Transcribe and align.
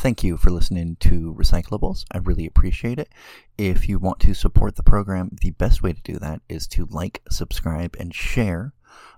Thank 0.00 0.24
you 0.24 0.38
for 0.38 0.48
listening 0.48 0.96
to 1.00 1.34
Recyclables. 1.38 2.06
I 2.10 2.18
really 2.18 2.46
appreciate 2.46 2.98
it. 2.98 3.10
If 3.58 3.86
you 3.86 3.98
want 3.98 4.18
to 4.20 4.32
support 4.32 4.76
the 4.76 4.82
program, 4.82 5.36
the 5.42 5.50
best 5.50 5.82
way 5.82 5.92
to 5.92 6.00
do 6.00 6.18
that 6.20 6.40
is 6.48 6.66
to 6.68 6.86
like, 6.86 7.20
subscribe, 7.28 7.94
and 8.00 8.14
share. 8.14 8.72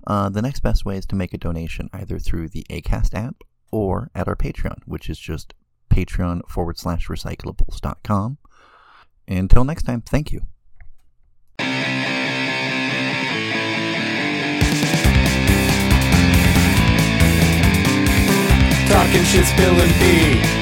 Uh, 0.08 0.28
the 0.28 0.42
next 0.42 0.58
best 0.58 0.84
way 0.84 0.96
is 0.96 1.06
to 1.06 1.14
make 1.14 1.32
a 1.32 1.38
donation 1.38 1.88
either 1.92 2.18
through 2.18 2.48
the 2.48 2.66
ACAST 2.68 3.14
app 3.14 3.44
or 3.70 4.10
at 4.12 4.26
our 4.26 4.34
Patreon, 4.34 4.78
which 4.84 5.08
is 5.08 5.20
just 5.20 5.54
patreon 5.88 6.40
forward 6.48 6.76
slash 6.76 7.06
recyclables.com. 7.06 8.38
Until 9.28 9.62
next 9.62 9.84
time, 9.84 10.00
thank 10.00 10.32
you. 10.32 10.40
Talking 18.88 19.22
shit, 19.22 19.46
spilling 19.46 19.92
pee. 20.00 20.61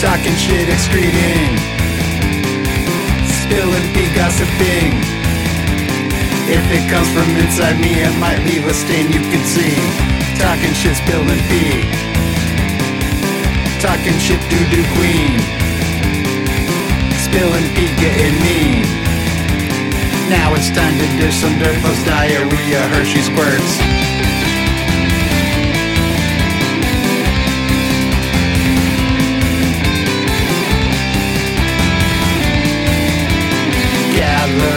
Talking 0.00 0.32
shit, 0.36 0.66
excreting. 0.66 1.60
Spilling 3.44 3.86
pee, 3.92 4.08
gossiping. 4.16 4.96
If 6.48 6.64
it 6.72 6.88
comes 6.88 7.06
from 7.12 7.28
inside 7.36 7.78
me, 7.78 8.00
it 8.00 8.16
might 8.18 8.40
leave 8.48 8.64
a 8.66 8.72
stain 8.72 9.12
you 9.12 9.20
can 9.28 9.44
see. 9.44 9.76
Talking 10.40 10.72
shit, 10.72 10.96
spilling 10.96 11.44
pee. 11.52 11.84
Talking 13.84 14.16
shit, 14.16 14.40
doo 14.48 14.64
doo 14.72 14.88
queen. 14.96 15.36
Spilling 17.20 17.68
pee, 17.76 17.92
getting 18.00 18.40
mean. 18.40 18.88
Now 20.32 20.54
it's 20.54 20.70
time 20.70 20.96
to 20.96 21.06
dish 21.20 21.36
some 21.36 21.58
dirt, 21.58 21.76
diarrhea, 22.08 22.88
Hershey 22.88 23.20
squirts. 23.20 24.19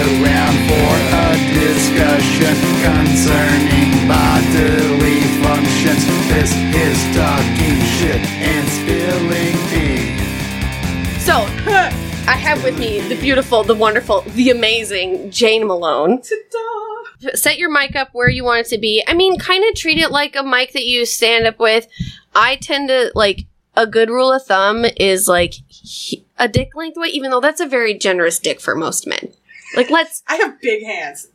Gather 0.03 0.23
round 0.23 0.57
for 0.69 0.93
a 1.15 1.37
discussion 1.53 2.55
concerning 2.83 4.07
bodily 4.07 5.21
functions. 5.41 6.05
This 6.29 6.53
is 6.75 7.15
talking 7.15 7.79
shit 7.97 8.21
and 8.41 8.67
spilling 8.69 9.55
tea. 9.69 10.17
So, 11.19 11.33
I 12.25 12.35
have 12.35 12.63
with 12.63 12.77
me 12.79 13.01
the 13.01 13.19
beautiful, 13.19 13.63
the 13.63 13.75
wonderful, 13.75 14.21
the 14.21 14.49
amazing 14.49 15.31
Jane 15.31 15.67
Malone. 15.67 16.21
Set 17.33 17.57
your 17.57 17.71
mic 17.71 17.95
up 17.95 18.09
where 18.11 18.29
you 18.29 18.43
want 18.43 18.65
it 18.65 18.69
to 18.69 18.77
be. 18.77 19.03
I 19.07 19.13
mean, 19.13 19.37
kind 19.37 19.63
of 19.69 19.75
treat 19.75 19.97
it 19.97 20.11
like 20.11 20.35
a 20.35 20.43
mic 20.43 20.73
that 20.73 20.85
you 20.85 21.05
stand 21.05 21.47
up 21.47 21.59
with. 21.59 21.87
I 22.35 22.57
tend 22.57 22.89
to 22.89 23.11
like 23.15 23.45
a 23.75 23.87
good 23.87 24.09
rule 24.09 24.31
of 24.31 24.43
thumb 24.45 24.85
is 24.97 25.27
like 25.27 25.53
he- 25.67 26.25
a 26.37 26.47
dick 26.47 26.75
length 26.75 26.97
away, 26.97 27.07
even 27.09 27.31
though 27.31 27.39
that's 27.39 27.61
a 27.61 27.65
very 27.67 27.93
generous 27.93 28.39
dick 28.39 28.59
for 28.59 28.75
most 28.75 29.07
men. 29.07 29.33
Like, 29.75 29.89
let's 29.89 30.23
I 30.27 30.35
have 30.35 30.59
big 30.61 30.83
hands. 30.83 31.27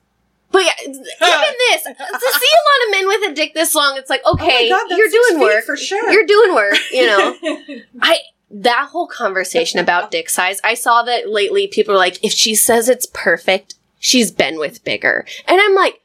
But 0.51 0.63
yeah, 0.65 0.73
even 0.87 0.95
this 0.99 1.83
to 1.83 1.93
see 1.93 1.95
a 1.95 2.65
lot 2.65 2.87
of 2.87 2.91
men 2.91 3.07
with 3.07 3.31
a 3.31 3.35
dick 3.35 3.53
this 3.55 3.75
long, 3.75 3.97
it's 3.97 4.09
like 4.09 4.23
oh 4.25 4.35
okay, 4.35 4.71
oh 4.73 4.87
God, 4.89 4.97
you're 4.97 5.09
doing 5.09 5.41
work 5.41 5.65
for 5.65 5.77
sure. 5.77 6.11
You're 6.11 6.27
doing 6.27 6.55
work, 6.55 6.77
you 6.91 7.07
know. 7.07 7.37
I 8.01 8.19
that 8.51 8.89
whole 8.91 9.07
conversation 9.07 9.79
about 9.79 10.11
dick 10.11 10.31
size. 10.31 10.61
I 10.65 10.75
saw 10.75 11.03
that 11.03 11.29
lately. 11.29 11.67
People 11.67 11.95
are 11.95 11.99
like, 11.99 12.25
if 12.25 12.33
she 12.33 12.55
says 12.55 12.89
it's 12.89 13.07
perfect, 13.13 13.75
she's 13.99 14.31
been 14.31 14.59
with 14.59 14.85
bigger, 14.85 15.27
and 15.47 15.61
I'm 15.61 15.75
like. 15.75 16.01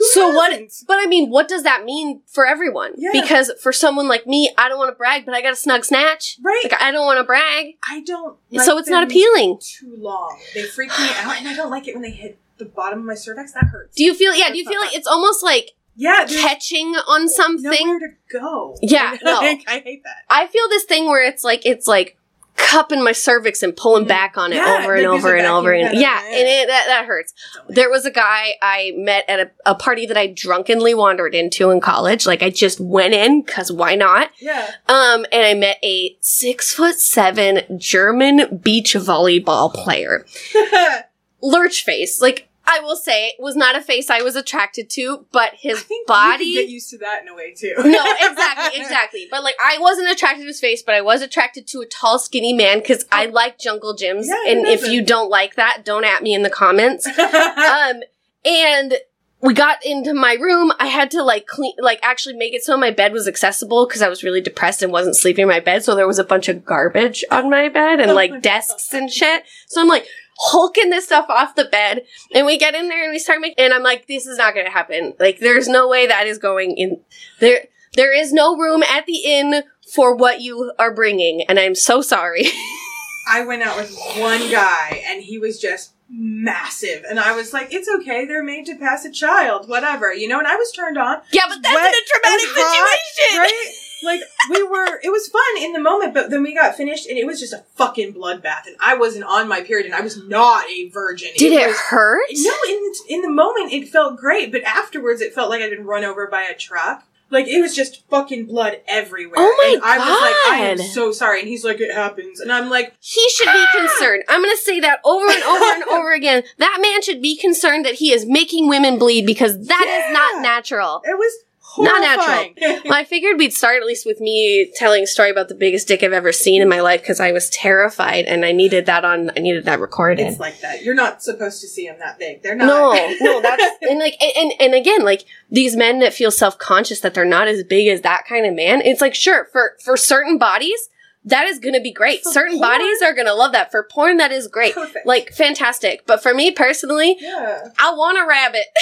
So 0.00 0.30
what? 0.30 0.58
But 0.86 0.98
I 1.00 1.06
mean, 1.06 1.30
what 1.30 1.48
does 1.48 1.62
that 1.62 1.84
mean 1.84 2.22
for 2.26 2.46
everyone? 2.46 2.92
Yeah. 2.96 3.10
Because 3.12 3.52
for 3.62 3.72
someone 3.72 4.08
like 4.08 4.26
me, 4.26 4.50
I 4.56 4.68
don't 4.68 4.78
want 4.78 4.90
to 4.90 4.96
brag, 4.96 5.26
but 5.26 5.34
I 5.34 5.42
got 5.42 5.52
a 5.52 5.56
snug 5.56 5.84
snatch. 5.84 6.38
Right. 6.42 6.60
Like 6.64 6.80
I 6.80 6.90
don't 6.90 7.06
want 7.06 7.18
to 7.18 7.24
brag, 7.24 7.74
I 7.88 8.00
don't. 8.00 8.38
so 8.54 8.74
like 8.74 8.80
it's 8.80 8.88
not 8.88 9.04
appealing. 9.04 9.58
Too 9.60 9.96
long. 9.98 10.38
They 10.54 10.62
freak 10.62 10.90
me 10.90 11.08
out, 11.16 11.38
and 11.38 11.48
I 11.48 11.54
don't 11.54 11.70
like 11.70 11.88
it 11.88 11.94
when 11.94 12.02
they 12.02 12.10
hit 12.10 12.38
the 12.58 12.64
bottom 12.64 13.00
of 13.00 13.04
my 13.04 13.14
cervix. 13.14 13.52
That 13.52 13.64
hurts. 13.64 13.96
Do 13.96 14.04
you 14.04 14.14
feel? 14.14 14.34
Yeah. 14.34 14.50
Do 14.50 14.58
you 14.58 14.66
feel 14.66 14.80
like 14.80 14.94
it's 14.94 15.06
almost 15.06 15.42
like 15.42 15.72
yeah, 15.96 16.24
catching 16.26 16.94
on 16.94 17.28
something? 17.28 17.86
nowhere 17.86 17.98
to 17.98 18.38
go. 18.38 18.76
Yeah, 18.82 19.16
no. 19.22 19.40
I 19.40 19.82
hate 19.84 20.02
that. 20.04 20.24
I 20.28 20.46
feel 20.46 20.68
this 20.68 20.84
thing 20.84 21.06
where 21.06 21.22
it's 21.22 21.44
like 21.44 21.66
it's 21.66 21.86
like 21.86 22.16
cupping 22.60 23.02
my 23.02 23.12
cervix 23.12 23.62
and 23.62 23.76
pulling 23.76 24.06
back 24.06 24.36
on 24.36 24.52
it. 24.52 24.56
Yeah, 24.56 24.80
over 24.82 24.94
and 24.94 25.06
over 25.06 25.34
and 25.34 25.46
over 25.46 25.72
and 25.72 25.98
yeah, 25.98 26.22
and 26.24 26.46
it, 26.46 26.68
that 26.68 26.84
that 26.86 27.06
hurts. 27.06 27.32
There 27.68 27.90
was 27.90 28.04
a 28.04 28.10
guy 28.10 28.54
I 28.62 28.92
met 28.96 29.24
at 29.28 29.40
a, 29.40 29.50
a 29.66 29.74
party 29.74 30.06
that 30.06 30.16
I 30.16 30.28
drunkenly 30.28 30.94
wandered 30.94 31.34
into 31.34 31.70
in 31.70 31.80
college. 31.80 32.26
Like 32.26 32.42
I 32.42 32.50
just 32.50 32.78
went 32.80 33.14
in 33.14 33.42
because 33.42 33.72
why 33.72 33.94
not? 33.94 34.30
Yeah. 34.40 34.70
Um, 34.88 35.24
and 35.32 35.44
I 35.44 35.54
met 35.54 35.78
a 35.82 36.16
six 36.20 36.72
foot 36.74 37.00
seven 37.00 37.62
German 37.78 38.58
beach 38.58 38.94
volleyball 38.94 39.72
player. 39.72 40.26
Lurch 41.42 41.84
face, 41.84 42.20
like. 42.20 42.49
I 42.70 42.80
will 42.80 42.96
say, 42.96 43.32
was 43.38 43.56
not 43.56 43.76
a 43.76 43.80
face 43.80 44.10
I 44.10 44.22
was 44.22 44.36
attracted 44.36 44.88
to, 44.90 45.26
but 45.32 45.54
his 45.54 45.84
body. 46.06 46.44
you 46.44 46.60
get 46.62 46.68
used 46.68 46.90
to 46.90 46.98
that 46.98 47.22
in 47.22 47.28
a 47.28 47.34
way 47.34 47.52
too. 47.52 47.74
No, 47.78 48.14
exactly, 48.20 48.80
exactly. 48.80 49.28
But 49.30 49.42
like, 49.42 49.56
I 49.60 49.78
wasn't 49.78 50.10
attracted 50.10 50.42
to 50.42 50.46
his 50.46 50.60
face, 50.60 50.82
but 50.82 50.94
I 50.94 51.00
was 51.00 51.20
attracted 51.20 51.66
to 51.68 51.80
a 51.80 51.86
tall, 51.86 52.18
skinny 52.18 52.52
man 52.52 52.78
because 52.78 53.04
I 53.10 53.26
like 53.26 53.58
jungle 53.58 53.94
gyms. 53.94 54.26
Yeah, 54.26 54.52
and 54.52 54.66
if 54.66 54.86
you 54.86 55.04
don't 55.04 55.30
like 55.30 55.56
that, 55.56 55.84
don't 55.84 56.04
at 56.04 56.22
me 56.22 56.32
in 56.32 56.42
the 56.42 56.50
comments. 56.50 57.06
um, 57.18 58.02
and 58.44 58.94
we 59.42 59.54
got 59.54 59.84
into 59.84 60.12
my 60.12 60.34
room. 60.34 60.72
I 60.78 60.86
had 60.86 61.10
to 61.12 61.22
like 61.22 61.46
clean, 61.46 61.72
like 61.78 61.98
actually 62.02 62.36
make 62.36 62.54
it 62.54 62.62
so 62.62 62.76
my 62.76 62.90
bed 62.90 63.12
was 63.12 63.26
accessible 63.26 63.86
because 63.86 64.02
I 64.02 64.08
was 64.08 64.22
really 64.22 64.40
depressed 64.40 64.82
and 64.82 64.92
wasn't 64.92 65.16
sleeping 65.16 65.42
in 65.42 65.48
my 65.48 65.60
bed. 65.60 65.82
So 65.82 65.94
there 65.94 66.06
was 66.06 66.18
a 66.18 66.24
bunch 66.24 66.48
of 66.48 66.64
garbage 66.64 67.24
on 67.30 67.50
my 67.50 67.68
bed 67.68 68.00
and 68.00 68.14
like 68.14 68.42
desks 68.42 68.92
and 68.92 69.10
shit. 69.10 69.44
So 69.66 69.80
I'm 69.80 69.88
like 69.88 70.06
hulking 70.42 70.90
this 70.90 71.04
stuff 71.04 71.26
off 71.28 71.54
the 71.54 71.66
bed 71.66 72.04
and 72.34 72.46
we 72.46 72.56
get 72.58 72.74
in 72.74 72.88
there 72.88 73.04
and 73.04 73.12
we 73.12 73.18
start 73.18 73.40
making, 73.40 73.62
and 73.62 73.74
I'm 73.74 73.82
like, 73.82 74.06
this 74.06 74.26
is 74.26 74.38
not 74.38 74.54
going 74.54 74.66
to 74.66 74.72
happen. 74.72 75.14
Like 75.20 75.38
there's 75.38 75.68
no 75.68 75.88
way 75.88 76.06
that 76.06 76.26
is 76.26 76.38
going 76.38 76.76
in 76.76 77.00
there. 77.40 77.66
There 77.94 78.16
is 78.16 78.32
no 78.32 78.56
room 78.56 78.82
at 78.84 79.06
the 79.06 79.18
inn 79.24 79.64
for 79.92 80.14
what 80.14 80.40
you 80.40 80.72
are 80.78 80.94
bringing. 80.94 81.42
And 81.42 81.58
I'm 81.58 81.74
so 81.74 82.00
sorry. 82.02 82.44
I 83.30 83.44
went 83.44 83.62
out 83.62 83.76
with 83.76 83.94
one 84.16 84.50
guy, 84.50 85.02
and 85.06 85.22
he 85.22 85.38
was 85.38 85.60
just 85.60 85.92
massive, 86.08 87.04
and 87.08 87.20
I 87.20 87.36
was 87.36 87.52
like, 87.52 87.72
"It's 87.72 87.88
okay. 88.00 88.26
They're 88.26 88.42
made 88.42 88.66
to 88.66 88.76
pass 88.76 89.04
a 89.04 89.10
child, 89.10 89.68
whatever, 89.68 90.12
you 90.12 90.26
know." 90.26 90.38
And 90.38 90.48
I 90.48 90.56
was 90.56 90.72
turned 90.72 90.98
on. 90.98 91.20
yeah, 91.30 91.42
but 91.48 91.62
that's 91.62 91.74
Wet, 91.74 91.94
in 91.94 92.00
a 92.00 92.06
traumatic 92.06 92.48
it 92.48 92.56
was 92.56 92.64
hot, 92.66 92.98
situation. 93.14 93.38
right? 93.38 93.72
Like 94.02 94.20
we 94.50 94.62
were, 94.62 95.00
it 95.02 95.10
was 95.10 95.28
fun 95.28 95.62
in 95.62 95.72
the 95.72 95.80
moment, 95.80 96.14
but 96.14 96.30
then 96.30 96.42
we 96.42 96.54
got 96.54 96.74
finished, 96.76 97.06
and 97.08 97.18
it 97.18 97.26
was 97.26 97.40
just 97.40 97.52
a 97.52 97.64
fucking 97.76 98.14
bloodbath, 98.14 98.66
and 98.66 98.76
I 98.80 98.96
wasn't 98.96 99.24
on 99.24 99.48
my 99.48 99.60
period, 99.62 99.86
and 99.86 99.94
I 99.94 100.00
was 100.00 100.22
not 100.24 100.64
a 100.68 100.88
virgin. 100.88 101.30
Did 101.36 101.52
it 101.52 101.66
was- 101.66 101.76
hurt? 101.78 102.22
No, 102.32 102.52
in 102.68 102.92
in 103.08 103.22
the 103.22 103.30
moment 103.30 103.72
it 103.72 103.88
felt 103.88 104.16
great, 104.16 104.52
but 104.52 104.62
afterwards 104.62 105.20
it 105.20 105.34
felt 105.34 105.50
like 105.50 105.60
I'd 105.62 105.70
been 105.70 105.84
run 105.86 106.04
over 106.04 106.26
by 106.26 106.42
a 106.42 106.54
truck. 106.54 107.04
Like 107.32 107.46
it 107.46 107.60
was 107.60 107.76
just 107.76 108.02
fucking 108.08 108.46
blood 108.46 108.80
everywhere. 108.88 109.36
Oh 109.38 109.54
my 109.58 109.74
and 109.74 109.82
I 109.84 109.98
was 109.98 110.20
like, 110.20 110.52
I 110.52 110.66
am 110.66 110.78
so 110.78 111.12
sorry. 111.12 111.38
And 111.38 111.48
he's 111.48 111.64
like, 111.64 111.80
it 111.80 111.94
happens. 111.94 112.40
And 112.40 112.50
I'm 112.50 112.68
like, 112.68 112.92
He 112.98 113.24
should 113.36 113.44
be 113.44 113.50
ah! 113.54 113.72
concerned. 113.76 114.24
I'm 114.28 114.42
going 114.42 114.52
to 114.56 114.60
say 114.60 114.80
that 114.80 114.98
over 115.04 115.26
and 115.30 115.42
over 115.44 115.64
and 115.64 115.82
over 115.90 116.12
again. 116.12 116.42
That 116.58 116.78
man 116.82 117.02
should 117.02 117.22
be 117.22 117.36
concerned 117.36 117.84
that 117.84 117.94
he 117.94 118.12
is 118.12 118.26
making 118.26 118.68
women 118.68 118.98
bleed 118.98 119.26
because 119.26 119.64
that 119.68 120.04
is 120.08 120.12
not 120.12 120.42
natural. 120.42 121.02
it 121.04 121.16
was 121.16 121.32
Not 121.78 122.00
natural. 122.00 122.80
Well, 122.84 122.94
I 122.94 123.04
figured 123.04 123.38
we'd 123.38 123.52
start 123.52 123.80
at 123.80 123.86
least 123.86 124.06
with 124.06 124.20
me 124.20 124.70
telling 124.74 125.04
a 125.04 125.06
story 125.06 125.30
about 125.30 125.48
the 125.48 125.54
biggest 125.54 125.88
dick 125.88 126.02
I've 126.02 126.12
ever 126.12 126.32
seen 126.32 126.62
in 126.62 126.68
my 126.68 126.80
life 126.80 127.00
because 127.00 127.20
I 127.20 127.32
was 127.32 127.50
terrified 127.50 128.24
and 128.24 128.44
I 128.44 128.52
needed 128.52 128.86
that 128.86 129.04
on. 129.04 129.30
I 129.36 129.40
needed 129.40 129.64
that 129.66 129.80
recorded. 129.80 130.26
it's 130.26 130.40
like 130.40 130.60
that. 130.60 130.82
You're 130.82 130.94
not 130.94 131.22
supposed 131.22 131.60
to 131.60 131.68
see 131.68 131.86
them 131.86 131.96
that 131.98 132.18
big. 132.18 132.42
They're 132.42 132.54
not. 132.54 132.66
No, 132.66 133.14
no, 133.20 133.42
that's 133.42 133.62
and 133.82 133.98
like 133.98 134.16
and, 134.20 134.32
and 134.36 134.52
and 134.60 134.74
again, 134.74 135.04
like 135.04 135.24
these 135.50 135.76
men 135.76 136.00
that 136.00 136.14
feel 136.14 136.30
self 136.30 136.58
conscious 136.58 137.00
that 137.00 137.14
they're 137.14 137.24
not 137.24 137.48
as 137.48 137.62
big 137.64 137.88
as 137.88 138.00
that 138.02 138.24
kind 138.28 138.46
of 138.46 138.54
man. 138.54 138.80
It's 138.82 139.00
like 139.00 139.14
sure 139.14 139.46
for 139.52 139.76
for 139.82 139.96
certain 139.96 140.38
bodies 140.38 140.88
that 141.24 141.46
is 141.46 141.58
going 141.58 141.74
to 141.74 141.80
be 141.80 141.92
great. 141.92 142.22
For 142.22 142.32
certain 142.32 142.58
porn? 142.58 142.70
bodies 142.70 143.02
are 143.02 143.12
going 143.14 143.26
to 143.26 143.34
love 143.34 143.52
that. 143.52 143.70
For 143.70 143.86
porn, 143.90 144.16
that 144.18 144.32
is 144.32 144.48
great, 144.48 144.74
Perfect. 144.74 145.06
like 145.06 145.32
fantastic. 145.32 146.06
But 146.06 146.22
for 146.22 146.34
me 146.34 146.50
personally, 146.50 147.16
yeah. 147.20 147.68
I 147.78 147.92
want 147.94 148.18
a 148.18 148.26
rabbit. 148.26 148.64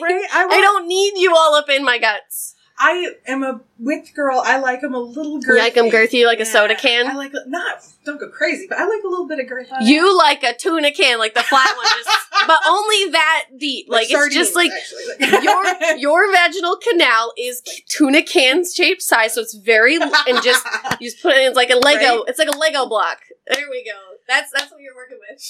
Right? 0.00 0.22
I, 0.32 0.46
I 0.46 0.60
don't 0.62 0.86
need 0.86 1.14
you 1.16 1.34
all 1.36 1.54
up 1.54 1.68
in 1.68 1.84
my 1.84 1.98
guts. 1.98 2.54
I 2.78 3.14
am 3.26 3.42
a 3.42 3.60
width 3.78 4.14
girl. 4.14 4.42
I 4.44 4.58
like 4.58 4.80
them 4.80 4.94
a 4.94 4.98
little 4.98 5.40
girthy. 5.40 5.66
You 5.66 5.72
them 5.72 5.90
girthy 5.90 6.26
like 6.26 6.40
a 6.40 6.44
soda 6.44 6.74
can? 6.74 7.06
I 7.06 7.14
like 7.14 7.32
not. 7.46 7.82
Don't 8.04 8.18
go 8.18 8.28
crazy, 8.28 8.66
but 8.68 8.78
I 8.78 8.86
like 8.86 9.02
a 9.04 9.08
little 9.08 9.28
bit 9.28 9.38
of 9.38 9.48
girth. 9.48 9.70
on 9.72 9.82
it. 9.82 9.88
You 9.88 10.16
like 10.16 10.42
a 10.42 10.54
tuna 10.54 10.90
can, 10.92 11.18
like 11.18 11.34
the 11.34 11.42
flat 11.42 11.76
one, 11.76 11.86
just, 11.86 12.10
but 12.46 12.58
only 12.66 13.10
that 13.10 13.46
deep. 13.58 13.86
Like, 13.88 14.08
it's 14.10 14.34
just 14.34 14.54
like 14.56 14.70
your 15.42 15.96
your 15.98 16.32
vaginal 16.32 16.76
canal 16.76 17.32
is 17.38 17.62
tuna 17.88 18.22
can 18.22 18.64
shaped 18.68 19.02
size, 19.02 19.34
so 19.34 19.40
it's 19.40 19.54
very 19.54 19.96
and 19.96 20.42
just 20.42 20.66
you 21.00 21.10
just 21.10 21.22
put 21.22 21.34
it. 21.34 21.42
in 21.42 21.48
It's 21.48 21.56
like 21.56 21.70
a 21.70 21.76
Lego. 21.76 22.00
Right? 22.00 22.24
It's 22.28 22.38
like 22.38 22.48
a 22.48 22.58
Lego 22.58 22.86
block. 22.86 23.18
There 23.48 23.68
we 23.70 23.84
go. 23.84 23.98
That's 24.28 24.50
that's 24.52 24.70
what 24.72 24.80
you're 24.80 24.94
working 24.94 25.18
with. 25.20 25.40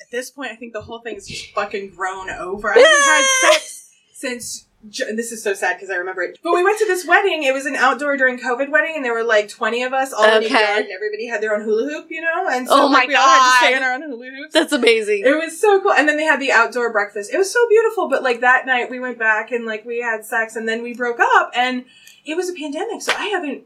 At 0.00 0.10
this 0.10 0.30
point, 0.30 0.52
I 0.52 0.56
think 0.56 0.72
the 0.72 0.82
whole 0.82 1.00
thing 1.00 1.16
is 1.16 1.26
just 1.26 1.52
fucking 1.52 1.90
grown 1.90 2.30
over. 2.30 2.72
I 2.72 2.78
haven't 2.78 3.04
had 3.04 3.52
sex 3.52 3.90
since 4.12 4.66
J- 4.88 5.14
This 5.14 5.30
is 5.30 5.42
so 5.42 5.52
sad 5.52 5.76
because 5.76 5.90
I 5.90 5.96
remember 5.96 6.22
it. 6.22 6.38
But 6.42 6.54
we 6.54 6.64
went 6.64 6.78
to 6.78 6.86
this 6.86 7.04
wedding. 7.06 7.42
It 7.42 7.52
was 7.52 7.66
an 7.66 7.76
outdoor 7.76 8.16
during 8.16 8.38
COVID 8.38 8.70
wedding, 8.70 8.94
and 8.96 9.04
there 9.04 9.12
were 9.12 9.22
like 9.24 9.48
twenty 9.48 9.82
of 9.82 9.92
us 9.92 10.12
all 10.12 10.24
in 10.24 10.42
a 10.42 10.48
yard, 10.48 10.78
and 10.84 10.90
everybody 10.90 11.26
had 11.26 11.42
their 11.42 11.54
own 11.54 11.62
hula 11.62 11.84
hoop, 11.84 12.06
you 12.10 12.22
know. 12.22 12.48
And 12.50 12.66
so 12.66 12.84
Oh 12.84 12.86
like, 12.86 13.06
we 13.08 13.14
all 13.14 13.22
had 13.28 13.38
to 13.38 13.40
God. 13.60 13.66
stay 13.66 13.76
in 13.76 13.82
our 13.82 13.92
own 13.92 14.02
hula 14.02 14.30
hoops. 14.30 14.54
That's 14.54 14.72
amazing. 14.72 15.22
It 15.26 15.36
was 15.36 15.60
so 15.60 15.80
cool. 15.82 15.92
And 15.92 16.08
then 16.08 16.16
they 16.16 16.24
had 16.24 16.40
the 16.40 16.50
outdoor 16.52 16.90
breakfast. 16.92 17.30
It 17.32 17.36
was 17.36 17.52
so 17.52 17.60
beautiful. 17.68 18.08
But 18.08 18.22
like 18.22 18.40
that 18.40 18.64
night 18.64 18.90
we 18.90 19.00
went 19.00 19.18
back 19.18 19.50
and 19.52 19.66
like 19.66 19.84
we 19.84 20.00
had 20.00 20.24
sex 20.24 20.56
and 20.56 20.66
then 20.66 20.82
we 20.82 20.94
broke 20.94 21.20
up 21.20 21.50
and 21.54 21.84
it 22.24 22.36
was 22.36 22.48
a 22.48 22.54
pandemic. 22.54 23.02
So 23.02 23.12
I 23.16 23.26
haven't, 23.26 23.64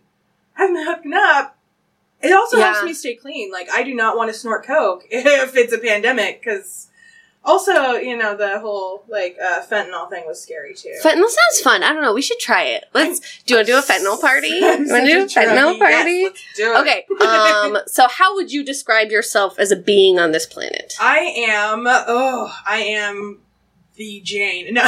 I 0.59 0.63
haven't 0.63 0.85
hooked 0.85 1.07
up. 1.15 1.57
It 2.23 2.33
also 2.33 2.57
Yeah. 2.59 2.73
helps 2.73 2.85
me 2.85 2.93
stay 2.93 3.15
clean. 3.15 3.53
Like 3.53 3.69
I 3.73 3.85
do 3.85 3.95
not 3.95 4.17
want 4.17 4.33
to 4.33 4.35
snort 4.39 4.67
coke 4.67 5.05
if 5.11 5.55
it's 5.57 5.73
a 5.73 5.79
pandemic 5.79 6.41
because 6.43 6.89
also, 7.45 7.93
you 7.95 8.17
know, 8.17 8.37
the 8.37 8.59
whole 8.59 9.05
like 9.09 9.37
uh, 9.43 9.63
fentanyl 9.67 10.09
thing 10.09 10.25
was 10.27 10.41
scary 10.43 10.75
too. 10.75 10.95
Fentanyl 11.03 11.29
sounds 11.29 11.61
fun. 11.63 11.83
I 11.83 11.93
don't 11.93 12.03
know. 12.03 12.15
We 12.15 12.23
should 12.23 12.39
try 12.39 12.65
it. 12.65 12.85
Let's. 12.95 13.21
Do 13.45 13.55
you 13.55 13.59
want 13.59 13.67
to 13.67 13.73
do 13.73 13.79
a 13.79 13.83
fentanyl 13.83 14.21
party? 14.21 14.49
You 14.49 14.63
want 14.63 14.89
to 14.89 15.07
do 15.07 15.23
a 15.23 15.27
fentanyl 15.27 15.79
party? 15.79 15.93
Yes, 15.93 16.33
let's 16.33 16.57
do 16.57 16.73
it. 16.75 16.81
Okay. 16.81 17.07
Um. 17.25 17.79
So, 17.87 18.09
how 18.09 18.35
would 18.35 18.51
you 18.53 18.65
describe 18.65 19.11
yourself 19.11 19.59
as 19.59 19.71
a 19.71 19.77
being 19.77 20.19
on 20.19 20.33
this 20.33 20.47
planet? 20.47 20.95
I 21.01 21.19
am, 21.49 21.85
oh, 21.87 22.53
I 22.67 22.79
am 22.79 23.41
the 23.97 24.21
Jane. 24.25 24.75
No, 24.75 24.83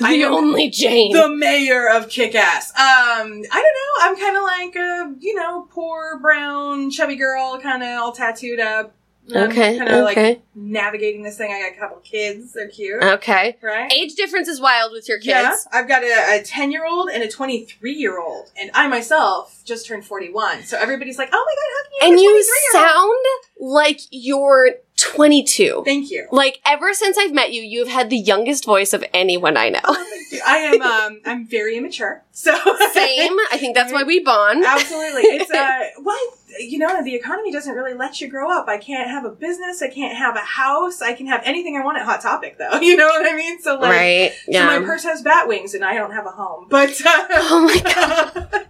the 0.00 0.24
only 0.24 0.70
Jane. 0.70 1.12
the 1.12 1.28
mayor 1.28 1.88
of 1.88 2.08
Kick-Ass. 2.08 2.70
Um, 2.70 2.76
I 2.78 3.20
don't 3.28 3.44
know. 3.52 4.00
I'm 4.00 4.16
kind 4.16 4.36
of 4.36 4.42
like 4.42 4.76
a, 4.76 5.14
you 5.20 5.34
know, 5.34 5.68
poor 5.70 6.18
brown 6.20 6.90
chubby 6.90 7.16
girl, 7.16 7.60
kind 7.62 7.82
of 7.82 7.88
all 8.00 8.12
tattooed 8.12 8.58
up. 8.60 8.94
Okay. 9.30 9.78
Kind 9.78 9.90
of 9.90 10.04
like 10.04 10.16
Okay. 10.18 10.40
navigating 10.54 11.22
this 11.22 11.36
thing. 11.36 11.52
I 11.52 11.60
got 11.68 11.76
a 11.76 11.78
couple 11.80 11.98
kids. 12.02 12.52
They're 12.54 12.68
cute, 12.68 13.02
Okay. 13.02 13.56
right? 13.62 13.92
Age 13.92 14.14
difference 14.14 14.48
is 14.48 14.60
wild 14.60 14.92
with 14.92 15.08
your 15.08 15.18
kids. 15.18 15.28
Yeah, 15.28 15.56
I've 15.72 15.88
got 15.88 16.02
a 16.02 16.42
10 16.44 16.70
year 16.72 16.86
old 16.86 17.08
and 17.10 17.22
a 17.22 17.28
23 17.28 17.92
year 17.92 18.20
old, 18.20 18.50
and 18.60 18.70
I 18.74 18.86
myself 18.88 19.62
just 19.64 19.86
turned 19.86 20.04
41. 20.04 20.64
So 20.64 20.76
everybody's 20.78 21.18
like, 21.18 21.30
"Oh 21.32 21.44
my 21.46 21.54
god, 21.54 21.70
how 21.74 22.08
can 22.08 22.18
you?" 22.18 22.30
And 22.30 22.36
you 22.36 22.44
sound 22.72 23.26
like 23.58 24.00
you're 24.10 24.70
22. 24.96 25.82
Thank 25.84 26.10
you. 26.10 26.26
Like 26.30 26.60
ever 26.66 26.92
since 26.94 27.16
I've 27.18 27.32
met 27.32 27.52
you, 27.52 27.62
you've 27.62 27.88
had 27.88 28.10
the 28.10 28.16
youngest 28.16 28.64
voice 28.64 28.92
of 28.92 29.04
anyone 29.12 29.56
I 29.56 29.68
know. 29.70 29.80
Oh, 29.84 29.94
thank 29.94 30.32
you. 30.32 30.40
I 30.46 30.56
am. 30.58 30.82
Um, 30.92 31.20
I'm 31.24 31.46
very 31.46 31.76
immature. 31.76 32.22
So 32.32 32.52
Same. 32.92 33.36
I 33.52 33.56
think 33.58 33.74
that's 33.74 33.92
why 33.92 34.02
we 34.02 34.20
bond. 34.20 34.64
Absolutely. 34.64 35.22
It's 35.22 35.50
uh 35.50 35.80
well, 36.02 36.18
you 36.58 36.78
know, 36.78 37.02
the 37.02 37.14
economy 37.14 37.52
doesn't 37.52 37.74
really 37.74 37.94
let 37.94 38.20
you 38.20 38.28
grow 38.28 38.50
up. 38.50 38.68
I 38.68 38.78
can't 38.78 39.10
have 39.10 39.24
a 39.24 39.30
business, 39.30 39.82
I 39.82 39.88
can't 39.88 40.16
have 40.16 40.36
a 40.36 40.40
house, 40.40 41.02
I 41.02 41.12
can 41.12 41.26
have 41.26 41.42
anything 41.44 41.76
I 41.76 41.84
want 41.84 41.98
at 41.98 42.04
Hot 42.04 42.20
Topic 42.20 42.58
though. 42.58 42.80
You 42.82 42.96
know 42.96 43.06
what 43.06 43.30
I 43.30 43.36
mean? 43.36 43.60
So 43.62 43.76
like 43.76 43.90
right. 43.90 44.32
so 44.50 44.66
my 44.66 44.78
purse 44.80 45.04
has 45.04 45.22
bat 45.22 45.46
wings 45.48 45.72
and 45.74 45.84
I 45.84 45.94
don't 45.94 46.12
have 46.12 46.26
a 46.26 46.30
home. 46.30 46.66
But 46.68 46.90
uh, 47.06 47.26
Oh 47.30 47.64
my 47.64 47.80
god. 47.94 48.68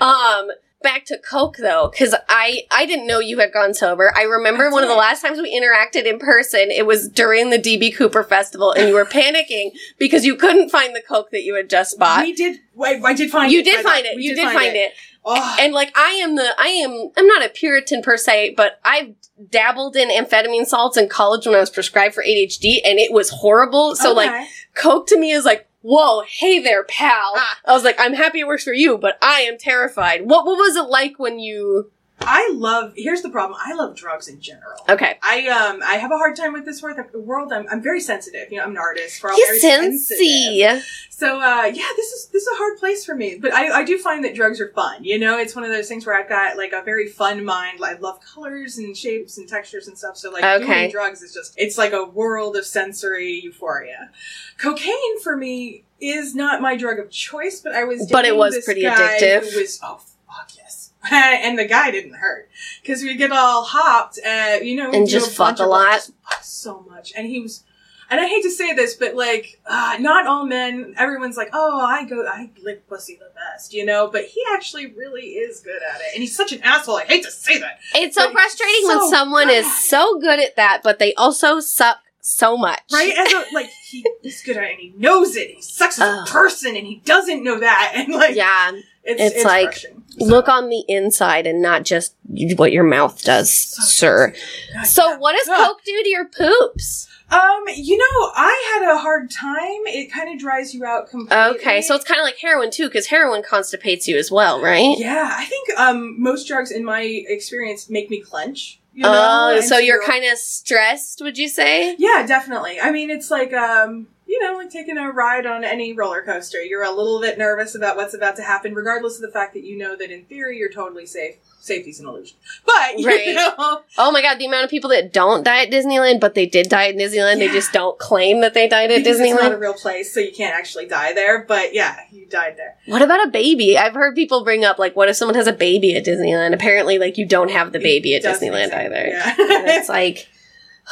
Um, 0.00 0.50
back 0.82 1.04
to 1.06 1.18
Coke 1.18 1.56
though, 1.58 1.88
because 1.90 2.14
I 2.28 2.62
I 2.70 2.86
didn't 2.86 3.06
know 3.06 3.18
you 3.18 3.38
had 3.38 3.52
gone 3.52 3.74
sober. 3.74 4.12
I 4.16 4.22
remember 4.22 4.64
That's 4.64 4.72
one 4.74 4.82
of 4.82 4.88
the 4.88 4.94
last 4.96 5.22
times 5.22 5.40
we 5.40 5.58
interacted 5.58 6.04
in 6.04 6.18
person. 6.18 6.70
It 6.70 6.86
was 6.86 7.08
during 7.08 7.50
the 7.50 7.58
DB 7.58 7.94
Cooper 7.94 8.22
Festival, 8.22 8.72
and 8.72 8.88
you 8.88 8.94
were 8.94 9.04
panicking 9.04 9.70
because 9.98 10.24
you 10.24 10.36
couldn't 10.36 10.70
find 10.70 10.94
the 10.94 11.02
Coke 11.02 11.30
that 11.32 11.42
you 11.42 11.54
had 11.54 11.68
just 11.68 11.98
bought. 11.98 12.22
we 12.24 12.32
did 12.32 12.58
I, 12.80 13.00
I 13.04 13.14
did 13.14 13.30
find 13.30 13.52
You 13.52 13.60
it. 13.60 13.64
did 13.64 13.82
find 13.84 14.06
it. 14.06 14.20
You 14.20 14.34
did 14.34 14.52
find 14.52 14.76
it. 14.76 14.92
Oh, 15.24 15.56
And 15.60 15.72
like 15.74 15.96
I 15.96 16.10
am 16.12 16.36
the 16.36 16.54
I 16.58 16.68
am 16.68 17.10
I'm 17.16 17.26
not 17.26 17.44
a 17.44 17.48
Puritan 17.48 18.02
per 18.02 18.16
se, 18.16 18.54
but 18.56 18.80
I've 18.84 19.14
dabbled 19.50 19.96
in 19.96 20.08
amphetamine 20.08 20.64
salts 20.66 20.96
in 20.96 21.08
college 21.08 21.46
when 21.46 21.54
I 21.56 21.60
was 21.60 21.70
prescribed 21.70 22.14
for 22.14 22.22
ADHD, 22.24 22.78
and 22.84 22.98
it 22.98 23.12
was 23.12 23.30
horrible. 23.30 23.94
So 23.96 24.12
like. 24.12 24.46
Coke 24.74 25.08
to 25.08 25.18
me 25.18 25.32
is 25.32 25.44
like, 25.44 25.67
whoa, 25.80 26.22
hey 26.26 26.58
there, 26.58 26.84
pal. 26.84 27.34
Ah. 27.36 27.58
I 27.66 27.72
was 27.72 27.84
like, 27.84 27.96
I'm 27.98 28.14
happy 28.14 28.40
it 28.40 28.46
works 28.46 28.64
for 28.64 28.72
you, 28.72 28.98
but 28.98 29.18
I 29.22 29.40
am 29.40 29.58
terrified. 29.58 30.22
What 30.22 30.46
what 30.46 30.58
was 30.58 30.76
it 30.76 30.88
like 30.88 31.18
when 31.18 31.38
you 31.38 31.90
I 32.20 32.50
love 32.54 32.92
here's 32.96 33.22
the 33.22 33.30
problem. 33.30 33.58
I 33.62 33.74
love 33.74 33.94
drugs 33.96 34.28
in 34.28 34.40
general. 34.40 34.80
Okay. 34.88 35.18
I 35.22 35.46
um 35.48 35.80
I 35.84 35.94
have 35.94 36.10
a 36.10 36.16
hard 36.16 36.36
time 36.36 36.52
with 36.52 36.64
this 36.64 36.82
wor- 36.82 37.08
world. 37.14 37.52
I'm, 37.52 37.66
I'm 37.70 37.82
very 37.82 38.00
sensitive. 38.00 38.50
You 38.50 38.58
know, 38.58 38.64
I'm 38.64 38.70
an 38.72 38.78
artist. 38.78 39.22
We're 39.22 39.30
all 39.30 39.38
You 39.38 39.46
very 39.46 39.58
sensitive. 39.60 40.84
So 41.10 41.40
uh, 41.40 41.64
yeah, 41.64 41.88
this 41.96 42.12
is 42.12 42.28
this 42.32 42.42
is 42.42 42.48
a 42.48 42.56
hard 42.56 42.78
place 42.78 43.04
for 43.04 43.14
me, 43.14 43.38
but 43.40 43.52
I, 43.52 43.80
I 43.80 43.84
do 43.84 43.98
find 43.98 44.24
that 44.24 44.34
drugs 44.34 44.60
are 44.60 44.68
fun. 44.72 45.04
You 45.04 45.18
know, 45.18 45.38
it's 45.38 45.54
one 45.54 45.64
of 45.64 45.70
those 45.70 45.88
things 45.88 46.06
where 46.06 46.16
I've 46.16 46.28
got 46.28 46.56
like 46.56 46.72
a 46.72 46.82
very 46.82 47.08
fun 47.08 47.44
mind. 47.44 47.80
I 47.82 47.94
love 47.94 48.20
colors 48.20 48.78
and 48.78 48.96
shapes 48.96 49.38
and 49.38 49.48
textures 49.48 49.88
and 49.88 49.96
stuff. 49.96 50.16
So 50.16 50.30
like 50.30 50.44
Okay. 50.44 50.66
doing 50.66 50.90
drugs 50.90 51.22
is 51.22 51.32
just 51.34 51.54
it's 51.56 51.78
like 51.78 51.92
a 51.92 52.04
world 52.04 52.56
of 52.56 52.64
sensory 52.64 53.40
euphoria. 53.42 54.10
Cocaine 54.58 55.20
for 55.20 55.36
me 55.36 55.84
is 56.00 56.34
not 56.34 56.60
my 56.62 56.76
drug 56.76 56.98
of 56.98 57.10
choice, 57.10 57.60
but 57.60 57.74
I 57.74 57.84
was 57.84 58.08
But 58.10 58.24
it 58.24 58.36
was 58.36 58.60
pretty 58.64 58.82
addictive. 58.82 59.50
Who 59.52 59.60
was 59.60 59.80
oh 59.82 60.00
fuck 60.26 60.50
yes, 60.56 60.87
and 61.12 61.58
the 61.58 61.64
guy 61.64 61.90
didn't 61.90 62.14
hurt 62.14 62.48
because 62.82 63.02
we 63.02 63.14
get 63.16 63.32
all 63.32 63.64
hopped, 63.64 64.18
uh, 64.26 64.58
you 64.62 64.76
know, 64.76 64.90
And 64.90 65.08
just 65.08 65.36
fuck 65.36 65.58
a 65.58 65.66
lot? 65.66 66.10
fuck 66.28 66.42
so 66.42 66.84
much, 66.88 67.12
and 67.16 67.26
he 67.26 67.40
was 67.40 67.64
and 68.10 68.20
I 68.20 68.26
hate 68.26 68.42
to 68.42 68.50
say 68.50 68.72
this, 68.72 68.94
but 68.94 69.14
like, 69.14 69.60
uh, 69.66 69.96
not 70.00 70.26
all 70.26 70.46
men. 70.46 70.94
Everyone's 70.96 71.36
like, 71.36 71.50
"Oh, 71.52 71.78
I 71.78 72.04
go, 72.04 72.26
I 72.26 72.50
lick 72.62 72.88
pussy 72.88 73.16
the 73.16 73.30
best," 73.34 73.74
you 73.74 73.84
know. 73.84 74.08
But 74.08 74.24
he 74.24 74.42
actually 74.54 74.86
really 74.86 75.22
is 75.32 75.60
good 75.60 75.82
at 75.82 76.00
it, 76.00 76.06
and 76.14 76.22
he's 76.22 76.34
such 76.34 76.52
an 76.52 76.62
asshole. 76.62 76.96
I 76.96 77.04
hate 77.04 77.24
to 77.24 77.30
say 77.30 77.58
that, 77.58 77.80
It's 77.94 78.16
so 78.16 78.30
frustrating 78.30 78.86
so 78.86 78.98
when 78.98 79.10
someone 79.10 79.50
is 79.50 79.84
so 79.84 80.18
good 80.18 80.40
at 80.40 80.56
that, 80.56 80.80
but 80.82 80.98
they 80.98 81.12
also 81.14 81.60
suck 81.60 81.98
so 82.20 82.56
much. 82.56 82.80
right? 82.92 83.12
As 83.14 83.32
a 83.32 83.44
like, 83.52 83.68
he 83.90 84.06
is 84.22 84.42
good 84.42 84.56
at 84.56 84.64
it, 84.64 84.70
and 84.70 84.80
he 84.80 84.94
knows 84.96 85.36
it. 85.36 85.50
He 85.50 85.60
sucks 85.60 86.00
as 86.00 86.08
Ugh. 86.08 86.26
a 86.28 86.30
person, 86.30 86.76
and 86.76 86.86
he 86.86 87.02
doesn't 87.04 87.44
know 87.44 87.60
that, 87.60 87.92
and 87.94 88.14
like, 88.14 88.36
Yeah. 88.36 88.72
It's, 89.04 89.20
it's 89.22 89.34
it's, 89.36 89.44
like. 89.44 89.74
So- 89.74 89.88
Look 90.20 90.48
on 90.48 90.68
the 90.68 90.84
inside 90.88 91.46
and 91.46 91.62
not 91.62 91.84
just 91.84 92.16
what 92.56 92.72
your 92.72 92.82
mouth 92.82 93.22
does, 93.22 93.52
So 93.52 93.82
sir. 93.82 94.34
God, 94.74 94.84
So 94.84 95.16
what 95.18 95.36
does 95.36 95.48
Ugh. 95.48 95.66
Coke 95.68 95.84
do 95.84 96.02
to 96.02 96.08
your 96.08 96.24
poops? 96.24 97.06
Um, 97.30 97.62
you 97.76 97.96
know, 97.96 98.32
I 98.34 98.72
had 98.80 98.90
a 98.92 98.98
hard 98.98 99.30
time. 99.30 99.86
It 99.86 100.10
kind 100.10 100.32
of 100.34 100.40
dries 100.40 100.74
you 100.74 100.84
out 100.84 101.08
completely. 101.08 101.36
Okay, 101.60 101.82
so 101.82 101.94
it's 101.94 102.04
kind 102.04 102.18
of 102.18 102.24
like 102.24 102.38
heroin 102.40 102.72
too, 102.72 102.88
because 102.88 103.06
heroin 103.06 103.42
constipates 103.48 104.08
you 104.08 104.16
as 104.18 104.28
well, 104.28 104.60
right? 104.60 104.98
yeah. 104.98 105.34
I 105.36 105.44
think 105.44 105.68
um 105.78 106.20
most 106.20 106.48
drugs, 106.48 106.72
in 106.72 106.84
my 106.84 107.02
experience, 107.28 107.88
make 107.88 108.10
me 108.10 108.20
clench. 108.20 108.80
You 108.94 109.04
know? 109.04 109.12
Oh, 109.54 109.60
so 109.60 109.78
you're 109.78 110.02
kind 110.02 110.24
of 110.24 110.36
stressed, 110.38 111.20
would 111.22 111.38
you 111.38 111.48
say? 111.48 111.94
Yeah, 111.98 112.24
definitely. 112.26 112.80
I 112.80 112.90
mean, 112.90 113.10
it's 113.10 113.30
like 113.30 113.52
um, 113.52 114.08
you 114.38 114.46
know, 114.46 114.56
like 114.56 114.70
taking 114.70 114.98
a 114.98 115.10
ride 115.10 115.46
on 115.46 115.64
any 115.64 115.92
roller 115.92 116.22
coaster. 116.22 116.62
You're 116.62 116.84
a 116.84 116.90
little 116.92 117.20
bit 117.20 117.38
nervous 117.38 117.74
about 117.74 117.96
what's 117.96 118.14
about 118.14 118.36
to 118.36 118.42
happen, 118.42 118.74
regardless 118.74 119.16
of 119.16 119.22
the 119.22 119.30
fact 119.30 119.54
that 119.54 119.64
you 119.64 119.76
know 119.76 119.96
that 119.96 120.10
in 120.10 120.24
theory 120.24 120.58
you're 120.58 120.72
totally 120.72 121.06
safe. 121.06 121.36
Safety's 121.60 121.98
an 122.00 122.06
illusion, 122.06 122.36
but 122.64 122.72
Right. 123.04 123.26
you 123.26 123.34
know, 123.34 123.82
Oh 123.98 124.10
my 124.12 124.22
god, 124.22 124.38
the 124.38 124.46
amount 124.46 124.64
of 124.64 124.70
people 124.70 124.88
that 124.90 125.12
don't 125.12 125.42
die 125.44 125.64
at 125.64 125.70
Disneyland, 125.70 126.18
but 126.20 126.34
they 126.34 126.46
did 126.46 126.68
die 126.70 126.88
at 126.88 126.94
Disneyland, 126.94 127.40
they 127.40 127.48
just 127.48 127.72
don't 127.72 127.98
claim 127.98 128.40
that 128.40 128.54
they 128.54 128.68
died 128.68 128.90
at 128.92 128.98
because 128.98 129.20
it's 129.20 129.30
not 129.32 129.52
a 129.52 129.56
Disneyland. 129.56 129.60
real 129.60 129.74
place, 129.74 130.14
so 130.14 130.20
you 130.20 130.32
can't 130.32 130.54
actually 130.54 130.86
die 130.86 131.12
there. 131.12 131.44
But 131.46 131.74
yeah, 131.74 131.98
you 132.12 132.26
died 132.26 132.54
there. 132.56 132.76
What 132.86 133.02
about 133.02 133.26
a 133.26 133.30
baby? 133.30 133.76
I've 133.76 133.94
heard 133.94 134.14
people 134.14 134.44
bring 134.44 134.64
up 134.64 134.78
like, 134.78 134.94
what 134.96 135.08
if 135.10 135.16
someone 135.16 135.34
has 135.34 135.48
a 135.48 135.52
baby 135.52 135.94
at 135.96 136.04
Disneyland? 136.06 136.54
Apparently, 136.54 136.98
like 136.98 137.18
you 137.18 137.26
don't 137.26 137.50
have 137.50 137.72
the 137.72 137.80
baby 137.80 138.14
at 138.14 138.22
Disneyland 138.22 138.72
either. 138.72 139.08
Yeah. 139.08 139.34
It's 139.38 139.88
like, 139.90 140.28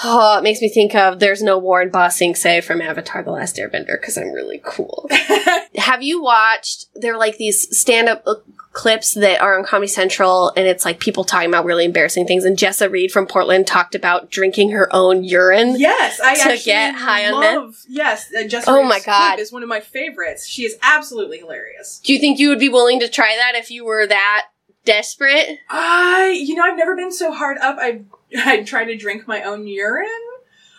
oh, 0.04 0.38
it 0.38 0.42
makes 0.42 0.60
me 0.60 0.68
think 0.68 0.94
of 0.94 1.18
"There's 1.18 1.42
No 1.42 1.58
War 1.58 1.82
in 1.82 1.90
Ba 1.90 2.10
Sing 2.10 2.34
Se" 2.34 2.60
from 2.62 2.80
Avatar: 2.80 3.22
The 3.22 3.30
Last 3.30 3.56
Airbender 3.56 4.00
because 4.00 4.16
I'm 4.16 4.32
really 4.32 4.60
cool. 4.64 5.08
Have 5.76 6.02
you 6.02 6.22
watched? 6.22 6.86
They're 6.94 7.18
like 7.18 7.36
these 7.36 7.76
stand-up 7.78 8.22
uh, 8.26 8.34
clips 8.72 9.14
that 9.14 9.40
are 9.40 9.58
on 9.58 9.64
Comedy 9.64 9.88
Central, 9.88 10.52
and 10.56 10.66
it's 10.66 10.84
like 10.84 11.00
people 11.00 11.24
talking 11.24 11.48
about 11.48 11.64
really 11.64 11.84
embarrassing 11.84 12.26
things. 12.26 12.44
And 12.44 12.56
Jessa 12.58 12.90
Reed 12.90 13.10
from 13.10 13.26
Portland 13.26 13.66
talked 13.66 13.94
about 13.94 14.30
drinking 14.30 14.70
her 14.70 14.88
own 14.94 15.24
urine. 15.24 15.76
Yes, 15.78 16.20
I 16.22 16.34
To 16.56 16.62
get 16.62 16.94
high 16.94 17.30
on 17.30 17.40
meth? 17.40 17.84
Yes, 17.88 18.26
uh, 18.38 18.46
Jessica 18.46 18.70
Oh 18.70 18.82
my 18.82 19.00
God. 19.00 19.38
is 19.38 19.50
one 19.52 19.62
of 19.62 19.68
my 19.68 19.80
favorites. 19.80 20.46
She 20.46 20.64
is 20.64 20.76
absolutely 20.82 21.38
hilarious. 21.38 22.00
Do 22.04 22.12
you 22.12 22.18
think 22.18 22.38
you 22.38 22.48
would 22.50 22.58
be 22.58 22.68
willing 22.68 23.00
to 23.00 23.08
try 23.08 23.34
that 23.36 23.58
if 23.58 23.70
you 23.70 23.84
were 23.84 24.06
that 24.06 24.46
desperate? 24.84 25.58
I, 25.70 26.38
you 26.42 26.54
know, 26.54 26.62
I've 26.62 26.76
never 26.76 26.96
been 26.96 27.12
so 27.12 27.32
hard 27.32 27.58
up. 27.58 27.76
I 27.78 28.02
I 28.36 28.62
try 28.62 28.84
to 28.84 28.96
drink 28.96 29.26
my 29.26 29.42
own 29.42 29.66
urine. 29.66 30.06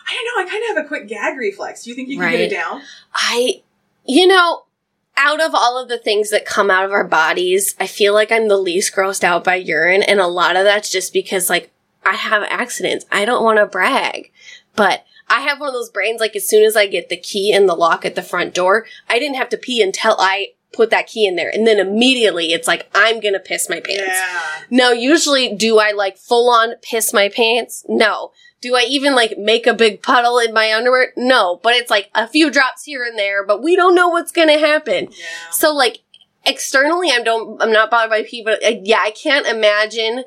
I 0.08 0.14
don't 0.14 0.24
know. 0.24 0.46
I 0.46 0.50
kind 0.50 0.64
of 0.70 0.76
have 0.76 0.84
a 0.84 0.88
quick 0.88 1.08
gag 1.08 1.36
reflex. 1.36 1.84
Do 1.84 1.90
you 1.90 1.96
think 1.96 2.08
you 2.08 2.18
can 2.18 2.30
get 2.30 2.40
it 2.40 2.50
down? 2.50 2.82
I, 3.14 3.62
you 4.06 4.26
know, 4.26 4.64
out 5.18 5.40
of 5.40 5.54
all 5.54 5.80
of 5.80 5.88
the 5.88 5.98
things 5.98 6.30
that 6.30 6.46
come 6.46 6.70
out 6.70 6.84
of 6.84 6.92
our 6.92 7.04
bodies, 7.04 7.74
I 7.78 7.86
feel 7.86 8.14
like 8.14 8.32
I'm 8.32 8.48
the 8.48 8.56
least 8.56 8.94
grossed 8.94 9.24
out 9.24 9.44
by 9.44 9.56
urine. 9.56 10.02
And 10.02 10.20
a 10.20 10.26
lot 10.26 10.56
of 10.56 10.64
that's 10.64 10.90
just 10.90 11.12
because, 11.12 11.50
like, 11.50 11.70
I 12.06 12.14
have 12.14 12.42
accidents. 12.48 13.04
I 13.12 13.24
don't 13.24 13.44
want 13.44 13.58
to 13.58 13.66
brag, 13.66 14.32
but 14.74 15.04
I 15.28 15.40
have 15.40 15.60
one 15.60 15.68
of 15.68 15.74
those 15.74 15.90
brains, 15.90 16.20
like, 16.20 16.36
as 16.36 16.48
soon 16.48 16.64
as 16.64 16.74
I 16.74 16.86
get 16.86 17.10
the 17.10 17.16
key 17.16 17.52
in 17.52 17.66
the 17.66 17.74
lock 17.74 18.06
at 18.06 18.14
the 18.14 18.22
front 18.22 18.54
door, 18.54 18.86
I 19.10 19.18
didn't 19.18 19.36
have 19.36 19.50
to 19.50 19.58
pee 19.58 19.82
until 19.82 20.16
I 20.18 20.52
put 20.72 20.90
that 20.90 21.06
key 21.06 21.26
in 21.26 21.36
there. 21.36 21.50
And 21.52 21.66
then 21.66 21.78
immediately 21.78 22.52
it's 22.52 22.68
like, 22.68 22.88
I'm 22.94 23.20
gonna 23.20 23.40
piss 23.40 23.68
my 23.68 23.80
pants. 23.80 24.04
Yeah. 24.06 24.40
Now, 24.70 24.92
usually, 24.92 25.54
do 25.54 25.78
I 25.78 25.92
like 25.92 26.16
full 26.16 26.50
on 26.50 26.74
piss 26.82 27.12
my 27.12 27.28
pants? 27.28 27.84
No. 27.88 28.32
Do 28.60 28.74
I 28.74 28.84
even 28.88 29.14
like 29.14 29.38
make 29.38 29.66
a 29.66 29.74
big 29.74 30.02
puddle 30.02 30.38
in 30.38 30.52
my 30.52 30.72
underwear? 30.72 31.12
No, 31.16 31.60
but 31.62 31.74
it's 31.74 31.90
like 31.90 32.10
a 32.14 32.26
few 32.26 32.50
drops 32.50 32.84
here 32.84 33.04
and 33.04 33.18
there, 33.18 33.46
but 33.46 33.62
we 33.62 33.76
don't 33.76 33.94
know 33.94 34.08
what's 34.08 34.32
gonna 34.32 34.58
happen. 34.58 35.08
Yeah. 35.10 35.50
So 35.52 35.72
like 35.72 36.00
externally, 36.44 37.10
I'm 37.10 37.22
don't 37.22 37.62
I'm 37.62 37.72
not 37.72 37.90
bothered 37.90 38.10
by 38.10 38.24
pee, 38.24 38.42
but 38.42 38.64
uh, 38.64 38.80
yeah, 38.82 38.98
I 39.00 39.12
can't 39.12 39.46
imagine 39.46 40.24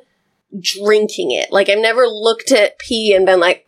drinking 0.60 1.31
it. 1.31 1.51
Like 1.51 1.67
I've 1.67 1.79
never 1.79 2.07
looked 2.07 2.51
at 2.51 2.79
pee 2.79 3.13
and 3.13 3.25
been 3.25 3.39
like, 3.41 3.67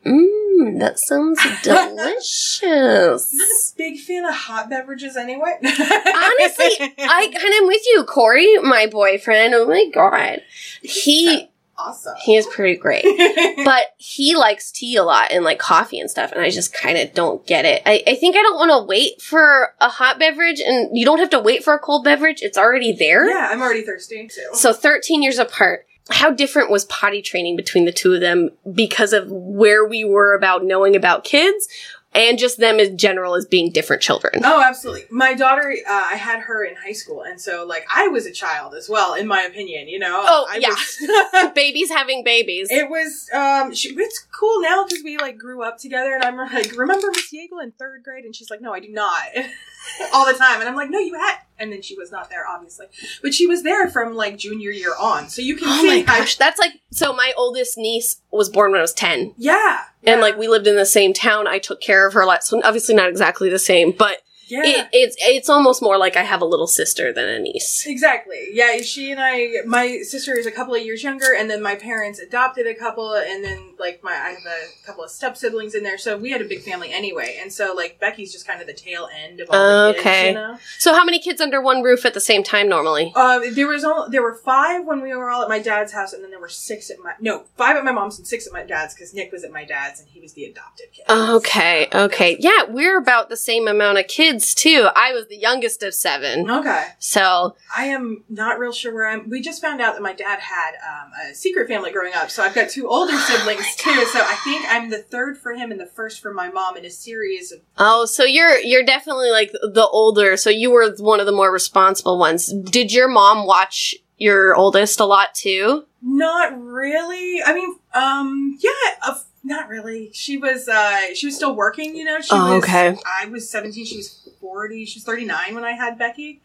mmm, 0.60 0.80
that 0.80 1.00
sounds 1.00 1.40
delicious. 1.64 3.32
I'm 3.32 3.38
not 3.38 3.48
a 3.48 3.78
big 3.78 4.00
fan 4.00 4.26
of 4.26 4.34
hot 4.34 4.70
beverages 4.70 5.18
anyway. 5.18 5.58
Honestly, 5.64 6.94
I 7.00 7.30
kind 7.32 7.36
of 7.36 7.62
am 7.62 7.68
with 7.68 7.82
you, 7.88 8.04
Corey, 8.04 8.58
my 8.60 8.88
boyfriend. 8.88 9.54
Oh 9.54 9.68
my 9.68 9.90
god, 9.94 10.42
he 10.82 11.50
awesome. 11.78 12.14
he 12.24 12.36
is 12.36 12.46
pretty 12.48 12.78
great. 12.78 13.04
but 13.66 13.88
he 13.98 14.36
likes 14.36 14.72
tea 14.72 14.96
a 14.96 15.04
lot 15.04 15.32
and 15.32 15.44
like 15.44 15.60
coffee 15.60 16.00
and 16.00 16.10
stuff 16.10 16.32
and 16.32 16.42
i 16.42 16.50
just 16.50 16.74
kind 16.74 16.98
of 16.98 17.14
don't 17.14 17.46
get 17.46 17.66
it 17.66 17.82
I, 17.86 18.04
I 18.06 18.16
think 18.16 18.36
i 18.36 18.42
don't 18.42 18.58
want 18.58 18.72
to 18.72 18.86
wait 18.88 19.22
for 19.22 19.74
a 19.80 19.90
hot 19.90 20.20
beverage 20.20 20.60
and 20.60 20.96
you 20.98 21.06
don't 21.06 21.20
have 21.20 21.30
to 21.32 21.40
wait 21.40 21.64
for 21.64 21.74
a 21.74 21.80
cold 21.80 22.04
beverage 22.04 22.42
it's 22.42 22.58
already 22.58 22.94
there 22.94 23.28
yeah, 23.28 23.50
I'm 23.52 23.62
already 23.62 23.84
thirsty 23.84 24.28
too. 24.28 24.50
so 24.54 24.74
13 24.74 25.24
years 25.24 25.40
apart 25.40 25.86
how 26.10 26.32
different 26.32 26.70
was 26.70 26.86
potty 26.86 27.22
training 27.22 27.56
between 27.56 27.86
the 27.86 27.92
two 27.92 28.14
of 28.14 28.22
them 28.22 28.50
because 28.74 29.14
of 29.14 29.30
where 29.30 29.86
we 29.86 30.04
were 30.04 30.36
about 30.36 30.64
knowing 30.66 30.96
about 30.96 31.24
kids 31.24 31.68
and 32.16 32.38
just 32.38 32.60
them 32.60 32.80
in 32.80 32.98
general 32.98 33.36
as 33.36 33.46
being 33.46 33.72
different 33.72 34.02
children 34.02 34.42
Oh, 34.44 34.62
absolutely. 34.62 35.06
My 35.10 35.34
daughter, 35.34 35.76
uh, 35.88 35.92
I 36.12 36.16
had 36.16 36.42
her 36.42 36.64
in 36.64 36.76
high 36.76 36.92
school, 36.92 37.24
and 37.24 37.40
so 37.40 37.66
like 37.66 37.86
I 37.94 38.08
was 38.08 38.26
a 38.26 38.32
child 38.32 38.76
as 38.76 38.90
well, 38.90 39.14
in 39.14 39.28
my 39.28 39.42
opinion. 39.42 39.88
You 39.88 40.00
know. 40.00 40.24
Oh, 40.26 40.46
I 40.50 40.58
yeah. 40.58 40.70
Was, 40.70 41.52
babies 41.56 41.90
having 41.90 42.24
babies 42.24 42.68
it 42.70 42.90
was. 42.90 43.30
Um, 43.34 43.74
she, 43.74 43.90
it's 43.96 44.26
cool 44.38 44.62
now 44.62 44.86
because 44.86 45.04
we 45.04 45.18
like 45.18 45.38
grew 45.38 45.64
up 45.64 45.78
together, 45.78 46.14
and 46.14 46.24
I'm 46.24 46.38
like, 46.38 46.76
remember 46.78 47.08
Miss 47.12 47.32
Yeagle 47.34 47.64
in 47.64 47.72
third 47.72 48.04
grade, 48.04 48.26
and 48.26 48.36
she's 48.36 48.50
like, 48.50 48.62
no, 48.62 48.74
I 48.74 48.80
do 48.80 48.90
not, 48.90 49.24
all 50.14 50.26
the 50.26 50.34
time, 50.38 50.60
and 50.60 50.70
I'm 50.70 50.76
like, 50.76 50.90
no, 50.90 51.00
you 51.00 51.16
had, 51.16 51.38
and 51.60 51.72
then 51.72 51.82
she 51.82 51.96
was 51.96 52.12
not 52.12 52.30
there, 52.30 52.48
obviously, 52.48 52.88
but 53.22 53.34
she 53.34 53.48
was 53.48 53.64
there 53.64 53.90
from 53.90 54.14
like 54.14 54.38
junior 54.38 54.72
year 54.72 54.94
on, 55.00 55.30
so 55.30 55.42
you 55.42 55.56
can 55.56 55.68
oh 55.70 55.82
see. 55.82 55.88
my 55.88 56.02
gosh 56.02 56.36
that's 56.36 56.60
like 56.60 56.74
so 56.92 57.14
my 57.14 57.34
oldest 57.38 57.78
niece 57.78 58.22
was 58.32 58.50
born 58.50 58.72
when 58.72 58.80
i 58.80 58.82
was 58.82 58.94
10 58.94 59.34
yeah, 59.38 59.84
and 60.04 60.18
yeah, 60.18 60.22
like 60.22 60.38
we 60.38 60.48
lived 60.48 60.68
in 60.68 60.76
the 60.76 60.86
same 60.86 61.14
town. 61.14 61.48
I 61.48 61.60
took 61.60 61.82
care 61.82 62.08
of 62.08 62.14
her 62.14 62.22
a 62.22 62.26
lot, 62.26 62.44
so 62.44 62.62
obviously 62.64 62.96
not 62.96 63.10
exactly 63.10 63.50
the 63.50 63.60
same, 63.60 63.92
but 63.92 64.18
yeah. 64.48 64.62
it, 64.64 64.88
it's 64.92 65.16
it's 65.20 65.50
almost 65.50 65.82
more 65.82 65.98
like 65.98 66.18
I 66.18 66.24
have 66.24 66.42
a 66.42 66.46
little 66.46 66.68
sister 66.68 67.14
than 67.14 67.30
a 67.30 67.40
niece. 67.40 67.86
Exactly. 67.88 68.50
Yeah, 68.52 68.78
she 68.82 69.12
and 69.12 69.20
I. 69.22 69.66
My 69.66 70.00
sister 70.04 70.38
is 70.38 70.46
a 70.46 70.52
couple 70.52 70.76
of 70.76 70.82
years 70.82 71.04
younger, 71.04 71.34
and 71.34 71.50
then 71.50 71.62
my 71.62 71.76
parents 71.76 72.20
adopted 72.20 72.68
a 72.68 72.76
couple, 72.76 73.14
and 73.14 73.44
then 73.44 73.73
like 73.84 74.04
my 74.04 74.12
I 74.14 74.30
have 74.30 74.46
a 74.46 74.86
couple 74.86 75.04
of 75.04 75.10
step 75.12 75.36
siblings 75.38 75.76
in 75.76 75.84
there, 75.84 75.98
so 75.98 76.18
we 76.18 76.32
had 76.32 76.42
a 76.42 76.46
big 76.46 76.62
family 76.62 76.92
anyway. 76.92 77.38
And 77.42 77.52
so 77.52 77.74
like 77.76 78.00
Becky's 78.00 78.32
just 78.32 78.48
kind 78.48 78.62
of 78.62 78.68
the 78.68 78.74
tail 78.74 79.08
end 79.24 79.40
of 79.42 79.50
all 79.52 79.88
the 79.88 79.94
kids, 79.94 80.06
Okay. 80.06 80.28
you 80.30 80.34
know. 80.36 80.58
So 80.80 80.94
how 80.94 81.04
many 81.04 81.20
kids 81.20 81.42
under 81.42 81.62
one 81.62 81.82
roof 81.84 82.06
at 82.06 82.14
the 82.14 82.20
same 82.20 82.44
time 82.44 82.68
normally? 82.70 83.12
Uh, 83.16 83.42
there 83.54 83.68
was 83.68 83.84
all, 83.84 84.10
there 84.10 84.22
were 84.24 84.36
five 84.36 84.86
when 84.86 85.02
we 85.02 85.14
were 85.16 85.30
all 85.30 85.44
at 85.44 85.50
my 85.50 85.60
dad's 85.60 85.92
house, 85.92 86.14
and 86.14 86.24
then 86.24 86.32
there 86.32 86.40
were 86.40 86.50
six 86.50 86.90
at 86.90 86.98
my 87.04 87.14
no 87.20 87.44
five 87.58 87.76
at 87.76 87.84
my 87.84 87.92
mom's 87.92 88.18
and 88.18 88.28
six 88.28 88.48
at 88.48 88.54
my 88.54 88.64
dad's 88.64 88.94
because 88.96 89.14
Nick 89.14 89.32
was 89.32 89.44
at 89.44 89.52
my 89.52 89.66
dad's 89.66 90.00
and 90.00 90.08
he 90.10 90.20
was 90.22 90.34
the 90.34 90.46
adopted 90.46 90.88
kid. 90.94 91.04
Okay, 91.10 91.88
okay, 91.94 92.38
yeah, 92.40 92.64
we're 92.70 92.98
about 92.98 93.30
the 93.30 93.38
same 93.38 93.68
amount 93.68 93.98
of 94.00 94.08
kids 94.08 94.54
too. 94.56 94.88
I 94.96 95.12
was 95.14 95.28
the 95.28 95.38
youngest 95.38 95.84
of 95.84 95.94
seven, 95.94 96.50
Okay. 96.50 96.86
so 97.00 97.56
I 97.76 97.86
am 97.86 98.24
not 98.30 98.60
real 98.60 98.72
sure 98.72 98.94
where 98.94 99.08
I'm. 99.10 99.30
We 99.30 99.42
just 99.42 99.62
found 99.62 99.82
out 99.82 99.94
that 99.94 100.02
my 100.02 100.14
dad 100.14 100.40
had 100.40 100.72
um, 100.88 101.12
a 101.30 101.34
secret 101.36 101.68
family 101.68 101.92
growing 101.92 102.14
up, 102.14 102.30
so 102.30 102.44
I've 102.44 102.56
got 102.56 102.70
two 102.70 102.88
older 102.88 103.18
siblings 103.18 103.73
too. 103.76 104.06
So 104.06 104.20
I 104.22 104.36
think 104.44 104.66
I'm 104.70 104.90
the 104.90 105.00
third 105.00 105.38
for 105.38 105.54
him 105.54 105.72
and 105.72 105.80
the 105.80 105.86
first 105.86 106.22
for 106.22 106.34
my 106.34 106.50
mom 106.50 106.78
in 106.78 106.86
a 106.86 106.90
series 106.90 107.52
of. 107.52 107.60
oh, 107.78 108.06
so 108.06 108.24
you're 108.24 108.58
you're 108.60 108.84
definitely 108.84 109.32
like 109.32 109.52
the 109.52 109.88
older. 109.92 110.38
So 110.38 110.50
you 110.50 110.72
were 110.72 110.94
one 111.00 111.20
of 111.20 111.26
the 111.26 111.32
more 111.32 111.52
responsible 111.52 112.18
ones. 112.18 112.52
Did 112.54 112.92
your 112.92 113.08
mom 113.08 113.46
watch 113.46 113.96
your 114.18 114.56
oldest 114.56 115.00
a 115.00 115.06
lot 115.06 115.34
too? 115.36 115.86
Not 116.02 116.60
really. 116.62 117.42
I 117.44 117.54
mean, 117.54 117.76
um, 117.94 118.58
yeah, 118.62 118.70
uh, 119.06 119.16
not 119.44 119.70
really. 119.70 120.10
She 120.14 120.38
was, 120.38 120.68
uh, 120.70 121.14
she 121.16 121.28
was 121.28 121.36
still 121.36 121.56
working. 121.56 121.96
You 121.96 122.04
know, 122.06 122.20
she 122.22 122.30
Oh, 122.32 122.56
was. 122.56 122.64
okay. 122.64 122.96
I 123.22 123.26
was 123.28 123.50
17. 123.50 123.86
She 123.86 123.98
was 123.98 124.30
40. 124.40 124.86
She 124.86 124.98
was 125.00 125.04
39 125.06 125.56
when 125.56 125.64
I 125.64 125.72
had 125.72 125.98
Becky. 125.98 126.42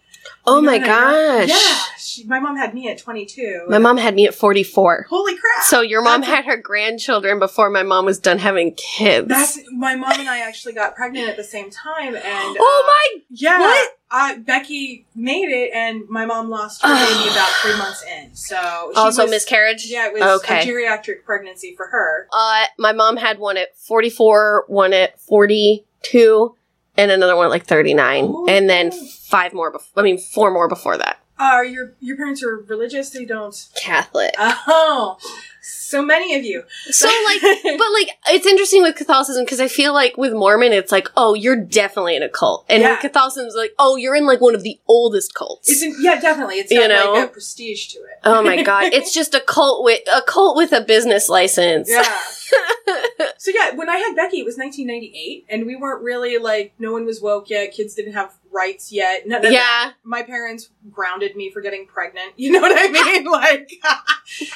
Oh 0.47 0.61
my 0.61 0.78
what 0.78 0.88
I 0.88 1.38
mean? 1.38 1.49
gosh! 1.49 1.49
Yeah, 1.49 1.78
she, 1.99 2.25
my 2.25 2.40
mom 2.40 2.56
had 2.56 2.73
me 2.75 2.88
at 2.88 2.99
22. 2.99 3.64
My 3.68 3.78
mom 3.78 3.97
had 3.99 4.14
me 4.14 4.26
at 4.26 4.35
forty 4.35 4.62
four. 4.62 5.06
Holy 5.11 5.37
crap! 5.37 5.64
So 5.64 5.80
your 5.82 6.02
mom 6.02 6.23
That's 6.23 6.32
had 6.32 6.44
her 6.47 6.56
grandchildren 6.56 7.38
before 7.38 7.68
my 7.70 7.82
mom 7.82 8.04
was 8.06 8.18
done 8.18 8.38
having 8.38 8.75
kids. 8.75 9.28
That's 9.28 9.58
my 9.73 9.94
mom 9.94 10.12
and 10.18 10.28
I 10.28 10.40
actually 10.40 10.73
got 10.75 10.94
pregnant 10.97 11.28
at 11.28 11.37
the 11.37 11.44
same 11.44 11.70
time, 11.70 12.14
and 12.14 12.25
oh 12.58 12.82
uh, 12.85 12.87
my! 12.87 13.23
Yeah. 13.30 13.61
What? 13.61 13.90
I, 14.11 14.38
Becky 14.38 15.04
made 15.14 15.50
it, 15.50 15.70
and 15.75 16.08
my 16.08 16.25
mom 16.25 16.49
lost 16.49 16.80
her 16.82 16.88
baby 16.88 17.28
about 17.30 17.49
three 17.61 17.76
months 17.76 18.02
in. 18.04 18.35
So 18.35 18.56
she 18.94 18.99
Also 18.99 19.23
was- 19.25 19.30
miscarriage. 19.30 19.85
Yeah, 19.87 20.06
it 20.06 20.14
was 20.14 20.42
okay. 20.42 20.62
a 20.62 20.66
geriatric 20.66 21.25
pregnancy 21.25 21.75
for 21.76 21.88
her. 21.88 22.26
uh, 22.32 22.64
my 22.78 22.92
mom 22.92 23.18
had 23.18 23.38
one 23.38 23.58
at 23.58 23.76
forty 23.76 24.08
four, 24.08 24.64
one 24.68 24.94
at 24.94 25.20
forty 25.20 25.85
two, 26.02 26.54
and 26.98 27.10
another 27.10 27.34
one 27.36 27.46
at 27.46 27.50
like 27.50 27.64
thirty 27.64 27.94
nine, 27.94 28.24
Ooh. 28.26 28.46
and 28.48 28.68
then 28.68 28.90
five 28.92 29.54
more. 29.54 29.72
Bef- 29.72 29.88
I 29.96 30.02
mean, 30.02 30.18
four 30.18 30.50
more 30.50 30.68
before 30.68 30.98
that. 30.98 31.20
Are 31.40 31.64
your 31.64 31.94
your 32.00 32.16
parents 32.16 32.42
are 32.42 32.56
religious? 32.66 33.10
They 33.10 33.24
don't. 33.24 33.54
Catholic. 33.80 34.34
Oh, 34.38 35.16
so 35.62 36.02
many 36.02 36.34
of 36.34 36.42
you. 36.44 36.64
So 36.90 37.06
like, 37.06 37.40
but 37.62 37.92
like, 37.92 38.10
it's 38.30 38.44
interesting 38.44 38.82
with 38.82 38.96
Catholicism 38.96 39.44
because 39.44 39.60
I 39.60 39.68
feel 39.68 39.92
like 39.94 40.16
with 40.16 40.32
Mormon, 40.32 40.72
it's 40.72 40.90
like, 40.90 41.08
oh, 41.16 41.34
you're 41.34 41.54
definitely 41.54 42.16
in 42.16 42.24
a 42.24 42.28
cult, 42.28 42.66
and 42.68 42.82
Yeah. 42.82 42.90
with 42.92 43.00
Catholicism, 43.02 43.46
it's 43.46 43.54
like, 43.54 43.72
oh, 43.78 43.94
you're 43.94 44.16
in 44.16 44.26
like 44.26 44.40
one 44.40 44.56
of 44.56 44.64
the 44.64 44.80
oldest 44.88 45.32
cults. 45.34 45.70
It's 45.70 45.80
in, 45.80 45.94
yeah, 46.00 46.20
definitely. 46.20 46.56
It's 46.56 46.72
You 46.72 46.80
got 46.80 46.88
know? 46.88 47.12
like 47.12 47.28
a 47.28 47.32
prestige 47.32 47.86
to 47.92 47.98
it. 48.00 48.18
oh 48.24 48.42
my 48.42 48.60
god, 48.64 48.84
it's 48.92 49.14
just 49.14 49.32
a 49.32 49.40
cult 49.40 49.84
with 49.84 50.00
a 50.12 50.22
cult 50.22 50.56
with 50.56 50.72
a 50.72 50.80
business 50.80 51.28
license. 51.28 51.88
Yeah. 51.88 52.02
so 53.38 53.50
yeah, 53.54 53.74
when 53.74 53.88
I 53.88 53.98
had 53.98 54.14
Becky, 54.16 54.38
it 54.40 54.44
was 54.44 54.56
1998, 54.56 55.46
and 55.48 55.66
we 55.66 55.76
weren't 55.76 56.02
really 56.02 56.38
like 56.38 56.74
no 56.78 56.92
one 56.92 57.04
was 57.04 57.20
woke 57.20 57.50
yet. 57.50 57.72
Kids 57.72 57.94
didn't 57.94 58.12
have 58.14 58.34
rights 58.50 58.90
yet. 58.92 59.26
None 59.26 59.44
of 59.44 59.52
Yeah. 59.52 59.58
that. 59.60 59.94
My 60.04 60.22
parents 60.22 60.70
grounded 60.90 61.36
me 61.36 61.50
for 61.50 61.60
getting 61.60 61.86
pregnant. 61.86 62.32
You 62.36 62.52
know 62.52 62.60
what 62.60 62.72
I 62.74 62.88
mean? 62.90 63.24
like, 63.24 63.70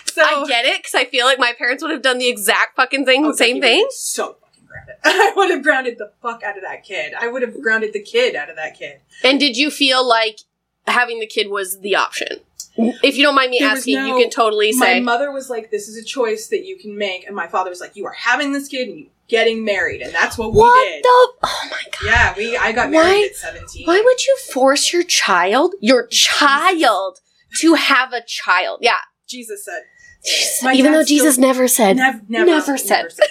so 0.07 0.23
I 0.23 0.45
get 0.49 0.65
it 0.65 0.79
because 0.79 0.95
I 0.95 1.05
feel 1.05 1.27
like 1.27 1.39
my 1.39 1.53
parents 1.57 1.83
would 1.83 1.91
have 1.93 2.03
done 2.03 2.19
the 2.19 2.29
exact 2.29 2.77
fucking 2.77 3.05
thing, 3.05 3.27
Oh, 3.27 3.33
same 3.33 3.61
thing. 3.61 3.87
So 3.91 4.37
fucking 4.41 4.65
grounded. 4.67 4.95
I 5.05 5.33
would 5.37 5.51
have 5.51 5.63
grounded 5.63 5.99
the 5.99 6.13
fuck 6.23 6.43
out 6.43 6.57
of 6.57 6.63
that 6.63 6.85
kid. 6.85 7.13
I 7.19 7.29
would 7.29 7.43
have 7.43 7.61
grounded 7.61 7.93
the 7.93 8.03
kid 8.03 8.35
out 8.35 8.49
of 8.51 8.57
that 8.57 8.79
kid. 8.79 9.01
And 9.23 9.39
did 9.39 9.57
you 9.57 9.71
feel 9.71 10.07
like 10.07 10.39
having 10.87 11.21
the 11.21 11.27
kid 11.27 11.49
was 11.51 11.81
the 11.81 11.97
option? 11.97 12.41
If 12.77 13.17
you 13.19 13.23
don't 13.23 13.35
mind 13.35 13.51
me 13.51 13.59
There 13.61 13.69
asking, 13.69 13.97
no- 13.97 14.07
you 14.07 14.23
can 14.23 14.31
totally 14.31 14.73
say. 14.73 14.95
My 14.95 15.01
mother 15.01 15.31
was 15.31 15.51
like, 15.51 15.71
"This 15.71 15.89
is 15.89 15.97
a 15.99 16.05
choice 16.05 16.49
that 16.49 16.65
you 16.65 16.79
can 16.79 16.97
make," 16.97 17.27
and 17.27 17.37
my 17.37 17.47
father 17.47 17.69
was 17.69 17.81
like, 17.83 17.95
"You 17.97 18.07
are 18.07 18.13
having 18.13 18.53
this 18.53 18.67
kid 18.69 18.89
and 18.89 18.99
you 18.99 19.07
getting 19.29 19.63
married," 19.63 20.01
and 20.01 20.13
that's 20.15 20.39
what, 20.39 20.55
what 20.55 20.75
we 20.75 20.91
did. 20.91 21.05
the? 21.05 21.33
Oh 21.45 21.69
my 21.71 21.83
god! 21.93 22.07
yeah, 22.07 22.35
we. 22.35 22.57
I 22.57 22.73
got 22.73 22.87
Why- 22.87 23.03
married 23.05 23.27
at 23.27 23.37
17. 23.37 23.87
Why 23.87 24.01
would 24.01 24.25
you 24.27 24.37
force 24.51 24.91
your 24.91 25.03
child, 25.03 25.75
your 25.81 26.07
child, 26.07 27.21
to 27.59 27.75
have 27.75 28.15
a 28.15 28.23
child? 28.27 28.79
Yeah, 28.81 28.97
Jesus 29.29 29.65
said? 29.67 29.83
Jesus. 30.25 30.65
Even 30.75 30.93
though 30.93 31.05
Jesus 31.05 31.35
still- 31.35 31.47
never 31.47 31.69
said. 31.69 31.97
Never, 31.97 32.23
never, 32.29 32.47
Never 32.47 32.79
said. 32.79 33.11
that. 33.11 33.29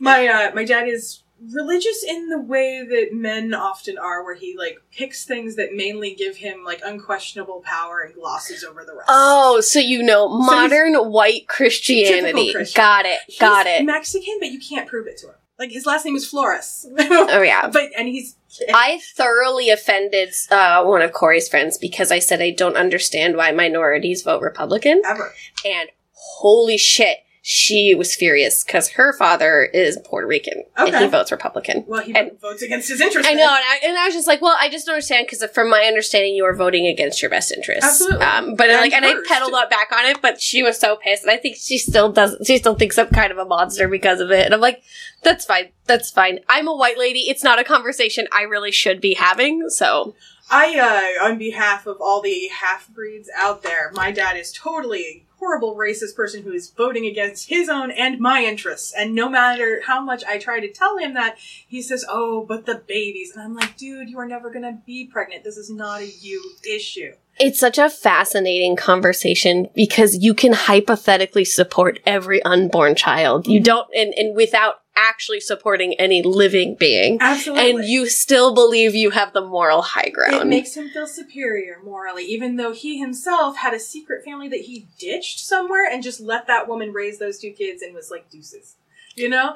My 0.00 0.26
uh, 0.26 0.50
my 0.54 0.64
dad 0.64 0.88
is 0.88 1.21
religious 1.52 2.04
in 2.06 2.28
the 2.28 2.38
way 2.40 2.84
that 2.88 3.08
men 3.12 3.54
often 3.54 3.98
are, 3.98 4.22
where 4.24 4.34
he 4.34 4.56
like 4.56 4.78
picks 4.96 5.24
things 5.24 5.56
that 5.56 5.72
mainly 5.74 6.14
give 6.14 6.36
him 6.36 6.64
like 6.64 6.80
unquestionable 6.84 7.62
power 7.64 8.00
and 8.00 8.14
glosses 8.14 8.62
over 8.64 8.84
the 8.84 8.94
rest. 8.94 9.06
Oh, 9.08 9.60
so 9.60 9.78
you 9.78 10.02
know 10.02 10.28
modern 10.28 10.94
white 10.94 11.48
Christianity. 11.48 12.52
Christian. 12.52 12.80
Got 12.80 13.06
it. 13.06 13.18
He's 13.26 13.38
Got 13.38 13.66
it. 13.66 13.84
Mexican, 13.84 14.36
but 14.40 14.50
you 14.50 14.60
can't 14.60 14.88
prove 14.88 15.06
it 15.06 15.16
to 15.18 15.28
him. 15.28 15.34
Like 15.58 15.70
his 15.70 15.86
last 15.86 16.04
name 16.04 16.16
is 16.16 16.28
Flores, 16.28 16.86
Oh 16.98 17.42
yeah. 17.42 17.68
but 17.68 17.90
and 17.96 18.08
he's 18.08 18.36
I 18.74 19.00
thoroughly 19.16 19.70
offended 19.70 20.32
uh, 20.50 20.82
one 20.84 21.02
of 21.02 21.12
Corey's 21.12 21.48
friends 21.48 21.78
because 21.78 22.10
I 22.10 22.18
said 22.18 22.42
I 22.42 22.50
don't 22.50 22.76
understand 22.76 23.36
why 23.36 23.52
minorities 23.52 24.22
vote 24.22 24.42
Republican. 24.42 25.02
ever. 25.06 25.32
And 25.64 25.88
holy 26.12 26.78
shit, 26.78 27.18
she 27.44 27.92
was 27.96 28.14
furious 28.14 28.62
because 28.62 28.90
her 28.90 29.12
father 29.12 29.64
is 29.64 29.98
Puerto 30.04 30.28
Rican 30.28 30.62
and 30.76 30.94
he 30.94 31.08
votes 31.08 31.32
Republican. 31.32 31.82
Well, 31.88 32.00
he 32.00 32.14
And- 32.14 32.40
votes 32.40 32.62
against 32.62 32.88
his 32.88 33.00
interest. 33.00 33.28
I 33.28 33.32
know, 33.34 33.42
and 33.42 33.50
I, 33.50 33.80
and 33.84 33.98
I 33.98 34.06
was 34.06 34.14
just 34.14 34.28
like, 34.28 34.40
well, 34.40 34.56
I 34.60 34.68
just 34.68 34.86
don't 34.86 34.94
understand 34.94 35.26
because 35.28 35.44
from 35.50 35.68
my 35.68 35.82
understanding, 35.82 36.36
you 36.36 36.44
are 36.44 36.54
voting 36.54 36.86
against 36.86 37.20
your 37.20 37.32
best 37.32 37.50
interests. 37.50 37.84
Absolutely. 37.84 38.24
Um, 38.24 38.54
but 38.54 38.70
And 38.70 38.80
like, 38.80 38.92
and 38.92 39.04
I 39.04 39.14
pedaled 39.26 39.54
up 39.54 39.70
back 39.70 39.90
on 39.90 40.06
it, 40.06 40.22
but 40.22 40.40
she 40.40 40.62
was 40.62 40.78
so 40.78 40.94
pissed, 40.94 41.24
and 41.24 41.32
I 41.32 41.36
think 41.36 41.56
she 41.56 41.78
still 41.78 42.12
does. 42.12 42.36
She 42.46 42.58
still 42.58 42.76
thinks 42.76 42.96
I'm 42.96 43.08
kind 43.08 43.32
of 43.32 43.38
a 43.38 43.44
monster 43.44 43.88
because 43.88 44.20
of 44.20 44.30
it. 44.30 44.44
And 44.44 44.54
I'm 44.54 44.60
like, 44.60 44.80
that's 45.24 45.44
fine, 45.44 45.70
that's 45.86 46.12
fine. 46.12 46.38
I'm 46.48 46.68
a 46.68 46.76
white 46.76 46.96
lady. 46.96 47.28
It's 47.28 47.42
not 47.42 47.58
a 47.58 47.64
conversation 47.64 48.28
I 48.30 48.42
really 48.42 48.70
should 48.70 49.00
be 49.00 49.14
having. 49.14 49.68
So 49.68 50.14
I, 50.48 51.18
uh, 51.20 51.24
on 51.26 51.38
behalf 51.38 51.88
of 51.88 51.96
all 52.00 52.22
the 52.22 52.48
half 52.52 52.88
breeds 52.88 53.28
out 53.36 53.64
there, 53.64 53.90
my 53.94 54.12
dad 54.12 54.36
is 54.36 54.52
totally 54.52 55.26
horrible 55.42 55.74
racist 55.74 56.14
person 56.14 56.44
who 56.44 56.52
is 56.52 56.70
voting 56.70 57.04
against 57.04 57.48
his 57.48 57.68
own 57.68 57.90
and 57.90 58.20
my 58.20 58.44
interests. 58.44 58.94
And 58.96 59.12
no 59.12 59.28
matter 59.28 59.82
how 59.84 60.00
much 60.00 60.22
I 60.24 60.38
try 60.38 60.60
to 60.60 60.72
tell 60.72 60.98
him 60.98 61.14
that, 61.14 61.36
he 61.38 61.82
says, 61.82 62.04
"Oh, 62.08 62.44
but 62.46 62.64
the 62.64 62.76
babies." 62.76 63.32
And 63.34 63.42
I'm 63.42 63.54
like, 63.54 63.76
"Dude, 63.76 64.08
you 64.08 64.18
are 64.20 64.26
never 64.28 64.50
going 64.50 64.62
to 64.62 64.78
be 64.86 65.04
pregnant. 65.12 65.42
This 65.42 65.56
is 65.56 65.68
not 65.68 66.00
a 66.00 66.06
you 66.06 66.40
issue." 66.64 67.14
It's 67.40 67.58
such 67.58 67.78
a 67.78 67.90
fascinating 67.90 68.76
conversation 68.76 69.68
because 69.74 70.18
you 70.22 70.32
can 70.34 70.52
hypothetically 70.52 71.44
support 71.46 71.98
every 72.06 72.42
unborn 72.44 72.94
child. 72.94 73.48
You 73.48 73.58
Mhm. 73.60 73.64
don't, 73.64 73.88
and, 73.96 74.14
and 74.14 74.36
without 74.36 74.81
actually 74.96 75.40
supporting 75.40 75.94
any 75.94 76.22
living 76.22 76.76
being. 76.78 77.18
Absolutely. 77.20 77.70
And 77.70 77.84
you 77.84 78.06
still 78.08 78.54
believe 78.54 78.94
you 78.94 79.10
have 79.10 79.32
the 79.32 79.40
moral 79.40 79.82
high 79.82 80.08
ground. 80.08 80.34
It 80.34 80.46
makes 80.46 80.76
him 80.76 80.90
feel 80.90 81.06
superior 81.06 81.78
morally, 81.84 82.24
even 82.24 82.56
though 82.56 82.72
he 82.72 82.98
himself 82.98 83.56
had 83.56 83.74
a 83.74 83.80
secret 83.80 84.24
family 84.24 84.48
that 84.48 84.60
he 84.60 84.88
ditched 84.98 85.40
somewhere 85.40 85.88
and 85.90 86.02
just 86.02 86.20
let 86.20 86.46
that 86.46 86.68
woman 86.68 86.92
raise 86.92 87.18
those 87.18 87.38
two 87.38 87.50
kids 87.50 87.82
and 87.82 87.94
was 87.94 88.10
like 88.10 88.30
deuces. 88.30 88.76
You 89.14 89.28
know? 89.28 89.54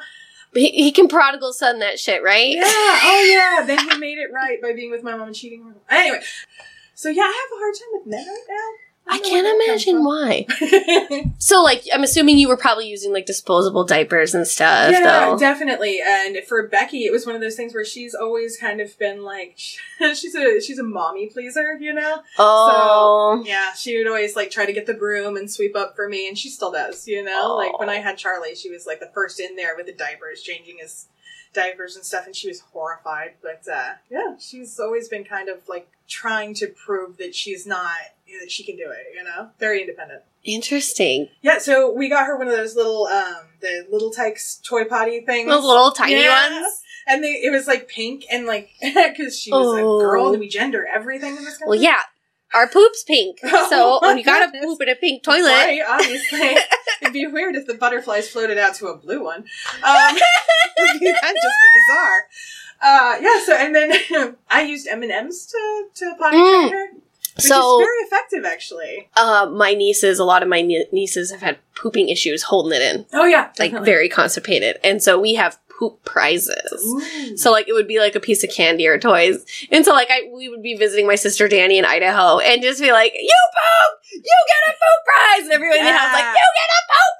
he, 0.54 0.70
he 0.70 0.92
can 0.92 1.08
prodigal 1.08 1.52
son 1.52 1.78
that 1.80 1.98
shit, 1.98 2.22
right? 2.22 2.54
Yeah. 2.54 2.62
Oh 2.64 3.58
yeah. 3.60 3.66
Then 3.66 3.78
he 3.78 3.98
made 3.98 4.18
it 4.18 4.32
right 4.32 4.60
by 4.60 4.72
being 4.72 4.90
with 4.90 5.02
my 5.02 5.16
mom 5.16 5.28
and 5.28 5.36
cheating 5.36 5.62
on 5.62 5.68
her. 5.72 5.80
Anyway. 5.90 6.20
So 6.94 7.10
yeah, 7.10 7.22
I 7.22 7.26
have 7.26 7.56
a 7.56 7.60
hard 7.60 7.74
time 7.74 7.88
with 7.92 8.06
men 8.06 8.26
right 8.26 8.76
I 9.08 9.18
can't 9.20 9.46
imagine 9.62 10.04
why. 10.04 10.46
So, 11.38 11.62
like, 11.62 11.84
I'm 11.92 12.02
assuming 12.02 12.38
you 12.38 12.48
were 12.48 12.56
probably 12.56 12.88
using 12.88 13.12
like 13.12 13.26
disposable 13.26 13.84
diapers 13.84 14.34
and 14.34 14.46
stuff, 14.46 14.90
yeah, 14.90 15.30
though. 15.30 15.38
definitely. 15.38 16.00
And 16.04 16.38
for 16.46 16.66
Becky, 16.66 17.04
it 17.04 17.12
was 17.12 17.24
one 17.24 17.34
of 17.34 17.40
those 17.40 17.54
things 17.54 17.72
where 17.72 17.84
she's 17.84 18.14
always 18.14 18.56
kind 18.56 18.80
of 18.80 18.98
been 18.98 19.22
like, 19.22 19.58
she's 19.98 20.34
a 20.34 20.60
she's 20.60 20.78
a 20.78 20.82
mommy 20.82 21.28
pleaser, 21.28 21.76
you 21.78 21.92
know. 21.92 22.22
oh, 22.38 23.42
Yeah, 23.46 23.74
she 23.74 23.96
would 23.98 24.08
always 24.08 24.34
like 24.34 24.50
try 24.50 24.66
to 24.66 24.72
get 24.72 24.86
the 24.86 24.94
broom 24.94 25.36
and 25.36 25.50
sweep 25.50 25.76
up 25.76 25.94
for 25.94 26.08
me, 26.08 26.26
and 26.26 26.36
she 26.36 26.48
still 26.48 26.72
does. 26.72 27.06
You 27.06 27.22
know, 27.22 27.52
Aw. 27.52 27.54
like 27.54 27.78
when 27.78 27.88
I 27.90 27.96
had 27.96 28.18
Charlie, 28.18 28.56
she 28.56 28.70
was 28.70 28.86
like 28.86 28.98
the 29.00 29.10
first 29.14 29.38
in 29.38 29.54
there 29.56 29.76
with 29.76 29.86
the 29.86 29.92
diapers, 29.92 30.42
changing 30.42 30.78
his 30.80 31.06
diapers 31.52 31.96
and 31.96 32.04
stuff, 32.04 32.26
and 32.26 32.34
she 32.34 32.48
was 32.48 32.60
horrified. 32.72 33.34
But 33.42 33.62
uh, 33.72 33.94
yeah, 34.10 34.36
she's 34.38 34.80
always 34.80 35.08
been 35.08 35.24
kind 35.24 35.48
of 35.48 35.68
like 35.68 35.88
trying 36.08 36.54
to 36.54 36.66
prove 36.66 37.18
that 37.18 37.34
she's 37.34 37.66
not 37.66 37.90
she 38.48 38.64
can 38.64 38.76
do 38.76 38.90
it. 38.90 39.14
You 39.14 39.24
know, 39.24 39.50
very 39.58 39.80
independent. 39.80 40.22
interesting. 40.44 41.28
Yeah, 41.42 41.58
so 41.58 41.92
we 41.92 42.08
got 42.08 42.26
her 42.26 42.36
one 42.36 42.48
of 42.48 42.56
those 42.56 42.76
little 42.76 43.06
um 43.06 43.36
the 43.60 43.86
little 43.90 44.10
Tikes 44.10 44.56
toy 44.64 44.84
potty 44.84 45.20
things. 45.20 45.48
Those 45.48 45.64
little 45.64 45.90
tiny 45.92 46.22
Yeah. 46.22 46.50
ones. 46.60 46.82
And 47.08 47.22
they, 47.22 47.34
it 47.44 47.50
was 47.52 47.66
like 47.68 47.86
pink 47.88 48.24
and 48.32 48.46
like 48.46 48.70
because 48.82 49.38
she 49.38 49.50
was 49.52 49.66
Oh. 49.78 49.96
a 49.98 50.00
girl 50.00 50.30
and 50.30 50.40
we 50.40 50.48
gender 50.48 50.86
everything 50.92 51.36
in 51.36 51.44
this 51.44 51.56
country. 51.58 51.68
Well, 51.68 51.78
yeah, 51.80 52.00
our 52.52 52.68
poop's 52.68 53.04
pink, 53.04 53.38
Oh 53.44 53.66
so 53.70 53.98
when 54.08 54.18
you 54.18 54.24
gotta 54.24 54.46
goodness. 54.46 54.64
poop 54.64 54.82
in 54.82 54.88
a 54.88 54.96
pink 54.96 55.22
toilet. 55.22 55.48
Right, 55.48 55.80
obviously. 55.88 56.56
It'd 57.02 57.12
be 57.12 57.26
weird 57.26 57.54
if 57.56 57.66
the 57.66 57.74
butterflies 57.74 58.28
floated 58.28 58.58
out 58.58 58.74
to 58.76 58.86
a 58.88 58.96
blue 58.96 59.22
one. 59.22 59.44
Um, 59.84 60.16
that'd 60.16 60.16
just 61.00 61.00
be 61.00 61.12
bizarre. 61.12 62.26
Uh, 62.82 63.16
yeah. 63.20 63.40
So 63.44 63.54
and 63.56 63.74
then 63.74 64.36
I 64.50 64.62
used 64.62 64.86
M 64.88 65.02
and 65.02 65.12
M's 65.12 65.46
to 65.46 65.86
to 65.94 66.14
potty 66.18 66.36
Mm. 66.36 66.68
train 66.68 66.72
her, 66.72 66.86
which 67.36 67.46
So- 67.46 67.78
very 67.78 67.98
effective 68.06 68.44
actually. 68.44 69.08
Uh, 69.16 69.48
my 69.52 69.74
nieces, 69.74 70.18
a 70.18 70.24
lot 70.24 70.42
of 70.42 70.48
my 70.48 70.60
nie- 70.62 70.86
nieces 70.92 71.30
have 71.30 71.40
had 71.42 71.58
pooping 71.74 72.08
issues 72.08 72.44
holding 72.44 72.72
it 72.80 72.82
in, 72.82 73.06
Oh 73.12 73.24
yeah, 73.26 73.50
like 73.58 73.72
very 73.84 74.08
constipated, 74.08 74.78
and 74.82 75.02
so 75.02 75.18
we 75.18 75.34
have 75.34 75.58
poop 75.78 76.04
prizes. 76.04 76.82
Ooh. 76.84 77.36
So 77.36 77.50
like 77.50 77.68
it 77.68 77.72
would 77.72 77.88
be 77.88 77.98
like 77.98 78.14
a 78.14 78.20
piece 78.20 78.42
of 78.44 78.50
candy 78.50 78.86
or 78.86 78.98
toys, 78.98 79.44
and 79.70 79.84
so 79.84 79.92
like 79.92 80.08
I 80.10 80.28
we 80.34 80.48
would 80.48 80.62
be 80.62 80.74
visiting 80.76 81.06
my 81.06 81.16
sister 81.16 81.48
Danny 81.48 81.78
in 81.78 81.84
Idaho, 81.84 82.38
and 82.38 82.62
just 82.62 82.80
be 82.80 82.92
like, 82.92 83.12
"You 83.14 83.40
poop, 83.52 84.00
you 84.12 84.20
get 84.22 84.70
a 84.70 84.72
poop 84.72 85.04
prize," 85.04 85.44
and 85.44 85.52
everyone 85.52 85.78
in 85.78 85.84
the 85.84 85.92
house 85.92 86.12
like, 86.12 86.24
"You 86.24 86.32
get 86.32 86.70
a 86.70 86.82
poop 86.86 87.16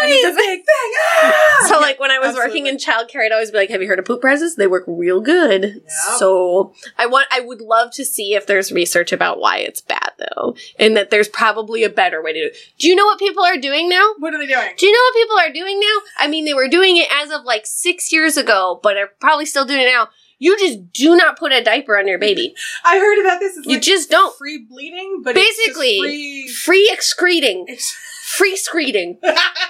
and 0.00 0.12
it's 0.12 0.24
a 0.24 0.32
prize." 0.32 0.46
big 0.46 0.58
thing. 0.60 0.92
Ah! 1.20 1.66
So 1.68 1.80
like 1.80 1.98
when 2.00 2.10
I 2.10 2.18
was 2.18 2.34
working 2.36 2.68
Absolutely. 2.68 2.70
in 2.70 2.76
childcare, 2.78 3.26
I'd 3.26 3.32
always 3.32 3.50
be 3.50 3.58
like, 3.58 3.70
"Have 3.70 3.82
you 3.82 3.88
heard 3.88 3.98
of 3.98 4.04
poop 4.04 4.20
prizes? 4.20 4.56
They 4.56 4.66
work 4.66 4.84
real 4.86 5.20
good." 5.20 5.62
Yeah. 5.64 6.16
So 6.16 6.72
I 6.96 7.06
want, 7.06 7.26
I 7.32 7.40
would 7.40 7.60
love 7.60 7.90
to 7.92 8.04
see 8.04 8.34
if 8.34 8.46
there's 8.46 8.72
research 8.72 9.12
about 9.12 9.40
why 9.40 9.58
it's 9.58 9.80
bad 9.80 10.12
though, 10.18 10.56
and 10.78 10.96
that 10.96 11.10
there's 11.10 11.28
probably 11.28 11.84
a 11.84 11.90
better 11.90 12.22
way 12.22 12.32
to 12.32 12.40
do 12.40 12.46
it. 12.46 12.56
Do 12.78 12.88
you 12.88 12.94
know 12.94 13.06
what 13.06 13.18
people 13.18 13.44
are 13.44 13.56
doing 13.56 13.88
now? 13.88 14.14
what 14.18 14.34
are 14.34 14.38
they 14.38 14.46
doing? 14.46 14.70
Do 14.76 14.86
you 14.86 14.92
know 14.92 14.98
what 14.98 15.14
people 15.14 15.38
are 15.38 15.52
doing 15.52 15.80
now? 15.80 15.96
I 16.18 16.28
mean, 16.28 16.44
they 16.44 16.54
were 16.54 16.68
doing 16.68 16.96
it 16.96 17.08
as 17.12 17.30
of 17.30 17.44
like 17.44 17.66
six 17.66 17.87
years 18.12 18.36
ago, 18.36 18.80
but 18.82 18.96
are 18.96 19.08
probably 19.20 19.46
still 19.46 19.64
doing 19.64 19.80
it 19.80 19.86
now. 19.86 20.08
You 20.40 20.56
just 20.56 20.92
do 20.92 21.16
not 21.16 21.36
put 21.36 21.50
a 21.52 21.62
diaper 21.64 21.98
on 21.98 22.06
your 22.06 22.18
baby. 22.20 22.54
I 22.84 22.98
heard 22.98 23.20
about 23.20 23.40
this. 23.40 23.56
It's 23.56 23.66
You 23.66 23.74
like 23.74 23.82
just 23.82 24.08
don't. 24.08 24.36
free 24.38 24.58
bleeding, 24.70 25.22
but 25.24 25.34
Basically, 25.34 25.98
free. 25.98 26.48
Free 26.48 26.90
excreting. 26.92 27.64
It's 27.68 27.92
Free 28.36 28.52
excreting. 28.52 29.18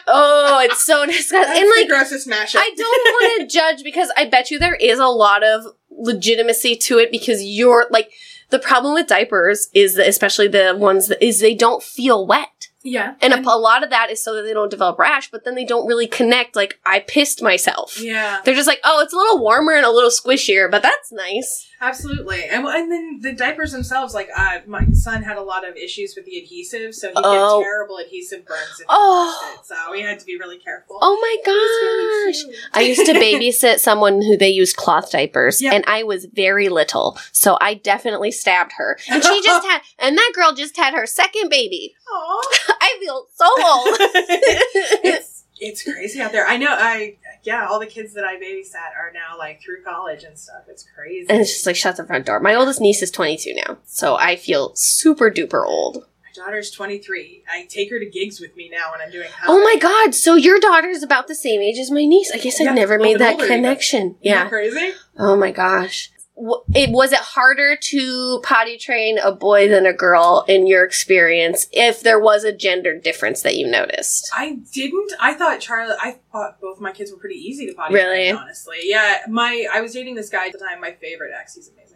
Oh, 0.09 0.61
it's 0.63 0.85
so 0.85 1.07
disgusting. 1.07 1.41
That's 1.41 1.61
And 1.61 1.71
like, 1.77 1.89
grossest 1.89 2.29
mashup. 2.29 2.57
I 2.59 2.71
don't 2.77 3.05
want 3.39 3.41
to 3.51 3.57
judge 3.57 3.83
because 3.85 4.11
I 4.17 4.25
bet 4.27 4.51
you 4.51 4.59
there 4.59 4.75
is 4.75 4.99
a 4.99 5.07
lot 5.07 5.45
of 5.45 5.65
legitimacy 5.91 6.77
to 6.77 6.99
it 6.99 7.11
because 7.13 7.43
you're 7.43 7.87
like 7.91 8.11
the 8.51 8.59
problem 8.59 8.95
with 8.95 9.07
diapers 9.07 9.69
is 9.75 9.95
that 9.95 10.09
especially 10.09 10.49
the 10.49 10.75
ones 10.77 11.07
that 11.09 11.25
is 11.25 11.41
they 11.41 11.55
don't 11.55 11.83
feel 11.83 12.27
wet. 12.27 12.68
Yeah, 12.85 13.15
And 13.21 13.33
a, 13.33 13.41
a 13.41 13.59
lot 13.59 13.83
of 13.83 13.91
that 13.91 14.11
is 14.11 14.23
so 14.23 14.35
that 14.37 14.43
they 14.43 14.53
don't 14.55 14.71
develop 14.71 14.99
rash, 14.99 15.31
but 15.31 15.45
then 15.45 15.55
they 15.57 15.65
don't 15.65 15.87
really 15.87 16.07
connect 16.07 16.55
like 16.55 16.79
I 16.87 17.01
pissed 17.01 17.43
myself. 17.43 18.01
yeah, 18.01 18.41
They're 18.45 18.55
just 18.55 18.69
like, 18.69 18.81
"Oh, 18.85 19.01
it's 19.01 19.13
a 19.13 19.17
little 19.17 19.41
warmer 19.41 19.73
and 19.75 19.85
a 19.85 19.91
little 19.91 20.11
squishier, 20.11 20.71
but 20.71 20.83
that's 20.83 21.11
nice." 21.13 21.67
Absolutely. 21.81 22.45
And 22.45 22.65
and 22.67 22.91
then 22.91 23.19
the 23.23 23.33
diapers 23.33 23.73
themselves, 23.73 24.15
like 24.15 24.29
uh, 24.37 24.59
my 24.67 24.85
son 24.93 25.23
had 25.23 25.37
a 25.37 25.43
lot 25.43 25.67
of 25.69 25.77
issues 25.77 26.15
with 26.17 26.25
the 26.25 26.37
adhesive, 26.39 26.95
so 26.95 27.09
he 27.09 27.15
Oh. 27.17 27.61
get 27.61 27.65
terrible 27.65 27.97
adhesive 27.99 28.45
burns. 28.47 28.83
Oh. 28.89 29.55
it, 29.61 29.67
so 29.67 29.75
we 29.91 30.03
had 30.03 30.19
to 30.21 30.27
be 30.27 30.39
really 30.39 30.59
careful. 30.59 30.99
Oh 31.01 31.19
my 31.21 31.37
gosh. 31.45 32.57
I 32.75 32.83
used 32.83 33.05
to 33.07 33.13
babysit 33.15 33.79
someone 33.81 34.23
who 34.23 34.37
they 34.37 34.51
used 34.51 34.77
cloth 34.77 35.11
diapers, 35.11 35.61
Yeah. 35.63 35.75
and 35.75 35.85
I 35.87 36.03
was 36.03 36.25
very 36.27 36.69
little, 36.69 37.19
so 37.33 37.57
I 37.61 37.75
definitely 37.75 38.31
stabbed 38.33 38.73
her. 38.77 38.99
And 39.11 39.23
she 39.23 39.43
just 39.43 39.67
had, 39.67 39.83
and 39.99 40.17
that 40.17 40.33
girl 40.35 40.53
just 40.55 40.77
had 40.77 40.95
her 40.95 41.07
second 41.07 41.49
baby. 41.49 41.95
Aw. 42.11 42.43
I 42.81 42.97
feel 43.01 43.27
so 43.35 43.47
old. 43.47 43.97
it's 45.05 45.45
it's 45.61 45.83
crazy 45.83 46.21
out 46.21 46.31
there. 46.33 46.47
I 46.47 46.57
know. 46.57 46.69
I 46.71 47.17
yeah, 47.45 47.67
all 47.67 47.79
the 47.79 47.87
kids 47.87 48.15
that 48.15 48.25
I 48.25 48.37
babysat 48.37 48.97
are 48.99 49.13
now 49.13 49.39
like 49.39 49.61
through 49.63 49.83
college 49.83 50.25
and 50.25 50.39
stuff. 50.39 50.63
It's 50.69 50.85
crazy. 50.95 51.27
and 51.31 51.41
it's 51.41 51.53
just 51.55 51.67
like 51.67 51.77
shut 51.77 51.97
the 51.97 52.05
front 52.05 52.27
door. 52.27 52.41
My 52.41 52.55
oldest 52.55 52.81
niece 52.81 53.03
is 53.03 53.11
22 53.11 53.55
now, 53.67 53.79
so 53.85 54.17
I 54.17 54.37
feel 54.37 54.73
super 54.75 55.31
duper 55.31 55.65
old. 55.67 56.05
my 56.25 56.45
daughter's 56.45 56.71
twenty 56.71 56.99
three. 56.99 57.43
I 57.51 57.65
take 57.69 57.91
her 57.91 57.99
to 57.99 58.07
gigs 58.07 58.41
with 58.41 58.55
me 58.57 58.69
now 58.71 58.93
when 58.93 59.01
I'm 59.01 59.11
doing. 59.11 59.29
Oh 59.47 59.63
my 59.63 59.77
god! 59.81 60.15
So 60.15 60.35
your 60.37 60.59
daughter's 60.61 61.03
about 61.03 61.27
the 61.29 61.35
same 61.35 61.61
age 61.61 61.79
as 61.79 61.91
my 61.91 62.05
niece. 62.05 62.31
I 62.33 62.39
guess 62.39 62.61
Yeah, 62.61 62.71
I've 62.71 62.75
never 62.77 62.99
made 62.99 63.19
that 63.19 63.35
even. 63.37 63.47
connection. 63.49 64.17
Yeah. 64.21 64.49
crazy. 64.49 64.93
Oh 65.19 65.37
my 65.37 65.51
gosh. 65.51 66.11
It 66.75 66.91
was 66.91 67.13
it 67.13 67.19
harder 67.19 67.77
to 67.77 68.41
potty 68.45 68.79
train 68.79 69.19
a 69.19 69.33
boy 69.33 69.69
than 69.69 69.87
a 69.87 69.93
girl 69.93 70.45
in 70.49 70.67
your 70.67 70.85
experience 70.85 71.67
if 71.73 72.03
there 72.03 72.21
was 72.21 72.45
a 72.45 72.53
gender 72.53 72.97
difference 72.99 73.43
that 73.43 73.57
you 73.57 73.67
noticed. 73.67 74.31
I 74.35 74.61
didn't. 74.73 75.13
I 75.21 75.35
thought 75.35 75.61
Charlie. 75.61 75.97
I 76.01 76.19
thought 76.33 76.61
both 76.61 76.81
my 76.81 76.93
kids 76.93 77.11
were 77.11 77.19
pretty 77.19 77.37
easy 77.37 77.67
to 77.67 77.75
potty 77.75 77.95
Really? 77.95 78.29
train. 78.31 78.37
Honestly, 78.37 78.77
yeah. 78.85 79.23
My 79.29 79.67
I 79.73 79.81
was 79.81 79.93
dating 79.93 80.15
this 80.15 80.29
guy 80.29 80.47
at 80.47 80.53
the 80.53 80.59
time. 80.59 80.81
My 80.81 80.93
favorite 80.93 81.33
ex. 81.39 81.55
He's 81.55 81.69
amazing. 81.69 81.88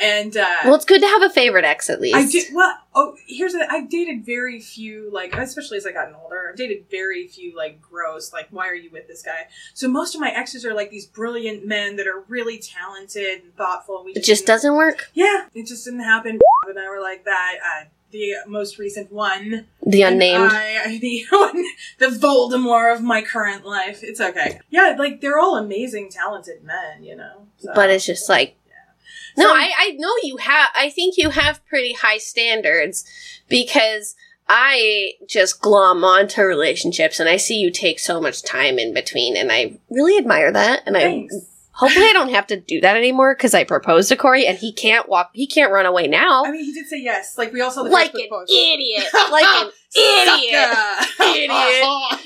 And 0.00 0.36
uh, 0.36 0.56
Well, 0.64 0.74
it's 0.74 0.84
good 0.84 1.00
to 1.02 1.06
have 1.06 1.22
a 1.22 1.30
favorite 1.30 1.64
ex 1.64 1.90
at 1.90 2.00
least. 2.00 2.16
I 2.16 2.26
did 2.26 2.54
well. 2.54 2.76
Oh, 2.94 3.16
here's 3.26 3.52
the. 3.52 3.66
I've 3.70 3.88
dated 3.90 4.24
very 4.24 4.60
few, 4.60 5.10
like 5.12 5.36
especially 5.36 5.76
as 5.76 5.86
I 5.86 5.92
gotten 5.92 6.14
older. 6.14 6.48
I've 6.50 6.56
dated 6.56 6.86
very 6.90 7.26
few, 7.28 7.56
like 7.56 7.80
gross, 7.82 8.32
like 8.32 8.48
why 8.50 8.66
are 8.68 8.74
you 8.74 8.90
with 8.90 9.06
this 9.08 9.22
guy? 9.22 9.46
So 9.74 9.88
most 9.88 10.14
of 10.14 10.20
my 10.20 10.30
exes 10.30 10.64
are 10.64 10.74
like 10.74 10.90
these 10.90 11.06
brilliant 11.06 11.66
men 11.66 11.96
that 11.96 12.06
are 12.06 12.24
really 12.28 12.58
talented 12.58 13.42
and 13.42 13.54
thoughtful. 13.56 13.96
and 13.98 14.06
We 14.06 14.12
It 14.12 14.24
just 14.24 14.46
doesn't 14.46 14.74
work. 14.74 15.10
Yeah, 15.14 15.46
it 15.54 15.66
just 15.66 15.84
didn't 15.84 16.00
happen. 16.04 16.38
And 16.68 16.78
I 16.78 16.88
were 16.88 17.00
like 17.00 17.24
that. 17.24 17.54
Uh, 17.64 17.84
the 18.12 18.34
most 18.46 18.78
recent 18.78 19.10
one, 19.10 19.66
The 19.84 20.02
unnamed. 20.02 20.52
I, 20.52 20.82
I- 20.84 20.98
the 21.00 21.24
one, 21.30 21.64
the 21.98 22.06
Voldemort 22.06 22.94
of 22.94 23.02
my 23.02 23.22
current 23.22 23.64
life. 23.64 24.00
It's 24.02 24.20
okay. 24.20 24.60
Yeah, 24.70 24.94
like 24.98 25.20
they're 25.20 25.38
all 25.38 25.56
amazing, 25.56 26.10
talented 26.10 26.62
men. 26.62 27.02
You 27.02 27.16
know, 27.16 27.46
So- 27.58 27.72
but 27.74 27.90
it's 27.90 28.04
just 28.06 28.28
like 28.28 28.56
no 29.36 29.44
So- 29.44 29.54
I, 29.54 29.72
I 29.78 29.90
know 29.98 30.12
you 30.22 30.36
have 30.38 30.70
i 30.74 30.90
think 30.90 31.16
you 31.16 31.30
have 31.30 31.64
pretty 31.66 31.92
high 31.94 32.18
standards 32.18 33.04
because 33.48 34.14
i 34.48 35.12
just 35.28 35.60
glom 35.60 36.04
onto 36.04 36.42
relationships 36.42 37.20
and 37.20 37.28
i 37.28 37.36
see 37.36 37.58
you 37.58 37.70
take 37.70 37.98
so 37.98 38.20
much 38.20 38.42
time 38.42 38.78
in 38.78 38.92
between 38.94 39.36
and 39.36 39.50
i 39.52 39.78
really 39.90 40.16
admire 40.18 40.52
that 40.52 40.82
and 40.86 40.96
Thanks. 40.96 41.34
i 41.34 41.38
Hopefully, 41.80 42.04
I 42.04 42.12
don't 42.12 42.28
have 42.28 42.46
to 42.48 42.60
do 42.60 42.78
that 42.82 42.94
anymore 42.96 43.34
because 43.34 43.54
I 43.54 43.64
proposed 43.64 44.10
to 44.10 44.16
Corey 44.16 44.46
and 44.46 44.58
he 44.58 44.70
can't 44.70 45.08
walk. 45.08 45.30
He 45.32 45.46
can't 45.46 45.72
run 45.72 45.86
away 45.86 46.06
now. 46.08 46.44
I 46.44 46.52
mean, 46.52 46.62
he 46.62 46.72
did 46.74 46.86
say 46.86 47.00
yes. 47.00 47.38
Like 47.38 47.54
we 47.54 47.62
all 47.62 47.70
saw 47.70 47.82
the 47.84 47.88
like 47.88 48.12
Facebook 48.12 48.22
an 48.24 48.28
post. 48.30 48.52
idiot. 48.52 49.04
Like 49.30 49.44
an 49.46 49.70
idiot. 49.96 50.76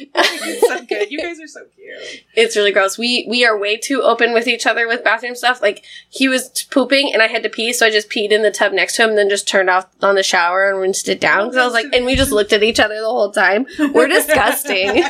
Idiot. 0.04 0.60
so 0.66 0.84
good. 0.84 1.10
You 1.10 1.18
guys 1.20 1.40
are 1.40 1.46
so 1.46 1.60
cute. 1.74 2.22
It's 2.34 2.56
really 2.56 2.72
gross. 2.72 2.98
We 2.98 3.26
we 3.28 3.44
are 3.46 3.56
way 3.56 3.76
too 3.76 4.02
open 4.02 4.34
with 4.34 4.46
each 4.48 4.66
other 4.66 4.86
with 4.88 5.04
bathroom 5.04 5.34
stuff. 5.34 5.62
Like 5.62 5.84
he 6.10 6.26
was 6.28 6.66
pooping 6.70 7.10
and 7.12 7.22
I 7.22 7.28
had 7.28 7.42
to 7.44 7.48
pee, 7.48 7.72
so 7.72 7.86
I 7.86 7.90
just 7.90 8.10
peed 8.10 8.32
in 8.32 8.42
the 8.42 8.50
tub 8.50 8.72
next 8.72 8.96
to 8.96 9.04
him, 9.04 9.10
and 9.10 9.18
then 9.18 9.28
just 9.30 9.46
turned 9.48 9.70
off 9.70 9.86
on 10.02 10.14
the 10.14 10.22
shower 10.22 10.68
and 10.68 10.80
rinsed 10.80 11.08
it 11.08 11.20
down 11.20 11.46
because 11.48 11.56
I 11.58 11.64
was 11.64 11.74
like, 11.74 11.86
and 11.94 12.04
we 12.04 12.16
just 12.16 12.32
looked 12.32 12.52
at 12.52 12.62
each 12.62 12.80
other 12.80 12.96
the 13.00 13.06
whole 13.06 13.30
time. 13.30 13.66
We're 13.92 14.08
disgusting. 14.08 15.02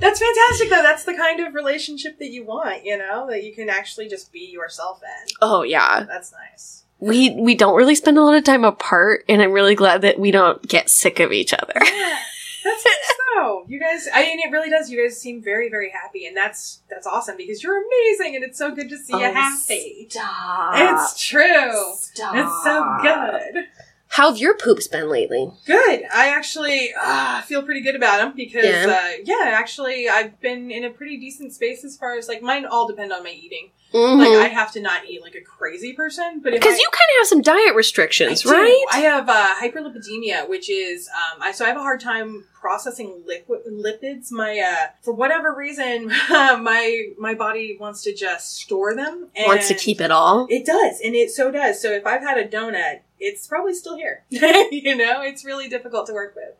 That's 0.00 0.20
fantastic, 0.20 0.70
though. 0.70 0.82
That's 0.82 1.04
the 1.04 1.14
kind 1.14 1.40
of 1.40 1.54
relationship 1.54 2.18
that 2.18 2.30
you 2.30 2.44
want. 2.44 2.84
You 2.84 2.98
know, 2.98 3.26
that 3.28 3.44
you 3.44 3.54
can 3.54 3.68
actually 3.68 4.08
just 4.08 4.32
be 4.32 4.40
yourself 4.40 5.00
in. 5.02 5.28
oh 5.42 5.62
yeah, 5.62 6.04
That's 6.04 6.32
nice. 6.32 6.84
we 6.98 7.30
we 7.34 7.54
don't 7.54 7.76
really 7.76 7.94
spend 7.94 8.18
a 8.18 8.22
lot 8.22 8.36
of 8.36 8.44
time 8.44 8.64
apart, 8.64 9.24
and 9.28 9.42
I'm 9.42 9.52
really 9.52 9.74
glad 9.74 10.02
that 10.02 10.18
we 10.18 10.30
don't 10.30 10.60
get 10.66 10.88
sick 10.90 11.20
of 11.20 11.32
each 11.32 11.52
other. 11.52 11.74
Yeah, 11.76 12.18
that's 12.64 12.84
nice 12.84 13.14
though. 13.36 13.64
You 13.68 13.78
guys, 13.80 14.08
I 14.14 14.22
mean, 14.22 14.38
it 14.40 14.50
really 14.50 14.70
does. 14.70 14.88
You 14.90 15.02
guys 15.02 15.20
seem 15.20 15.42
very, 15.42 15.68
very 15.68 15.90
happy, 15.90 16.26
and 16.26 16.36
that's 16.36 16.80
that's 16.88 17.06
awesome 17.06 17.36
because 17.36 17.62
you're 17.62 17.76
amazing, 17.84 18.36
and 18.36 18.44
it's 18.44 18.58
so 18.58 18.74
good 18.74 18.88
to 18.88 18.96
see 18.96 19.12
oh, 19.12 19.18
you 19.18 19.26
Oh, 19.26 19.32
happy. 19.34 20.06
Stop. 20.08 20.74
It's 20.76 21.26
true. 21.26 21.94
Stop. 21.98 22.34
It's 22.36 22.64
so 22.64 22.98
good. 23.02 23.66
How 24.14 24.30
have 24.30 24.38
your 24.38 24.56
poops 24.56 24.86
been 24.86 25.08
lately? 25.08 25.50
Good. 25.66 26.04
I 26.14 26.28
actually 26.28 26.92
uh, 27.02 27.42
feel 27.42 27.64
pretty 27.64 27.80
good 27.80 27.96
about 27.96 28.18
them 28.18 28.32
because, 28.36 28.64
Yeah. 28.64 28.86
Uh, 28.86 29.22
yeah, 29.24 29.50
actually, 29.50 30.08
I've 30.08 30.40
been 30.40 30.70
in 30.70 30.84
a 30.84 30.90
pretty 30.90 31.16
decent 31.16 31.52
space 31.52 31.82
as 31.82 31.96
far 31.96 32.16
as 32.16 32.28
like 32.28 32.40
mine 32.40 32.64
all 32.64 32.86
depend 32.86 33.12
on 33.12 33.24
my 33.24 33.30
eating. 33.30 33.70
Like 33.92 34.28
I 34.28 34.48
have 34.48 34.72
to 34.72 34.80
not 34.80 35.08
eat 35.08 35.22
like 35.22 35.36
a 35.36 35.40
crazy 35.40 35.92
person, 35.92 36.40
but 36.42 36.52
Because 36.52 36.78
you 36.78 36.88
kind 36.90 37.08
of 37.14 37.20
have 37.20 37.26
some 37.28 37.42
diet 37.42 37.76
restrictions, 37.76 38.44
I 38.44 38.50
right? 38.50 38.84
I 38.92 38.98
have 38.98 39.28
uh, 39.28 39.54
hyperlipidemia, 39.60 40.48
which 40.48 40.68
is 40.68 41.08
um, 41.08 41.40
I 41.40 41.52
so 41.52 41.64
I 41.64 41.68
have 41.68 41.76
a 41.76 41.80
hard 41.80 42.00
time 42.00 42.44
processing 42.60 43.22
liquid 43.24 43.60
lipids. 43.70 44.32
My 44.32 44.58
uh, 44.58 44.88
for 45.02 45.14
whatever 45.14 45.54
reason, 45.54 46.08
my 46.28 47.04
my 47.18 47.34
body 47.34 47.76
wants 47.78 48.02
to 48.02 48.12
just 48.12 48.56
store 48.56 48.96
them. 48.96 49.28
And 49.36 49.46
Wants 49.46 49.68
to 49.68 49.74
keep 49.74 50.00
it 50.00 50.10
all. 50.10 50.48
It 50.50 50.66
does, 50.66 51.00
and 51.00 51.14
it 51.14 51.30
so 51.30 51.52
does. 51.52 51.80
So 51.80 51.92
if 51.92 52.04
I've 52.04 52.22
had 52.22 52.36
a 52.36 52.48
donut, 52.48 53.00
it's 53.24 53.46
probably 53.46 53.74
still 53.74 53.96
here. 53.96 54.24
you 54.30 54.94
know, 54.96 55.22
it's 55.22 55.44
really 55.44 55.68
difficult 55.68 56.06
to 56.06 56.12
work 56.12 56.34
with. 56.36 56.54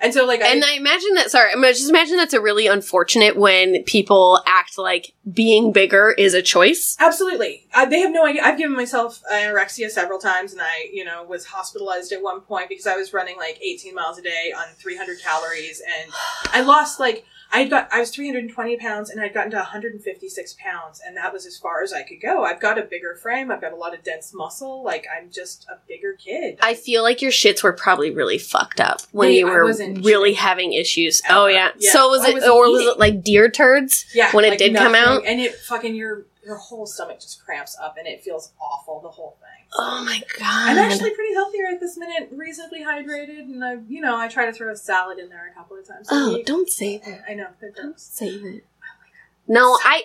And 0.00 0.12
so, 0.12 0.26
like, 0.26 0.42
I, 0.42 0.48
And 0.48 0.64
I 0.64 0.74
imagine 0.74 1.14
that. 1.14 1.30
Sorry, 1.30 1.52
I'm 1.52 1.62
just 1.62 1.88
imagine 1.88 2.16
that's 2.16 2.34
a 2.34 2.40
really 2.40 2.66
unfortunate 2.66 3.36
when 3.36 3.84
people 3.84 4.42
act 4.46 4.76
like 4.76 5.14
being 5.32 5.72
bigger 5.72 6.10
is 6.10 6.34
a 6.34 6.42
choice. 6.42 6.96
Absolutely. 6.98 7.66
I, 7.72 7.86
they 7.86 8.00
have 8.00 8.12
no 8.12 8.26
idea. 8.26 8.42
I've 8.42 8.58
given 8.58 8.76
myself 8.76 9.22
anorexia 9.32 9.88
several 9.90 10.18
times, 10.18 10.52
and 10.52 10.60
I, 10.60 10.90
you 10.92 11.04
know, 11.04 11.24
was 11.24 11.46
hospitalized 11.46 12.12
at 12.12 12.22
one 12.22 12.40
point 12.40 12.68
because 12.68 12.86
I 12.86 12.96
was 12.96 13.12
running 13.12 13.36
like 13.36 13.58
18 13.62 13.94
miles 13.94 14.18
a 14.18 14.22
day 14.22 14.52
on 14.56 14.66
300 14.74 15.22
calories, 15.22 15.80
and 15.80 16.12
I 16.52 16.62
lost 16.62 16.98
like 16.98 17.24
I 17.54 17.64
got 17.68 17.88
I 17.92 18.00
was 18.00 18.10
320 18.10 18.76
pounds, 18.78 19.10
and 19.10 19.20
I'd 19.20 19.32
gotten 19.32 19.52
to 19.52 19.58
156 19.58 20.56
pounds, 20.58 21.00
and 21.06 21.16
that 21.16 21.32
was 21.32 21.46
as 21.46 21.56
far 21.56 21.82
as 21.82 21.92
I 21.92 22.02
could 22.02 22.20
go. 22.20 22.44
I've 22.44 22.60
got 22.60 22.78
a 22.78 22.82
bigger 22.82 23.14
frame. 23.14 23.50
I've 23.50 23.60
got 23.60 23.72
a 23.72 23.76
lot 23.76 23.94
of 23.94 24.02
dense 24.02 24.34
muscle. 24.34 24.82
Like 24.82 25.06
I'm 25.16 25.30
just 25.30 25.64
a 25.70 25.76
bigger 25.86 26.14
kid. 26.14 26.58
I 26.60 26.74
feel 26.74 27.02
like 27.02 27.22
your 27.22 27.30
shits 27.30 27.62
were 27.62 27.72
probably 27.72 28.10
really 28.10 28.38
fucked 28.38 28.80
up 28.80 29.02
when 29.12 29.28
Wait, 29.28 29.38
you 29.38 29.46
were 29.46 29.64
really 29.66 30.32
shitting. 30.32 30.36
having 30.36 30.72
issues. 30.72 31.22
Ever. 31.28 31.38
Oh 31.38 31.46
yeah. 31.46 31.70
Yeah. 31.78 31.92
So 31.92 32.08
was 32.08 32.24
it, 32.26 32.42
or 32.48 32.70
was 32.70 32.86
it 32.86 32.98
like 32.98 33.22
deer 33.22 33.48
turds? 33.48 34.06
yeah, 34.14 34.32
when 34.32 34.44
it 34.44 34.50
like 34.50 34.58
did 34.58 34.74
come 34.74 34.94
out? 34.94 35.24
and 35.24 35.40
it 35.40 35.54
fucking 35.54 35.94
your 35.94 36.26
your 36.44 36.56
whole 36.56 36.86
stomach 36.86 37.20
just 37.20 37.44
cramps 37.44 37.76
up, 37.80 37.96
and 37.96 38.06
it 38.06 38.22
feels 38.22 38.52
awful. 38.60 39.00
The 39.00 39.08
whole 39.08 39.36
thing. 39.40 39.63
Oh 39.76 40.04
my 40.04 40.20
god. 40.38 40.70
I'm 40.70 40.78
actually 40.78 41.10
pretty 41.10 41.34
healthy 41.34 41.62
right 41.62 41.80
this 41.80 41.96
minute, 41.96 42.28
reasonably 42.32 42.80
hydrated, 42.84 43.40
and 43.40 43.64
I, 43.64 43.76
you 43.88 44.00
know, 44.00 44.16
I 44.16 44.28
try 44.28 44.46
to 44.46 44.52
throw 44.52 44.70
a 44.72 44.76
salad 44.76 45.18
in 45.18 45.28
there 45.28 45.50
a 45.50 45.54
couple 45.54 45.76
of 45.76 45.86
times. 45.86 46.08
Oh, 46.10 46.34
week. 46.34 46.46
don't 46.46 46.68
say 46.70 46.98
that. 46.98 47.22
I 47.28 47.34
know 47.34 47.48
Don't 47.76 47.98
say 47.98 48.30
that. 48.38 48.38
Oh 48.38 48.94
my 49.00 49.08
god. 49.10 49.48
No, 49.48 49.78
I, 49.82 50.02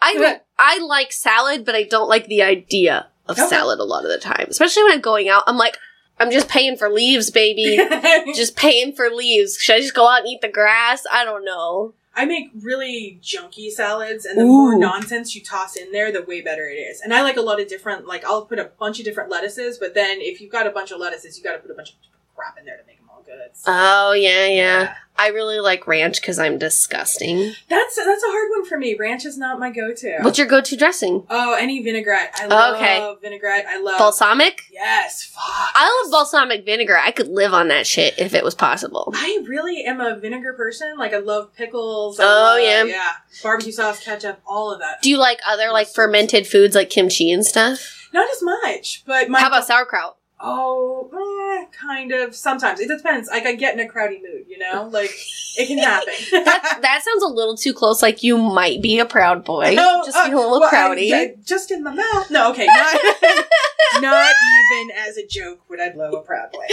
I, 0.00 0.14
Good. 0.14 0.40
I 0.58 0.78
like 0.78 1.12
salad, 1.12 1.64
but 1.66 1.74
I 1.74 1.82
don't 1.82 2.08
like 2.08 2.26
the 2.26 2.42
idea 2.42 3.08
of 3.26 3.38
Okay. 3.38 3.46
salad 3.48 3.78
a 3.78 3.84
lot 3.84 4.04
of 4.04 4.10
the 4.10 4.18
time. 4.18 4.46
Especially 4.48 4.84
when 4.84 4.92
I'm 4.92 5.00
going 5.00 5.28
out. 5.28 5.44
I'm 5.46 5.58
like, 5.58 5.76
I'm 6.18 6.30
just 6.30 6.48
paying 6.48 6.76
for 6.76 6.88
leaves, 6.90 7.30
baby. 7.30 7.78
just 8.34 8.56
paying 8.56 8.94
for 8.94 9.10
leaves. 9.10 9.56
Should 9.58 9.76
I 9.76 9.80
just 9.80 9.94
go 9.94 10.08
out 10.08 10.20
and 10.20 10.28
eat 10.28 10.40
the 10.40 10.48
grass? 10.48 11.04
I 11.10 11.24
don't 11.24 11.44
know. 11.44 11.92
I 12.14 12.24
make 12.24 12.50
really 12.60 13.18
junky 13.22 13.70
salads, 13.70 14.24
and 14.24 14.38
the 14.38 14.44
more 14.44 14.76
nonsense 14.76 15.34
you 15.34 15.42
toss 15.42 15.76
in 15.76 15.92
there, 15.92 16.10
the 16.10 16.22
way 16.22 16.40
better 16.40 16.68
it 16.68 16.74
is. 16.74 17.00
And 17.00 17.14
I 17.14 17.22
like 17.22 17.36
a 17.36 17.40
lot 17.40 17.60
of 17.60 17.68
different, 17.68 18.06
like 18.06 18.24
I'll 18.24 18.44
put 18.44 18.58
a 18.58 18.70
bunch 18.78 18.98
of 18.98 19.04
different 19.04 19.30
lettuces, 19.30 19.78
but 19.78 19.94
then 19.94 20.18
if 20.20 20.40
you've 20.40 20.50
got 20.50 20.66
a 20.66 20.70
bunch 20.70 20.90
of 20.90 20.98
lettuces, 20.98 21.38
you 21.38 21.44
got 21.44 21.52
to 21.52 21.58
put 21.58 21.70
a 21.70 21.74
bunch 21.74 21.90
of 21.90 21.96
crap 22.34 22.58
in 22.58 22.64
there 22.64 22.76
to 22.76 22.86
make 22.86 22.98
them 22.98 23.08
all 23.10 23.22
good. 23.24 23.50
So, 23.52 23.70
Oh 23.72 24.12
yeah, 24.12 24.46
yeah. 24.46 24.94
I 25.22 25.28
really 25.28 25.60
like 25.60 25.86
ranch 25.86 26.20
because 26.20 26.38
I'm 26.38 26.56
disgusting. 26.58 27.52
that's 27.68 27.96
that's 27.96 28.22
a 28.22 28.26
hard 28.26 28.50
one 28.50 28.64
for 28.64 28.78
me. 28.78 28.94
Ranch 28.98 29.24
is 29.26 29.36
not 29.36 29.58
my 29.58 29.70
go-to. 29.70 30.18
What's 30.22 30.38
your 30.38 30.46
go-to 30.46 30.76
dressing? 30.76 31.26
oh, 31.28 31.54
any 31.54 31.82
vinaigrette. 31.82 32.32
I 32.36 32.46
love 32.46 32.74
oh, 32.74 32.78
Okay. 32.78 33.14
vinaigrette. 33.22 33.66
I 33.68 33.80
love 33.80 33.98
Balsamic. 33.98 34.62
Yes, 34.72 35.24
fuck. 35.24 35.42
I 35.74 36.02
love 36.02 36.10
balsamic 36.10 36.64
vinegar. 36.64 36.96
I 36.96 37.10
could 37.10 37.28
live 37.28 37.52
on 37.52 37.68
that 37.68 37.86
shit 37.86 38.18
if 38.18 38.34
it 38.34 38.42
was 38.42 38.54
possible. 38.54 39.12
I 39.14 39.44
really 39.46 39.84
am 39.84 40.00
a 40.00 40.16
vinegar 40.16 40.54
person. 40.54 40.96
Like 40.98 41.12
I 41.12 41.18
love 41.18 41.54
pickles. 41.54 42.18
I 42.18 42.24
Oh, 42.24 42.28
love- 42.28 42.60
yeah. 42.60 42.84
yeah, 42.84 43.12
barbecue 43.42 43.72
sauce, 43.72 44.02
ketchup, 44.02 44.40
all 44.46 44.72
of 44.72 44.80
that. 44.80 45.02
Do 45.02 45.10
you 45.10 45.18
like 45.18 45.38
other 45.46 45.70
like 45.70 45.88
fermented 45.88 46.46
foods 46.46 46.74
like 46.74 46.88
kimchi 46.90 47.30
and 47.30 47.44
stuff? 47.44 48.08
Not 48.12 48.28
as 48.30 48.42
much, 48.42 49.04
but 49.06 49.28
my 49.28 49.40
How 49.40 49.48
about 49.48 49.66
sauerkraut? 49.66 50.16
Oh, 50.42 51.10
eh, 51.12 51.66
kind 51.76 52.12
of. 52.12 52.34
Sometimes 52.34 52.80
it 52.80 52.88
depends. 52.88 53.28
Like 53.28 53.44
I 53.46 53.54
get 53.54 53.74
in 53.78 53.80
a 53.80 53.90
crowdy 53.90 54.22
mood, 54.22 54.46
you 54.48 54.58
know. 54.58 54.88
Like 54.90 55.10
it 55.58 55.66
can 55.66 55.78
happen. 55.82 56.14
That 56.32 56.78
that 56.82 57.02
sounds 57.04 57.22
a 57.22 57.26
little 57.28 57.56
too 57.56 57.74
close. 57.74 58.00
Like 58.02 58.22
you 58.22 58.38
might 58.38 58.80
be 58.80 58.98
a 58.98 59.04
proud 59.06 59.44
boy. 59.44 59.74
No, 59.74 60.02
Just 60.04 60.16
uh, 60.16 60.28
feel 60.28 60.38
a 60.38 60.40
little 60.40 60.60
well, 60.60 60.70
crowdy. 60.70 61.12
I- 61.12 61.34
just 61.44 61.70
in 61.70 61.84
the 61.84 61.90
mouth. 61.92 62.30
No, 62.30 62.50
okay, 62.52 62.66
not 62.66 62.98
not 64.00 64.32
even 64.32 64.96
as 64.96 65.16
a 65.18 65.26
joke 65.26 65.60
would 65.68 65.80
I 65.80 65.90
blow 65.90 66.10
a 66.12 66.22
proud 66.22 66.50
boy. 66.52 66.64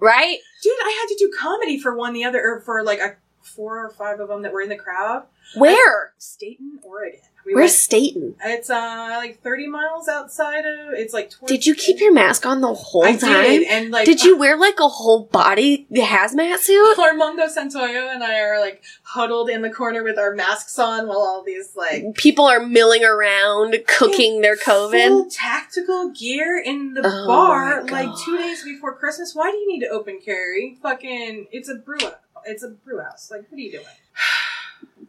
right? 0.00 0.38
Dude, 0.62 0.72
I 0.84 0.90
had 1.00 1.06
to 1.14 1.16
do 1.18 1.30
comedy 1.38 1.78
for 1.78 1.94
one 1.96 2.12
the 2.12 2.24
other 2.24 2.40
or 2.42 2.60
for 2.60 2.82
like 2.82 2.98
a 2.98 3.16
four 3.40 3.84
or 3.84 3.90
five 3.90 4.18
of 4.20 4.28
them 4.28 4.42
that 4.42 4.52
were 4.52 4.60
in 4.62 4.68
the 4.68 4.76
crowd. 4.76 5.26
Where? 5.54 6.12
Stayton, 6.18 6.80
Oregon. 6.82 7.20
We 7.46 7.54
Where's 7.54 7.70
went- 7.70 7.78
Stayton? 7.78 8.34
It's 8.44 8.68
uh 8.70 9.14
like 9.18 9.40
thirty 9.40 9.68
miles 9.68 10.08
outside 10.08 10.64
of. 10.66 10.94
It's 10.94 11.14
like. 11.14 11.30
Did 11.46 11.64
you 11.64 11.76
keep 11.76 12.00
your 12.00 12.12
mask 12.12 12.44
on 12.44 12.60
the 12.60 12.74
whole 12.74 13.04
I 13.04 13.16
time? 13.16 13.44
did, 13.44 13.68
and 13.68 13.90
like. 13.92 14.04
Did 14.04 14.24
you 14.24 14.36
wear 14.36 14.56
like 14.58 14.80
a 14.80 14.88
whole 14.88 15.24
body 15.26 15.86
hazmat 15.92 16.58
suit? 16.58 16.98
Armando 16.98 17.44
Santoyo 17.46 18.12
and 18.12 18.24
I 18.24 18.40
are 18.40 18.58
like 18.60 18.82
huddled 19.04 19.48
in 19.48 19.62
the 19.62 19.70
corner 19.70 20.02
with 20.02 20.18
our 20.18 20.34
masks 20.34 20.76
on 20.78 21.06
while 21.06 21.18
all 21.20 21.44
these 21.44 21.76
like 21.76 22.14
People 22.16 22.46
are 22.46 22.60
milling 22.66 23.04
around 23.04 23.76
cooking 23.86 24.40
their 24.40 24.56
COVID. 24.56 25.26
tactical 25.32 26.10
gear 26.10 26.60
in 26.60 26.94
the 26.94 27.02
Oh 27.04 27.26
bar 27.28 27.84
like 27.84 28.08
two 28.24 28.36
days 28.38 28.64
before 28.64 28.96
Christmas. 28.96 29.34
Why 29.36 29.52
do 29.52 29.56
you 29.56 29.68
need 29.72 29.80
to 29.80 29.88
open 29.88 30.18
carry? 30.24 30.78
Fucking, 30.82 31.46
it's 31.52 31.68
a 31.68 31.76
brew. 31.76 31.98
It's 32.44 32.62
a 32.62 32.68
brew 32.70 33.00
house. 33.00 33.30
Like, 33.30 33.42
what 33.50 33.58
are 33.58 33.60
you 33.60 33.72
doing? 33.72 33.84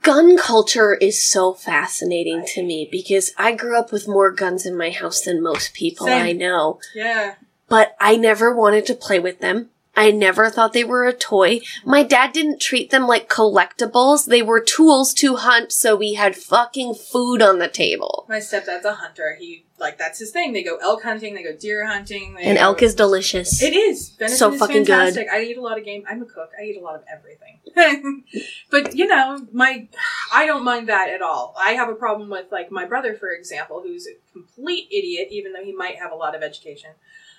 Gun 0.02 0.38
culture 0.38 0.94
is 0.96 1.24
so 1.24 1.54
fascinating 1.54 2.46
to 2.54 2.64
me 2.64 2.88
because 2.92 3.34
I 3.38 3.54
grew 3.54 3.78
up 3.78 3.92
with 3.92 4.08
more 4.08 4.32
guns 4.32 4.66
in 4.66 4.78
my 4.78 4.90
house 4.90 5.22
than 5.22 5.42
most 5.42 5.74
people 5.74 6.08
Same. 6.08 6.26
I 6.26 6.32
know. 6.34 6.80
Yeah, 6.96 7.36
but 7.68 7.96
I 8.00 8.16
never 8.16 8.56
wanted 8.56 8.86
to 8.88 8.96
play 8.96 9.20
with 9.20 9.40
them. 9.40 9.70
I 9.98 10.12
never 10.12 10.52
thought 10.52 10.74
they 10.74 10.84
were 10.84 11.08
a 11.08 11.14
toy. 11.14 11.62
My 11.84 12.04
dad 12.04 12.32
didn't 12.32 12.62
treat 12.62 12.92
them 12.92 13.08
like 13.08 13.28
collectibles. 13.28 14.28
They 14.28 14.44
were 14.44 14.62
tools 14.62 15.12
to 15.16 15.38
hunt, 15.38 15.72
so 15.72 15.96
we 15.96 16.14
had 16.14 16.36
fucking 16.36 16.94
food 16.94 17.42
on 17.42 17.58
the 17.58 17.68
table. 17.68 18.26
my 18.30 18.38
stepdad's 18.38 18.86
a 18.86 18.94
hunter. 18.94 19.36
He 19.40 19.66
like 19.80 19.98
that's 19.98 20.20
his 20.20 20.32
thing. 20.32 20.54
They 20.54 20.64
go 20.64 20.78
elk 20.78 21.02
hunting. 21.02 21.34
They 21.34 21.44
go 21.44 21.56
deer 21.56 21.86
hunting. 21.86 22.38
And 22.40 22.58
go- 22.58 22.64
elk 22.64 22.84
is 22.84 22.94
delicious. 22.94 23.62
It 23.62 23.74
is. 23.74 24.10
Venison 24.20 24.38
So 24.38 24.54
is 24.54 24.60
fucking 24.60 24.84
good. 24.84 25.18
I 25.32 25.42
eat 25.42 25.58
a 25.58 25.62
lot 25.62 25.80
of 25.80 25.86
game. 25.86 26.04
I'm 26.08 26.22
a 26.22 26.26
cook. 26.26 26.52
I 26.60 26.64
eat 26.66 26.78
a 26.78 26.84
lot 26.84 26.96
of 26.96 27.04
everything. 27.12 27.60
but 28.72 28.96
you 28.96 29.08
know, 29.08 29.48
my 29.52 29.88
I 30.32 30.46
don't 30.46 30.64
mind 30.64 30.90
that 30.90 31.10
at 31.10 31.24
all. 31.24 31.56
I 31.60 31.72
have 31.72 31.90
a 31.90 31.96
problem 31.96 32.30
with 32.30 32.52
like 32.52 32.72
my 32.72 32.86
brother, 32.86 33.16
for 33.16 33.32
example, 33.32 33.82
who's 33.82 34.08
a 34.08 34.12
complete 34.32 34.88
idiot, 34.92 35.30
even 35.32 35.54
though 35.54 35.64
he 35.64 35.74
might 35.74 35.96
have 35.96 36.12
a 36.12 36.16
lot 36.16 36.36
of 36.36 36.44
education. 36.44 36.92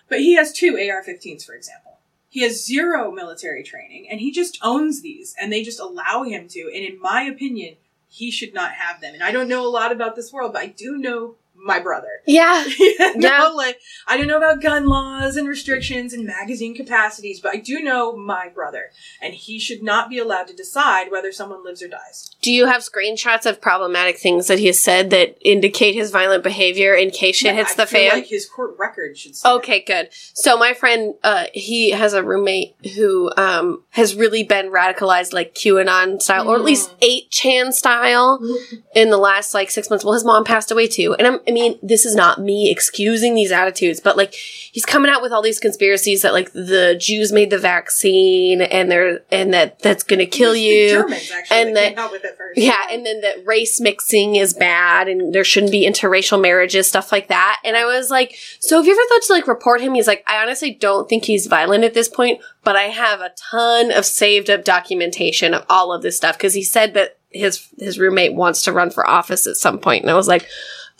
But 0.09 0.21
he 0.21 0.35
has 0.37 0.53
two 0.53 0.77
AR-15s, 0.77 1.45
for 1.45 1.55
example. 1.55 1.98
He 2.29 2.43
has 2.43 2.65
zero 2.65 3.11
military 3.11 3.63
training, 3.63 4.07
and 4.11 4.21
he 4.21 4.31
just 4.31 4.59
owns 4.63 5.01
these, 5.01 5.35
and 5.41 5.53
they 5.53 5.63
just 5.63 5.81
allow 5.81 6.25
him 6.25 6.47
to. 6.49 6.61
And 6.61 6.85
in 6.85 7.01
my 7.01 7.23
opinion, 7.23 7.77
he 8.07 8.31
should 8.31 8.55
not 8.55 8.73
have 8.73 9.01
them. 9.01 9.15
And 9.15 9.23
I 9.23 9.31
don't 9.31 9.49
know 9.49 9.67
a 9.67 9.69
lot 9.69 9.93
about 9.93 10.17
this 10.17 10.33
world, 10.33 10.53
but 10.53 10.63
I 10.63 10.67
do 10.67 10.97
know 10.97 11.37
my 11.65 11.79
brother. 11.81 12.09
Yeah. 12.27 12.65
you 12.79 12.99
know, 12.99 13.13
Yeah. 13.29 13.47
like 13.49 13.81
I 14.07 14.17
don't 14.17 14.27
know 14.27 14.37
about 14.37 14.61
gun 14.63 14.87
laws 14.87 15.37
and 15.37 15.49
restrictions 15.49 16.13
and 16.13 16.25
magazine 16.25 16.75
capacities, 16.75 17.41
but 17.41 17.53
I 17.55 17.57
do 17.59 17.81
know 17.81 18.17
my 18.17 18.49
brother, 18.49 18.91
and 19.21 19.35
he 19.35 19.59
should 19.59 19.83
not 19.83 20.09
be 20.09 20.19
allowed 20.19 20.47
to 20.49 20.55
decide 20.57 21.11
whether 21.11 21.33
someone 21.33 21.65
lives 21.65 21.83
or 21.83 21.89
dies. 21.89 22.31
Do 22.43 22.53
you 22.53 22.67
have 22.67 22.83
screenshots 22.83 23.45
of 23.45 23.61
problematic 23.61 24.19
things 24.19 24.47
that 24.47 24.59
he 24.59 24.67
has 24.67 24.81
said 24.83 25.11
that 25.11 25.37
indicate 25.41 25.95
his 25.95 26.11
violent 26.11 26.43
behavior 26.43 26.95
in 26.95 27.11
case 27.11 27.37
shit 27.37 27.55
hits 27.55 27.73
I 27.73 27.77
the 27.85 27.87
feel 27.87 28.11
fan? 28.11 28.19
Like 28.21 28.29
his 28.29 28.49
court 28.49 28.77
record 28.79 29.19
should. 29.19 29.37
Say 29.37 29.49
Okay, 29.51 29.81
good. 29.81 30.09
So 30.13 30.57
my 30.57 30.75
friend, 30.75 31.15
uh, 31.25 31.47
he 31.53 31.91
has 31.91 32.13
a 32.13 32.23
roommate 32.23 32.75
who 32.95 33.31
um 33.37 33.83
has 33.91 34.15
really 34.15 34.45
been 34.45 34.67
radicalized, 34.71 35.33
like 35.33 35.55
QAnon 35.55 36.23
style, 36.23 36.49
or 36.49 36.57
at 36.57 36.65
least 36.65 36.95
eight 37.03 37.31
chan 37.31 37.73
style, 37.73 38.41
in 38.95 39.11
the 39.11 39.19
last 39.19 39.55
like 39.55 39.71
six 39.71 39.91
months. 39.91 40.05
Well, 40.05 40.15
his 40.15 40.25
mom 40.25 40.45
passed 40.45 40.71
away 40.71 40.87
too, 40.87 41.15
and 41.15 41.27
I'm, 41.27 41.41
I 41.49 41.51
mean, 41.51 41.79
this 41.83 42.05
is 42.05 42.15
not 42.15 42.39
me 42.41 42.71
excusing 42.71 43.35
these 43.35 43.51
attitudes, 43.53 44.01
but 44.01 44.19
like 44.19 44.35
he's 44.35 44.85
coming 44.85 45.11
out 45.11 45.23
with 45.23 45.33
all 45.33 45.41
these 45.41 45.59
conspiracies 45.59 46.21
that 46.23 46.35
like 46.35 46.53
the 46.53 46.95
Jews 47.01 47.33
made 47.33 47.49
the 47.49 47.57
vaccine, 47.59 48.61
and 48.61 48.91
they're 48.91 49.23
and 49.31 49.55
that 49.55 49.79
that's 49.79 50.03
gonna 50.03 50.27
kill 50.27 50.53
The 50.53 50.61
you. 50.61 50.91
Germans 50.91 51.31
actually 51.31 51.57
and 51.59 51.69
that 51.71 51.81
that- 51.81 51.89
came 51.91 51.99
out 51.99 52.13
with 52.13 52.25
it 52.25 52.37
first. 52.37 52.59
Yeah, 52.59 52.81
and 52.91 53.07
then 53.07 53.23
that 53.23 53.47
race 53.47 53.81
mixing 53.81 54.37
is 54.37 54.53
bad 54.53 55.09
and 55.09 55.33
there 55.35 55.45
shouldn't 55.45 55.73
be 55.73 55.89
interracial 55.89 56.41
marriages, 56.41 56.87
stuff 56.87 57.11
like 57.13 57.29
that. 57.29 57.61
And 57.65 57.77
I 57.77 57.87
was 57.87 58.11
like, 58.11 58.37
so 58.61 58.77
have 58.77 58.87
you 58.87 58.93
ever 58.93 59.09
thought 59.09 59.23
to 59.27 59.33
like 59.33 59.47
report 59.49 59.81
him? 59.81 59.95
He's 59.95 60.07
like, 60.07 60.25
I 60.27 60.43
honestly 60.43 60.73
don't 60.75 61.09
think 61.09 61.25
he's 61.25 61.47
violent 61.47 61.85
at 61.85 61.95
this 61.95 62.09
point, 62.09 62.41
but 62.63 62.77
I 62.77 62.85
have 62.89 63.21
a 63.21 63.33
ton 63.51 63.91
of 63.91 64.05
saved 64.05 64.51
up 64.51 64.65
documentation 64.65 65.55
of 65.55 65.65
all 65.71 65.93
of 65.93 66.03
this 66.03 66.17
stuff 66.17 66.37
because 66.37 66.53
he 66.55 66.63
said 66.63 66.93
that 66.95 67.19
his 67.31 67.69
his 67.79 67.99
roommate 67.99 68.35
wants 68.35 68.63
to 68.65 68.73
run 68.73 68.91
for 68.91 69.09
office 69.09 69.47
at 69.47 69.57
some 69.57 69.79
point, 69.79 70.03
and 70.03 70.11
I 70.11 70.15
was 70.15 70.29
like. 70.29 70.47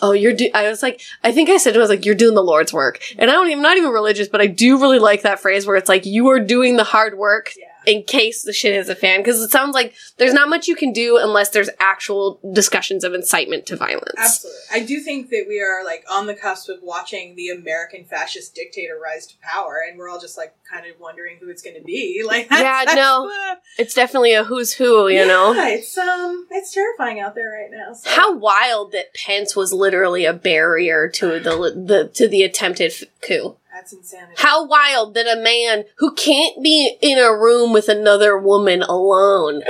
Oh, 0.01 0.13
you're 0.13 0.33
do- 0.33 0.51
I 0.55 0.69
was 0.69 0.83
like, 0.83 1.01
I 1.25 1.33
think 1.33 1.49
I 1.51 1.57
said 1.57 1.73
to 1.73 1.79
I 1.79 1.83
was 1.83 1.91
like, 1.91 2.05
you're 2.05 2.15
doing 2.15 2.35
the 2.35 2.43
Lord's 2.43 2.73
work. 2.73 3.01
And 3.19 3.31
I 3.31 3.35
don't 3.35 3.47
even, 3.49 3.59
I'm 3.59 3.63
not 3.63 3.77
even 3.77 3.91
religious, 3.91 4.29
but 4.29 4.41
I 4.41 4.47
do 4.47 4.81
really 4.81 4.99
like 4.99 5.23
that 5.23 5.41
phrase 5.41 5.67
where 5.67 5.77
it's 5.77 5.89
like, 5.89 6.07
you 6.07 6.29
are 6.29 6.41
doing 6.41 6.77
the 6.77 6.85
hard 6.85 7.19
work 7.19 7.53
Yeah. 7.57 7.68
In 7.89 8.03
case 8.03 8.43
the 8.43 8.53
shit 8.53 8.75
is 8.75 8.89
a 8.91 8.95
fan 8.95 9.21
because 9.21 9.41
it 9.41 9.51
sounds 9.51 9.73
like 9.75 9.95
there's 10.19 10.35
not 10.35 10.49
much 10.51 10.69
you 10.69 10.77
can 10.77 10.93
do 10.93 11.17
unless 11.17 11.49
there's 11.51 11.71
actual 11.81 12.39
discussions 12.53 13.03
of 13.03 13.15
incitement 13.15 13.65
to 13.67 13.77
violence. 13.77 14.13
Absolutely. 14.19 14.61
I 14.73 14.81
do 14.85 15.01
think 15.01 15.31
that 15.31 15.47
we 15.49 15.61
are 15.61 15.83
like 15.85 16.05
on 16.11 16.27
the 16.27 16.35
cusp 16.35 16.69
of 16.69 16.81
watching 16.83 17.35
the 17.35 17.49
American 17.49 18.05
fascist 18.05 18.55
dictator 18.55 18.99
rise 19.03 19.27
to 19.29 19.35
power, 19.43 19.79
and 19.89 19.99
we're 19.99 20.11
all 20.11 20.21
just 20.21 20.37
like 20.37 20.55
kind 20.71 20.85
of 20.87 21.01
wondering 21.01 21.39
who 21.41 21.49
it's 21.49 21.63
going 21.63 21.77
to 21.77 21.83
be. 21.83 22.23
Like, 22.29 22.51
that's, 22.51 22.61
Yeah, 22.63 22.85
that's 22.85 22.97
no. 22.97 23.27
the- 23.27 23.83
It's 23.83 23.95
definitely 23.95 24.35
a 24.35 24.45
who's 24.45 24.75
who, 24.75 25.09
you 25.09 25.27
know. 25.27 25.53
Yeah, 25.55 25.69
it's 25.71 25.97
um, 25.97 26.47
it's 26.51 26.73
terrifying 26.75 27.21
out 27.21 27.35
there 27.35 27.49
right 27.51 27.71
now. 27.71 27.95
So. 27.95 28.11
How 28.11 28.37
wild 28.37 28.93
that 28.93 29.15
Pence 29.15 29.57
was 29.57 29.73
literally 29.73 30.27
a 30.27 30.35
barrier 30.35 31.09
to 31.09 31.41
the 31.41 31.73
the 31.75 32.11
to 32.15 32.29
the 32.29 32.43
attempted 32.43 32.93
coup. 33.23 33.57
That's 33.79 33.93
insanity. 33.93 34.35
How 34.39 34.67
wild 34.67 35.15
that 35.15 35.29
a 35.29 35.41
man 35.41 35.85
who 35.99 36.13
can't 36.13 36.61
be 36.61 36.97
in 37.01 37.17
a 37.17 37.33
room 37.33 37.73
with 37.73 37.89
another 37.89 38.37
woman 38.37 38.83
alone. 38.83 39.63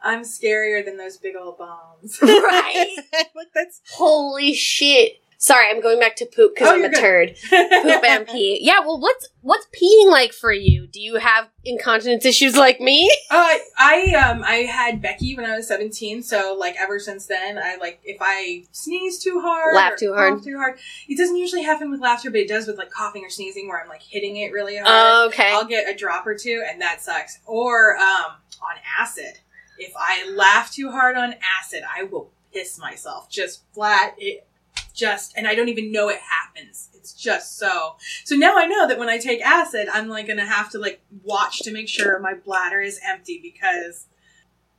I'm 0.00 0.22
scarier 0.22 0.82
than 0.82 0.96
those 0.96 1.18
big 1.18 1.34
old 1.36 1.58
bombs. 1.58 2.18
Right. 2.22 2.96
like 3.34 3.48
that's 3.54 3.82
Holy 3.92 4.54
shit. 4.54 5.20
Sorry, 5.42 5.68
I'm 5.70 5.80
going 5.80 5.98
back 5.98 6.16
to 6.16 6.26
poop 6.26 6.54
because 6.54 6.68
Oh, 6.68 6.74
I'm 6.74 6.84
a 6.84 6.90
good. 6.90 7.00
turd. 7.00 7.34
Poop 7.50 8.04
and 8.04 8.26
pee. 8.26 8.58
Yeah, 8.60 8.80
well, 8.80 9.00
what's 9.00 9.26
what's 9.40 9.66
peeing 9.74 10.10
like 10.10 10.34
for 10.34 10.52
you? 10.52 10.86
Do 10.86 11.00
you 11.00 11.14
have 11.16 11.48
incontinence 11.64 12.26
issues 12.26 12.58
like 12.58 12.78
me? 12.78 13.10
Uh, 13.30 13.54
I 13.78 14.14
um 14.28 14.42
I 14.44 14.56
had 14.70 15.00
Becky 15.00 15.34
when 15.34 15.46
I 15.46 15.56
was 15.56 15.66
seventeen, 15.66 16.22
so 16.22 16.54
like 16.60 16.76
ever 16.78 16.98
since 16.98 17.24
then, 17.24 17.56
I 17.56 17.76
like 17.76 18.00
if 18.04 18.18
I 18.20 18.64
sneeze 18.72 19.18
too 19.18 19.40
hard, 19.42 19.74
Laugh 19.74 19.96
too 19.96 20.12
hard. 20.12 20.34
cough 20.34 20.44
too 20.44 20.58
hard. 20.58 20.78
It 21.08 21.16
doesn't 21.16 21.36
usually 21.36 21.62
happen 21.62 21.90
with 21.90 22.00
laughter, 22.00 22.30
but 22.30 22.40
it 22.40 22.48
does 22.48 22.66
with 22.66 22.76
like 22.76 22.90
coughing 22.90 23.24
or 23.24 23.30
sneezing, 23.30 23.66
where 23.66 23.82
I'm 23.82 23.88
like 23.88 24.02
hitting 24.02 24.36
it 24.36 24.52
really 24.52 24.76
hard. 24.76 25.28
Okay. 25.32 25.52
I'll 25.54 25.64
get 25.64 25.88
a 25.88 25.96
drop 25.96 26.26
or 26.26 26.34
two, 26.36 26.62
and 26.70 26.82
that 26.82 27.00
sucks. 27.00 27.38
Or 27.46 27.96
um 27.96 28.32
on 28.60 28.76
acid, 28.98 29.38
if 29.78 29.94
I 29.98 30.30
laugh 30.36 30.70
too 30.70 30.90
hard 30.90 31.16
on 31.16 31.34
acid, 31.62 31.82
I 31.96 32.02
will 32.02 32.30
piss 32.52 32.78
myself 32.78 33.30
just 33.30 33.62
flat. 33.72 34.14
It 34.18 34.46
just 34.90 35.32
and 35.36 35.46
I 35.46 35.54
don't 35.54 35.68
even 35.68 35.92
know 35.92 36.08
it 36.08 36.20
happens. 36.20 36.88
It's 36.94 37.12
just 37.12 37.58
so. 37.58 37.96
So 38.24 38.34
now 38.36 38.56
I 38.56 38.66
know 38.66 38.86
that 38.86 38.98
when 38.98 39.08
I 39.08 39.18
take 39.18 39.40
acid, 39.40 39.88
I'm 39.92 40.08
like 40.08 40.26
gonna 40.26 40.46
have 40.46 40.70
to 40.70 40.78
like 40.78 41.00
watch 41.24 41.60
to 41.60 41.72
make 41.72 41.88
sure 41.88 42.18
my 42.18 42.34
bladder 42.34 42.80
is 42.80 43.00
empty 43.06 43.40
because 43.42 44.06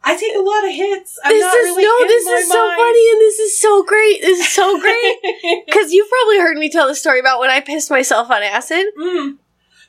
I 0.03 0.15
take 0.15 0.35
a 0.35 0.39
lot 0.39 0.63
of 0.65 0.71
hits. 0.71 1.19
I'm 1.23 1.31
this 1.31 1.53
is 1.53 1.65
really 1.65 1.83
no, 1.83 2.07
this 2.07 2.25
is 2.25 2.51
so 2.51 2.67
mind. 2.67 2.77
funny 2.77 3.11
and 3.11 3.21
this 3.21 3.39
is 3.39 3.59
so 3.59 3.83
great. 3.83 4.21
This 4.21 4.39
is 4.39 4.49
so 4.53 4.79
great. 4.79 5.17
Because 5.65 5.91
you've 5.93 6.09
probably 6.09 6.39
heard 6.39 6.57
me 6.57 6.69
tell 6.69 6.87
the 6.87 6.95
story 6.95 7.19
about 7.19 7.39
when 7.39 7.49
I 7.49 7.61
pissed 7.61 7.89
myself 7.89 8.29
on 8.29 8.43
acid. 8.43 8.85
Mm. 8.99 9.37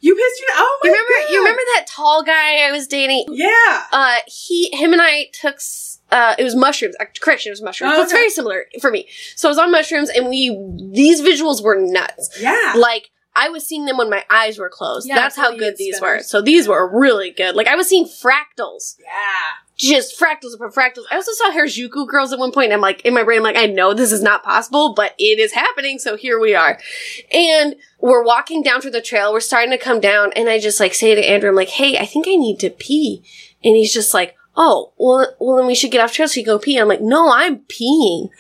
You 0.01 0.17
pissed 0.17 0.41
your 0.41 0.51
oh 0.55 0.79
my 0.83 0.89
You 0.89 0.93
remember? 0.93 1.13
God. 1.21 1.31
You 1.33 1.39
remember 1.39 1.63
that 1.77 1.87
tall 1.87 2.23
guy 2.25 2.67
I 2.67 2.73
was 2.73 2.87
dating? 2.87 3.27
Yeah. 3.31 3.85
Uh, 3.93 4.17
he, 4.27 4.75
him, 4.77 4.93
and 4.93 5.01
I 5.01 5.29
took. 5.33 5.61
Uh, 6.13 6.35
it 6.39 6.45
was 6.45 6.55
mushrooms. 6.55 6.95
Uh, 7.01 7.07
correction, 7.21 7.51
it 7.51 7.55
was 7.55 7.63
mushrooms. 7.63 7.93
Oh, 7.95 7.97
But 7.99 8.03
it's 8.05 8.13
very 8.13 8.31
similar 8.31 8.67
for 8.81 8.91
me. 8.91 9.09
So 9.37 9.49
I 9.49 9.51
was 9.51 9.59
on 9.59 9.73
mushrooms, 9.73 10.11
and 10.11 10.29
we 10.29 10.51
these 10.93 11.21
visuals 11.23 11.63
were 11.63 11.77
nuts. 11.81 12.31
Yeah. 12.41 12.75
Like 12.77 13.11
I 13.35 13.49
was 13.49 13.67
seeing 13.67 13.87
them 13.87 13.97
when 13.97 14.11
my 14.11 14.25
eyes 14.29 14.59
were 14.59 14.69
closed. 14.69 15.09
Yeah, 15.09 15.15
That's 15.17 15.37
how 15.37 15.51
good 15.53 15.59
good 15.61 15.77
these 15.79 15.97
spinners. 15.97 16.19
were. 16.19 16.23
So 16.23 16.43
these 16.43 16.69
were 16.69 16.87
really 16.97 17.31
good. 17.31 17.55
Like 17.55 17.67
I 17.67 17.77
was 17.77 17.89
seeing 17.89 18.05
fractals. 18.05 18.97
yeah. 19.01 19.55
just 19.79 20.21
fractals 20.21 20.55
upon 20.55 20.71
fractals. 20.71 21.05
I 21.11 21.17
also 21.17 21.33
saw 21.33 21.51
Harajuku 21.51 22.07
girls 22.07 22.33
at 22.33 22.39
one 22.39 22.53
point, 22.53 22.67
and 22.67 22.75
I'm 22.75 22.81
like, 22.83 23.01
in 23.07 23.15
my 23.15 23.23
brain, 23.25 23.39
I'm 23.39 23.43
like, 23.45 23.57
I 23.57 23.67
know 23.67 23.95
this 23.95 24.13
is 24.13 24.23
not 24.23 24.45
possible, 24.45 24.93
but 24.95 25.15
it 25.19 25.39
is 25.39 25.53
happening, 25.55 25.99
so 25.99 26.17
here 26.17 26.39
we 26.39 26.55
are. 26.55 26.79
And 27.33 27.77
we're 28.01 28.23
walking 28.23 28.63
down 28.63 28.81
through 28.83 28.91
the 28.93 29.01
trail, 29.01 29.33
we're 29.33 29.41
starting 29.41 29.71
to 29.71 29.79
come 29.79 29.99
down, 29.99 30.33
and 30.37 30.49
I 30.51 30.61
just 30.61 30.79
like 30.79 30.93
say 30.95 31.15
to 31.15 31.27
Andrew, 31.27 31.49
I'm 31.49 31.57
like, 31.57 31.71
hey, 31.71 31.97
I 31.99 32.05
think 32.05 32.27
I 32.29 32.37
need 32.37 32.61
to 32.61 32.71
pee. 32.71 33.25
And 33.65 33.75
he's 33.77 33.95
just 33.95 34.13
like, 34.13 34.37
oh, 34.57 34.93
well, 34.97 35.35
well 35.39 35.57
then 35.57 35.67
we 35.67 35.75
should 35.75 35.91
get 35.91 36.03
off 36.03 36.13
trail 36.13 36.29
so 36.29 36.39
you 36.39 36.45
can 36.45 36.55
go 36.55 36.59
pee. 36.59 36.79
I'm 36.79 36.89
like, 36.89 37.01
no, 37.01 37.33
I'm 37.33 37.61
peeing. 37.61 38.31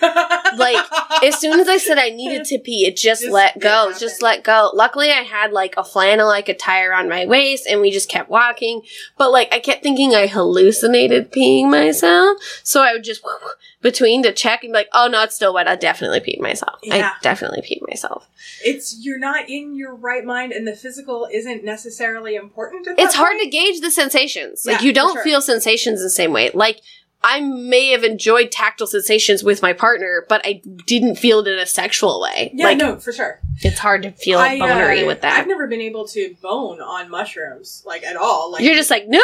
Like, 0.56 0.84
As 1.22 1.38
soon 1.38 1.60
as 1.60 1.68
I 1.68 1.76
said 1.76 1.98
I 1.98 2.10
needed 2.10 2.44
to 2.46 2.58
pee, 2.58 2.86
it 2.86 2.96
just, 2.96 3.22
Just 3.22 3.32
let 3.32 3.60
go. 3.60 3.92
Just 3.96 4.22
let 4.22 4.42
go. 4.42 4.70
Luckily, 4.74 5.10
I 5.10 5.22
had 5.22 5.52
like 5.52 5.74
a 5.76 5.84
flannel 5.84 6.26
like 6.26 6.46
could 6.46 6.58
tie 6.58 6.84
around 6.84 7.08
my 7.08 7.26
waist, 7.26 7.66
and 7.66 7.80
we 7.80 7.90
just 7.90 8.08
kept 8.08 8.28
walking. 8.28 8.82
But 9.16 9.30
like, 9.30 9.52
I 9.52 9.60
kept 9.60 9.82
thinking 9.82 10.14
I 10.14 10.26
hallucinated 10.26 11.30
peeing 11.30 11.70
myself, 11.70 12.38
so 12.64 12.82
I 12.82 12.92
would 12.92 13.04
just 13.04 13.22
between 13.82 14.22
to 14.22 14.32
check 14.32 14.62
and 14.62 14.72
be 14.72 14.78
like, 14.78 14.88
"Oh 14.92 15.08
no, 15.08 15.22
it's 15.22 15.34
still 15.34 15.52
wet. 15.52 15.68
I 15.68 15.76
definitely 15.76 16.20
peed 16.20 16.40
myself. 16.40 16.78
Yeah. 16.82 17.10
I 17.10 17.22
definitely 17.22 17.60
peed 17.60 17.86
myself." 17.86 18.28
it's 18.64 18.96
you're 19.00 19.18
not 19.18 19.48
in 19.48 19.74
your 19.74 19.94
right 19.94 20.24
mind, 20.24 20.52
and 20.52 20.66
the 20.66 20.74
physical 20.74 21.28
isn't 21.32 21.64
necessarily 21.64 22.36
important. 22.36 22.86
It's 22.98 23.14
hard 23.14 23.38
to 23.40 23.48
gauge 23.48 23.80
the 23.80 23.90
sensations. 23.90 24.64
Like 24.64 24.80
Yeah, 24.80 24.86
you 24.86 24.92
don't 24.92 25.14
sure. 25.14 25.24
feel 25.24 25.42
sensations 25.42 26.02
the 26.02 26.10
same 26.10 26.32
way. 26.32 26.50
Like. 26.54 26.80
I 27.24 27.38
may 27.38 27.90
have 27.90 28.02
enjoyed 28.02 28.50
tactile 28.50 28.88
sensations 28.88 29.44
with 29.44 29.62
my 29.62 29.72
partner, 29.72 30.26
but 30.28 30.40
I 30.44 30.60
didn't 30.86 31.14
feel 31.14 31.38
it 31.38 31.46
in 31.46 31.56
a 31.56 31.66
sexual 31.66 32.20
way. 32.20 32.50
Yeah, 32.52 32.64
like 32.64 32.78
no, 32.78 32.98
for 32.98 33.12
sure. 33.12 33.38
it's 33.60 33.78
hard 33.78 34.02
to 34.02 34.10
feel 34.10 34.40
I, 34.40 34.56
uh, 34.56 34.66
bonery 34.66 35.04
with 35.04 35.20
that. 35.20 35.38
I've 35.38 35.46
never 35.46 35.68
been 35.68 35.80
able 35.80 36.08
to 36.08 36.34
bone 36.42 36.80
on 36.80 37.08
mushrooms 37.08 37.84
like 37.86 38.02
at 38.02 38.16
all. 38.16 38.50
Like 38.50 38.62
You're 38.62 38.74
just 38.74 38.90
like, 38.90 39.06
no! 39.06 39.20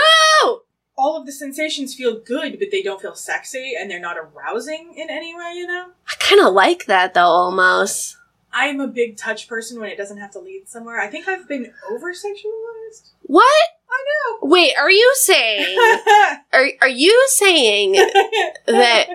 All 0.98 1.16
of 1.16 1.24
the 1.24 1.32
sensations 1.32 1.94
feel 1.94 2.18
good, 2.18 2.58
but 2.58 2.70
they 2.70 2.82
don't 2.82 3.00
feel 3.00 3.14
sexy, 3.14 3.72
and 3.78 3.90
they're 3.90 4.00
not 4.00 4.16
arousing 4.18 4.92
in 4.96 5.08
any 5.08 5.34
way. 5.34 5.52
You 5.54 5.66
know. 5.66 5.92
I 6.06 6.14
kind 6.18 6.44
of 6.44 6.52
like 6.52 6.86
that 6.86 7.14
though, 7.14 7.20
almost. 7.20 8.16
I'm 8.52 8.80
a 8.80 8.88
big 8.88 9.16
touch 9.16 9.46
person 9.46 9.78
when 9.78 9.90
it 9.90 9.96
doesn't 9.96 10.18
have 10.18 10.32
to 10.32 10.40
lead 10.40 10.68
somewhere. 10.68 10.98
I 10.98 11.08
think 11.08 11.28
I've 11.28 11.46
been 11.46 11.72
over 11.90 12.12
sexualized. 12.12 13.10
What? 13.22 13.44
I 13.90 14.04
know. 14.40 14.48
Wait, 14.48 14.72
are 14.78 14.90
you 14.90 15.14
saying, 15.16 15.78
are, 16.52 16.66
are 16.80 16.88
you 16.88 17.26
saying 17.30 17.92
that 18.66 19.06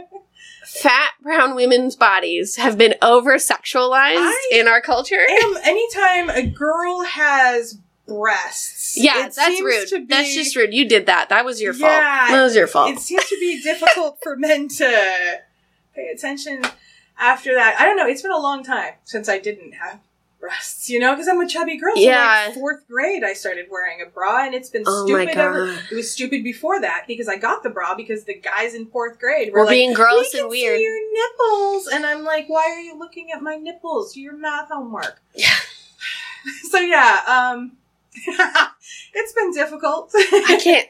fat 0.65 1.11
brown 1.21 1.55
women's 1.55 1.95
bodies 1.95 2.55
have 2.57 2.77
been 2.77 2.95
over 3.01 3.35
sexualized 3.35 4.33
in 4.51 4.67
our 4.67 4.81
culture? 4.81 5.25
am 5.27 5.57
anytime 5.63 6.29
a 6.29 6.47
girl 6.47 7.03
has 7.03 7.79
breasts. 8.07 8.95
Yeah, 8.97 9.25
it 9.27 9.33
that's 9.35 9.61
rude. 9.61 9.89
be- 9.91 10.05
That's 10.13 10.33
just 10.33 10.55
rude. 10.55 10.73
You 10.73 10.87
did 10.87 11.05
that. 11.05 11.29
That 11.29 11.45
was 11.45 11.61
your 11.61 11.73
fault. 11.73 11.91
Yeah, 11.91 12.27
That 12.31 12.43
was 12.43 12.55
your 12.55 12.67
fault. 12.67 12.91
It 12.91 12.99
seems 12.99 13.25
to 13.29 13.37
be 13.39 13.61
difficult 13.61 14.19
for 14.21 14.35
men 14.35 14.67
to 14.69 15.39
pay 15.95 16.07
attention 16.07 16.63
after 17.17 17.53
that. 17.55 17.75
I 17.79 17.85
don't 17.85 17.97
know. 17.97 18.07
It's 18.07 18.21
been 18.21 18.31
a 18.31 18.39
long 18.39 18.63
time 18.63 18.93
since 19.03 19.29
I 19.29 19.39
didn't 19.39 19.73
have 19.73 19.99
breasts, 20.39 20.89
you 20.89 20.99
know, 20.99 21.13
because 21.13 21.29
I'm 21.29 21.39
a 21.39 21.47
chubby 21.47 21.77
girl. 21.77 21.95
So 21.95 22.01
Yeah. 22.01 22.43
like 22.47 22.55
fourth 22.55 22.85
grade, 22.89 23.23
I 23.23 23.31
started 23.31 23.67
wearing 23.71 24.01
a 24.01 24.05
bra, 24.09 24.43
and 24.45 24.53
it's 24.53 24.67
been 24.69 24.83
Oh 24.85 25.05
stupid. 25.05 25.29
Ever. 25.37 25.69
It 25.89 25.95
was 25.95 26.11
stupid 26.11 26.43
before 26.43 26.81
that 26.81 27.05
because 27.07 27.29
I 27.29 27.37
got 27.37 27.63
the 27.63 27.69
bra 27.69 27.95
because 27.95 28.25
the 28.25 28.33
guys 28.33 28.73
in 28.73 28.87
fourth 28.87 29.19
grade 29.19 29.53
were 29.53 29.59
We're 29.59 29.65
like, 29.67 29.71
being 29.73 29.93
gross 29.93 30.33
we 30.33 30.39
and 30.41 30.49
weird. 30.49 30.77
See 30.77 30.83
your 30.83 31.29
nipples, 31.29 31.87
and 31.87 32.05
I'm 32.05 32.25
like, 32.25 32.49
why 32.49 32.63
are 32.75 32.81
you 32.81 32.99
looking 32.99 33.31
at 33.31 33.41
my 33.41 33.55
nipples? 33.55 34.17
Your 34.17 34.35
math 34.35 34.67
homework. 34.69 35.21
Yeah. 35.33 35.47
so 36.69 36.77
yeah, 36.79 37.21
um, 37.25 37.77
it's 39.13 39.33
been 39.33 39.51
difficult. 39.51 40.11
I 40.15 40.59
can't. 40.61 40.87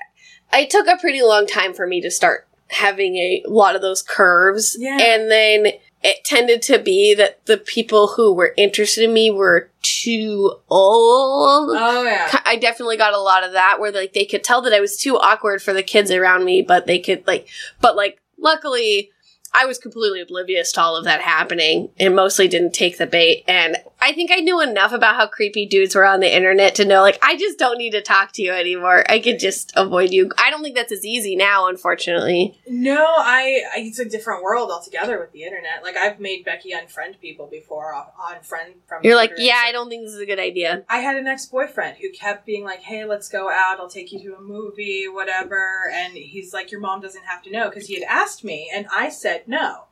It 0.54 0.70
took 0.70 0.88
a 0.88 0.98
pretty 0.98 1.22
long 1.22 1.48
time 1.48 1.74
for 1.74 1.88
me 1.88 2.02
to 2.02 2.12
start 2.12 2.48
having 2.70 3.16
a 3.16 3.44
lot 3.48 3.76
of 3.76 3.82
those 3.82 4.02
curves. 4.02 4.76
Yeah. 4.80 4.98
And 5.00 5.32
then 5.32 5.74
it 6.04 6.24
tended 6.26 6.62
to 6.64 6.80
be 6.80 7.16
that 7.16 7.46
the 7.46 7.58
people 7.58 8.08
who 8.08 8.34
were 8.34 8.54
interested 8.58 9.06
in 9.06 9.14
me 9.14 9.32
were 9.32 9.70
too 9.82 10.54
old. 10.70 11.70
Oh 11.78 12.04
yeah. 12.04 12.40
I 12.46 12.58
definitely 12.58 12.98
got 12.98 13.14
a 13.14 13.20
lot 13.20 13.44
of 13.44 13.54
that 13.54 13.80
where 13.80 13.92
like 13.92 14.14
they 14.14 14.26
could 14.26 14.44
tell 14.44 14.62
that 14.64 14.74
I 14.74 14.82
was 14.82 14.98
too 14.98 15.18
awkward 15.18 15.62
for 15.62 15.72
the 15.72 15.84
kids 15.84 16.12
around 16.12 16.44
me, 16.44 16.62
but 16.62 16.88
they 16.88 17.00
could 17.00 17.26
like, 17.26 17.48
but 17.80 17.96
like, 17.96 18.20
luckily, 18.38 19.12
I 19.54 19.66
was 19.66 19.78
completely 19.78 20.22
oblivious 20.22 20.72
to 20.74 20.82
all 20.82 20.96
of 20.96 21.06
that 21.06 21.22
happening 21.22 21.90
and 22.00 22.16
mostly 22.16 22.48
didn't 22.48 22.74
take 22.74 22.98
the 22.98 23.08
bait. 23.08 23.44
And 23.48 23.78
I 24.02 24.14
think 24.14 24.32
I 24.32 24.38
knew 24.38 24.62
enough 24.62 24.92
about 24.92 25.16
how 25.16 25.28
creepy 25.28 25.66
dudes 25.66 25.96
were 25.96 26.06
on 26.06 26.20
the 26.20 26.34
internet 26.34 26.76
to 26.76 26.86
know, 26.86 27.02
like, 27.02 27.18
I 27.24 27.38
just 27.38 27.58
don't 27.58 27.78
need 27.78 27.92
to 27.92 28.02
talk 28.02 28.32
to 28.34 28.42
you 28.42 28.52
anymore. 28.52 29.04
I 29.10 29.20
could 29.20 29.40
just 29.40 29.72
avoid 29.76 30.12
you. 30.12 30.32
I 30.38 30.50
don't 30.50 30.62
think 30.62 30.76
that's 30.76 30.92
as 30.92 31.06
easy 31.06 31.36
now, 31.36 31.68
unfortunately. 31.68 32.60
No, 32.68 33.06
I, 33.06 33.62
I 33.76 33.80
it's 33.80 34.00
a 34.00 34.06
different 34.06 34.44
world 34.44 34.72
altogether 34.72 35.20
with 35.20 35.32
the 35.32 35.44
internet. 35.44 35.84
Like 35.84 35.98
I've 35.98 36.20
made 36.20 36.44
Becky 36.44 36.72
unfriend 36.72 37.20
people 37.20 37.48
before 37.48 37.94
on, 37.94 38.06
on 38.20 38.42
friend 38.42 38.74
from. 38.88 39.02
You're 39.04 39.16
like, 39.16 39.34
yeah. 39.38 39.62
I 39.64 39.72
don't 39.72 39.88
think 39.90 40.04
this 40.04 40.14
is 40.14 40.20
a 40.20 40.26
good 40.26 40.40
idea. 40.40 40.84
I 40.90 40.98
had 40.98 41.16
an 41.16 41.28
ex 41.28 41.46
boyfriend 41.46 41.98
who 41.98 42.12
kept 42.12 42.46
being 42.46 42.64
like, 42.64 42.82
"Hey, 42.82 43.06
let's 43.06 43.30
go 43.30 43.50
out. 43.50 43.80
I'll 43.80 43.90
take 43.90 44.12
you 44.12 44.20
to 44.20 44.36
a 44.36 44.42
movie, 44.42 45.08
whatever." 45.08 45.90
And 45.92 46.14
he's 46.14 46.54
like, 46.54 46.72
"Your 46.72 46.82
mom 46.82 47.02
doesn't 47.02 47.24
have 47.24 47.42
to 47.44 47.52
know," 47.52 47.70
because 47.70 47.88
he 47.88 47.94
had 47.94 48.04
asked 48.04 48.44
me, 48.44 48.70
and 48.74 48.88
I 48.92 49.10
said 49.10 49.43
no. 49.48 49.86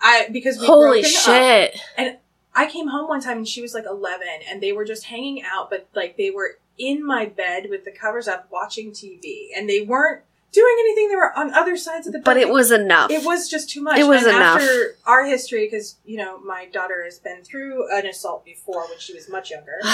I 0.00 0.28
because 0.32 0.58
we 0.58 0.66
Holy 0.66 1.02
broken 1.02 1.16
up. 1.16 1.24
shit. 1.24 1.80
And 1.96 2.18
I 2.54 2.66
came 2.68 2.88
home 2.88 3.08
one 3.08 3.20
time 3.20 3.38
and 3.38 3.48
she 3.48 3.62
was 3.62 3.74
like 3.74 3.84
11 3.86 4.26
and 4.50 4.62
they 4.62 4.72
were 4.72 4.84
just 4.84 5.04
hanging 5.04 5.42
out, 5.42 5.70
but 5.70 5.88
like 5.94 6.16
they 6.16 6.30
were 6.30 6.58
in 6.78 7.04
my 7.04 7.26
bed 7.26 7.66
with 7.68 7.84
the 7.84 7.92
covers 7.92 8.28
up 8.28 8.48
watching 8.50 8.92
TV 8.92 9.48
and 9.56 9.68
they 9.68 9.80
weren't 9.80 10.22
doing 10.52 10.76
anything. 10.80 11.08
They 11.08 11.16
were 11.16 11.36
on 11.36 11.52
other 11.54 11.76
sides 11.76 12.06
of 12.06 12.12
the 12.12 12.20
bed. 12.20 12.24
But 12.24 12.36
it 12.36 12.48
was 12.48 12.70
enough. 12.70 13.10
It 13.10 13.24
was 13.24 13.48
just 13.48 13.70
too 13.70 13.82
much. 13.82 13.98
It 13.98 14.06
was 14.06 14.24
and 14.24 14.36
enough. 14.36 14.60
After 14.60 14.96
our 15.06 15.26
history, 15.26 15.66
because, 15.66 15.96
you 16.04 16.16
know, 16.16 16.38
my 16.40 16.66
daughter 16.66 17.04
has 17.04 17.18
been 17.18 17.42
through 17.42 17.86
an 17.96 18.06
assault 18.06 18.44
before 18.44 18.88
when 18.88 18.98
she 18.98 19.14
was 19.14 19.28
much 19.28 19.50
younger. 19.50 19.78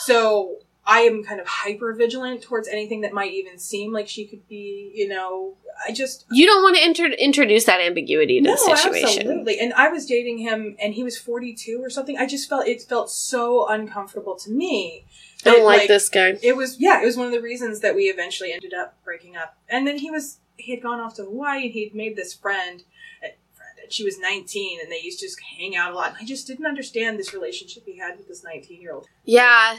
So 0.00 0.56
I 0.84 1.00
am 1.00 1.22
kind 1.22 1.40
of 1.40 1.46
hyper 1.46 1.92
vigilant 1.94 2.42
towards 2.42 2.66
anything 2.66 3.02
that 3.02 3.12
might 3.12 3.32
even 3.32 3.58
seem 3.58 3.92
like 3.92 4.08
she 4.08 4.26
could 4.26 4.48
be, 4.48 4.90
you 4.94 5.06
know, 5.08 5.54
I 5.86 5.92
just. 5.92 6.26
you 6.32 6.44
don't 6.44 6.62
want 6.62 6.76
to 6.76 6.84
inter- 6.84 7.16
introduce 7.16 7.64
that 7.66 7.80
ambiguity 7.80 8.40
to 8.40 8.48
No, 8.48 8.52
the 8.52 8.76
situation. 8.76 9.22
absolutely. 9.28 9.60
And 9.60 9.72
I 9.74 9.88
was 9.88 10.06
dating 10.06 10.38
him, 10.38 10.76
and 10.82 10.92
he 10.94 11.04
was 11.04 11.16
forty-two 11.16 11.80
or 11.82 11.88
something. 11.88 12.16
I 12.18 12.26
just 12.26 12.48
felt 12.48 12.66
it 12.66 12.82
felt 12.82 13.10
so 13.10 13.68
uncomfortable 13.68 14.36
to 14.40 14.50
me. 14.50 15.06
I 15.44 15.50
don't 15.50 15.60
that, 15.60 15.64
like, 15.64 15.88
this 15.88 16.08
guy. 16.08 16.36
It 16.42 16.56
was 16.56 16.80
yeah. 16.80 17.00
It 17.02 17.06
was 17.06 17.16
one 17.16 17.26
of 17.26 17.32
the 17.32 17.40
reasons 17.40 17.80
that 17.80 17.94
we 17.94 18.04
eventually 18.04 18.52
ended 18.52 18.74
up 18.74 18.96
breaking 19.04 19.36
up. 19.36 19.56
And 19.68 19.86
then 19.86 19.98
he 19.98 20.10
was 20.10 20.38
he 20.56 20.72
had 20.72 20.82
gone 20.82 21.00
off 21.00 21.14
to 21.16 21.22
Hawaii, 21.24 21.64
and 21.64 21.72
he'd 21.72 21.94
made 21.94 22.16
this 22.16 22.34
friend. 22.34 22.82
Eh, 23.22 23.30
friend, 23.54 23.78
and 23.82 23.92
She 23.92 24.04
was 24.04 24.18
19 24.18 24.80
and 24.80 24.90
they 24.90 25.00
used 25.00 25.20
to 25.20 25.26
just 25.26 25.40
hang 25.58 25.74
out 25.76 25.92
a 25.92 25.94
lot. 25.94 26.08
And 26.08 26.16
I 26.20 26.24
just 26.24 26.46
didn't 26.46 26.66
understand 26.66 27.18
this 27.18 27.32
relationship 27.32 27.84
he 27.86 27.98
had 27.98 28.18
with 28.18 28.28
this 28.28 28.44
19 28.44 28.80
year 28.80 28.94
old. 28.94 29.06
Yeah. 29.24 29.76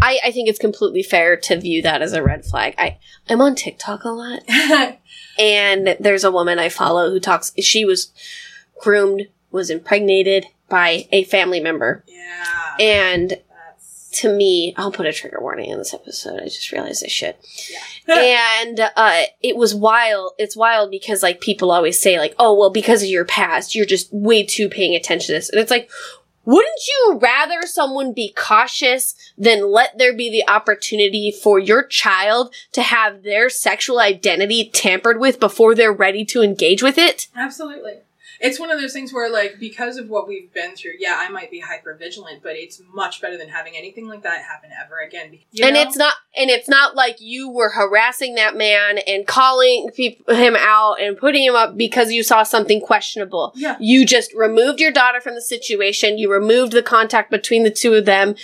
I, 0.00 0.18
I 0.24 0.30
think 0.32 0.48
it's 0.48 0.58
completely 0.58 1.02
fair 1.02 1.36
to 1.36 1.60
view 1.60 1.82
that 1.82 2.02
as 2.02 2.12
a 2.12 2.22
red 2.22 2.44
flag. 2.44 2.74
I, 2.78 2.98
I'm 3.28 3.40
on 3.40 3.54
TikTok 3.54 4.04
a 4.04 4.10
lot. 4.10 4.40
And 5.38 5.96
there's 6.00 6.24
a 6.24 6.32
woman 6.32 6.58
I 6.58 6.68
follow 6.68 7.10
who 7.10 7.20
talks, 7.20 7.52
she 7.60 7.84
was 7.84 8.12
groomed, 8.80 9.28
was 9.50 9.70
impregnated 9.70 10.46
by 10.68 11.06
a 11.12 11.24
family 11.24 11.60
member. 11.60 12.04
yeah. 12.08 12.74
And 12.80 13.30
That's, 13.30 14.10
to 14.20 14.32
me, 14.32 14.74
I'll 14.76 14.90
put 14.90 15.06
a 15.06 15.12
trigger 15.12 15.38
warning 15.40 15.70
in 15.70 15.78
this 15.78 15.94
episode. 15.94 16.40
I 16.40 16.46
just 16.46 16.72
realized 16.72 17.04
I 17.04 17.08
should. 17.08 17.36
yeah. 18.08 18.62
and 18.62 18.80
uh, 18.96 19.22
it 19.40 19.56
was 19.56 19.74
wild. 19.74 20.32
It's 20.38 20.56
wild 20.56 20.90
because 20.90 21.22
like 21.22 21.40
people 21.40 21.70
always 21.70 22.00
say 22.00 22.18
like, 22.18 22.34
oh 22.38 22.54
well, 22.58 22.70
because 22.70 23.02
of 23.02 23.08
your 23.08 23.24
past, 23.24 23.74
you're 23.76 23.86
just 23.86 24.12
way 24.12 24.44
too 24.44 24.68
paying 24.68 24.94
attention 24.96 25.28
to 25.28 25.32
this, 25.34 25.50
and 25.50 25.60
it's 25.60 25.70
like. 25.70 25.88
Wouldn't 26.48 26.80
you 26.88 27.18
rather 27.20 27.66
someone 27.66 28.14
be 28.14 28.32
cautious 28.34 29.14
than 29.36 29.70
let 29.70 29.98
there 29.98 30.16
be 30.16 30.30
the 30.30 30.50
opportunity 30.50 31.30
for 31.30 31.58
your 31.58 31.82
child 31.82 32.54
to 32.72 32.80
have 32.80 33.22
their 33.22 33.50
sexual 33.50 34.00
identity 34.00 34.70
tampered 34.72 35.20
with 35.20 35.40
before 35.40 35.74
they're 35.74 35.92
ready 35.92 36.24
to 36.24 36.40
engage 36.40 36.82
with 36.82 36.96
it? 36.96 37.26
Absolutely. 37.36 37.98
It's 38.40 38.60
one 38.60 38.70
of 38.70 38.80
those 38.80 38.92
things 38.92 39.12
where, 39.12 39.30
like, 39.30 39.58
because 39.58 39.96
of 39.96 40.08
what 40.08 40.28
we've 40.28 40.52
been 40.52 40.76
through, 40.76 40.92
yeah, 40.98 41.16
I 41.18 41.28
might 41.28 41.50
be 41.50 41.60
hyper 41.60 41.94
vigilant, 41.94 42.42
but 42.42 42.56
it's 42.56 42.80
much 42.94 43.20
better 43.20 43.36
than 43.36 43.48
having 43.48 43.76
anything 43.76 44.08
like 44.08 44.22
that 44.22 44.42
happen 44.42 44.70
ever 44.84 44.98
again. 45.00 45.38
You 45.50 45.62
know? 45.62 45.68
and 45.68 45.76
it's 45.76 45.96
not 45.96 46.14
and 46.36 46.50
it's 46.50 46.68
not 46.68 46.94
like 46.94 47.16
you 47.20 47.50
were 47.50 47.70
harassing 47.70 48.34
that 48.36 48.56
man 48.56 48.98
and 49.06 49.26
calling 49.26 49.90
peop 49.94 50.28
him 50.30 50.56
out 50.58 51.00
and 51.00 51.16
putting 51.16 51.44
him 51.44 51.54
up 51.54 51.76
because 51.76 52.12
you 52.12 52.22
saw 52.22 52.42
something 52.42 52.80
questionable 52.80 53.52
Yeah. 53.56 53.76
you 53.80 54.04
just 54.06 54.32
removed 54.34 54.80
your 54.80 54.92
daughter 54.92 55.20
from 55.20 55.34
the 55.34 55.40
situation 55.40 56.18
you 56.18 56.30
removed 56.32 56.72
the 56.72 56.82
contact 56.82 57.30
between 57.30 57.64
the 57.64 57.70
two 57.70 57.94
of 57.94 58.04
them 58.04 58.34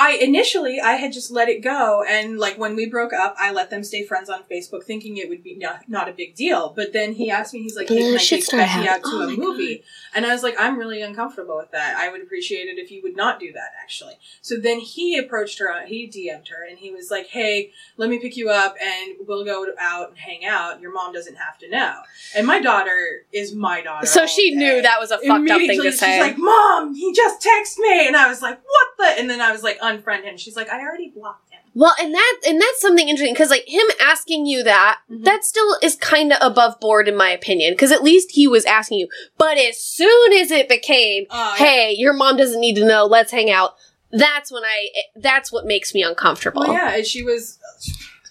I 0.00 0.12
initially 0.12 0.80
I 0.80 0.92
had 0.92 1.12
just 1.12 1.28
let 1.32 1.48
it 1.48 1.60
go, 1.60 2.04
and 2.08 2.38
like 2.38 2.56
when 2.56 2.76
we 2.76 2.86
broke 2.86 3.12
up, 3.12 3.34
I 3.36 3.50
let 3.50 3.68
them 3.68 3.82
stay 3.82 4.06
friends 4.06 4.30
on 4.30 4.44
Facebook, 4.44 4.84
thinking 4.84 5.16
it 5.16 5.28
would 5.28 5.42
be 5.42 5.56
not, 5.56 5.88
not 5.88 6.08
a 6.08 6.12
big 6.12 6.36
deal. 6.36 6.72
But 6.74 6.92
then 6.92 7.14
he 7.14 7.32
asked 7.32 7.52
me, 7.52 7.62
he's 7.62 7.76
like, 7.76 7.88
"Hey, 7.88 7.98
can 7.98 8.14
I 8.14 8.18
take 8.18 8.48
Becky 8.48 8.88
out 8.88 9.02
to. 9.02 9.10
Oh 9.12 9.28
a 9.28 9.36
movie?" 9.36 9.82
And 10.14 10.24
I 10.24 10.32
was 10.32 10.44
like, 10.44 10.54
"I'm 10.56 10.78
really 10.78 11.02
uncomfortable 11.02 11.56
with 11.56 11.72
that. 11.72 11.96
I 11.96 12.10
would 12.10 12.22
appreciate 12.22 12.68
it 12.68 12.78
if 12.78 12.92
you 12.92 13.02
would 13.02 13.16
not 13.16 13.40
do 13.40 13.52
that, 13.52 13.72
actually." 13.82 14.14
So 14.40 14.56
then 14.56 14.78
he 14.78 15.18
approached 15.18 15.58
her, 15.58 15.84
he 15.84 16.06
DM'd 16.06 16.46
her, 16.48 16.64
and 16.64 16.78
he 16.78 16.92
was 16.92 17.10
like, 17.10 17.26
"Hey, 17.26 17.72
let 17.96 18.08
me 18.08 18.20
pick 18.20 18.36
you 18.36 18.50
up, 18.50 18.76
and 18.80 19.16
we'll 19.26 19.44
go 19.44 19.66
out 19.80 20.10
and 20.10 20.18
hang 20.18 20.44
out. 20.44 20.80
Your 20.80 20.92
mom 20.92 21.12
doesn't 21.12 21.36
have 21.36 21.58
to 21.58 21.68
know." 21.68 21.94
And 22.36 22.46
my 22.46 22.60
daughter 22.60 23.26
is 23.32 23.52
my 23.52 23.80
daughter, 23.80 24.06
so 24.06 24.26
she 24.26 24.52
day 24.52 24.56
knew 24.56 24.82
that 24.82 25.00
was 25.00 25.10
a 25.10 25.18
fucked 25.18 25.50
up 25.50 25.58
thing 25.58 25.82
to 25.82 25.90
she's 25.90 25.98
say 25.98 26.20
like, 26.20 26.38
"Mom, 26.38 26.94
he 26.94 27.12
just 27.12 27.44
texted 27.44 27.80
me," 27.80 28.06
and 28.06 28.16
I 28.16 28.28
was 28.28 28.40
like, 28.40 28.60
"What 28.64 28.88
the?" 28.98 29.20
And 29.20 29.28
then 29.28 29.40
I 29.40 29.50
was 29.50 29.64
like, 29.64 29.80
"Unfriend 29.96 30.24
him." 30.24 30.36
She's 30.36 30.56
like, 30.56 30.68
"I 30.70 30.80
already 30.80 31.08
blocked 31.10 31.50
him." 31.52 31.60
well 31.74 31.94
and 32.00 32.14
that 32.14 32.36
and 32.46 32.60
that's 32.60 32.80
something 32.80 33.08
interesting 33.08 33.34
because 33.34 33.50
like 33.50 33.64
him 33.68 33.86
asking 34.00 34.46
you 34.46 34.62
that 34.64 34.98
Mhm. 35.10 35.24
that 35.24 35.44
still 35.44 35.76
is 35.82 35.94
kind 35.96 36.32
of 36.32 36.38
above 36.40 36.80
board 36.80 37.06
in 37.08 37.14
my 37.16 37.28
opinion 37.30 37.74
because 37.74 37.92
at 37.92 38.02
least 38.02 38.30
he 38.32 38.48
was 38.48 38.64
asking 38.64 38.98
you 38.98 39.08
but 39.36 39.58
as 39.58 39.78
soon 39.78 40.32
as 40.32 40.50
it 40.50 40.68
became 40.68 41.26
Oh, 41.30 41.54
hey 41.56 41.92
your 41.96 42.14
mom 42.14 42.36
doesn't 42.38 42.60
need 42.60 42.74
to 42.76 42.86
know 42.86 43.04
let's 43.04 43.30
hang 43.30 43.50
out 43.50 43.74
that's 44.10 44.50
when 44.50 44.64
i 44.64 44.88
that's 45.16 45.52
what 45.52 45.66
makes 45.66 45.92
me 45.94 46.02
uncomfortable 46.02 46.62
Well, 46.62 46.72
yeah, 46.72 47.02
she 47.02 47.22
was 47.22 47.58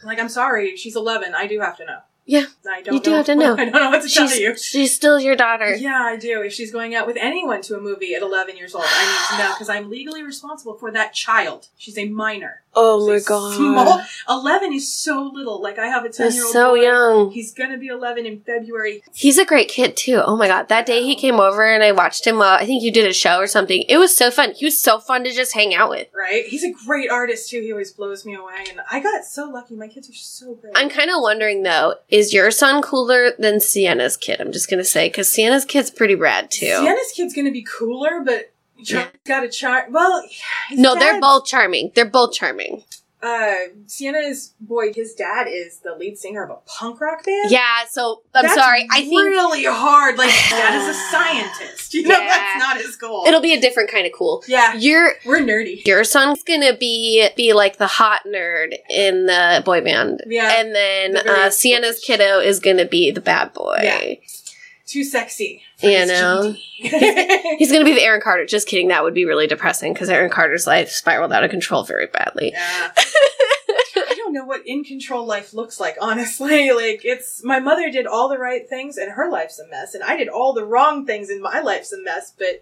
like, 0.04 0.20
"I'm 0.20 0.30
sorry, 0.30 0.76
she's 0.76 0.96
11. 0.96 1.34
I 1.36 1.46
do 1.48 1.60
have 1.60 1.78
to 1.78 1.86
know." 1.86 2.00
Yeah, 2.28 2.46
I 2.70 2.82
don't. 2.82 2.94
you 2.96 3.00
do 3.00 3.12
have 3.12 3.26
to 3.28 3.36
know. 3.36 3.54
I 3.58 3.66
don't 3.66 3.74
know 3.74 3.90
what 3.90 4.04
to 4.04 4.10
tell 4.10 4.30
you. 4.30 4.54
she's, 4.54 4.66
she's 4.66 4.96
still 4.96 5.20
your 5.20 5.36
daughter 5.36 5.74
Yeah, 5.76 6.02
I 6.02 6.18
do. 6.18 6.42
If 6.42 6.54
she's 6.54 6.72
going 6.72 6.94
out 6.94 7.08
with 7.08 7.18
anyone 7.20 7.62
to 7.64 7.76
a 7.78 7.82
movie 7.82 8.14
at 8.16 8.22
11 8.22 8.58
years 8.58 8.76
old, 8.76 8.84
I 8.86 9.06
need 9.06 9.38
to 9.38 9.44
know 9.44 9.54
because 9.56 9.70
I'm 9.70 9.90
legally 9.90 10.24
responsible 10.24 10.76
for 10.76 10.92
that 10.92 11.14
child. 11.14 11.68
She's 11.78 11.98
a 11.98 12.06
minor. 12.10 12.64
oh 12.76 13.08
my 13.08 13.20
god 13.20 13.56
Small. 13.56 14.02
11 14.30 14.74
is 14.74 14.94
so 14.94 15.32
little. 15.34 15.62
Like 15.62 15.80
I 15.80 15.88
have 15.88 16.04
a 16.06 16.10
10 16.10 16.34
year 16.34 16.44
old. 16.44 16.52
so 16.54 16.74
young 16.76 17.32
He's 17.32 17.54
gonna 17.54 17.78
be 17.78 17.88
11 17.88 18.26
in 18.26 18.42
February. 18.42 19.02
He's 19.14 19.38
a 19.38 19.46
great 19.46 19.70
kid 19.70 19.96
too. 19.96 20.22
Oh 20.24 20.36
my 20.36 20.48
god. 20.48 20.68
That 20.68 20.86
day 20.86 21.04
he 21.04 21.16
came 21.16 21.40
over 21.40 21.64
and 21.66 21.82
I 21.82 21.94
watched 21.94 22.28
him, 22.28 22.42
uh, 22.42 22.58
I 22.60 22.66
think 22.66 22.84
you 22.84 22.92
did 22.92 23.08
a 23.08 23.14
show 23.14 23.38
or 23.38 23.48
something. 23.48 23.84
It 23.88 23.98
was 23.98 24.16
so 24.16 24.30
fun. 24.32 24.54
He 24.54 24.66
was 24.66 24.82
so 24.82 25.00
fun 25.00 25.24
to 25.24 25.32
just 25.32 25.54
hang 25.54 25.74
out 25.74 25.90
with. 25.90 26.08
Right? 26.14 26.46
He's 26.46 26.64
a 26.66 26.74
great 26.86 27.10
artist 27.10 27.50
too. 27.50 27.62
He 27.62 27.72
always 27.72 27.94
blows 27.94 28.26
me 28.26 28.36
away, 28.36 28.66
and 28.70 28.82
I 28.92 29.00
got 29.00 29.24
so 29.24 29.46
lucky. 29.50 29.76
My 29.76 29.88
kids 29.88 30.10
are 30.10 30.14
so 30.14 30.56
great. 30.56 30.74
I'm 30.76 30.90
kind 30.90 31.10
of 31.10 31.18
wondering 31.22 31.64
though, 31.64 31.96
is 32.18 32.34
your 32.34 32.50
son 32.50 32.82
cooler 32.82 33.32
than 33.38 33.60
Sienna's 33.60 34.18
kid? 34.18 34.42
I'm 34.42 34.52
just 34.52 34.70
gonna 34.70 34.84
say, 34.84 35.10
cause 35.10 35.30
Sienna's 35.30 35.66
kid's 35.66 35.92
pretty 35.92 36.16
rad 36.16 36.50
too. 36.50 36.66
Sienna's 36.66 37.12
kid's 37.16 37.34
gonna 37.34 37.52
be 37.52 37.64
cooler, 37.64 38.22
but 38.26 38.52
Charlie's 38.84 39.12
got 39.26 39.44
a 39.44 39.50
charm. 39.50 39.92
Well, 39.92 40.24
no, 40.72 40.96
they're 40.96 41.22
both 41.22 41.46
charming. 41.46 41.92
They're 41.96 42.06
both 42.06 42.34
charming. 42.34 42.84
Uh, 43.22 43.56
Sienna's 43.88 44.54
boy, 44.60 44.94
his 44.94 45.16
dad 45.16 45.48
is 45.50 45.80
the 45.80 45.96
lead 45.96 46.18
singer 46.20 46.44
of 46.44 46.52
a 46.52 46.58
punk 46.68 47.02
rock 47.02 47.26
band. 47.26 47.50
Yeah, 47.50 47.86
so 47.90 48.22
I'm 48.36 48.44
That's 48.44 48.54
sorry. 48.54 48.88
I 48.92 49.02
think 49.02 49.14
really 49.24 49.64
hard. 49.66 50.18
Like 50.20 50.30
dad 50.52 50.80
is 50.82 50.96
a 50.96 51.00
scientist. 51.12 51.94
You 51.96 52.04
know, 52.04 52.10
Yeah. 52.18 52.28
that's 52.28 52.60
not 52.60 52.78
his 52.78 52.96
goal. 52.96 53.26
it'll 53.26 53.42
be 53.42 53.54
a 53.56 53.60
different 53.60 53.90
kind 53.90 54.06
of 54.06 54.12
cool. 54.14 54.44
yeah, 54.48 54.76
Your 54.76 55.14
we're 55.26 55.40
nerdy. 55.40 55.84
your 55.88 56.04
son's 56.04 56.44
gonna 56.44 56.78
be 56.78 57.28
be 57.36 57.54
like 57.54 57.78
the 57.78 57.88
hot 57.88 58.22
nerd 58.28 58.76
in 58.90 59.26
the 59.26 59.64
boy 59.66 59.82
band. 59.82 60.22
Yeah, 60.28 60.54
And 60.60 60.76
then 60.76 61.14
The 61.14 61.32
uh, 61.46 61.50
Sienna's 61.50 62.00
kiddo 62.00 62.40
is 62.40 62.60
gonna 62.60 62.86
be 62.86 63.10
the 63.10 63.22
bad 63.22 63.52
boy. 63.54 63.80
Yeah. 63.82 64.14
Too 64.88 65.04
sexy. 65.04 65.62
You 65.80 66.06
know. 66.06 66.56
GD. 66.82 67.58
He's 67.58 67.72
gonna 67.72 67.86
be 67.86 67.94
the 67.94 68.02
Aaron 68.02 68.22
Carter. 68.22 68.46
Just 68.46 68.68
kidding. 68.68 68.88
That 68.88 69.04
would 69.04 69.14
be 69.14 69.26
really 69.26 69.46
depressing 69.46 69.94
because 69.94 70.10
Aaron 70.10 70.32
Carter's 70.32 70.66
life 70.66 70.90
spiraled 70.90 71.34
out 71.34 71.44
of 71.44 71.52
control 71.52 71.84
very 71.84 72.08
badly. 72.08 72.52
Yeah. 72.54 72.92
I 72.98 74.14
don't 74.16 74.34
know 74.34 74.46
what 74.46 74.66
in 74.66 74.84
control 74.84 75.26
life 75.26 75.54
looks 75.54 75.80
like, 75.80 75.98
honestly. 76.02 76.72
Like, 76.78 77.04
it's 77.04 77.44
my 77.44 77.60
mother 77.60 77.90
did 77.90 78.06
all 78.06 78.30
the 78.30 78.38
right 78.38 78.70
things 78.70 78.98
and 78.98 79.12
her 79.12 79.30
life's 79.30 79.60
a 79.60 79.68
mess, 79.68 79.94
and 79.94 80.04
I 80.04 80.16
did 80.16 80.30
all 80.30 80.54
the 80.54 80.64
wrong 80.64 81.06
things 81.06 81.30
and 81.30 81.42
my 81.42 81.60
life's 81.60 81.92
a 81.92 82.02
mess, 82.02 82.34
but 82.38 82.62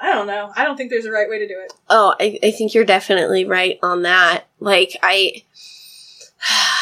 I 0.00 0.12
don't 0.12 0.26
know. 0.26 0.52
I 0.54 0.64
don't 0.64 0.76
think 0.76 0.90
there's 0.90 1.06
a 1.06 1.10
right 1.10 1.28
way 1.28 1.38
to 1.38 1.48
do 1.48 1.58
it. 1.58 1.72
Oh, 1.88 2.14
I, 2.20 2.38
I 2.42 2.50
think 2.50 2.74
you're 2.74 2.84
definitely 2.84 3.46
right 3.46 3.78
on 3.82 4.02
that. 4.02 4.44
Like 4.60 4.96
I, 5.02 5.44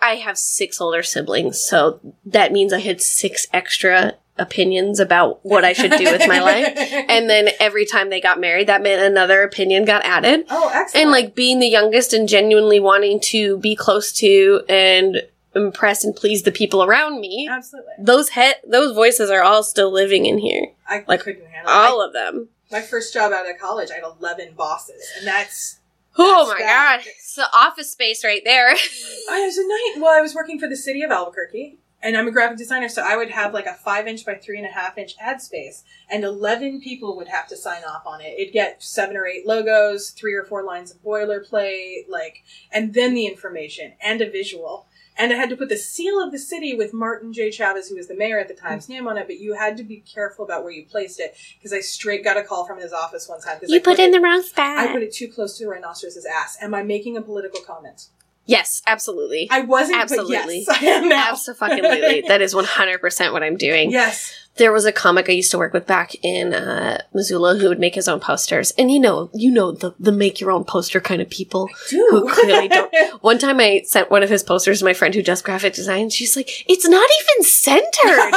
I 0.00 0.16
have 0.16 0.38
six 0.38 0.80
older 0.80 1.02
siblings, 1.02 1.60
so 1.62 2.00
that 2.26 2.52
means 2.52 2.72
I 2.72 2.80
had 2.80 3.00
six 3.00 3.46
extra 3.52 4.14
opinions 4.38 5.00
about 5.00 5.44
what 5.44 5.64
I 5.64 5.72
should 5.72 5.90
do 5.92 6.04
with 6.04 6.26
my 6.28 6.40
life. 6.40 6.74
And 7.08 7.28
then 7.28 7.48
every 7.58 7.84
time 7.86 8.10
they 8.10 8.20
got 8.20 8.38
married, 8.38 8.68
that 8.68 8.82
meant 8.82 9.02
another 9.02 9.42
opinion 9.42 9.84
got 9.84 10.04
added. 10.04 10.44
oh, 10.50 10.70
excellent. 10.72 11.02
And 11.02 11.10
like 11.10 11.34
being 11.34 11.58
the 11.58 11.66
youngest 11.68 12.12
and 12.12 12.28
genuinely 12.28 12.78
wanting 12.80 13.18
to 13.20 13.58
be 13.58 13.74
close 13.74 14.12
to 14.14 14.62
and 14.68 15.22
impress 15.54 16.04
and 16.04 16.14
please 16.14 16.42
the 16.44 16.52
people 16.52 16.84
around 16.84 17.20
me. 17.20 17.48
absolutely, 17.50 17.92
Those 17.98 18.28
he- 18.30 18.52
those 18.66 18.94
voices 18.94 19.30
are 19.30 19.42
all 19.42 19.62
still 19.64 19.90
living 19.90 20.26
in 20.26 20.38
here. 20.38 20.68
I 20.86 21.04
like, 21.08 21.20
couldn't 21.20 21.46
handle 21.46 21.72
it. 21.72 21.76
All 21.76 22.00
of 22.00 22.12
them. 22.12 22.48
My 22.70 22.80
first 22.82 23.12
job 23.14 23.32
out 23.32 23.48
of 23.48 23.58
college, 23.58 23.90
I 23.90 23.94
had 23.94 24.04
eleven 24.04 24.52
bosses, 24.54 25.02
and 25.18 25.26
that's 25.26 25.78
Oh 26.16 26.48
my 26.48 26.58
bad. 26.58 27.00
god. 27.00 27.06
It's 27.06 27.34
the 27.34 27.48
office 27.54 27.92
space 27.92 28.24
right 28.24 28.42
there. 28.44 28.70
I 29.30 29.44
was 29.44 29.58
a 29.58 29.66
night. 29.66 30.02
Well, 30.02 30.16
I 30.16 30.20
was 30.20 30.34
working 30.34 30.58
for 30.58 30.68
the 30.68 30.76
city 30.76 31.02
of 31.02 31.10
Albuquerque, 31.10 31.78
and 32.02 32.16
I'm 32.16 32.28
a 32.28 32.32
graphic 32.32 32.58
designer, 32.58 32.88
so 32.88 33.02
I 33.02 33.16
would 33.16 33.30
have 33.30 33.52
like 33.54 33.66
a 33.66 33.74
five 33.74 34.06
inch 34.06 34.24
by 34.24 34.34
three 34.34 34.58
and 34.58 34.66
a 34.66 34.70
half 34.70 34.98
inch 34.98 35.14
ad 35.20 35.40
space, 35.40 35.84
and 36.10 36.24
eleven 36.24 36.80
people 36.80 37.16
would 37.16 37.28
have 37.28 37.46
to 37.48 37.56
sign 37.56 37.82
off 37.84 38.06
on 38.06 38.20
it. 38.20 38.38
It'd 38.38 38.52
get 38.52 38.82
seven 38.82 39.16
or 39.16 39.26
eight 39.26 39.46
logos, 39.46 40.10
three 40.10 40.34
or 40.34 40.44
four 40.44 40.62
lines 40.64 40.90
of 40.90 41.02
boilerplate, 41.02 42.08
like, 42.08 42.42
and 42.72 42.94
then 42.94 43.14
the 43.14 43.26
information 43.26 43.92
and 44.00 44.20
a 44.20 44.30
visual. 44.30 44.86
And 45.18 45.32
I 45.32 45.36
had 45.36 45.50
to 45.50 45.56
put 45.56 45.68
the 45.68 45.76
seal 45.76 46.22
of 46.22 46.30
the 46.30 46.38
city 46.38 46.74
with 46.74 46.94
Martin 46.94 47.32
J. 47.32 47.50
Chavez, 47.50 47.88
who 47.88 47.96
was 47.96 48.06
the 48.06 48.14
mayor 48.14 48.38
at 48.38 48.46
the 48.46 48.54
time's 48.54 48.86
mm. 48.86 48.90
name 48.90 49.08
on 49.08 49.18
it. 49.18 49.26
But 49.26 49.40
you 49.40 49.54
had 49.54 49.76
to 49.78 49.82
be 49.82 49.96
careful 49.96 50.44
about 50.44 50.62
where 50.62 50.72
you 50.72 50.86
placed 50.86 51.18
it 51.18 51.36
because 51.58 51.72
I 51.72 51.80
straight 51.80 52.22
got 52.22 52.36
a 52.36 52.44
call 52.44 52.66
from 52.66 52.80
his 52.80 52.92
office 52.92 53.28
one 53.28 53.40
time. 53.40 53.58
'cause 53.58 53.70
I 53.70 53.74
You 53.74 53.80
put 53.80 53.98
it- 53.98 54.04
in 54.04 54.10
the 54.12 54.20
wrong 54.20 54.42
spot. 54.42 54.78
I 54.78 54.92
put 54.92 55.02
it 55.02 55.12
too 55.12 55.28
close 55.28 55.58
to 55.58 55.64
the 55.64 55.70
rhinoceros's 55.70 56.24
ass. 56.24 56.56
Am 56.60 56.72
I 56.72 56.84
making 56.84 57.16
a 57.16 57.22
political 57.22 57.60
comment? 57.60 58.06
Yes, 58.48 58.80
absolutely. 58.86 59.46
I 59.50 59.60
wasn't, 59.60 60.00
Absolutely. 60.00 60.64
but 60.66 60.80
yes, 60.80 60.82
I 60.82 60.86
am 60.86 61.08
now. 61.08 61.28
Absolutely. 61.32 62.22
That 62.28 62.40
is 62.40 62.54
100% 62.54 63.32
what 63.32 63.42
I'm 63.42 63.56
doing. 63.56 63.90
yes. 63.90 64.34
There 64.56 64.72
was 64.72 64.86
a 64.86 64.90
comic 64.90 65.28
I 65.28 65.32
used 65.34 65.52
to 65.52 65.58
work 65.58 65.72
with 65.72 65.86
back 65.86 66.16
in 66.24 66.52
uh, 66.52 67.02
Missoula 67.14 67.58
who 67.58 67.68
would 67.68 67.78
make 67.78 67.94
his 67.94 68.08
own 68.08 68.18
posters. 68.18 68.72
And 68.76 68.90
you 68.90 68.98
know, 68.98 69.30
you 69.32 69.52
know 69.52 69.70
the, 69.70 69.94
the 70.00 70.10
make 70.10 70.40
your 70.40 70.50
own 70.50 70.64
poster 70.64 70.98
kind 71.00 71.22
of 71.22 71.30
people. 71.30 71.68
Who 71.90 72.28
clearly 72.28 72.66
don't. 72.66 72.92
One 73.22 73.38
time 73.38 73.60
I 73.60 73.82
sent 73.86 74.10
one 74.10 74.24
of 74.24 74.30
his 74.30 74.42
posters 74.42 74.80
to 74.80 74.84
my 74.84 74.94
friend 74.94 75.14
who 75.14 75.22
does 75.22 75.42
graphic 75.42 75.74
design. 75.74 76.10
She's 76.10 76.34
like, 76.34 76.50
it's 76.68 76.88
not 76.88 77.08
even 77.20 77.44
centered. 77.44 78.32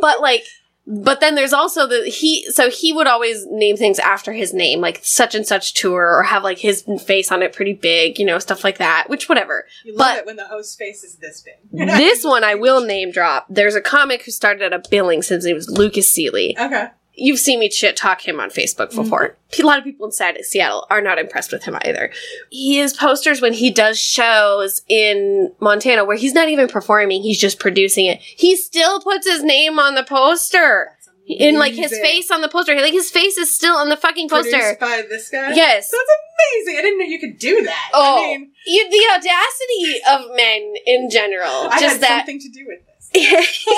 but 0.00 0.22
like 0.22 0.44
but 0.90 1.20
then 1.20 1.34
there's 1.34 1.52
also 1.52 1.86
the 1.86 2.04
he 2.08 2.50
so 2.50 2.70
he 2.70 2.92
would 2.94 3.06
always 3.06 3.46
name 3.50 3.76
things 3.76 3.98
after 3.98 4.32
his 4.32 4.54
name 4.54 4.80
like 4.80 5.00
such 5.02 5.34
and 5.34 5.46
such 5.46 5.74
tour 5.74 6.16
or 6.18 6.22
have 6.22 6.42
like 6.42 6.58
his 6.58 6.82
face 7.04 7.30
on 7.30 7.42
it 7.42 7.52
pretty 7.52 7.74
big 7.74 8.18
you 8.18 8.24
know 8.24 8.38
stuff 8.38 8.64
like 8.64 8.78
that 8.78 9.04
which 9.08 9.28
whatever 9.28 9.66
you 9.84 9.92
love 9.94 9.98
but- 10.14 10.18
it 10.18 10.26
when 10.26 10.36
the 10.36 10.46
host 10.48 10.78
face 10.78 11.04
is 11.04 11.16
this 11.16 11.42
big. 11.42 11.54
this 11.88 12.24
one 12.24 12.42
i 12.42 12.54
will 12.54 12.80
name 12.84 13.10
drop 13.10 13.46
there's 13.50 13.74
a 13.74 13.80
comic 13.82 14.22
who 14.22 14.30
started 14.30 14.62
at 14.62 14.72
a 14.72 14.82
billing 14.90 15.20
since 15.20 15.44
it 15.44 15.52
was 15.54 15.68
lucas 15.68 16.10
seeley 16.10 16.56
Okay. 16.58 16.88
You've 17.18 17.38
seen 17.38 17.58
me 17.58 17.70
shit 17.70 17.96
talk 17.96 18.26
him 18.26 18.40
on 18.40 18.48
facebook 18.50 18.88
mm-hmm. 18.88 19.02
before 19.02 19.36
a 19.58 19.62
lot 19.62 19.78
of 19.78 19.84
people 19.84 20.06
inside 20.06 20.36
seattle 20.44 20.86
are 20.90 21.00
not 21.00 21.18
impressed 21.18 21.52
with 21.52 21.64
him 21.64 21.76
either 21.84 22.10
he 22.50 22.76
has 22.76 22.92
posters 22.92 23.40
when 23.40 23.52
he 23.52 23.70
does 23.70 23.98
shows 23.98 24.82
in 24.88 25.52
montana 25.60 26.04
where 26.04 26.16
he's 26.16 26.34
not 26.34 26.48
even 26.48 26.68
performing 26.68 27.22
he's 27.22 27.40
just 27.40 27.58
producing 27.58 28.06
it 28.06 28.20
he 28.20 28.56
still 28.56 29.00
puts 29.00 29.26
his 29.26 29.42
name 29.42 29.78
on 29.78 29.94
the 29.94 30.04
poster 30.04 30.92
in 31.28 31.58
like 31.58 31.74
his 31.74 31.90
face 31.90 32.30
on 32.30 32.40
the 32.40 32.48
poster. 32.48 32.74
Like 32.74 32.92
his 32.92 33.10
face 33.10 33.36
is 33.36 33.52
still 33.52 33.76
on 33.76 33.88
the 33.88 33.96
fucking 33.96 34.28
poster. 34.28 34.50
Produced 34.50 34.80
by 34.80 35.02
this 35.08 35.28
guy. 35.28 35.52
Yes. 35.54 35.90
That's 35.90 36.10
amazing. 36.56 36.78
I 36.78 36.82
didn't 36.82 36.98
know 36.98 37.04
you 37.04 37.20
could 37.20 37.38
do 37.38 37.62
that. 37.64 37.90
Oh, 37.92 38.18
I 38.18 38.38
mean, 38.38 38.50
you, 38.66 38.90
the 38.90 39.04
audacity 39.14 40.00
of 40.10 40.36
men 40.36 40.74
in 40.86 41.10
general. 41.10 41.68
I 41.70 41.80
just 41.80 41.94
had 41.94 42.00
that. 42.02 42.18
something 42.20 42.40
to 42.40 42.48
do 42.48 42.64
with 42.66 42.80
this. 43.12 43.64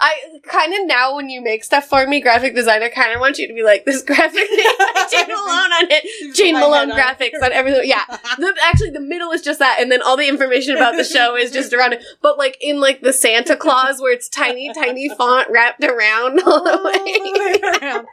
I 0.00 0.14
kind 0.44 0.74
of 0.74 0.86
now 0.86 1.16
when 1.16 1.28
you 1.30 1.40
make 1.40 1.64
stuff 1.64 1.86
for 1.86 2.06
me, 2.06 2.20
graphic 2.20 2.54
design, 2.54 2.82
I 2.82 2.88
kind 2.88 3.14
of 3.14 3.20
want 3.20 3.38
you 3.38 3.48
to 3.48 3.54
be 3.54 3.62
like 3.62 3.84
this 3.84 4.02
graphic 4.02 4.48
thing, 4.48 4.58
Jane 5.10 5.26
Malone 5.28 5.72
on 5.72 5.86
it, 5.90 6.34
Jane 6.34 6.54
Malone 6.54 6.90
head 6.90 6.98
on 6.98 7.16
graphics 7.16 7.42
on 7.42 7.52
everything. 7.52 7.88
Yeah, 7.88 8.04
the, 8.38 8.54
actually 8.62 8.90
the 8.90 9.00
middle 9.00 9.30
is 9.32 9.42
just 9.42 9.58
that, 9.58 9.78
and 9.80 9.90
then 9.90 10.02
all 10.02 10.16
the 10.16 10.28
information 10.28 10.76
about 10.76 10.96
the 10.96 11.04
show 11.04 11.36
is 11.36 11.50
just 11.50 11.72
around 11.72 11.94
it. 11.94 12.04
But 12.20 12.38
like 12.38 12.56
in 12.60 12.80
like 12.80 13.00
the 13.00 13.12
Santa 13.12 13.56
Claus, 13.56 14.00
where 14.00 14.12
it's 14.12 14.28
tiny, 14.28 14.72
tiny 14.72 15.08
font 15.08 15.48
wrapped 15.50 15.84
around 15.84 16.40
all 16.42 16.62
the 16.62 16.80
way. 16.84 17.80
around. 17.80 18.06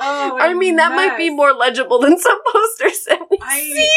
Oh, 0.00 0.38
I 0.40 0.54
mean, 0.54 0.76
that 0.76 0.92
might 0.92 1.16
be 1.16 1.30
more 1.30 1.52
legible 1.52 1.98
than 1.98 2.18
some 2.18 2.40
posters 2.52 3.04
that 3.04 3.20
we 3.30 3.38
I, 3.42 3.60
see. 3.60 3.90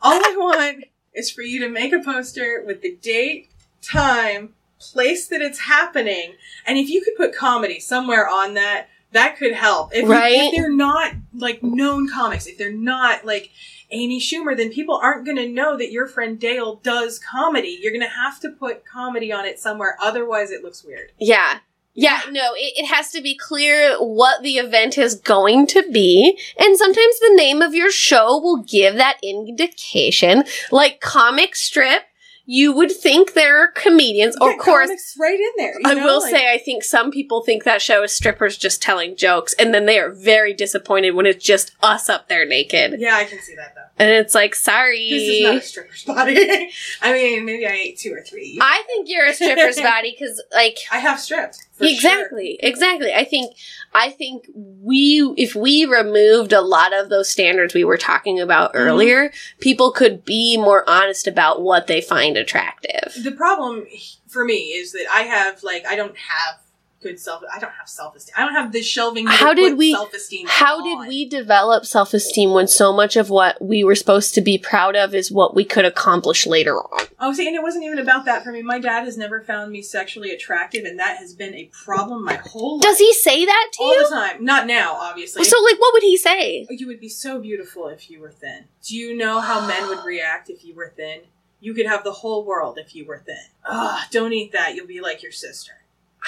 all 0.00 0.14
I 0.14 0.34
want 0.36 0.84
is 1.14 1.30
for 1.30 1.42
you 1.42 1.60
to 1.60 1.68
make 1.68 1.92
a 1.92 2.00
poster 2.00 2.62
with 2.66 2.82
the 2.82 2.96
date, 2.96 3.50
time, 3.82 4.54
place 4.78 5.26
that 5.28 5.40
it's 5.42 5.60
happening, 5.60 6.34
and 6.66 6.78
if 6.78 6.88
you 6.88 7.02
could 7.02 7.16
put 7.16 7.34
comedy 7.34 7.80
somewhere 7.80 8.28
on 8.28 8.54
that, 8.54 8.88
that 9.12 9.36
could 9.38 9.52
help. 9.52 9.94
If, 9.94 10.08
Right. 10.08 10.34
if 10.34 10.54
they're 10.54 10.70
not 10.70 11.12
like 11.34 11.62
known 11.62 12.08
comics, 12.08 12.46
if 12.46 12.58
they're 12.58 12.72
not 12.72 13.24
like 13.24 13.50
Amy 13.90 14.20
Schumer, 14.20 14.56
then 14.56 14.72
people 14.72 14.96
aren't 14.96 15.24
going 15.24 15.36
to 15.36 15.48
know 15.48 15.76
that 15.76 15.92
your 15.92 16.06
friend 16.06 16.38
Dale 16.40 16.76
does 16.82 17.18
comedy. 17.18 17.78
You're 17.80 17.92
going 17.92 18.02
to 18.02 18.08
have 18.08 18.40
to 18.40 18.50
put 18.50 18.84
comedy 18.84 19.32
on 19.32 19.44
it 19.46 19.58
somewhere, 19.60 19.96
otherwise 20.02 20.50
it 20.50 20.62
looks 20.62 20.84
weird. 20.84 21.12
Yeah. 21.18 21.60
Yeah, 21.98 22.20
no, 22.30 22.52
it, 22.54 22.74
it 22.76 22.86
has 22.88 23.10
to 23.12 23.22
be 23.22 23.34
clear 23.34 23.96
what 23.98 24.42
the 24.42 24.58
event 24.58 24.98
is 24.98 25.14
going 25.14 25.66
to 25.68 25.82
be. 25.90 26.38
And 26.58 26.76
sometimes 26.76 27.18
the 27.20 27.32
name 27.36 27.62
of 27.62 27.74
your 27.74 27.90
show 27.90 28.38
will 28.38 28.62
give 28.62 28.96
that 28.96 29.16
indication. 29.22 30.44
Like 30.70 31.00
comic 31.00 31.56
strip, 31.56 32.02
you 32.46 32.72
would 32.72 32.92
think 32.92 33.34
they're 33.34 33.68
comedians, 33.68 34.36
of 34.36 34.56
course, 34.58 35.16
right 35.20 35.38
in 35.38 35.50
there. 35.58 35.74
I 35.84 35.94
know, 35.94 36.04
will 36.04 36.20
like- 36.20 36.30
say, 36.30 36.52
I 36.52 36.58
think 36.58 36.84
some 36.84 37.10
people 37.10 37.42
think 37.42 37.64
that 37.64 37.82
show 37.82 38.02
is 38.04 38.12
strippers 38.12 38.56
just 38.56 38.80
telling 38.80 39.16
jokes, 39.16 39.52
and 39.58 39.74
then 39.74 39.86
they 39.86 39.98
are 39.98 40.10
very 40.10 40.54
disappointed 40.54 41.10
when 41.10 41.26
it's 41.26 41.44
just 41.44 41.72
us 41.82 42.08
up 42.08 42.28
there 42.28 42.46
naked. 42.46 43.00
yeah, 43.00 43.16
I 43.16 43.24
can 43.24 43.40
see 43.40 43.54
that 43.56 43.74
though. 43.74 43.82
And 43.98 44.10
it's 44.10 44.34
like, 44.34 44.54
sorry. 44.54 45.08
This 45.10 45.22
is 45.22 45.42
not 45.42 45.54
a 45.56 45.60
stripper's 45.62 46.04
body. 46.04 46.70
I 47.02 47.12
mean, 47.12 47.44
maybe 47.46 47.66
I 47.66 47.72
ate 47.72 47.98
two 47.98 48.12
or 48.12 48.20
three. 48.20 48.58
I 48.60 48.82
think 48.86 49.08
you're 49.08 49.26
a 49.26 49.32
stripper's 49.34 49.76
body 49.80 50.14
because, 50.18 50.42
like, 50.52 50.78
I 50.92 50.98
have 50.98 51.18
stripped. 51.18 51.66
For 51.76 51.84
exactly 51.84 52.58
exactly 52.60 53.12
i 53.12 53.24
think 53.24 53.54
i 53.94 54.10
think 54.10 54.46
we 54.54 55.32
if 55.36 55.54
we 55.54 55.84
removed 55.84 56.52
a 56.52 56.60
lot 56.60 56.92
of 56.92 57.08
those 57.08 57.28
standards 57.28 57.74
we 57.74 57.84
were 57.84 57.98
talking 57.98 58.40
about 58.40 58.72
Mhm. 58.72 58.80
earlier 58.80 59.32
people 59.60 59.92
could 59.92 60.24
be 60.24 60.56
more 60.56 60.88
honest 60.88 61.26
about 61.26 61.60
what 61.62 61.86
they 61.86 62.00
find 62.00 62.36
attractive. 62.36 63.14
The 63.22 63.32
problem 63.32 63.86
for 64.26 64.44
me 64.44 64.54
is 64.72 64.92
that 64.92 65.06
I 65.12 65.22
have 65.22 65.62
like 65.62 65.86
I 65.86 65.96
don't 65.96 66.16
have 66.16 66.60
good 67.06 67.20
self. 67.20 67.42
I 67.54 67.58
don't 67.58 67.72
have 67.72 67.88
self 67.88 68.16
esteem. 68.16 68.34
I 68.36 68.44
don't 68.44 68.54
have 68.54 68.72
this 68.72 68.86
shelving. 68.86 69.26
How 69.26 69.54
did 69.54 69.78
we- 69.78 69.92
Self 69.92 70.12
esteem. 70.12 70.46
how 70.48 70.82
did 70.82 71.08
we 71.08 71.28
develop 71.28 71.84
self-esteem 71.86 72.50
when 72.52 72.66
so 72.68 72.92
much 72.92 73.16
of 73.16 73.30
what 73.30 73.60
we 73.62 73.84
were 73.84 73.94
supposed 73.94 74.34
to 74.34 74.40
be 74.40 74.58
proud 74.58 74.96
of 74.96 75.14
is 75.14 75.30
what 75.30 75.54
we 75.54 75.64
could 75.64 75.84
accomplish 75.84 76.46
later 76.46 76.76
on 76.78 77.06
Oh, 77.18 77.32
see, 77.32 77.46
and 77.46 77.56
it 77.56 77.62
wasn't 77.62 77.84
even 77.84 77.98
about 77.98 78.24
that 78.26 78.44
for 78.44 78.52
me. 78.52 78.62
My 78.62 78.78
dad 78.78 79.04
has 79.04 79.16
never 79.16 79.40
found 79.40 79.72
me 79.72 79.80
sexually 79.82 80.30
attractive, 80.30 80.84
and 80.84 80.98
that 80.98 81.16
has 81.18 81.34
been 81.34 81.54
a 81.54 81.70
problem 81.84 82.24
my 82.24 82.34
whole 82.34 82.76
life. 82.76 82.82
does 82.82 82.98
he 82.98 83.12
say 83.14 83.44
that 83.44 83.68
to 83.74 83.82
all 83.82 83.94
you 83.94 84.04
all 84.04 84.10
the 84.10 84.16
time? 84.16 84.44
Not 84.44 84.66
now, 84.66 84.94
obviously. 84.94 85.44
so 85.44 85.60
like 85.62 85.78
what 85.78 85.92
would 85.94 86.02
he 86.02 86.16
say 86.16 86.66
oh, 86.68 86.72
you 86.72 86.86
would 86.86 87.00
be 87.00 87.08
so 87.08 87.38
beautiful 87.38 87.88
if 87.88 88.10
you 88.10 88.20
were 88.20 88.32
thin. 88.32 88.64
Do 88.86 88.96
you 88.96 89.16
know 89.16 89.40
how 89.40 89.66
men 89.66 89.88
would 89.88 90.04
react 90.04 90.50
if 90.50 90.64
you 90.64 90.74
were 90.74 90.92
thin? 90.96 91.20
You 91.60 91.72
could 91.74 91.86
have 91.86 92.04
the 92.04 92.12
whole 92.12 92.44
world 92.44 92.78
if 92.78 92.94
you 92.94 93.04
were 93.06 93.18
thin. 93.18 93.46
Ugh, 93.64 94.00
don't 94.10 94.32
eat 94.32 94.52
that. 94.52 94.74
You'll 94.74 94.86
be 94.86 95.00
like 95.00 95.22
your 95.22 95.32
sister. 95.32 95.72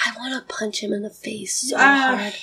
I 0.05 0.11
want 0.17 0.33
to 0.33 0.53
punch 0.53 0.81
him 0.81 0.93
in 0.93 1.01
the 1.03 1.09
face 1.09 1.69
so 1.69 1.75
Uh, 1.77 2.17
hard 2.17 2.33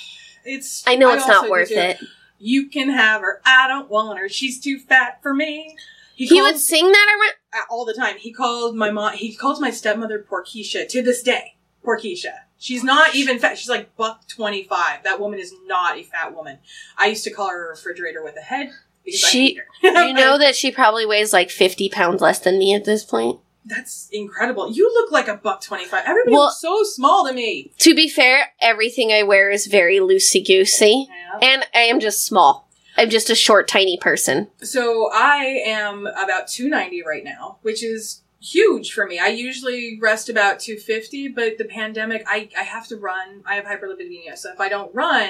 It's. 0.45 0.83
i 0.87 0.95
know 0.95 1.11
it's 1.13 1.27
not 1.27 1.49
worth 1.49 1.71
it 1.71 1.97
You 2.39 2.69
can 2.69 2.89
have 2.91 3.21
her. 3.21 3.41
I 3.45 3.67
don't 3.67 3.89
want 3.89 4.19
her. 4.19 4.29
She's 4.29 4.59
too 4.59 4.77
fat 4.77 5.19
for 5.23 5.33
me. 5.33 5.75
he 6.13 6.27
called- 6.29 6.43
would 6.43 6.59
sing 6.61 6.85
that 6.91 7.07
around 7.19 7.65
all 7.71 7.83
the 7.83 7.95
time. 7.95 8.15
He 8.17 8.31
called 8.31 8.75
my 8.75 8.91
mom. 8.91 9.13
He 9.13 9.33
calls 9.35 9.59
my 9.59 9.71
stepmother 9.71 10.19
Porkeisha 10.29 10.87
to 10.87 11.01
this 11.01 11.23
day. 11.23 11.55
Porkeisha. 11.83 12.41
She's 12.59 12.83
not 12.83 13.15
even 13.15 13.39
fat. 13.39 13.57
She's 13.57 13.69
like 13.69 13.95
buck 13.95 14.27
twenty 14.27 14.63
five. 14.63 15.03
That 15.03 15.19
woman 15.19 15.39
is 15.39 15.51
not 15.65 15.97
a 15.97 16.03
fat 16.03 16.35
woman. 16.35 16.59
I 16.95 17.07
used 17.07 17.23
to 17.23 17.31
call 17.31 17.49
her 17.49 17.65
a 17.65 17.69
refrigerator 17.69 18.23
with 18.23 18.35
a 18.37 18.41
head 18.43 18.69
because 19.03 19.19
She- 19.19 19.57
I 19.57 19.63
hate 19.81 19.93
her. 19.93 20.05
you 20.09 20.13
know 20.13 20.37
that 20.37 20.55
she 20.55 20.69
probably 20.71 21.07
weighs 21.07 21.33
like 21.33 21.49
50 21.49 21.89
pounds 21.89 22.21
less 22.21 22.37
than 22.37 22.59
me 22.59 22.75
at 22.75 22.85
this 22.85 23.03
point 23.03 23.39
that's 23.67 24.07
incredible. 24.11 24.71
You 24.71 24.91
look 24.93 25.11
like 25.11 25.27
a 25.27 25.35
buck 25.35 25.61
twenty 25.61 25.85
five. 25.85 26.03
Everybody 26.05 26.33
Well- 26.33 26.45
looks 26.45 26.59
so 26.61 26.83
small 26.83 27.27
to 27.27 27.33
me. 27.33 27.71
To 27.79 27.93
be 27.95 28.07
fair, 28.09 28.53
everything 28.61 29.11
I 29.11 29.23
wear 29.23 29.49
is 29.49 29.67
very 29.67 29.97
loosey 29.97 30.45
goosey, 30.45 31.07
Yeah. 31.09 31.39
and 31.41 31.65
I 31.73 31.81
am 31.81 31.99
just 31.99 32.25
small. 32.25 32.67
I'm 32.99 33.09
just 33.11 33.29
a 33.29 33.35
short, 33.35 33.67
tiny 33.67 33.97
person. 33.97 34.47
So 34.63 35.11
I 35.13 35.61
am 35.65 36.07
about 36.07 36.47
290 36.47 37.03
right 37.03 37.23
now, 37.23 37.57
which 37.61 37.83
is 37.83 38.21
huge 38.41 38.91
for 38.91 39.05
me. 39.05 39.19
I 39.19 39.27
usually 39.27 39.99
rest 40.01 40.29
about 40.29 40.59
250, 40.59 41.27
but 41.27 41.57
the 41.59 41.65
pandemic, 41.65 42.23
I, 42.27 42.49
I 42.57 42.63
have 42.63 42.87
to 42.87 42.95
run. 42.97 43.43
I 43.45 43.55
have 43.55 43.65
hyperlipidemia. 43.65 44.35
So 44.37 44.51
if 44.51 44.59
I 44.59 44.69
don't 44.69 44.93
run, 44.95 45.29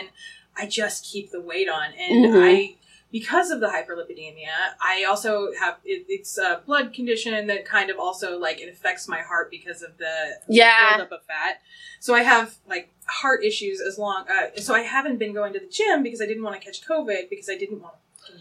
I 0.55 0.65
just 0.65 1.05
keep 1.05 1.31
the 1.31 1.41
weight 1.41 1.67
on. 1.69 1.91
And 1.99 2.25
Mhm. 2.25 2.41
I 2.43 2.75
because 3.11 3.51
of 3.51 3.59
the 3.59 3.67
hyperlipidemia, 3.67 4.47
I 4.81 5.05
also 5.07 5.49
have 5.59 5.77
it, 5.85 6.05
it's 6.09 6.37
a 6.37 6.61
blood 6.65 6.93
condition 6.93 7.47
that 7.47 7.65
kind 7.65 7.89
of 7.89 7.97
also 7.97 8.37
like 8.37 8.59
it 8.59 8.69
affects 8.69 9.07
my 9.07 9.19
heart 9.21 9.49
because 9.49 9.81
of 9.81 9.97
the 9.97 10.35
Yeah. 10.47 10.97
buildup 10.97 11.11
of 11.11 11.25
fat. 11.25 11.61
So 11.99 12.13
I 12.13 12.23
have 12.23 12.55
like 12.67 12.93
heart 13.05 13.43
issues 13.43 13.79
as 13.81 13.97
long. 13.97 14.25
Uh, 14.29 14.59
so 14.59 14.73
I 14.73 14.81
haven't 14.81 15.17
been 15.17 15.33
going 15.33 15.53
to 15.53 15.59
the 15.59 15.69
gym 15.69 16.03
because 16.03 16.21
I 16.21 16.25
didn't 16.25 16.43
want 16.43 16.59
to 16.59 16.65
catch 16.65 16.85
COVID 16.85 17.29
because 17.29 17.49
I 17.49 17.57
didn't 17.57 17.81
want 17.81 17.95
to 17.95 17.99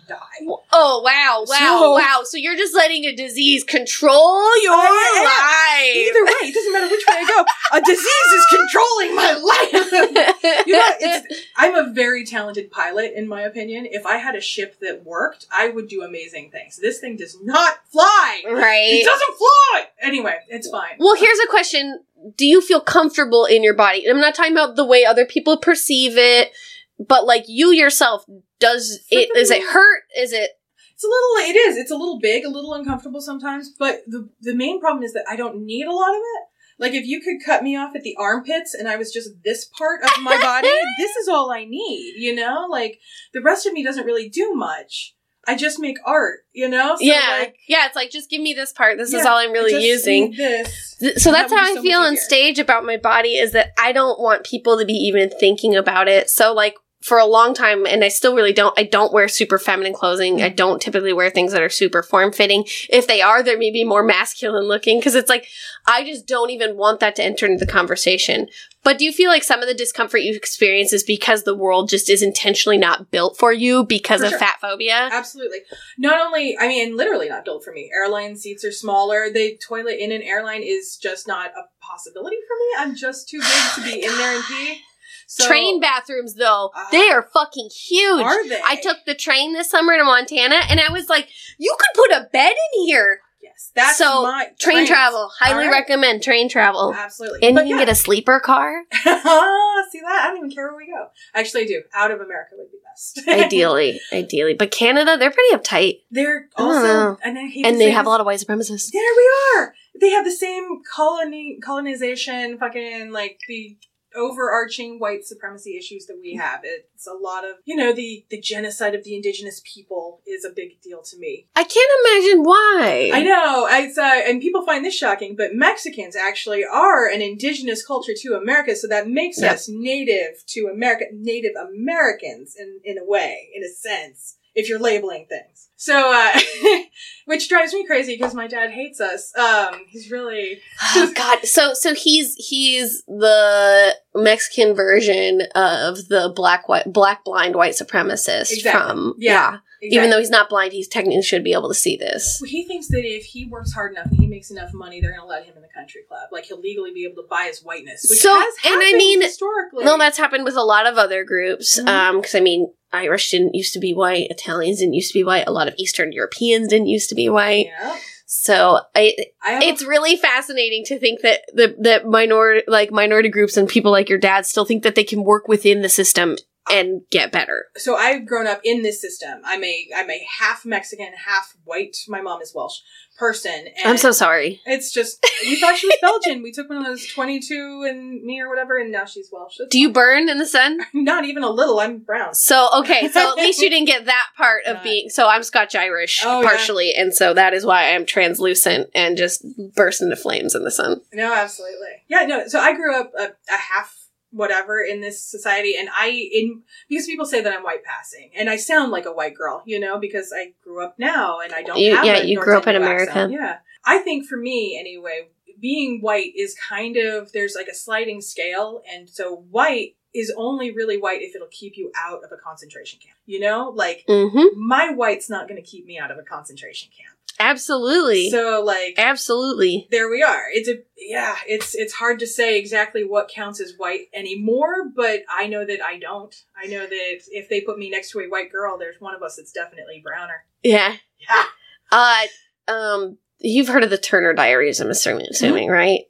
die. 0.08 0.46
Oh 0.72 1.00
wow, 1.04 1.44
wow, 1.48 1.78
So- 1.80 1.92
wow! 1.94 2.20
So 2.24 2.36
you're 2.36 2.56
just 2.56 2.74
letting 2.74 3.04
a 3.04 3.14
disease 3.14 3.64
control 3.64 4.62
your 4.62 4.76
life. 4.76 5.96
Either 5.96 6.24
way, 6.24 6.48
it 6.48 6.54
doesn't 6.54 6.72
matter 6.72 6.88
which 6.88 7.04
way 7.08 7.14
I 7.16 7.24
go. 7.26 7.44
A 7.76 7.80
disease 7.82 8.32
is 8.34 8.46
controlling 8.50 9.14
my 9.14 9.32
life. 9.32 10.66
you 10.66 10.72
know, 10.72 10.82
it's, 11.00 11.40
I'm 11.56 11.74
a 11.74 11.92
very 11.92 12.24
talented 12.24 12.70
pilot, 12.70 13.12
in 13.14 13.28
my 13.28 13.42
opinion. 13.42 13.86
If 13.90 14.06
I 14.06 14.18
had 14.18 14.34
a 14.34 14.40
ship 14.40 14.78
that 14.80 15.04
worked, 15.04 15.46
I 15.56 15.68
would 15.68 15.88
do 15.88 16.02
amazing 16.02 16.50
things. 16.50 16.76
This 16.76 16.98
thing 17.00 17.16
does 17.16 17.36
not 17.42 17.78
fly. 17.90 18.42
right. 18.46 18.88
It 19.00 19.04
doesn't 19.04 19.36
fly. 19.38 19.84
Anyway, 20.02 20.36
it's 20.48 20.68
fine. 20.70 20.96
Well, 20.98 21.16
here's 21.16 21.38
a 21.40 21.46
question: 21.48 22.00
Do 22.36 22.44
you 22.46 22.60
feel 22.60 22.80
comfortable 22.80 23.44
in 23.44 23.62
your 23.62 23.74
body? 23.74 24.08
I'm 24.08 24.20
not 24.20 24.34
talking 24.34 24.52
about 24.52 24.76
the 24.76 24.84
way 24.84 25.04
other 25.04 25.24
people 25.26 25.56
perceive 25.56 26.16
it, 26.16 26.52
but 26.98 27.26
like 27.26 27.44
you 27.48 27.72
yourself. 27.72 28.24
Does 28.58 29.00
it? 29.10 29.28
Is 29.36 29.50
it 29.50 29.62
hurt? 29.62 30.02
Is 30.16 30.32
it? 30.32 30.50
It's 30.94 31.04
a 31.04 31.08
little. 31.08 31.50
It 31.50 31.56
is. 31.68 31.76
It's 31.76 31.90
a 31.90 31.96
little 31.96 32.18
big, 32.18 32.44
a 32.44 32.48
little 32.48 32.72
uncomfortable 32.72 33.20
sometimes. 33.20 33.70
But 33.78 34.00
the 34.06 34.30
the 34.40 34.54
main 34.54 34.80
problem 34.80 35.02
is 35.04 35.12
that 35.12 35.26
I 35.28 35.36
don't 35.36 35.64
need 35.64 35.86
a 35.86 35.92
lot 35.92 36.10
of 36.10 36.16
it. 36.20 36.42
Like 36.78 36.92
if 36.94 37.06
you 37.06 37.20
could 37.20 37.36
cut 37.44 37.62
me 37.62 37.76
off 37.76 37.94
at 37.96 38.02
the 38.02 38.16
armpits 38.18 38.74
and 38.74 38.88
I 38.88 38.96
was 38.96 39.12
just 39.12 39.30
this 39.44 39.64
part 39.66 40.02
of 40.02 40.10
my 40.22 40.40
body, 40.40 40.68
this 40.98 41.16
is 41.16 41.28
all 41.28 41.50
I 41.50 41.64
need. 41.64 42.14
You 42.18 42.34
know, 42.34 42.66
like 42.70 42.98
the 43.34 43.42
rest 43.42 43.66
of 43.66 43.72
me 43.74 43.82
doesn't 43.84 44.04
really 44.06 44.28
do 44.28 44.54
much. 44.54 45.14
I 45.48 45.54
just 45.54 45.78
make 45.78 45.96
art. 46.04 46.40
You 46.52 46.68
know. 46.68 46.96
So, 46.96 47.04
yeah, 47.04 47.36
Like, 47.40 47.56
yeah. 47.68 47.86
It's 47.86 47.94
like 47.96 48.10
just 48.10 48.30
give 48.30 48.40
me 48.40 48.52
this 48.54 48.72
part. 48.72 48.96
This 48.98 49.12
is 49.12 49.24
all 49.26 49.36
I'm 49.36 49.52
really 49.52 49.84
using. 49.86 50.32
this. 50.32 50.96
Th- 50.98 51.16
So 51.18 51.30
that's 51.30 51.52
how 51.52 51.60
I 51.60 51.74
so 51.74 51.82
feel 51.82 52.00
on 52.00 52.16
stage 52.16 52.58
about 52.58 52.84
my 52.84 52.96
body 52.96 53.36
is 53.36 53.52
that 53.52 53.72
I 53.78 53.92
don't 53.92 54.18
want 54.20 54.44
people 54.44 54.78
to 54.78 54.84
be 54.86 54.94
even 54.94 55.28
thinking 55.30 55.76
about 55.76 56.08
it. 56.08 56.30
So 56.30 56.52
like 56.54 56.74
for 57.06 57.18
a 57.18 57.24
long 57.24 57.54
time, 57.54 57.86
and 57.86 58.02
I 58.02 58.08
still 58.08 58.34
really 58.34 58.52
don't, 58.52 58.76
I 58.76 58.82
don't 58.82 59.12
wear 59.12 59.28
super 59.28 59.60
feminine 59.60 59.92
clothing. 59.92 60.42
I 60.42 60.48
don't 60.48 60.82
typically 60.82 61.12
wear 61.12 61.30
things 61.30 61.52
that 61.52 61.62
are 61.62 61.68
super 61.68 62.02
form 62.02 62.32
fitting. 62.32 62.64
If 62.90 63.06
they 63.06 63.22
are, 63.22 63.44
they're 63.44 63.56
maybe 63.56 63.84
more 63.84 64.02
masculine 64.02 64.66
looking 64.66 64.98
because 64.98 65.14
it's 65.14 65.28
like, 65.28 65.46
I 65.86 66.02
just 66.02 66.26
don't 66.26 66.50
even 66.50 66.76
want 66.76 66.98
that 66.98 67.14
to 67.14 67.22
enter 67.22 67.46
into 67.46 67.64
the 67.64 67.70
conversation. 67.70 68.48
But 68.82 68.98
do 68.98 69.04
you 69.04 69.12
feel 69.12 69.30
like 69.30 69.44
some 69.44 69.62
of 69.62 69.68
the 69.68 69.74
discomfort 69.74 70.22
you 70.22 70.34
experience 70.34 70.92
is 70.92 71.04
because 71.04 71.44
the 71.44 71.54
world 71.54 71.88
just 71.88 72.10
is 72.10 72.22
intentionally 72.22 72.76
not 72.76 73.12
built 73.12 73.38
for 73.38 73.52
you 73.52 73.84
because 73.84 74.22
For 74.22 74.26
of 74.26 74.30
sure. 74.30 74.38
fat 74.40 74.56
phobia? 74.60 75.08
Absolutely. 75.12 75.58
Not 75.98 76.20
only, 76.20 76.58
I 76.58 76.66
mean, 76.66 76.96
literally 76.96 77.28
not 77.28 77.44
built 77.44 77.62
for 77.62 77.72
me. 77.72 77.88
Airline 77.94 78.34
seats 78.34 78.64
are 78.64 78.72
smaller. 78.72 79.30
The 79.32 79.56
toilet 79.64 79.98
in 80.00 80.10
an 80.10 80.22
airline 80.22 80.64
is 80.64 80.98
just 81.00 81.28
not 81.28 81.52
a 81.52 81.62
possibility 81.80 82.38
for 82.48 82.56
me. 82.56 82.84
I'm 82.84 82.96
just 82.96 83.28
too 83.28 83.38
big 83.38 83.74
to 83.76 83.84
be 83.84 84.04
in 84.04 84.10
there 84.10 84.34
and 84.34 84.44
pee. 84.44 84.80
So, 85.26 85.46
Train 85.46 85.80
bathrooms 85.80 86.34
though, 86.34 86.70
Ah. 86.74 86.88
they 86.92 87.08
are 87.10 87.22
fucking 87.22 87.68
huge. 87.88 88.22
Are 88.22 88.48
they? 88.48 88.60
I 88.64 88.76
took 88.76 88.98
the 89.06 89.14
train 89.14 89.52
this 89.54 89.68
summer 89.70 89.96
to 89.96 90.04
Montana 90.04 90.60
and 90.70 90.78
I 90.80 90.90
was 90.92 91.08
like, 91.08 91.28
you 91.58 91.76
could 91.78 91.94
put 92.00 92.12
a 92.12 92.28
bed 92.32 92.52
in 92.74 92.86
here. 92.86 93.20
Yes, 93.42 93.70
that's 93.74 93.98
So, 93.98 94.22
my 94.24 94.46
Train 94.58 94.76
trains. 94.78 94.88
travel. 94.88 95.30
Highly 95.38 95.66
right. 95.66 95.72
recommend 95.72 96.22
train 96.22 96.48
travel. 96.48 96.94
Absolutely. 96.96 97.46
And 97.46 97.54
But 97.56 97.66
you 97.66 97.74
can 97.74 97.78
yeah. 97.80 97.84
get 97.86 97.92
a 97.92 97.96
sleeper 97.96 98.40
car. 98.40 98.82
See 98.92 99.04
that? 99.04 100.20
I 100.24 100.26
don't 100.28 100.38
even 100.38 100.50
care 100.50 100.68
where 100.68 100.76
we 100.76 100.86
go. 100.86 101.06
Actually, 101.34 101.62
I 101.62 101.66
do. 101.66 101.82
Out 101.94 102.10
of 102.10 102.20
America 102.20 102.54
would 102.56 102.70
be 102.72 102.78
best. 102.84 103.28
ideally. 103.28 104.00
Ideally. 104.12 104.54
But 104.54 104.70
Canada, 104.72 105.16
they're 105.18 105.30
pretty 105.30 105.54
uptight. 105.56 106.00
They're 106.10 106.48
also, 106.56 107.18
and 107.22 107.36
And 107.38 107.80
they 107.80 107.90
have 107.90 108.06
a 108.06 108.08
lot 108.08 108.20
of 108.20 108.26
white 108.26 108.40
supremacists. 108.40 108.90
There 108.92 109.02
we 109.16 109.30
are. 109.60 109.74
They 110.00 110.10
have 110.10 110.24
the 110.24 110.32
same 110.32 110.82
colony 110.94 111.58
colonization, 111.64 112.58
fucking 112.58 113.10
like 113.12 113.38
the 113.48 113.76
overarching 114.16 114.98
white 114.98 115.24
supremacy 115.24 115.76
issues 115.76 116.06
that 116.06 116.18
we 116.20 116.34
have. 116.34 116.60
It's 116.64 117.06
a 117.06 117.12
lot 117.12 117.44
of 117.44 117.56
you 117.64 117.76
know 117.76 117.92
the 117.92 118.24
the 118.30 118.40
genocide 118.40 118.94
of 118.94 119.04
the 119.04 119.14
indigenous 119.14 119.60
people 119.64 120.20
is 120.26 120.44
a 120.44 120.50
big 120.50 120.80
deal 120.80 121.02
to 121.02 121.18
me. 121.18 121.46
I 121.54 121.64
can't 121.64 121.90
imagine 122.04 122.42
why. 122.44 123.10
I 123.12 123.22
know, 123.22 123.66
it's, 123.70 123.98
uh, 123.98 124.22
and 124.26 124.40
people 124.40 124.64
find 124.64 124.84
this 124.84 124.96
shocking, 124.96 125.36
but 125.36 125.54
Mexicans 125.54 126.16
actually 126.16 126.64
are 126.64 127.06
an 127.06 127.22
indigenous 127.22 127.84
culture 127.86 128.14
to 128.22 128.34
America, 128.34 128.74
so 128.76 128.86
that 128.88 129.08
makes 129.08 129.40
Yep. 129.40 129.52
us 129.52 129.68
native 129.68 130.44
to 130.48 130.66
America, 130.72 131.04
Native 131.12 131.52
Americans 131.56 132.56
in 132.58 132.80
in 132.84 132.98
a 132.98 133.04
way, 133.04 133.48
in 133.54 133.62
a 133.62 133.68
sense, 133.68 134.36
if 134.56 134.68
you're 134.68 134.80
labeling 134.80 135.26
things. 135.28 135.68
So, 135.76 136.10
uh, 136.12 136.40
which 137.26 137.48
drives 137.50 137.74
me 137.74 137.86
crazy 137.86 138.16
because 138.16 138.34
my 138.34 138.46
dad 138.48 138.70
hates 138.70 138.98
us. 139.00 139.30
Um, 139.36 139.82
he's 139.88 140.10
really 140.10 140.58
Oh 140.96 141.12
god. 141.14 141.44
So 141.44 141.74
so 141.74 141.94
he's 141.94 142.34
he's 142.36 143.04
the 143.06 143.94
Mexican 144.14 144.74
version 144.74 145.42
of 145.54 146.08
the 146.08 146.32
black 146.34 146.68
white 146.68 146.90
black 146.90 147.24
blind 147.24 147.54
white 147.54 147.74
supremacist 147.74 148.50
Exactly. 148.52 148.70
from 148.72 149.14
Yeah. 149.18 149.58
Even 149.82 150.10
though 150.10 150.18
he's 150.18 150.30
not 150.30 150.48
blind, 150.48 150.72
he's 150.72 150.88
technically 150.88 151.22
should 151.22 151.44
be 151.44 151.52
able 151.52 151.68
to 151.68 151.74
see 151.74 151.96
this. 151.96 152.40
he 152.46 152.64
thinks 152.66 152.88
that 152.88 153.04
if 153.04 153.24
he 153.24 153.46
works 153.46 153.72
hard 153.72 153.92
enough 153.92 154.06
and 154.06 154.18
he 154.18 154.26
makes 154.26 154.50
enough 154.50 154.72
money, 154.72 155.00
they're 155.00 155.10
going 155.10 155.20
to 155.22 155.26
let 155.26 155.44
him 155.44 155.54
in 155.56 155.62
the 155.62 155.68
country 155.68 156.02
club. 156.08 156.28
Like 156.32 156.44
he'll 156.46 156.60
legally 156.60 156.92
be 156.92 157.04
able 157.04 157.22
to 157.22 157.28
buy 157.28 157.44
his 157.44 157.60
whiteness, 157.60 158.06
which 158.08 158.20
So- 158.20 158.34
and 158.34 158.82
I 158.82 158.92
mean- 158.94 159.20
historically. 159.20 159.84
No, 159.84 159.98
that's 159.98 160.18
happened 160.18 160.44
with 160.44 160.56
a 160.56 160.62
lot 160.64 160.86
of 160.86 160.96
other 160.98 161.24
groups. 161.24 161.78
Mhm. 161.80 161.88
Um, 161.88 162.16
because 162.20 162.34
I 162.34 162.40
mean, 162.40 162.72
Irish 162.92 163.30
didn't 163.30 163.54
used 163.54 163.72
to 163.74 163.78
be 163.78 163.92
white, 163.92 164.28
Italians 164.30 164.78
didn't 164.78 164.94
used 164.94 165.12
to 165.12 165.18
be 165.18 165.24
white, 165.24 165.44
a 165.46 165.52
lot 165.52 165.68
of 165.68 165.74
Eastern 165.76 166.12
Europeans 166.12 166.68
didn't 166.68 166.86
used 166.88 167.08
to 167.10 167.14
be 167.14 167.28
white. 167.28 167.66
yeah. 167.66 167.96
So 168.28 168.80
I, 168.94 169.14
I 169.42 169.64
it's 169.64 169.84
really 169.84 170.16
fascinating 170.16 170.84
to 170.86 170.98
think 170.98 171.20
that 171.20 171.42
the 171.54 171.76
that 171.80 172.06
minority 172.06 172.64
like 172.66 172.90
minority 172.90 173.28
groups 173.28 173.56
and 173.56 173.68
people 173.68 173.92
like 173.92 174.08
your 174.08 174.18
dad 174.18 174.46
still 174.46 174.64
think 174.64 174.82
that 174.82 174.96
they 174.96 175.04
can 175.04 175.22
work 175.22 175.46
within 175.46 175.82
the 175.82 175.88
system 175.88 176.36
and 176.70 177.02
get 177.10 177.32
better. 177.32 177.66
so 177.76 177.96
I've 177.96 178.26
grown 178.26 178.46
up 178.46 178.60
in 178.64 178.82
this 178.82 179.00
system. 179.00 179.40
I'm 179.44 179.62
a 179.64 179.88
I'm 179.96 180.10
a 180.10 180.26
half 180.40 180.64
Mexican, 180.64 181.12
half 181.26 181.54
white. 181.64 181.96
My 182.08 182.20
mom 182.20 182.40
is 182.42 182.52
Welsh 182.54 182.78
person. 183.18 183.50
And 183.78 183.88
I'm 183.88 183.96
so 183.96 184.10
sorry. 184.12 184.60
It's 184.66 184.92
just 184.92 185.24
we 185.42 185.58
thought 185.58 185.76
she 185.76 185.86
was 185.86 185.96
Belgian. 186.02 186.42
We 186.42 186.52
took 186.52 186.68
when 186.68 186.84
I 186.84 186.90
was 186.90 187.06
22 187.06 187.86
and 187.88 188.22
me 188.22 188.40
or 188.42 188.48
whatever, 188.50 188.76
and 188.78 188.92
now 188.92 189.06
she's 189.06 189.30
Welsh. 189.32 189.54
It's 189.58 189.70
Do 189.72 189.78
you 189.78 189.86
fine. 189.88 189.94
burn 189.94 190.28
in 190.28 190.36
the 190.38 190.44
sun? 190.46 190.80
Not 190.92 191.24
even 191.24 191.42
a 191.42 191.48
little. 191.50 191.80
I'm 191.80 191.98
brown. 192.00 192.34
So 192.34 192.68
okay, 192.80 193.08
so 193.08 193.30
at 193.30 193.36
least 193.36 193.60
you 193.62 193.70
didn't 193.70 193.86
get 193.86 194.04
that 194.06 194.26
part 194.36 194.64
of 194.66 194.74
Not- 194.76 194.82
being. 194.84 195.08
So 195.08 195.28
I'm 195.28 195.42
Scotch 195.42 195.74
Irish 195.74 196.20
Oh, 196.24 196.42
yeah. 196.42 196.48
partially, 196.48 196.94
and 196.94 197.14
so 197.14 197.32
that 197.32 197.54
is 197.54 197.64
why 197.64 197.94
I'm 197.94 198.04
translucent 198.04 198.90
and 198.94 199.16
just 199.16 199.44
burst 199.74 200.02
into 200.02 200.16
flames 200.16 200.54
in 200.54 200.64
the 200.64 200.70
sun. 200.70 201.00
No, 201.12 201.32
absolutely. 201.32 202.04
Yeah, 202.08 202.26
no. 202.26 202.46
So 202.48 202.60
I 202.60 202.74
grew 202.74 202.98
up 203.00 203.12
a, 203.18 203.24
a 203.24 203.56
half 203.56 203.94
whatever 204.36 204.80
in 204.82 205.00
this 205.00 205.22
society, 205.22 205.74
and 205.78 205.88
I 205.98 206.08
in 206.32 206.62
because 206.88 207.06
people 207.06 207.26
say 207.26 207.40
that 207.42 207.52
I'm 207.52 207.62
white 207.62 207.84
passing, 207.84 208.30
and 208.36 208.48
I 208.50 208.56
sound 208.56 208.92
like 208.92 209.06
a 209.06 209.12
white 209.12 209.34
girl, 209.34 209.62
you 209.66 209.80
know, 209.80 209.98
because 209.98 210.32
I 210.36 210.52
grew 210.62 210.84
up 210.84 210.94
now 210.98 211.40
and 211.40 211.52
I 211.52 211.62
don't. 211.62 211.78
You- 211.78 211.96
have 211.96 212.04
yeah, 212.04 212.18
a 212.18 212.24
you 212.24 212.34
North 212.36 212.44
grew 212.46 212.56
up 212.58 212.66
in 212.66 212.76
America. 212.76 213.10
accent. 213.10 213.32
Yeah, 213.32 213.58
I 213.84 213.98
think 213.98 214.26
for 214.26 214.36
me 214.36 214.76
anyway, 214.78 215.28
being 215.60 216.00
white 216.00 216.32
is 216.36 216.54
kind 216.68 216.96
of 216.96 217.32
there's 217.32 217.54
like 217.54 217.68
a 217.68 217.74
sliding 217.74 218.20
scale, 218.20 218.82
and 218.92 219.08
so 219.08 219.44
white 219.50 219.96
is 220.14 220.32
only 220.36 220.70
really 220.70 220.96
white 220.96 221.20
if 221.20 221.34
it'll 221.34 221.46
keep 221.50 221.76
you 221.76 221.92
out 221.94 222.24
of 222.24 222.32
a 222.32 222.36
concentration 222.36 222.98
camp. 223.04 223.18
You 223.26 223.40
know, 223.40 223.70
like 223.74 224.04
Mm-hmm. 224.08 224.46
my 224.56 224.90
white's 224.90 225.28
not 225.28 225.48
going 225.48 225.62
to 225.62 225.68
keep 225.68 225.84
me 225.86 225.98
out 225.98 226.10
of 226.10 226.18
a 226.18 226.22
concentration 226.22 226.90
camp. 226.96 227.15
Absolutely. 227.38 228.30
So 228.30 228.62
like 228.64 228.94
Absolutely. 228.98 229.88
there 229.90 230.10
we 230.10 230.22
are. 230.22 230.44
It's 230.52 230.68
a 230.68 230.76
yeah, 230.96 231.36
it's 231.46 231.74
it's 231.74 231.92
hard 231.94 232.18
to 232.20 232.26
say 232.26 232.58
exactly 232.58 233.04
what 233.04 233.28
counts 233.28 233.60
as 233.60 233.74
white 233.76 234.06
anymore, 234.14 234.90
but 234.94 235.20
I 235.30 235.46
know 235.46 235.64
that 235.64 235.84
I 235.84 235.98
don't. 235.98 236.34
I 236.60 236.66
know 236.66 236.86
that 236.86 237.20
if 237.30 237.48
they 237.48 237.60
put 237.60 237.78
me 237.78 237.90
next 237.90 238.10
to 238.12 238.20
a 238.20 238.28
white 238.28 238.50
girl, 238.50 238.78
there's 238.78 239.00
one 239.00 239.14
of 239.14 239.22
us 239.22 239.36
that's 239.36 239.52
definitely 239.52 240.00
browner. 240.02 240.44
Yeah. 240.62 240.96
Yeah. 241.28 241.44
Uh, 241.92 242.26
um, 242.68 243.18
you've 243.38 243.68
heard 243.68 243.84
of 243.84 243.90
the 243.90 243.98
Turner 243.98 244.32
Diaries, 244.32 244.80
I'm 244.80 244.90
assuming, 244.90 245.26
assuming 245.30 245.68
right? 245.68 246.02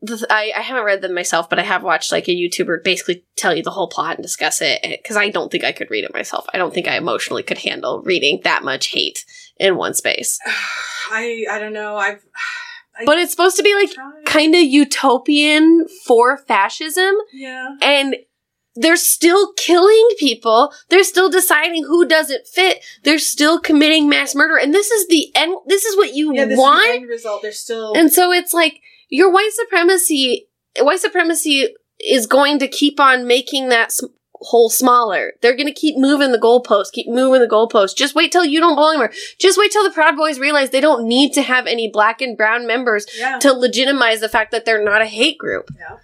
The, 0.00 0.24
I, 0.30 0.52
I 0.56 0.60
haven't 0.60 0.84
read 0.84 1.02
them 1.02 1.12
myself, 1.14 1.50
but 1.50 1.58
I 1.58 1.62
have 1.62 1.82
watched 1.82 2.12
like 2.12 2.28
a 2.28 2.30
YouTuber 2.30 2.84
basically 2.84 3.24
tell 3.34 3.54
you 3.54 3.62
the 3.64 3.72
whole 3.72 3.88
plot 3.88 4.14
and 4.14 4.22
discuss 4.22 4.60
it 4.62 4.78
eh, 4.84 4.96
because 5.02 5.16
I 5.16 5.28
don't 5.28 5.50
think 5.50 5.64
I 5.64 5.72
could 5.72 5.90
read 5.90 6.04
it 6.04 6.14
myself. 6.14 6.46
I 6.54 6.58
don't 6.58 6.72
think 6.72 6.86
I 6.86 6.96
emotionally 6.96 7.42
could 7.42 7.58
handle 7.58 8.02
reading 8.02 8.40
that 8.44 8.62
much 8.62 8.88
hate 8.88 9.24
in 9.56 9.76
one 9.76 9.94
space. 9.94 10.38
I 11.10 11.44
I 11.50 11.58
don't 11.58 11.72
know. 11.72 11.96
I've 11.96 12.24
I 13.00 13.04
But 13.04 13.18
it's 13.18 13.32
supposed 13.32 13.56
to 13.56 13.62
be 13.62 13.74
like 13.74 13.90
kind 14.24 14.54
of 14.54 14.62
utopian 14.62 15.86
for 16.06 16.36
fascism, 16.36 17.14
yeah. 17.32 17.76
and 17.80 18.16
they're 18.74 18.96
still 18.96 19.52
killing 19.54 20.08
people. 20.18 20.72
They're 20.88 21.04
still 21.04 21.30
deciding 21.30 21.84
who 21.84 22.06
doesn't 22.06 22.46
fit. 22.46 22.84
They're 23.02 23.18
still 23.18 23.58
committing 23.60 24.08
mass 24.08 24.34
murder, 24.34 24.56
and 24.56 24.72
this 24.72 24.90
is 24.90 25.08
the 25.08 25.32
end. 25.34 25.56
This 25.66 25.84
is 25.84 25.96
what 25.96 26.14
you 26.14 26.34
Yeah, 26.34 26.44
this 26.46 26.58
want. 26.58 26.82
is 26.82 26.86
the 26.88 26.94
end 27.00 27.08
result. 27.08 27.42
There's 27.42 27.58
still 27.58 27.94
And 27.94 28.12
so 28.12 28.32
it's 28.32 28.54
like 28.54 28.80
your 29.08 29.30
white 29.32 29.50
supremacy, 29.52 30.48
white 30.80 31.00
supremacy 31.00 31.74
is 32.04 32.26
going 32.26 32.58
to 32.60 32.68
keep 32.68 33.00
on 33.00 33.26
making 33.26 33.68
that 33.70 33.86
s- 33.86 34.00
hole 34.40 34.70
smaller. 34.70 35.32
They're 35.42 35.56
gonna 35.56 35.72
keep 35.74 35.96
moving 35.96 36.30
the 36.30 36.38
goalpost, 36.38 36.92
keep 36.92 37.08
moving 37.08 37.40
the 37.40 37.48
goalpost. 37.48 37.96
Just 37.96 38.14
wait 38.14 38.30
till 38.30 38.44
you 38.44 38.60
don't 38.60 38.76
belong 38.76 38.92
anymore. 38.94 39.12
Just 39.40 39.58
wait 39.58 39.72
till 39.72 39.82
the 39.82 39.90
Proud 39.90 40.16
Boys 40.16 40.38
realize 40.38 40.70
they 40.70 40.80
don't 40.80 41.08
need 41.08 41.32
to 41.32 41.42
have 41.42 41.66
any 41.66 41.90
black 41.90 42.20
and 42.20 42.36
brown 42.36 42.66
members 42.66 43.04
Yeah. 43.18 43.38
to 43.40 43.52
legitimize 43.52 44.20
the 44.20 44.28
fact 44.28 44.52
that 44.52 44.64
they're 44.64 44.84
not 44.84 45.02
a 45.02 45.06
hate 45.06 45.38
group. 45.38 45.70
Yeah. 45.76 45.96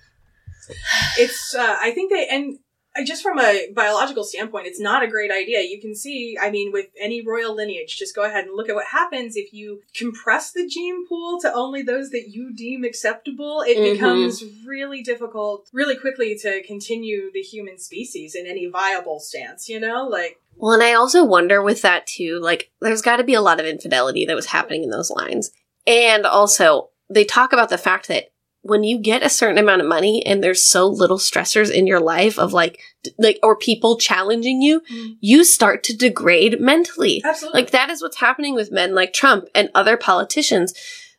It's, 1.19 1.55
uh, 1.55 1.77
I 1.81 1.91
think 1.93 2.11
they, 2.11 2.27
and 2.29 2.59
just 3.03 3.23
from 3.23 3.41
a 3.41 3.69
biological 3.75 4.23
standpoint, 4.23 4.67
it's 4.67 4.81
not 4.81 5.03
a 5.03 5.09
great 5.09 5.33
idea. 5.33 5.63
You 5.63 5.81
can 5.81 5.95
see, 5.95 6.39
I 6.41 6.51
mean, 6.51 6.71
with 6.73 6.87
any 7.01 7.27
royal 7.27 7.55
lineage, 7.55 7.97
just 7.97 8.15
go 8.15 8.23
ahead 8.23 8.45
and 8.45 8.55
look 8.55 8.69
at 8.69 8.75
what 8.75 8.87
happens 8.87 9.37
if 9.37 9.53
you 9.53 9.83
compress 9.97 10.53
the 10.53 10.69
gene 10.69 11.07
pool 11.09 11.41
to 11.41 11.53
only 11.53 11.83
those 11.83 12.11
that 12.11 12.29
you 12.29 12.53
deem 12.55 12.85
acceptable. 12.85 13.63
It 13.67 13.79
Mhm. 13.79 13.93
becomes 13.95 14.45
really 14.65 15.03
difficult, 15.03 15.69
really 15.73 15.97
quickly 15.97 16.37
to 16.39 16.63
continue 16.63 17.33
the 17.33 17.43
human 17.43 17.79
species 17.79 18.35
in 18.35 18.47
any 18.47 18.67
viable 18.67 19.19
stance, 19.19 19.69
you 19.69 19.81
know? 19.81 20.07
Like, 20.09 20.39
Well, 20.57 20.75
and 20.75 20.83
I 20.85 20.93
also 20.93 21.25
wonder 21.25 21.61
with 21.63 21.83
that 21.83 22.07
too, 22.07 22.39
like, 22.39 22.71
there's 22.81 23.03
got 23.03 23.17
to 23.17 23.25
be 23.25 23.35
a 23.35 23.41
lot 23.41 23.59
of 23.59 23.67
infidelity 23.67 24.25
that 24.27 24.37
was 24.37 24.47
happening 24.47 24.85
in 24.85 24.91
those 24.91 25.11
lines. 25.11 25.51
And 25.85 26.25
also, 26.25 26.91
they 27.11 27.25
talk 27.25 27.53
about 27.53 27.71
the 27.71 27.79
fact 27.79 28.07
that 28.09 28.31
when 28.65 28.83
you 28.83 28.99
get 28.99 29.23
a 29.23 29.29
certain 29.29 29.59
amount 29.59 29.83
of 29.83 29.87
money 29.87 30.25
and 30.27 30.43
there's 30.43 30.65
so 30.65 30.87
little 30.89 31.19
stressors 31.19 31.71
in 31.71 31.87
your 31.87 32.01
life 32.01 32.39
of 32.39 32.53
like, 32.53 32.81
like, 33.19 33.39
or 33.43 33.57
people 33.57 33.99
challenging 33.99 34.63
you, 34.63 34.81
Mm. 34.91 35.17
you 35.21 35.45
start 35.45 35.83
to 35.85 35.97
degrade 35.97 36.61
mentally. 36.61 37.21
absolutely. 37.25 37.61
Like, 37.61 37.71
that 37.73 37.91
is 37.91 38.01
what's 38.03 38.21
happening 38.21 38.55
with 38.55 38.73
men 38.73 38.95
like 38.95 39.13
Trump 39.13 39.45
and 39.55 39.69
other 39.75 39.97
politicians. 39.99 40.73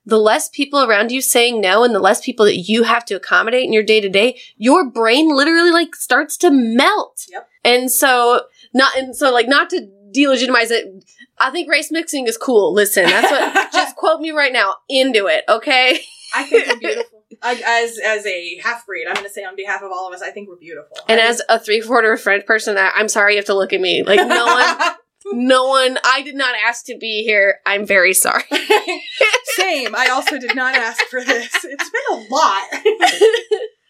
The 0.07 0.17
less 0.19 0.49
people 0.49 0.83
around 0.83 1.11
you 1.11 1.21
saying 1.21 1.61
no 1.61 1.83
and 1.83 1.93
the 1.95 1.99
less 1.99 2.21
people 2.23 2.45
that 2.45 2.57
you 2.57 2.83
have 2.83 3.05
to 3.05 3.15
accommodate 3.15 3.63
in 3.63 3.73
your 3.73 3.83
day 3.83 4.01
to 4.01 4.09
day, 4.09 4.39
your 4.57 4.89
brain 4.89 5.29
literally 5.29 5.71
like 5.71 5.95
starts 5.95 6.37
to 6.37 6.49
melt. 6.51 7.25
Yep. 7.31 7.47
And 7.63 7.91
so, 7.91 8.41
not, 8.73 8.95
and 8.97 9.15
so 9.15 9.31
like, 9.31 9.47
not 9.47 9.69
to 9.71 9.87
delegitimize 10.15 10.71
it, 10.71 11.03
I 11.37 11.49
think 11.51 11.69
race 11.69 11.91
mixing 11.91 12.27
is 12.27 12.37
cool. 12.37 12.73
Listen, 12.73 13.05
that's 13.05 13.29
what, 13.31 13.71
just 13.73 13.95
quote 13.95 14.21
me 14.21 14.31
right 14.31 14.53
now, 14.53 14.75
into 14.89 15.27
it, 15.27 15.43
okay? 15.49 15.99
I 16.35 16.43
think 16.43 16.67
we're 16.67 16.77
beautiful. 16.79 17.14
I, 17.41 17.61
as 17.83 17.97
as 18.03 18.25
a 18.25 18.57
half 18.63 18.85
breed, 18.85 19.05
I'm 19.07 19.13
going 19.15 19.25
to 19.25 19.31
say 19.31 19.43
on 19.43 19.55
behalf 19.55 19.81
of 19.81 19.91
all 19.91 20.07
of 20.07 20.13
us, 20.13 20.21
I 20.21 20.31
think 20.31 20.49
we're 20.49 20.55
beautiful. 20.57 20.97
And 21.07 21.19
I 21.19 21.25
as 21.27 21.41
a 21.49 21.59
three 21.59 21.81
quarter 21.81 22.15
French 22.17 22.45
person, 22.45 22.77
I, 22.77 22.91
I'm 22.95 23.07
sorry 23.09 23.33
you 23.33 23.37
have 23.39 23.45
to 23.45 23.55
look 23.55 23.73
at 23.73 23.81
me. 23.81 24.03
Like, 24.03 24.25
no 24.27 24.45
one, 25.25 25.47
no 25.47 25.67
one, 25.67 25.97
I 26.03 26.21
did 26.21 26.35
not 26.35 26.55
ask 26.65 26.85
to 26.85 26.97
be 26.97 27.23
here. 27.23 27.59
I'm 27.65 27.85
very 27.85 28.13
sorry. 28.13 28.43
Same. 29.55 29.95
I 29.95 30.09
also 30.11 30.37
did 30.37 30.55
not 30.55 30.75
ask 30.75 31.01
for 31.05 31.23
this. 31.23 31.49
It's 31.63 31.89
been 31.89 32.01
a 32.11 32.33
lot. 32.33 32.63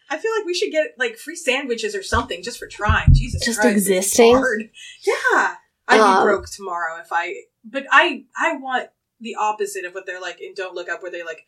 I 0.08 0.18
feel 0.18 0.30
like 0.36 0.46
we 0.46 0.54
should 0.54 0.70
get 0.70 0.92
like 0.98 1.16
free 1.16 1.34
sandwiches 1.36 1.94
or 1.94 2.02
something 2.02 2.42
just 2.42 2.58
for 2.58 2.68
trying. 2.68 3.08
Jesus 3.12 3.44
Just 3.44 3.60
Christ, 3.60 3.76
existing? 3.76 4.70
Yeah, 5.04 5.54
I'd 5.88 6.00
Um, 6.00 6.20
be 6.22 6.24
broke 6.24 6.46
tomorrow 6.50 7.00
if 7.00 7.08
I. 7.10 7.34
But 7.64 7.84
I, 7.90 8.24
I 8.40 8.56
want 8.56 8.88
the 9.20 9.34
opposite 9.34 9.84
of 9.84 9.94
what 9.94 10.06
they're 10.06 10.20
like 10.20 10.38
And 10.40 10.54
Don't 10.54 10.74
Look 10.74 10.88
Up, 10.88 11.02
where 11.02 11.10
they 11.10 11.24
like 11.24 11.40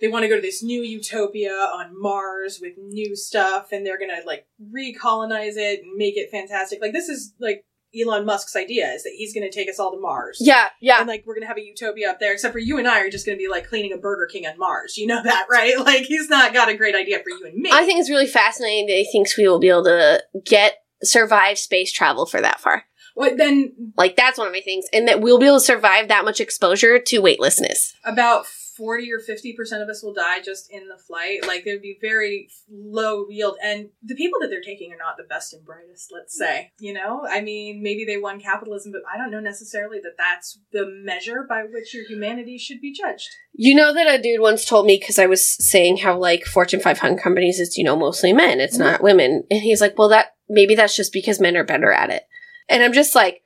they 0.00 0.08
want 0.08 0.24
to 0.24 0.28
go 0.28 0.36
to 0.36 0.42
this 0.42 0.62
new 0.62 0.82
utopia 0.82 1.52
on 1.52 1.92
Mars 2.00 2.58
with 2.60 2.72
new 2.76 3.14
stuff, 3.14 3.68
and 3.72 3.86
they're 3.86 3.98
gonna 3.98 4.20
like 4.26 4.46
recolonize 4.60 5.56
it 5.56 5.80
and 5.82 5.96
make 5.96 6.16
it 6.16 6.30
fantastic. 6.30 6.80
Like 6.80 6.92
this 6.92 7.08
is 7.08 7.34
like 7.40 7.64
Elon 7.94 8.24
Musk's 8.24 8.56
idea 8.56 8.90
is 8.92 9.02
that 9.02 9.12
he's 9.16 9.34
gonna 9.34 9.50
take 9.50 9.68
us 9.68 9.78
all 9.78 9.92
to 9.92 10.00
Mars. 10.00 10.38
yeah, 10.40 10.68
yeah. 10.80 10.98
And 10.98 11.08
like 11.08 11.24
we're 11.26 11.34
gonna 11.34 11.46
have 11.46 11.58
a 11.58 11.64
utopia 11.64 12.10
up 12.10 12.20
there, 12.20 12.32
except 12.32 12.52
for 12.52 12.58
you 12.58 12.78
and 12.78 12.88
I 12.88 13.00
are 13.00 13.10
just 13.10 13.26
gonna 13.26 13.38
be 13.38 13.48
like 13.48 13.68
cleaning 13.68 13.92
a 13.92 13.98
Burger 13.98 14.26
King 14.26 14.46
on 14.46 14.58
Mars. 14.58 14.96
You 14.96 15.06
know 15.06 15.22
that, 15.24 15.46
right? 15.50 15.78
Like 15.78 16.02
he's 16.02 16.28
not 16.28 16.52
got 16.54 16.68
a 16.68 16.76
great 16.76 16.94
idea 16.94 17.18
for 17.22 17.30
you 17.30 17.44
and 17.46 17.54
me. 17.54 17.70
I 17.72 17.84
think 17.84 18.00
it's 18.00 18.10
really 18.10 18.26
fascinating 18.26 18.86
that 18.86 18.94
he 18.96 19.08
thinks 19.12 19.36
we 19.36 19.46
will 19.46 19.60
be 19.60 19.68
able 19.68 19.84
to 19.84 20.22
get 20.44 20.78
survive 21.02 21.58
space 21.58 21.92
travel 21.92 22.26
for 22.26 22.40
that 22.40 22.60
far. 22.60 22.84
What 23.14 23.36
then? 23.36 23.72
Like 23.96 24.16
that's 24.16 24.38
one 24.38 24.46
of 24.46 24.52
my 24.54 24.62
things, 24.62 24.86
and 24.92 25.06
that 25.06 25.20
we'll 25.20 25.38
be 25.38 25.46
able 25.46 25.58
to 25.58 25.64
survive 25.64 26.08
that 26.08 26.24
much 26.24 26.40
exposure 26.40 26.98
to 26.98 27.18
weightlessness. 27.18 27.94
About 28.04 28.46
forty 28.82 29.12
or 29.12 29.20
fifty 29.20 29.52
percent 29.52 29.80
of 29.80 29.88
us 29.88 30.02
will 30.02 30.12
die 30.12 30.40
just 30.40 30.68
in 30.72 30.88
the 30.88 30.98
flight. 30.98 31.46
Like 31.46 31.64
would 31.66 31.80
be 31.82 31.98
very 32.00 32.48
low 32.68 33.26
yield, 33.28 33.56
and 33.62 33.90
the 34.02 34.16
people 34.16 34.40
that 34.40 34.48
they're 34.48 34.60
taking 34.60 34.92
are 34.92 34.96
not 34.96 35.16
the 35.16 35.22
best 35.22 35.54
and 35.54 35.64
brightest. 35.64 36.10
Let's 36.12 36.36
say, 36.36 36.72
you 36.80 36.92
know, 36.92 37.22
I 37.28 37.40
mean, 37.42 37.80
maybe 37.80 38.04
they 38.04 38.16
won 38.16 38.40
capitalism, 38.40 38.90
but 38.90 39.02
I 39.12 39.16
don't 39.16 39.30
know 39.30 39.38
necessarily 39.40 40.00
that 40.02 40.16
that's 40.18 40.58
the 40.72 40.84
measure 41.04 41.46
by 41.48 41.62
which 41.62 41.94
your 41.94 42.04
humanity 42.08 42.58
should 42.58 42.80
be 42.80 42.92
judged. 42.92 43.28
You 43.52 43.76
know 43.76 43.94
that 43.94 44.18
a 44.18 44.20
dude 44.20 44.40
once 44.40 44.64
told 44.64 44.86
me 44.86 44.96
because 44.98 45.18
I 45.20 45.26
was 45.26 45.46
saying 45.46 45.98
how 45.98 46.18
like 46.18 46.44
Fortune 46.44 46.80
500 46.80 47.22
companies, 47.22 47.60
it's 47.60 47.78
you 47.78 47.84
know 47.84 47.96
mostly 47.96 48.32
men, 48.32 48.60
it's 48.60 48.76
Mhm. 48.76 48.80
not 48.80 49.02
women, 49.02 49.44
and 49.48 49.60
he's 49.60 49.80
like, 49.80 49.96
well, 49.96 50.08
that 50.08 50.34
maybe 50.48 50.74
that's 50.74 50.96
just 50.96 51.12
because 51.12 51.38
men 51.40 51.56
are 51.56 51.64
better 51.64 51.92
at 51.92 52.10
it, 52.10 52.24
and 52.68 52.82
I'm 52.82 52.92
just 52.92 53.14
like, 53.14 53.42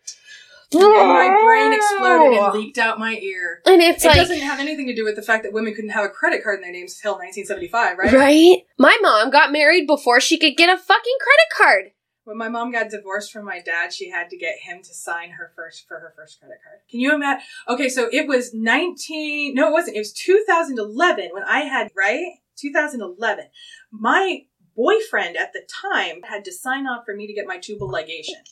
my 0.72 1.38
brain 1.44 1.72
exploded 1.72 2.38
and 2.38 2.54
leaked 2.54 2.78
out 2.78 2.98
my 2.98 3.16
ear. 3.16 3.60
and 3.66 3.82
it's 3.82 4.04
like 4.04 4.16
it 4.16 4.18
like, 4.18 4.28
doesn't 4.28 4.44
have 4.44 4.60
anything 4.60 4.86
to 4.86 4.94
do 4.94 5.04
with 5.04 5.16
the 5.16 5.22
fact 5.22 5.44
that 5.44 5.52
women 5.52 5.74
couldn't 5.74 5.90
have 5.90 6.04
a 6.04 6.08
credit 6.08 6.42
card 6.42 6.56
in 6.56 6.62
their 6.62 6.72
names 6.72 6.94
until 6.96 7.12
1975, 7.12 7.98
right? 7.98 8.12
right? 8.12 8.62
My 8.78 8.96
mom 9.00 9.30
got 9.30 9.52
married 9.52 9.86
before 9.86 10.20
she 10.20 10.38
could 10.38 10.56
get 10.56 10.68
a 10.68 10.78
fucking 10.78 11.16
credit 11.20 11.56
card. 11.56 11.92
When 12.24 12.38
my 12.38 12.48
mom 12.48 12.72
got 12.72 12.90
divorced 12.90 13.30
from 13.30 13.44
my 13.44 13.60
dad, 13.60 13.92
she 13.92 14.10
had 14.10 14.30
to 14.30 14.36
get 14.36 14.58
him 14.58 14.82
to 14.82 14.92
sign 14.92 15.30
her 15.30 15.52
first 15.54 15.86
for 15.86 16.00
her 16.00 16.12
first 16.16 16.40
credit 16.40 16.58
card. 16.64 16.80
Can 16.90 16.98
you 16.98 17.14
imagine? 17.14 17.44
Okay, 17.68 17.88
so 17.88 18.08
it 18.12 18.26
was 18.26 18.52
19 18.52 19.54
No, 19.54 19.68
it 19.68 19.72
wasn't. 19.72 19.96
It 19.96 20.00
was 20.00 20.12
2011 20.12 21.30
when 21.32 21.44
I 21.44 21.60
had 21.60 21.92
right? 21.96 22.24
2011. 22.56 23.44
My 23.92 24.40
boyfriend 24.74 25.36
at 25.36 25.52
the 25.52 25.62
time 25.68 26.22
had 26.24 26.44
to 26.46 26.52
sign 26.52 26.88
off 26.88 27.04
for 27.04 27.14
me 27.14 27.28
to 27.28 27.32
get 27.32 27.46
my 27.46 27.58
tubal 27.58 27.88
ligation. 27.88 28.42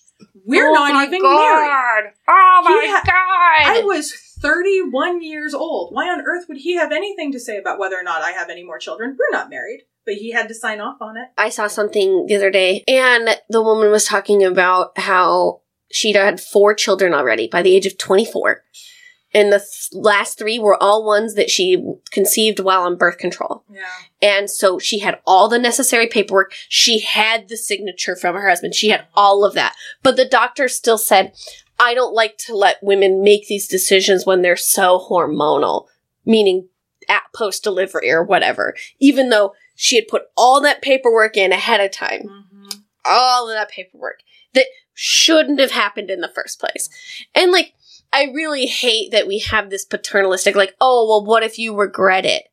We're 0.44 0.68
Oh 0.68 0.72
not 0.74 1.06
even 1.08 1.22
God. 1.22 1.30
married. 2.02 2.12
Oh 2.28 2.60
my 2.64 2.86
ha- 2.88 3.02
god! 3.04 3.76
I 3.76 3.82
was 3.84 4.12
31 4.40 5.22
years 5.22 5.54
old. 5.54 5.92
Why 5.94 6.08
on 6.08 6.20
earth 6.26 6.46
would 6.48 6.58
he 6.58 6.76
have 6.76 6.92
anything 6.92 7.32
to 7.32 7.40
say 7.40 7.56
about 7.56 7.78
whether 7.78 7.96
or 7.96 8.02
not 8.02 8.22
I 8.22 8.30
have 8.32 8.50
any 8.50 8.62
more 8.64 8.78
children? 8.78 9.16
We're 9.18 9.36
not 9.36 9.50
married, 9.50 9.82
but 10.04 10.14
he 10.14 10.32
had 10.32 10.48
to 10.48 10.54
sign 10.54 10.80
off 10.80 11.00
on 11.00 11.16
it. 11.16 11.28
I 11.38 11.48
saw 11.48 11.66
something 11.66 12.26
the 12.26 12.36
other 12.36 12.50
day, 12.50 12.84
and 12.86 13.40
the 13.48 13.62
woman 13.62 13.90
was 13.90 14.04
talking 14.04 14.44
about 14.44 14.98
how 14.98 15.62
she'd 15.90 16.16
had 16.16 16.40
four 16.40 16.74
children 16.74 17.14
already 17.14 17.48
by 17.48 17.62
the 17.62 17.74
age 17.74 17.86
of 17.86 17.96
24. 17.98 18.62
And 19.34 19.52
the 19.52 19.58
th- 19.58 19.88
last 19.92 20.38
three 20.38 20.58
were 20.60 20.80
all 20.80 21.04
ones 21.04 21.34
that 21.34 21.50
she 21.50 21.84
conceived 22.12 22.60
while 22.60 22.82
on 22.82 22.96
birth 22.96 23.18
control. 23.18 23.64
Yeah. 23.68 23.82
And 24.22 24.48
so 24.48 24.78
she 24.78 25.00
had 25.00 25.18
all 25.26 25.48
the 25.48 25.58
necessary 25.58 26.06
paperwork. 26.06 26.54
She 26.68 27.00
had 27.00 27.48
the 27.48 27.56
signature 27.56 28.14
from 28.14 28.36
her 28.36 28.48
husband. 28.48 28.74
She 28.74 28.90
had 28.90 29.06
all 29.14 29.44
of 29.44 29.54
that. 29.54 29.74
But 30.02 30.16
the 30.16 30.24
doctor 30.24 30.68
still 30.68 30.98
said, 30.98 31.32
I 31.80 31.94
don't 31.94 32.14
like 32.14 32.38
to 32.46 32.54
let 32.56 32.82
women 32.82 33.22
make 33.24 33.48
these 33.48 33.66
decisions 33.66 34.24
when 34.24 34.42
they're 34.42 34.56
so 34.56 35.04
hormonal, 35.10 35.86
meaning 36.24 36.68
at 37.08 37.22
post 37.34 37.64
delivery 37.64 38.10
or 38.10 38.22
whatever, 38.22 38.74
even 39.00 39.30
though 39.30 39.52
she 39.74 39.96
had 39.96 40.06
put 40.08 40.22
all 40.36 40.60
that 40.60 40.80
paperwork 40.80 41.36
in 41.36 41.50
ahead 41.52 41.80
of 41.80 41.90
time 41.90 42.22
Mm-hmm. 42.22 42.78
all 43.04 43.50
of 43.50 43.54
that 43.56 43.68
paperwork 43.68 44.20
that 44.54 44.66
shouldn't 44.94 45.58
have 45.58 45.72
happened 45.72 46.08
in 46.10 46.20
the 46.20 46.30
first 46.32 46.60
place. 46.60 46.88
And 47.34 47.50
like, 47.50 47.74
I 48.14 48.30
really 48.32 48.66
hate 48.66 49.10
that 49.10 49.26
we 49.26 49.40
have 49.40 49.70
this 49.70 49.84
paternalistic, 49.84 50.54
like, 50.54 50.76
oh, 50.80 51.04
well, 51.08 51.24
what 51.24 51.42
if 51.42 51.58
you 51.58 51.74
regret 51.74 52.24
it? 52.24 52.44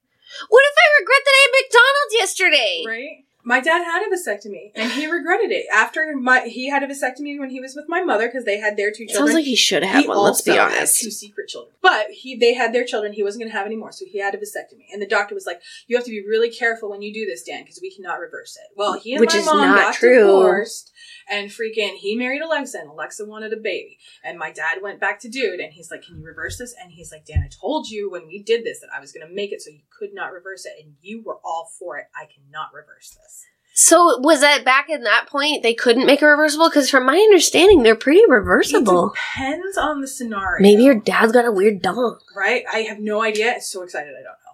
What 0.50 0.64
if 0.66 0.76
I 0.76 1.02
regret 1.02 1.22
that 1.24 1.32
I 1.32 1.42
had 1.46 1.62
McDonald's 1.62 2.14
yesterday? 2.14 2.84
Right? 2.88 3.26
My 3.44 3.60
dad 3.60 3.84
had 3.84 4.04
a 4.04 4.10
vasectomy 4.16 4.72
and 4.76 4.92
he 4.92 5.08
regretted 5.12 5.52
it. 5.52 5.66
After 5.74 6.16
my 6.16 6.42
he 6.48 6.70
had 6.70 6.84
a 6.84 6.88
vasectomy 6.88 7.40
when 7.40 7.50
he 7.50 7.60
was 7.60 7.76
with 7.76 7.86
my 7.88 8.04
mother 8.04 8.28
because 8.28 8.46
they 8.46 8.60
had 8.60 8.78
their 8.78 8.92
two 8.92 9.04
It 9.04 9.10
children. 9.10 9.28
sounds 9.28 9.36
like 9.36 9.46
he 9.46 9.56
should 9.56 9.84
have 9.84 9.94
had 9.96 10.02
he 10.04 10.08
one, 10.08 10.18
let's 10.20 10.42
be 10.42 10.58
honest. 10.58 11.02
two 11.02 11.12
secret 11.12 11.48
children. 11.48 11.74
But 11.82 12.08
he 12.12 12.36
they 12.36 12.54
had 12.54 12.74
their 12.74 12.86
children, 12.86 13.14
he 13.14 13.24
wasn't 13.24 13.44
gonna 13.44 13.54
have 13.54 13.66
any 13.66 13.76
more, 13.76 13.92
so 13.92 14.06
he 14.06 14.20
had 14.20 14.36
a 14.36 14.38
vasectomy. 14.38 14.86
And 14.94 15.02
the 15.02 15.08
doctor 15.08 15.34
was 15.36 15.46
like, 15.46 15.62
You 15.88 15.96
have 15.98 16.06
to 16.06 16.12
be 16.12 16.22
really 16.26 16.50
careful 16.52 16.90
when 16.90 17.02
you 17.02 17.14
do 17.14 17.26
this, 17.26 17.44
Dan, 17.44 17.64
because 17.64 17.80
we 17.82 17.94
cannot 17.94 18.20
reverse 18.20 18.58
it. 18.58 18.76
Well, 18.76 19.00
he 19.00 19.14
and 19.14 19.20
Which 19.22 19.34
my 19.34 19.40
is 19.40 19.46
mom 19.46 19.76
got 19.76 19.94
true. 19.96 20.20
divorced 20.20 20.92
and 21.30 21.50
freaking 21.50 21.96
he 21.96 22.16
married 22.16 22.42
Alexa 22.42 22.78
and 22.78 22.90
Alexa 22.90 23.26
wanted 23.26 23.54
a 23.54 23.58
baby. 23.58 23.98
And 24.24 24.38
my 24.38 24.52
dad 24.52 24.80
went 24.82 25.00
back 25.00 25.20
to 25.22 25.30
dude 25.30 25.60
and 25.60 25.74
he's 25.74 25.90
like, 25.90 26.04
Can 26.04 26.18
you 26.20 26.26
reverse 26.26 26.58
this? 26.58 26.76
And 26.82 26.92
he's 26.92 27.12
like, 27.12 27.26
Dan, 27.26 27.44
I 27.46 27.50
told 27.50 27.90
you 27.90 28.12
when 28.12 28.28
we 28.28 28.44
did 28.44 28.64
this 28.64 28.80
that 28.82 28.90
I 28.96 29.00
was 29.00 29.12
gonna 29.12 29.32
make 29.32 29.52
it 29.52 29.62
so 29.62 29.72
you 29.72 29.82
could 29.98 30.14
not 30.14 30.32
reverse 30.32 30.66
it, 30.66 30.74
and 30.84 30.96
you 31.02 31.22
were 31.24 31.40
all 31.44 31.70
for 31.80 31.98
it. 31.98 32.06
I 32.16 32.26
cannot 32.26 32.74
reverse 32.74 33.10
this. 33.22 33.41
So 33.74 34.20
was 34.20 34.42
that 34.42 34.66
back 34.66 34.90
in 34.90 35.04
that 35.04 35.28
point 35.28 35.64
they 35.64 35.74
couldn't 35.74 36.06
make 36.06 36.22
a 36.22 36.28
reversible? 36.28 36.70
Because 36.70 36.90
from 36.90 37.06
my 37.06 37.16
understanding, 37.16 37.84
they're 37.84 37.96
pretty 37.96 38.24
reversible. 38.28 39.14
It 39.14 39.20
depends 39.38 39.78
on 39.78 40.02
the 40.02 40.08
scenario. 40.08 40.62
Maybe 40.62 40.84
your 40.84 40.96
dad's 40.96 41.32
got 41.32 41.46
a 41.46 41.52
weird 41.52 41.82
dong. 41.82 42.20
right? 42.36 42.64
I 42.72 42.80
have 42.80 43.00
no 43.00 43.22
idea. 43.22 43.54
I'm 43.54 43.62
so 43.62 43.84
excited. 43.84 44.10
I 44.10 44.24
don't 44.24 44.26
know. 44.26 44.52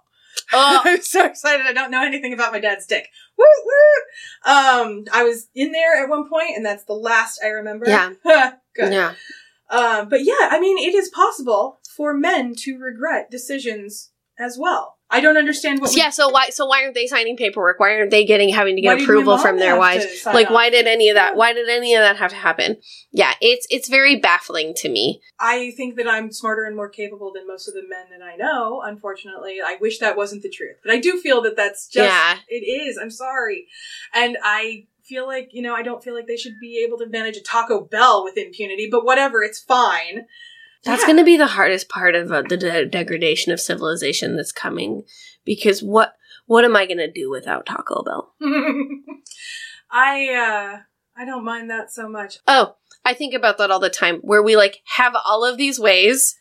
Oh, 0.53 0.81
I'm 0.85 1.01
so 1.01 1.25
excited. 1.25 1.65
I 1.65 1.73
don't 1.73 1.91
know 1.91 2.05
anything 2.05 2.31
about 2.33 2.51
my 2.51 2.59
dad's 2.59 2.85
dick. 2.85 3.09
Woo 3.37 3.45
woo. 3.65 4.51
Um, 4.51 5.05
I 5.11 5.23
was 5.23 5.47
in 5.55 5.71
there 5.71 6.01
at 6.01 6.09
one 6.09 6.29
point, 6.29 6.55
and 6.55 6.65
that's 6.65 6.83
the 6.85 6.93
last 6.93 7.39
I 7.43 7.47
remember. 7.47 7.89
Yeah. 7.89 8.11
Good. 8.75 8.93
yeah. 8.93 9.13
Um, 9.69 10.07
but 10.09 10.23
yeah, 10.23 10.49
I 10.51 10.59
mean, 10.59 10.77
it 10.77 10.95
is 10.95 11.09
possible 11.09 11.79
for 11.95 12.13
men 12.13 12.53
to 12.59 12.77
regret 12.77 13.29
decisions 13.31 14.11
as 14.39 14.57
well. 14.57 14.96
I 15.09 15.21
don't 15.21 15.37
understand 15.37 15.79
what. 15.79 15.95
yeah, 15.95 16.09
so 16.09 16.29
why 16.29 16.49
so 16.49 16.65
why 16.65 16.83
aren't 16.83 16.93
they 16.93 17.07
signing 17.07 17.37
paperwork? 17.37 17.79
Why 17.79 17.95
aren't 17.95 18.11
they 18.11 18.25
getting 18.25 18.49
having 18.49 18.75
to 18.75 18.81
get 18.81 19.01
approval 19.01 19.37
from 19.37 19.57
their 19.57 19.77
wives? 19.77 20.05
Like 20.25 20.49
why 20.49 20.69
did 20.69 20.85
any 20.85 21.09
of 21.09 21.15
that 21.15 21.35
why 21.35 21.53
did 21.53 21.69
any 21.69 21.95
of 21.95 22.01
that 22.01 22.17
have 22.17 22.31
to 22.31 22.35
happen? 22.37 22.77
Yeah, 23.11 23.33
it's 23.39 23.65
it's 23.69 23.87
very 23.87 24.17
baffling 24.17 24.73
to 24.77 24.89
me. 24.89 25.21
I 25.39 25.71
think 25.77 25.95
that 25.95 26.07
I'm 26.09 26.31
smarter 26.31 26.65
and 26.65 26.75
more 26.75 26.89
capable 26.89 27.31
than 27.33 27.47
most 27.47 27.67
of 27.67 27.73
the 27.73 27.83
men 27.87 28.07
that 28.11 28.23
I 28.25 28.35
know. 28.35 28.81
Unfortunately, 28.83 29.59
I 29.65 29.77
wish 29.79 29.99
that 29.99 30.17
wasn't 30.17 30.43
the 30.43 30.49
truth, 30.49 30.75
but 30.83 30.93
I 30.93 30.99
do 30.99 31.19
feel 31.21 31.41
that 31.43 31.55
that's 31.55 31.87
just 31.87 32.05
Yeah. 32.05 32.37
it 32.49 32.65
is. 32.65 32.97
I'm 32.97 33.11
sorry, 33.11 33.67
and 34.13 34.37
I 34.43 34.87
feel 35.05 35.25
like 35.25 35.51
you 35.53 35.61
know 35.61 35.73
I 35.73 35.83
don't 35.83 36.03
feel 36.03 36.15
like 36.15 36.27
they 36.27 36.35
should 36.35 36.59
be 36.59 36.83
able 36.85 36.97
to 36.97 37.07
manage 37.07 37.37
a 37.37 37.41
Taco 37.41 37.79
Bell 37.79 38.25
with 38.25 38.35
impunity. 38.37 38.89
But 38.91 39.05
whatever, 39.05 39.41
it's 39.41 39.59
fine. 39.59 40.25
That's 40.87 41.01
Yeah. 41.01 41.07
going 41.07 41.17
to 41.17 41.23
be 41.23 41.37
the 41.37 41.47
hardest 41.47 41.89
part 41.89 42.15
of 42.15 42.31
uh, 42.31 42.41
the 42.47 42.57
de- 42.57 42.85
degradation 42.85 43.51
of 43.51 43.59
civilization 43.59 44.35
that's 44.37 44.51
coming 44.51 45.03
because 45.45 45.83
what 45.83 46.13
what 46.45 46.63
am 46.63 46.75
I 46.77 46.85
going 46.85 46.97
to 46.97 47.11
do 47.11 47.29
without 47.29 47.65
Taco 47.65 48.03
Bell? 48.03 48.33
I 49.91 50.29
uh 50.33 50.79
I 51.19 51.25
don't 51.25 51.43
mind 51.45 51.69
that 51.69 51.91
so 51.91 52.07
much. 52.07 52.37
Oh, 52.47 52.75
I 53.05 53.13
think 53.13 53.33
about 53.33 53.57
that 53.57 53.71
all 53.71 53.79
the 53.79 53.89
time 53.89 54.17
where 54.21 54.41
we 54.43 54.55
like 54.55 54.81
have 54.95 55.15
all 55.25 55.43
of 55.43 55.57
these 55.57 55.79
ways 55.79 56.35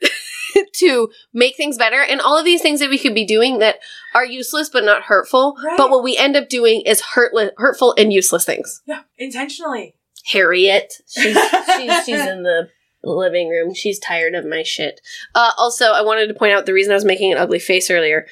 to 0.74 1.10
make 1.32 1.56
things 1.56 1.78
better 1.78 2.00
and 2.02 2.20
all 2.20 2.38
of 2.38 2.44
these 2.44 2.62
things 2.62 2.80
that 2.80 2.90
we 2.90 2.98
could 2.98 3.14
be 3.14 3.24
doing 3.26 3.58
that 3.58 3.76
are 4.14 4.24
useless 4.24 4.68
but 4.68 4.84
not 4.84 5.02
hurtful. 5.04 5.56
Right. 5.64 5.76
But 5.76 5.90
what 5.90 6.02
we 6.02 6.16
end 6.16 6.36
up 6.36 6.48
doing 6.48 6.80
is 6.82 7.02
hurtli- 7.14 7.52
hurtful 7.56 7.94
and 7.98 8.12
useless 8.12 8.44
things. 8.44 8.82
Yeah, 8.86 9.02
intentionally. 9.18 9.94
Harriet, 10.26 10.92
she's, 11.08 11.36
she's, 11.76 12.04
she's 12.04 12.20
in 12.26 12.42
the 12.44 12.68
living 13.04 13.48
room. 13.48 13.74
She's 13.74 13.98
tired 13.98 14.34
of 14.34 14.44
my 14.46 14.62
shit. 14.62 15.00
Uh, 15.34 15.50
also, 15.58 15.86
I 15.92 16.02
wanted 16.02 16.26
to 16.28 16.34
point 16.34 16.52
out 16.52 16.66
the 16.66 16.72
reason 16.72 16.92
I 16.92 16.96
was 16.96 17.04
making 17.04 17.32
an 17.32 17.38
ugly 17.38 17.58
face 17.58 17.90
earlier. 17.90 18.26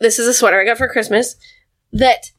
This 0.00 0.18
is 0.18 0.26
a 0.26 0.34
sweater 0.34 0.60
I 0.60 0.64
got 0.64 0.78
for 0.78 0.88
Christmas 0.88 1.36
that 1.92 2.30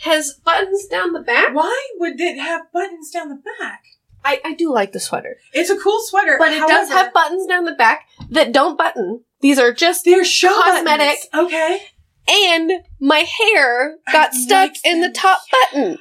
has 0.00 0.34
buttons 0.44 0.86
down 0.86 1.12
the 1.12 1.20
back. 1.20 1.54
Why 1.54 1.88
would 1.98 2.20
it 2.20 2.38
have 2.38 2.70
buttons 2.72 3.10
down 3.10 3.28
the 3.28 3.42
back? 3.60 3.82
I, 4.24 4.40
I 4.44 4.54
do 4.54 4.72
like 4.72 4.92
the 4.92 5.00
sweater. 5.00 5.36
It's 5.52 5.70
a 5.70 5.78
cool 5.78 5.98
sweater, 6.00 6.36
But 6.38 6.52
it 6.52 6.66
does 6.66 6.88
have 6.90 7.12
buttons 7.12 7.46
down 7.46 7.64
the 7.64 7.72
back 7.74 8.06
that 8.30 8.52
don't 8.52 8.76
button. 8.76 9.22
These 9.40 9.58
are 9.58 9.72
just 9.72 10.04
They're 10.04 10.24
show 10.24 10.48
cosmetic. 10.52 11.18
buttons. 11.32 11.46
Okay. 11.52 11.80
and 12.28 12.72
my 13.00 13.18
hair 13.20 13.96
I 14.06 14.12
got 14.12 14.34
stuck 14.34 14.70
like 14.70 14.76
in 14.84 15.00
the 15.00 15.10
top 15.10 15.40
button. 15.72 15.98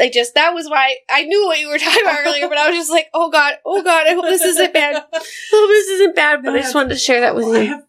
I 0.00 0.10
just 0.10 0.34
that 0.34 0.54
was 0.54 0.68
why 0.68 0.96
I 1.10 1.24
knew 1.24 1.46
what 1.46 1.58
you 1.60 1.68
were 1.68 1.78
talking 1.78 2.02
about 2.02 2.20
earlier, 2.26 2.48
but 2.48 2.58
I 2.58 2.68
was 2.68 2.76
just 2.78 2.90
like, 2.90 3.08
oh 3.14 3.30
god, 3.30 3.54
oh 3.64 3.82
god, 3.82 4.06
I 4.06 4.14
hope 4.14 4.24
this 4.24 4.42
isn't 4.42 4.72
bad. 4.72 4.96
I 5.12 5.16
hope 5.18 5.68
this 5.68 5.88
isn't 5.88 6.14
bad. 6.16 6.42
But 6.42 6.54
I 6.56 6.60
just 6.60 6.74
wanted 6.74 6.90
to 6.90 6.96
share 6.96 7.20
that 7.20 7.34
with 7.34 7.44
Oh, 7.46 7.54
I 7.54 7.60
you. 7.60 7.68
have 7.68 7.84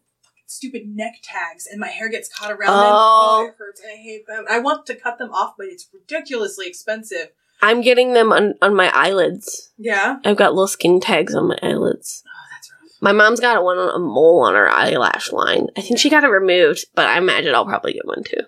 stupid 0.46 0.82
neck 0.88 1.14
tags, 1.22 1.66
and 1.70 1.80
my 1.80 1.88
hair 1.88 2.08
gets 2.08 2.28
caught 2.28 2.50
around 2.50 2.72
them. 2.72 2.90
Oh. 2.92 3.38
Oh, 3.42 3.46
it 3.46 3.54
hurts. 3.58 3.82
I 3.90 3.96
hate 3.96 4.26
them. 4.26 4.44
I 4.50 4.58
want 4.58 4.86
to 4.86 4.94
cut 4.96 5.18
them 5.18 5.30
off, 5.30 5.54
but 5.56 5.66
it's 5.66 5.88
ridiculously 5.92 6.66
expensive. 6.66 7.28
I'm 7.62 7.82
getting 7.82 8.14
them 8.14 8.32
on, 8.32 8.54
on 8.62 8.74
my 8.74 8.90
eyelids. 8.94 9.70
Yeah. 9.76 10.16
I've 10.24 10.36
got 10.38 10.54
little 10.54 10.66
skin 10.66 10.98
tags 10.98 11.34
on 11.34 11.48
my 11.48 11.58
eyelids. 11.62 12.22
Oh, 12.26 12.30
that's 12.50 12.70
rough. 12.72 12.90
My 13.02 13.12
mom's 13.12 13.38
got 13.38 13.62
one 13.62 13.76
on 13.78 13.94
a 13.94 13.98
mole 13.98 14.40
on 14.46 14.54
her 14.54 14.68
eyelash 14.68 15.30
line. 15.30 15.66
I 15.76 15.82
think 15.82 15.98
she 15.98 16.08
got 16.08 16.24
it 16.24 16.28
removed, 16.28 16.86
but 16.94 17.06
I 17.06 17.18
imagine 17.18 17.54
I'll 17.54 17.66
probably 17.66 17.92
get 17.92 18.06
one 18.06 18.24
too. 18.24 18.40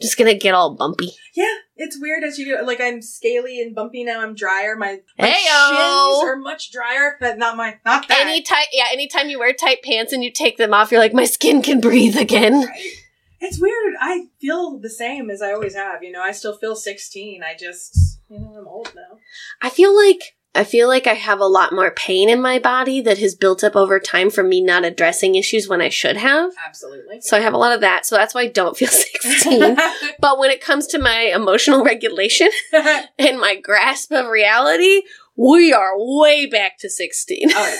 Just 0.00 0.18
gonna 0.18 0.34
get 0.34 0.54
all 0.54 0.74
bumpy. 0.74 1.12
Yeah, 1.34 1.54
it's 1.76 1.98
weird 1.98 2.22
as 2.22 2.38
you 2.38 2.44
get 2.44 2.66
like 2.66 2.80
I'm 2.80 3.00
scaly 3.00 3.60
and 3.62 3.74
bumpy 3.74 4.04
now. 4.04 4.20
I'm 4.20 4.34
drier. 4.34 4.76
My, 4.76 5.00
my 5.18 5.28
Heyo. 5.28 5.68
shins 5.68 6.24
are 6.24 6.36
much 6.36 6.70
drier, 6.70 7.16
but 7.18 7.38
not 7.38 7.56
my 7.56 7.78
not 7.84 8.06
that. 8.08 8.20
Any 8.20 8.42
tight, 8.42 8.66
yeah. 8.72 8.86
Anytime 8.92 9.28
you 9.28 9.38
wear 9.38 9.54
tight 9.54 9.82
pants 9.82 10.12
and 10.12 10.22
you 10.22 10.30
take 10.30 10.58
them 10.58 10.74
off, 10.74 10.90
you're 10.90 11.00
like, 11.00 11.14
my 11.14 11.24
skin 11.24 11.62
can 11.62 11.80
breathe 11.80 12.16
again. 12.16 12.66
Right. 12.66 12.92
It's 13.40 13.60
weird. 13.60 13.94
I 14.00 14.26
feel 14.40 14.78
the 14.78 14.90
same 14.90 15.30
as 15.30 15.42
I 15.42 15.52
always 15.52 15.74
have. 15.74 16.02
You 16.02 16.12
know, 16.12 16.22
I 16.22 16.32
still 16.32 16.56
feel 16.56 16.74
16. 16.74 17.42
I 17.42 17.54
just, 17.54 18.18
you 18.28 18.38
know, 18.38 18.54
I'm 18.58 18.66
old 18.66 18.92
now. 18.94 19.18
I 19.60 19.68
feel 19.68 19.94
like 19.96 20.35
I 20.56 20.64
feel 20.64 20.88
like 20.88 21.06
I 21.06 21.14
have 21.14 21.40
a 21.40 21.46
lot 21.46 21.72
more 21.72 21.90
pain 21.90 22.28
in 22.28 22.40
my 22.40 22.58
body 22.58 23.00
that 23.02 23.18
has 23.18 23.34
built 23.34 23.62
up 23.62 23.76
over 23.76 24.00
time 24.00 24.30
from 24.30 24.48
me 24.48 24.60
not 24.60 24.84
addressing 24.84 25.34
issues 25.34 25.68
when 25.68 25.80
I 25.80 25.88
should 25.88 26.16
have. 26.16 26.50
Absolutely. 26.66 27.20
So 27.20 27.36
I 27.36 27.40
have 27.40 27.52
a 27.52 27.58
lot 27.58 27.72
of 27.72 27.80
that. 27.82 28.06
So 28.06 28.16
that's 28.16 28.34
why 28.34 28.42
I 28.42 28.48
don't 28.48 28.76
feel 28.76 28.88
16. 28.90 29.76
but 30.18 30.38
when 30.38 30.50
it 30.50 30.60
comes 30.60 30.86
to 30.88 30.98
my 30.98 31.32
emotional 31.34 31.84
regulation 31.84 32.48
and 33.18 33.38
my 33.38 33.56
grasp 33.56 34.12
of 34.12 34.26
reality, 34.26 35.02
we 35.36 35.72
are 35.72 35.92
way 35.96 36.46
back 36.46 36.78
to 36.78 36.88
16. 36.88 37.50
Oh, 37.54 37.78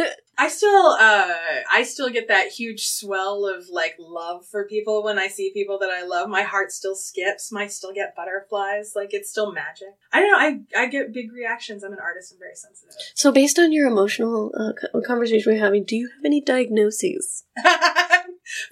yeah. 0.00 0.06
I 0.40 0.48
still, 0.48 0.96
uh, 1.00 1.34
I 1.68 1.82
still 1.82 2.08
get 2.10 2.28
that 2.28 2.48
huge 2.48 2.86
swell 2.86 3.44
of 3.44 3.68
like 3.70 3.96
love 3.98 4.46
for 4.46 4.68
people 4.68 5.02
when 5.02 5.18
I 5.18 5.26
see 5.26 5.50
people 5.52 5.80
that 5.80 5.90
I 5.90 6.04
love. 6.04 6.28
My 6.28 6.42
heart 6.42 6.70
still 6.70 6.94
skips. 6.94 7.52
I 7.52 7.66
still 7.66 7.92
get 7.92 8.14
butterflies. 8.14 8.92
Like 8.94 9.12
it's 9.12 9.30
still 9.30 9.52
magic. 9.52 9.88
I 10.12 10.20
don't 10.20 10.30
know. 10.30 10.38
I 10.78 10.84
I 10.84 10.86
get 10.86 11.12
big 11.12 11.32
reactions. 11.32 11.82
I'm 11.82 11.92
an 11.92 11.98
artist. 12.00 12.32
I'm 12.32 12.38
very 12.38 12.54
sensitive. 12.54 12.94
So 13.14 13.32
based 13.32 13.58
on 13.58 13.72
your 13.72 13.88
emotional 13.88 14.52
uh, 14.56 15.00
conversation 15.04 15.52
we're 15.52 15.58
having, 15.58 15.82
do 15.82 15.96
you 15.96 16.08
have 16.08 16.24
any 16.24 16.40
diagnoses? 16.40 17.44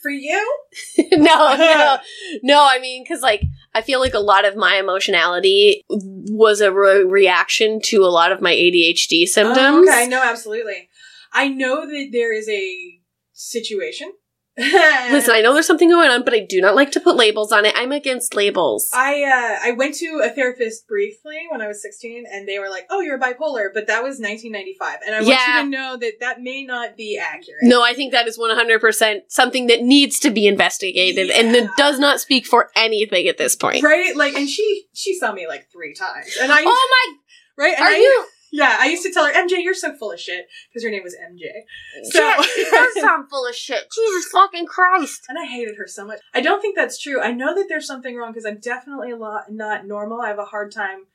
for 0.00 0.10
you, 0.10 0.58
no, 1.12 1.56
no, 1.56 1.98
no. 2.42 2.68
I 2.68 2.78
mean, 2.80 3.02
because 3.02 3.22
like 3.22 3.42
I 3.74 3.82
feel 3.82 4.00
like 4.00 4.14
a 4.14 4.20
lot 4.20 4.44
of 4.44 4.56
my 4.56 4.76
emotionality 4.76 5.84
was 5.88 6.60
a 6.60 6.72
re- 6.72 7.04
reaction 7.04 7.80
to 7.84 8.04
a 8.04 8.08
lot 8.08 8.32
of 8.32 8.40
my 8.40 8.52
ADHD 8.52 9.26
symptoms. 9.26 9.88
Oh, 9.88 9.92
okay, 9.92 10.08
no, 10.08 10.22
absolutely. 10.22 10.88
I 11.36 11.48
know 11.48 11.86
that 11.86 12.08
there 12.12 12.32
is 12.32 12.48
a 12.48 13.00
situation. 13.32 14.12
Listen, 14.58 15.34
I 15.34 15.42
know 15.42 15.52
there's 15.52 15.66
something 15.66 15.90
going 15.90 16.08
on, 16.08 16.24
but 16.24 16.32
I 16.32 16.40
do 16.40 16.62
not 16.62 16.74
like 16.74 16.90
to 16.92 17.00
put 17.00 17.14
labels 17.14 17.52
on 17.52 17.66
it. 17.66 17.74
I'm 17.76 17.92
against 17.92 18.34
labels. 18.34 18.88
I 18.94 19.22
uh, 19.22 19.68
I 19.68 19.72
went 19.72 19.96
to 19.96 20.22
a 20.24 20.30
therapist 20.30 20.88
briefly 20.88 21.40
when 21.50 21.60
I 21.60 21.66
was 21.68 21.82
16, 21.82 22.24
and 22.32 22.48
they 22.48 22.58
were 22.58 22.70
like, 22.70 22.86
"Oh, 22.88 23.02
you're 23.02 23.18
bipolar," 23.18 23.68
but 23.74 23.86
that 23.88 24.02
was 24.02 24.18
1995, 24.18 25.00
and 25.06 25.14
I 25.14 25.18
want 25.18 25.28
you 25.28 25.62
to 25.62 25.68
know 25.68 25.98
that 25.98 26.14
that 26.20 26.40
may 26.40 26.64
not 26.64 26.96
be 26.96 27.18
accurate. 27.18 27.64
no, 27.64 27.84
I 27.84 27.92
think 27.92 28.12
that 28.12 28.26
is 28.26 28.38
100% 28.38 29.20
something 29.28 29.66
that 29.66 29.82
needs 29.82 30.18
to 30.20 30.30
be 30.30 30.46
investigated 30.46 31.28
and 31.28 31.48
Yeah. 31.54 31.60
that 31.60 31.70
does 31.76 31.98
not 31.98 32.20
speak 32.22 32.46
for 32.46 32.70
anything 32.74 33.28
at 33.28 33.36
this 33.36 33.56
point. 33.56 33.82
right? 33.84 34.16
Like, 34.16 34.36
and 34.36 34.48
she 34.48 34.86
she 34.94 35.14
saw 35.18 35.32
me 35.32 35.46
like 35.46 35.68
three 35.70 35.92
times, 35.92 36.34
and 36.40 36.50
I 36.50 36.62
Oh 36.64 37.14
right, 37.58 37.68
my, 37.68 37.74
and 37.74 37.84
are 37.84 37.90
I, 37.92 37.96
you? 37.98 38.26
Yeah, 38.52 38.76
I 38.78 38.86
used 38.88 39.02
to 39.02 39.12
tell 39.12 39.26
her, 39.26 39.32
"MJ, 39.32 39.62
you're 39.62 39.74
so 39.74 39.94
full 39.96 40.12
of 40.12 40.20
shit," 40.20 40.46
because 40.68 40.84
her 40.84 40.90
name 40.90 41.02
was 41.02 41.14
MJ. 41.16 41.64
So- 42.10 42.20
Yeah, 42.22 42.40
she 42.42 42.64
does 42.70 42.94
sound 43.00 43.28
full 43.28 43.46
of 43.46 43.54
shit. 43.54 43.84
Jesus 43.92 44.30
fucking 44.30 44.66
Christ. 44.66 45.22
And 45.28 45.38
I 45.38 45.44
hated 45.46 45.76
her 45.76 45.86
so 45.86 46.06
much. 46.06 46.20
I 46.34 46.40
don't 46.40 46.60
think 46.60 46.76
that's 46.76 47.00
true. 47.00 47.20
I 47.20 47.32
know 47.32 47.54
that 47.54 47.66
there's 47.68 47.86
something 47.86 48.16
wrong 48.16 48.32
because 48.32 48.46
I'm 48.46 48.58
definitely 48.58 49.10
a 49.10 49.16
lot 49.16 49.50
not 49.52 49.86
normal. 49.86 50.20
I 50.20 50.28
have 50.28 50.38
a 50.38 50.44
hard 50.44 50.72
time 50.72 51.06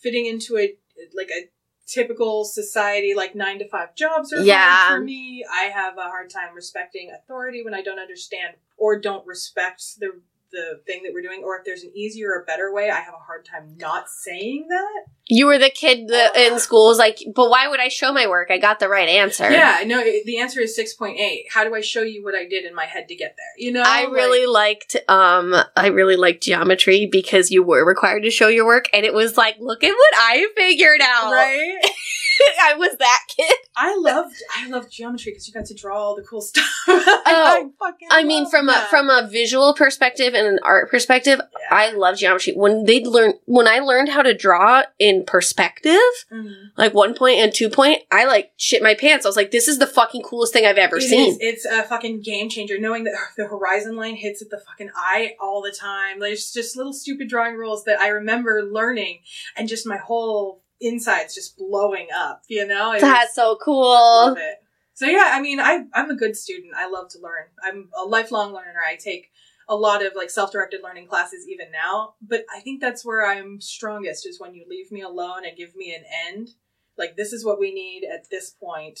fitting 0.00 0.26
into 0.26 0.56
a 0.58 0.74
like 1.14 1.30
a 1.30 1.48
typical 1.88 2.44
society 2.44 3.14
like 3.14 3.34
nine 3.34 3.58
to 3.60 3.68
five 3.68 3.94
jobs 3.94 4.32
are 4.32 4.40
Yeah. 4.42 4.88
hard 4.88 5.00
for 5.00 5.04
me. 5.04 5.44
I 5.50 5.64
have 5.64 5.96
a 5.98 6.02
hard 6.02 6.30
time 6.30 6.54
respecting 6.54 7.10
authority 7.12 7.62
when 7.64 7.74
I 7.74 7.82
don't 7.82 7.98
understand 8.00 8.56
or 8.76 8.98
don't 8.98 9.26
respect 9.26 9.82
the 9.98 10.20
the 10.56 10.80
thing 10.86 11.02
that 11.04 11.12
we're 11.12 11.22
doing, 11.22 11.42
or 11.44 11.58
if 11.58 11.64
there's 11.64 11.82
an 11.82 11.92
easier 11.94 12.30
or 12.30 12.44
better 12.46 12.72
way, 12.72 12.90
I 12.90 13.00
have 13.00 13.14
a 13.14 13.24
hard 13.24 13.44
time 13.44 13.76
not 13.78 14.08
saying 14.08 14.66
that. 14.70 15.04
You 15.28 15.46
were 15.46 15.58
the 15.58 15.70
kid 15.70 16.08
that 16.08 16.36
in 16.36 16.58
school 16.60 16.86
was 16.86 16.98
like, 16.98 17.18
but 17.34 17.50
why 17.50 17.66
would 17.68 17.80
I 17.80 17.88
show 17.88 18.12
my 18.12 18.26
work? 18.28 18.50
I 18.50 18.58
got 18.58 18.78
the 18.78 18.88
right 18.88 19.08
answer. 19.08 19.50
Yeah, 19.50 19.82
no, 19.84 20.02
the 20.02 20.38
answer 20.38 20.60
is 20.60 20.74
six 20.76 20.94
point 20.94 21.18
eight. 21.18 21.46
How 21.50 21.64
do 21.64 21.74
I 21.74 21.80
show 21.80 22.02
you 22.02 22.22
what 22.24 22.34
I 22.34 22.46
did 22.48 22.64
in 22.64 22.74
my 22.74 22.84
head 22.86 23.08
to 23.08 23.16
get 23.16 23.34
there? 23.36 23.64
You 23.64 23.72
know, 23.72 23.82
I 23.84 24.04
Like- 24.04 24.12
really 24.12 24.46
liked 24.46 24.96
um 25.08 25.54
I 25.76 25.88
really 25.88 26.16
liked 26.16 26.44
geometry 26.44 27.06
because 27.10 27.50
you 27.50 27.62
were 27.64 27.84
required 27.84 28.22
to 28.22 28.30
show 28.30 28.48
your 28.48 28.66
work 28.66 28.88
and 28.92 29.04
it 29.04 29.12
was 29.14 29.36
like 29.36 29.56
look 29.58 29.82
at 29.84 29.90
what 29.90 30.14
I 30.16 30.46
figured 30.56 31.00
out. 31.02 31.32
right. 31.32 31.78
I 32.62 32.74
was 32.74 32.96
that 32.98 33.20
kid. 33.28 33.52
I 33.76 33.96
loved 33.96 34.34
I 34.56 34.68
loved 34.68 34.90
geometry 34.90 35.32
because 35.32 35.46
you 35.46 35.54
got 35.54 35.66
to 35.66 35.74
draw 35.74 35.96
all 35.98 36.16
the 36.16 36.22
cool 36.22 36.40
stuff. 36.40 36.64
I 36.88 37.66
fucking 37.78 38.08
Oh, 38.10 38.14
I 38.16 38.24
mean 38.24 38.44
loved 38.44 38.50
from 38.50 38.68
a 38.68 38.86
from 38.90 39.10
a 39.10 39.28
visual 39.30 39.74
perspective 39.74 40.34
and 40.34 40.46
an 40.46 40.58
art 40.62 40.90
perspective, 40.90 41.40
I 41.70 41.92
love 41.92 42.16
geometry. 42.18 42.54
When 42.54 42.84
they 42.84 43.04
learn 43.04 43.34
when 43.44 43.66
I 43.68 43.80
learned 43.80 44.08
how 44.08 44.22
to 44.22 44.34
draw 44.34 44.82
in 44.98 45.24
perspective, 45.24 45.92
Mhm. 46.32 46.70
like 46.76 46.94
one 46.94 47.14
point 47.14 47.38
and 47.38 47.52
two 47.54 47.68
point, 47.68 48.02
I 48.10 48.24
like 48.24 48.52
shit 48.56 48.82
my 48.82 48.94
pants. 48.94 49.26
I 49.26 49.28
was 49.28 49.36
like, 49.36 49.50
this 49.50 49.68
is 49.68 49.78
the 49.78 49.86
fucking 49.86 50.22
coolest 50.22 50.52
thing 50.52 50.66
I've 50.66 50.78
ever 50.78 50.96
It 50.98 51.02
seen. 51.02 51.30
is- 51.30 51.38
It's 51.40 51.64
a 51.64 51.82
fucking 51.82 52.22
game 52.22 52.48
changer. 52.48 52.78
Knowing 52.78 53.04
that 53.04 53.14
the 53.36 53.46
horizon 53.46 53.96
line 53.96 54.16
hits 54.16 54.42
at 54.42 54.50
the 54.50 54.58
fucking 54.58 54.90
eye 54.94 55.36
all 55.40 55.62
the 55.62 55.72
time. 55.72 56.20
There's 56.20 56.52
just 56.52 56.76
little 56.76 56.92
stupid 56.92 57.28
drawing 57.28 57.54
rules 57.56 57.84
that 57.84 58.00
I 58.00 58.08
remember 58.08 58.62
learning, 58.62 59.20
and 59.56 59.68
just 59.68 59.86
my 59.86 59.96
whole 59.96 60.62
insides 60.80 61.34
just 61.34 61.56
blowing 61.56 62.08
up. 62.14 62.42
You 62.48 62.66
know, 62.66 62.92
It 62.92 63.00
That's 63.00 63.34
so 63.34 63.50
was- 63.50 63.58
cool. 63.62 63.82
love 64.28 64.38
it. 64.38 64.56
So 64.94 65.06
yeah, 65.06 65.30
I 65.34 65.40
mean, 65.42 65.60
I 65.60 65.84
I'm 65.92 66.10
a 66.10 66.16
good 66.16 66.36
student. 66.36 66.72
I 66.74 66.88
love 66.88 67.08
to 67.10 67.18
learn. 67.18 67.44
I'm 67.62 67.90
a 67.96 68.04
lifelong 68.04 68.54
learner. 68.54 68.80
I 68.86 68.96
take 68.96 69.30
a 69.68 69.74
lot 69.76 70.04
of 70.04 70.12
like 70.14 70.30
self-directed 70.30 70.80
learning 70.82 71.06
classes 71.08 71.46
even 71.48 71.70
now, 71.70 72.14
but 72.22 72.44
I 72.54 72.60
think 72.60 72.80
that's 72.80 73.04
where 73.04 73.26
I'm 73.26 73.60
strongest 73.60 74.26
is 74.26 74.40
when 74.40 74.54
you 74.54 74.64
leave 74.68 74.90
me 74.92 75.02
alone 75.02 75.44
and 75.44 75.56
give 75.56 75.74
me 75.76 75.94
an 75.94 76.04
end. 76.28 76.50
Like 76.96 77.16
this 77.16 77.32
is 77.34 77.44
what 77.44 77.60
we 77.60 77.74
need 77.74 78.04
at 78.10 78.30
this 78.30 78.50
point. 78.50 78.98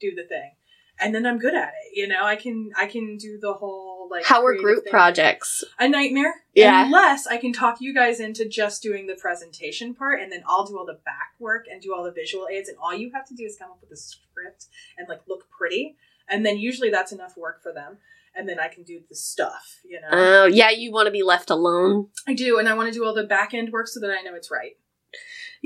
Do 0.00 0.14
the 0.14 0.24
thing. 0.24 0.52
And 1.00 1.14
then 1.14 1.26
I'm 1.26 1.38
good 1.38 1.54
at 1.54 1.68
it. 1.68 1.96
You 1.96 2.08
know, 2.08 2.24
I 2.24 2.36
can 2.36 2.70
I 2.76 2.86
can 2.86 3.16
do 3.16 3.38
the 3.40 3.54
whole 3.54 4.08
like 4.10 4.24
How 4.24 4.44
are 4.44 4.54
group 4.56 4.84
thing. 4.84 4.90
projects? 4.90 5.64
a 5.78 5.88
nightmare. 5.88 6.34
Yeah. 6.54 6.84
Unless 6.86 7.26
I 7.26 7.36
can 7.38 7.52
talk 7.52 7.80
you 7.80 7.94
guys 7.94 8.20
into 8.20 8.48
just 8.48 8.82
doing 8.82 9.06
the 9.06 9.14
presentation 9.16 9.94
part 9.94 10.20
and 10.20 10.30
then 10.30 10.42
I'll 10.46 10.64
do 10.64 10.78
all 10.78 10.86
the 10.86 11.00
back 11.04 11.34
work 11.38 11.66
and 11.70 11.80
do 11.80 11.94
all 11.94 12.04
the 12.04 12.12
visual 12.12 12.46
aids 12.48 12.68
and 12.68 12.78
all 12.78 12.94
you 12.94 13.10
have 13.14 13.26
to 13.28 13.34
do 13.34 13.44
is 13.44 13.56
come 13.58 13.70
up 13.70 13.78
with 13.80 13.90
a 13.90 13.96
script 13.96 14.66
and 14.98 15.08
like 15.08 15.20
look 15.28 15.46
pretty. 15.50 15.96
And 16.28 16.44
then 16.44 16.58
usually 16.58 16.90
that's 16.90 17.12
enough 17.12 17.36
work 17.36 17.62
for 17.62 17.72
them. 17.72 17.98
And 18.36 18.48
then 18.48 18.58
I 18.58 18.66
can 18.68 18.82
do 18.82 19.00
the 19.08 19.14
stuff, 19.14 19.80
you 19.84 20.00
know. 20.00 20.08
Oh, 20.10 20.46
yeah, 20.46 20.70
you 20.70 20.90
want 20.90 21.06
to 21.06 21.12
be 21.12 21.22
left 21.22 21.50
alone. 21.50 22.08
I 22.26 22.34
do, 22.34 22.58
and 22.58 22.68
I 22.68 22.74
want 22.74 22.92
to 22.92 22.98
do 22.98 23.04
all 23.04 23.14
the 23.14 23.22
back 23.22 23.54
end 23.54 23.70
work 23.70 23.86
so 23.86 24.00
that 24.00 24.10
I 24.10 24.22
know 24.22 24.34
it's 24.34 24.50
right. 24.50 24.72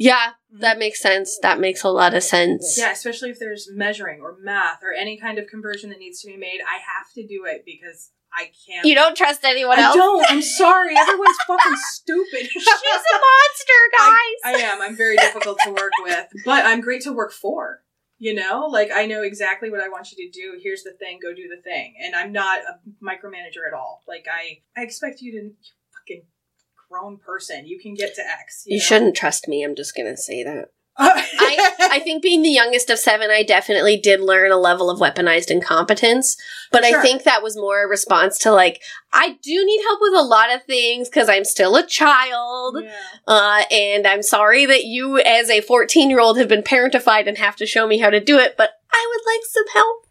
Yeah, 0.01 0.29
mm-hmm. 0.53 0.61
that 0.61 0.79
makes 0.79 1.01
sense. 1.03 1.39
That 1.43 1.59
makes 1.59 1.83
a 1.83 1.89
lot 1.89 2.15
of 2.15 2.23
sense. 2.23 2.77
Yeah, 2.79 2.93
especially 2.93 3.31
if 3.31 3.41
there's 3.41 3.69
measuring 3.73 4.21
or 4.21 4.37
math 4.41 4.81
or 4.85 4.93
any 4.93 5.19
kind 5.19 5.39
of 5.39 5.49
conversion 5.49 5.91
that 5.91 5.99
needs 5.99 6.21
to 6.21 6.29
be 6.29 6.37
made, 6.37 6.61
I 6.61 6.75
have 6.75 7.13
to 7.15 7.27
do 7.27 7.45
it 7.47 7.65
because 7.67 8.13
I 8.33 8.51
can't. 8.67 8.87
You 8.87 8.95
don't 8.95 9.17
trust 9.17 9.45
anyone 9.45 9.77
I 9.77 9.83
else? 9.83 9.97
don't. 9.97 10.31
I'm 10.31 10.43
sorry. 10.63 10.97
Everyone's 10.97 11.37
fucking 11.49 11.77
stupid. 11.95 12.47
She's 12.49 12.67
a 12.67 13.19
monster, 13.19 13.81
guys. 13.99 14.41
I 14.45 14.53
am. 14.71 14.81
I'm 14.81 14.97
very 14.97 15.17
difficult 15.17 15.59
to 15.65 15.71
work 15.71 15.93
with, 16.03 16.29
but 16.45 16.65
I'm 16.65 16.81
great 16.81 17.03
to 17.03 17.13
work 17.13 17.33
for. 17.33 17.83
You 18.21 18.35
know, 18.35 18.67
like 18.71 18.91
I 18.93 19.07
know 19.07 19.23
exactly 19.23 19.71
what 19.71 19.81
I 19.81 19.89
want 19.89 20.13
you 20.13 20.31
to 20.31 20.41
do. 20.41 20.59
Here's 20.63 20.83
the 20.85 20.93
thing. 20.93 21.19
Go 21.23 21.35
do 21.35 21.49
the 21.49 21.63
thing. 21.63 21.95
And 22.05 22.15
I'm 22.15 22.33
not 22.33 22.61
a 22.61 22.79
micromanager 23.05 23.67
at 23.67 23.75
all. 23.75 24.03
Like 24.09 24.27
I, 24.29 24.63
I 24.77 24.85
expect 24.85 25.21
you 25.21 25.33
to, 25.33 25.51
fucking 25.93 26.23
grown 26.91 27.19
person. 27.19 27.67
You 27.67 27.79
can 27.79 27.95
get 27.95 28.15
to 28.15 28.23
X. 28.23 28.65
you 28.67 28.77
know? 28.77 28.83
shouldn't 28.83 29.17
trust 29.17 29.49
me. 29.49 29.63
I'm 29.65 29.77
just 29.77 29.95
going 29.95 30.09
to 30.09 30.17
say 30.17 30.43
that. 30.45 30.67
I, 31.01 31.75
I 31.93 32.01
think 32.01 32.25
being 32.25 32.43
the 32.43 32.49
youngest 32.49 32.91
of 32.91 32.99
seven, 32.99 33.31
I 33.31 33.45
definitely 33.45 33.97
did 33.97 34.21
learn 34.21 34.51
a 34.51 34.57
level 34.57 34.91
of 34.91 34.99
weaponized 34.99 35.49
incompetence. 35.49 36.37
But 36.73 36.83
I 36.83 37.01
think 37.01 37.23
that 37.23 37.41
was 37.41 37.57
more 37.57 37.85
a 37.85 37.89
response 37.89 38.37
to 38.41 38.51
like, 38.51 38.83
I 39.13 39.39
do 39.41 39.65
need 39.65 39.81
help 39.85 40.01
with 40.01 40.13
a 40.15 40.23
lot 40.23 40.53
of 40.53 40.65
things 40.65 41.09
because 41.09 41.29
I'm 41.29 41.45
still 41.45 41.77
a 41.77 41.87
child. 41.87 42.79
Yeah. 42.83 42.91
Uh, 43.29 43.63
and 43.71 44.09
I'm 44.09 44.25
sorry 44.25 44.67
that 44.67 44.87
you, 44.87 45.21
as 45.21 45.49
a 45.51 45.61
14 45.61 46.11
year 46.11 46.19
old, 46.19 46.37
have 46.37 46.49
been 46.49 46.63
parentified 46.63 47.29
and 47.29 47.39
have 47.39 47.55
to 47.57 47.67
show 47.67 47.87
me 47.87 47.99
how 47.99 48.11
to 48.11 48.19
do 48.19 48.39
it, 48.39 48.57
but 48.59 48.71
I 48.93 49.07
would 49.09 49.33
like 49.33 49.45
some 49.45 49.69
help. 49.75 50.05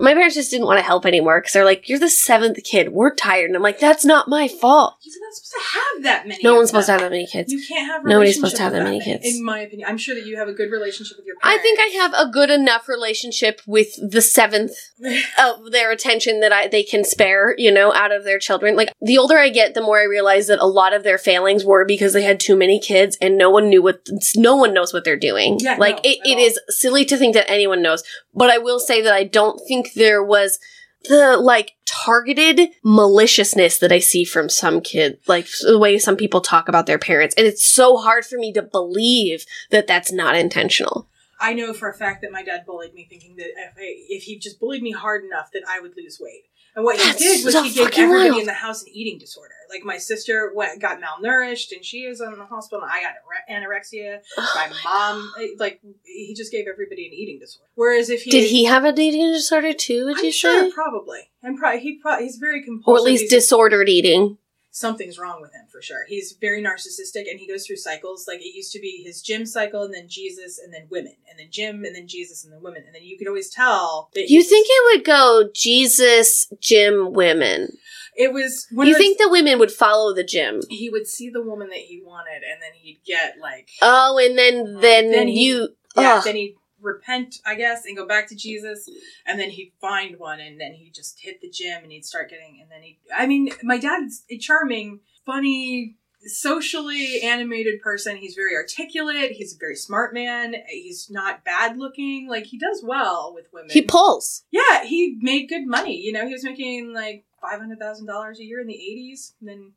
My 0.00 0.12
parents 0.14 0.34
just 0.34 0.50
didn't 0.50 0.66
want 0.66 0.80
to 0.80 0.84
help 0.84 1.06
anymore 1.06 1.40
because 1.40 1.52
they're 1.52 1.64
like, 1.64 1.88
You're 1.88 2.00
the 2.00 2.10
seventh 2.10 2.58
kid. 2.64 2.92
We're 2.92 3.14
tired. 3.14 3.46
And 3.46 3.56
I'm 3.56 3.62
like, 3.62 3.78
That's 3.78 4.04
not 4.04 4.26
my 4.26 4.48
fault. 4.48 4.96
Not 5.32 5.44
supposed 5.44 5.52
to 5.52 5.78
have 5.78 6.02
that 6.04 6.28
many. 6.28 6.42
No 6.42 6.54
one's 6.54 6.68
supposed 6.68 6.86
to 6.86 6.92
have 6.92 7.00
that 7.00 7.10
many 7.10 7.26
kids. 7.26 7.52
You 7.52 7.62
can't 7.66 7.86
have. 7.86 8.04
Nobody's 8.04 8.36
supposed 8.36 8.56
to 8.56 8.62
have 8.62 8.72
that 8.72 8.82
many 8.82 9.00
kids. 9.00 9.24
In 9.24 9.44
my 9.44 9.60
opinion, 9.60 9.88
I'm 9.88 9.98
sure 9.98 10.14
that 10.14 10.26
you 10.26 10.36
have 10.36 10.48
a 10.48 10.52
good 10.52 10.70
relationship 10.70 11.16
with 11.16 11.26
your 11.26 11.36
Parents. 11.36 11.58
I 11.58 11.62
think 11.62 11.78
I 11.80 11.86
have 12.02 12.14
a 12.14 12.30
good 12.30 12.50
enough 12.50 12.88
relationship 12.88 13.60
with 13.66 13.88
the 14.10 14.20
seventh 14.20 14.72
of 15.38 15.72
their 15.72 15.90
attention 15.90 16.40
that 16.40 16.52
I 16.52 16.68
they 16.68 16.82
can 16.82 17.04
spare, 17.04 17.54
you 17.58 17.72
know, 17.72 17.92
out 17.92 18.12
of 18.12 18.24
their 18.24 18.38
children. 18.38 18.76
Like 18.76 18.92
the 19.00 19.18
older 19.18 19.38
I 19.38 19.48
get, 19.48 19.74
the 19.74 19.80
more 19.80 20.00
I 20.00 20.04
realize 20.04 20.46
that 20.48 20.58
a 20.58 20.66
lot 20.66 20.92
of 20.92 21.04
their 21.04 21.18
failings 21.18 21.64
were 21.64 21.84
because 21.84 22.12
they 22.12 22.22
had 22.22 22.40
too 22.40 22.56
many 22.56 22.78
kids 22.78 23.16
and 23.20 23.38
no 23.38 23.50
one 23.50 23.68
knew 23.68 23.82
what 23.82 24.08
no 24.36 24.56
one 24.56 24.74
knows 24.74 24.92
what 24.92 25.04
they're 25.04 25.16
doing. 25.16 25.58
Yeah, 25.60 25.76
like 25.78 25.96
no, 25.96 26.10
it, 26.10 26.18
at 26.20 26.26
it 26.26 26.38
all. 26.38 26.44
is 26.44 26.60
silly 26.68 27.04
to 27.06 27.16
think 27.16 27.34
that 27.34 27.50
anyone 27.50 27.82
knows. 27.82 28.02
But 28.34 28.50
I 28.50 28.58
will 28.58 28.80
say 28.80 29.02
that 29.02 29.14
I 29.14 29.24
don't 29.24 29.60
think 29.66 29.94
there 29.94 30.22
was 30.22 30.58
the 31.04 31.36
like 31.36 31.72
targeted 31.84 32.70
maliciousness 32.82 33.78
that 33.78 33.92
I 33.92 33.98
see 33.98 34.24
from 34.24 34.48
some 34.48 34.80
kids, 34.80 35.28
like 35.28 35.46
the 35.62 35.78
way 35.78 35.98
some 35.98 36.16
people 36.16 36.40
talk 36.40 36.68
about 36.68 36.86
their 36.86 36.98
parents. 36.98 37.34
And 37.36 37.46
it's 37.46 37.64
so 37.64 37.96
hard 37.96 38.24
for 38.24 38.38
me 38.38 38.52
to 38.54 38.62
believe 38.62 39.44
that 39.70 39.86
that's 39.86 40.12
not 40.12 40.36
intentional. 40.36 41.08
I 41.40 41.54
know 41.54 41.72
for 41.72 41.90
a 41.90 41.94
fact 41.94 42.22
that 42.22 42.30
my 42.30 42.44
dad 42.44 42.64
bullied 42.64 42.94
me, 42.94 43.06
thinking 43.10 43.34
that 43.36 43.48
if, 43.56 43.72
if 43.76 44.22
he 44.22 44.38
just 44.38 44.60
bullied 44.60 44.82
me 44.82 44.92
hard 44.92 45.24
enough, 45.24 45.50
that 45.52 45.64
I 45.68 45.80
would 45.80 45.96
lose 45.96 46.18
weight. 46.20 46.44
And 46.74 46.84
what 46.86 46.96
That's 46.96 47.18
he 47.18 47.24
did 47.24 47.44
was 47.44 47.52
so 47.54 47.62
he 47.62 47.70
gave 47.74 47.88
everybody 47.98 48.30
wild. 48.30 48.40
in 48.40 48.46
the 48.46 48.52
house 48.54 48.82
an 48.82 48.88
eating 48.92 49.18
disorder. 49.18 49.52
Like 49.68 49.84
my 49.84 49.98
sister 49.98 50.52
went, 50.54 50.80
got 50.80 51.00
malnourished, 51.00 51.72
and 51.74 51.84
she 51.84 51.98
is 52.04 52.20
in 52.22 52.32
the 52.38 52.44
hospital. 52.46 52.82
And 52.82 52.90
I 52.90 53.02
got 53.02 53.14
ore- 53.26 53.54
anorexia. 53.54 54.20
My 54.36 54.72
mom, 54.84 55.32
eh, 55.40 55.48
like, 55.58 55.80
he 56.04 56.34
just 56.34 56.50
gave 56.50 56.66
everybody 56.66 57.06
an 57.06 57.12
eating 57.12 57.38
disorder. 57.38 57.68
Whereas 57.74 58.08
if 58.08 58.22
he 58.22 58.30
Did 58.30 58.48
he 58.48 58.64
have 58.64 58.84
a 58.84 58.92
eating 58.98 59.32
disorder 59.32 59.72
too? 59.74 60.06
Would 60.06 60.18
I'm 60.18 60.24
you 60.24 60.32
sure, 60.32 60.68
say, 60.68 60.72
probably, 60.72 61.30
and 61.42 61.58
probably 61.58 61.80
he 61.80 61.98
probably 62.00 62.24
he's 62.24 62.36
very 62.36 62.62
compulsive. 62.64 62.88
or 62.88 62.96
at 62.98 63.04
least 63.04 63.22
He's- 63.22 63.30
disordered 63.32 63.88
eating? 63.88 64.38
Something's 64.74 65.18
wrong 65.18 65.40
with 65.42 65.52
him 65.52 65.66
for 65.70 65.80
sure. 65.82 66.04
He's 66.08 66.32
very 66.40 66.62
narcissistic 66.62 67.30
and 67.30 67.38
he 67.38 67.46
goes 67.46 67.66
through 67.66 67.76
cycles. 67.76 68.26
Like 68.26 68.40
it 68.40 68.54
used 68.56 68.72
to 68.72 68.80
be 68.80 69.02
his 69.04 69.20
gym 69.22 69.44
cycle 69.46 69.82
and 69.84 69.92
then 69.94 70.08
Jesus 70.08 70.58
and 70.58 70.72
then 70.72 70.86
women 70.90 71.14
and 71.30 71.38
then 71.38 71.48
gym 71.50 71.84
and 71.84 71.94
then 71.94 72.08
Jesus 72.08 72.42
and 72.42 72.52
then 72.52 72.62
women. 72.62 72.82
And 72.86 72.94
then 72.94 73.02
you 73.04 73.18
could 73.18 73.28
always 73.28 73.50
tell 73.50 74.08
that 74.14 74.30
You 74.30 74.42
think 74.42 74.66
it 74.68 74.96
would 74.96 75.04
go 75.04 75.50
Jesus, 75.54 76.46
gym, 76.60 77.12
women? 77.12 77.76
it 78.16 78.32
was 78.32 78.66
when 78.72 78.88
You 78.88 78.94
think 78.96 79.18
the 79.18 79.28
women 79.28 79.58
would 79.58 79.72
follow 79.72 80.14
the 80.14 80.24
gym? 80.24 80.62
he 80.70 80.88
would 80.90 81.06
see 81.06 81.28
the 81.30 81.42
woman 81.42 81.68
that 81.68 81.78
he 81.78 82.02
wanted 82.04 82.42
and 82.42 82.60
then 82.62 82.72
he'd 82.74 83.00
get 83.06 83.36
like 83.40 83.68
Oh, 83.82 84.18
and 84.18 84.36
then 84.38 84.74
uh, 84.76 84.80
then, 84.80 85.10
Then 85.10 85.28
he- 85.28 85.46
you. 85.46 85.68
yeah, 85.96 86.16
ugh. 86.16 86.24
then 86.24 86.36
he'd 86.36 86.56
repent, 86.82 87.36
I 87.46 87.54
guess, 87.54 87.84
and 87.86 87.96
go 87.96 88.06
back 88.06 88.28
to 88.28 88.34
Jesus, 88.36 88.88
and 89.26 89.38
then 89.38 89.50
he'd 89.50 89.72
find 89.80 90.18
one, 90.18 90.40
and 90.40 90.60
then 90.60 90.72
he'd 90.74 90.94
just 90.94 91.20
hit 91.20 91.40
the 91.40 91.48
gym, 91.48 91.82
and 91.82 91.92
he'd 91.92 92.04
start 92.04 92.30
getting, 92.30 92.58
and 92.60 92.70
then 92.70 92.82
he, 92.82 92.98
I 93.16 93.26
mean, 93.26 93.50
my 93.62 93.78
dad's 93.78 94.24
a 94.30 94.36
charming, 94.38 95.00
funny, 95.24 95.96
socially 96.24 97.20
animated 97.22 97.80
person. 97.80 98.16
He's 98.16 98.34
very 98.34 98.54
articulate. 98.54 99.32
He's 99.32 99.54
a 99.54 99.58
very 99.58 99.74
smart 99.76 100.14
man. 100.14 100.54
He's 100.68 101.08
not 101.10 101.44
bad 101.44 101.76
looking. 101.76 102.28
Like 102.28 102.46
he 102.46 102.58
does 102.58 102.82
well 102.84 103.32
with 103.34 103.46
women. 103.52 103.70
he 103.70 103.82
pulls. 103.82 104.44
yeah, 104.50 104.84
he 104.84 105.18
made 105.20 105.48
good 105.48 105.66
money. 105.66 105.96
You 106.00 106.12
know, 106.12 106.26
he 106.26 106.32
was 106.32 106.44
making 106.44 106.92
like 106.94 107.24
five 107.40 107.58
hundred 107.58 107.78
thousand 107.80 108.06
dollars 108.06 108.38
a 108.38 108.44
year 108.44 108.60
in 108.60 108.66
the 108.66 108.74
eighties, 108.74 109.34
and 109.40 109.48
then. 109.48 109.72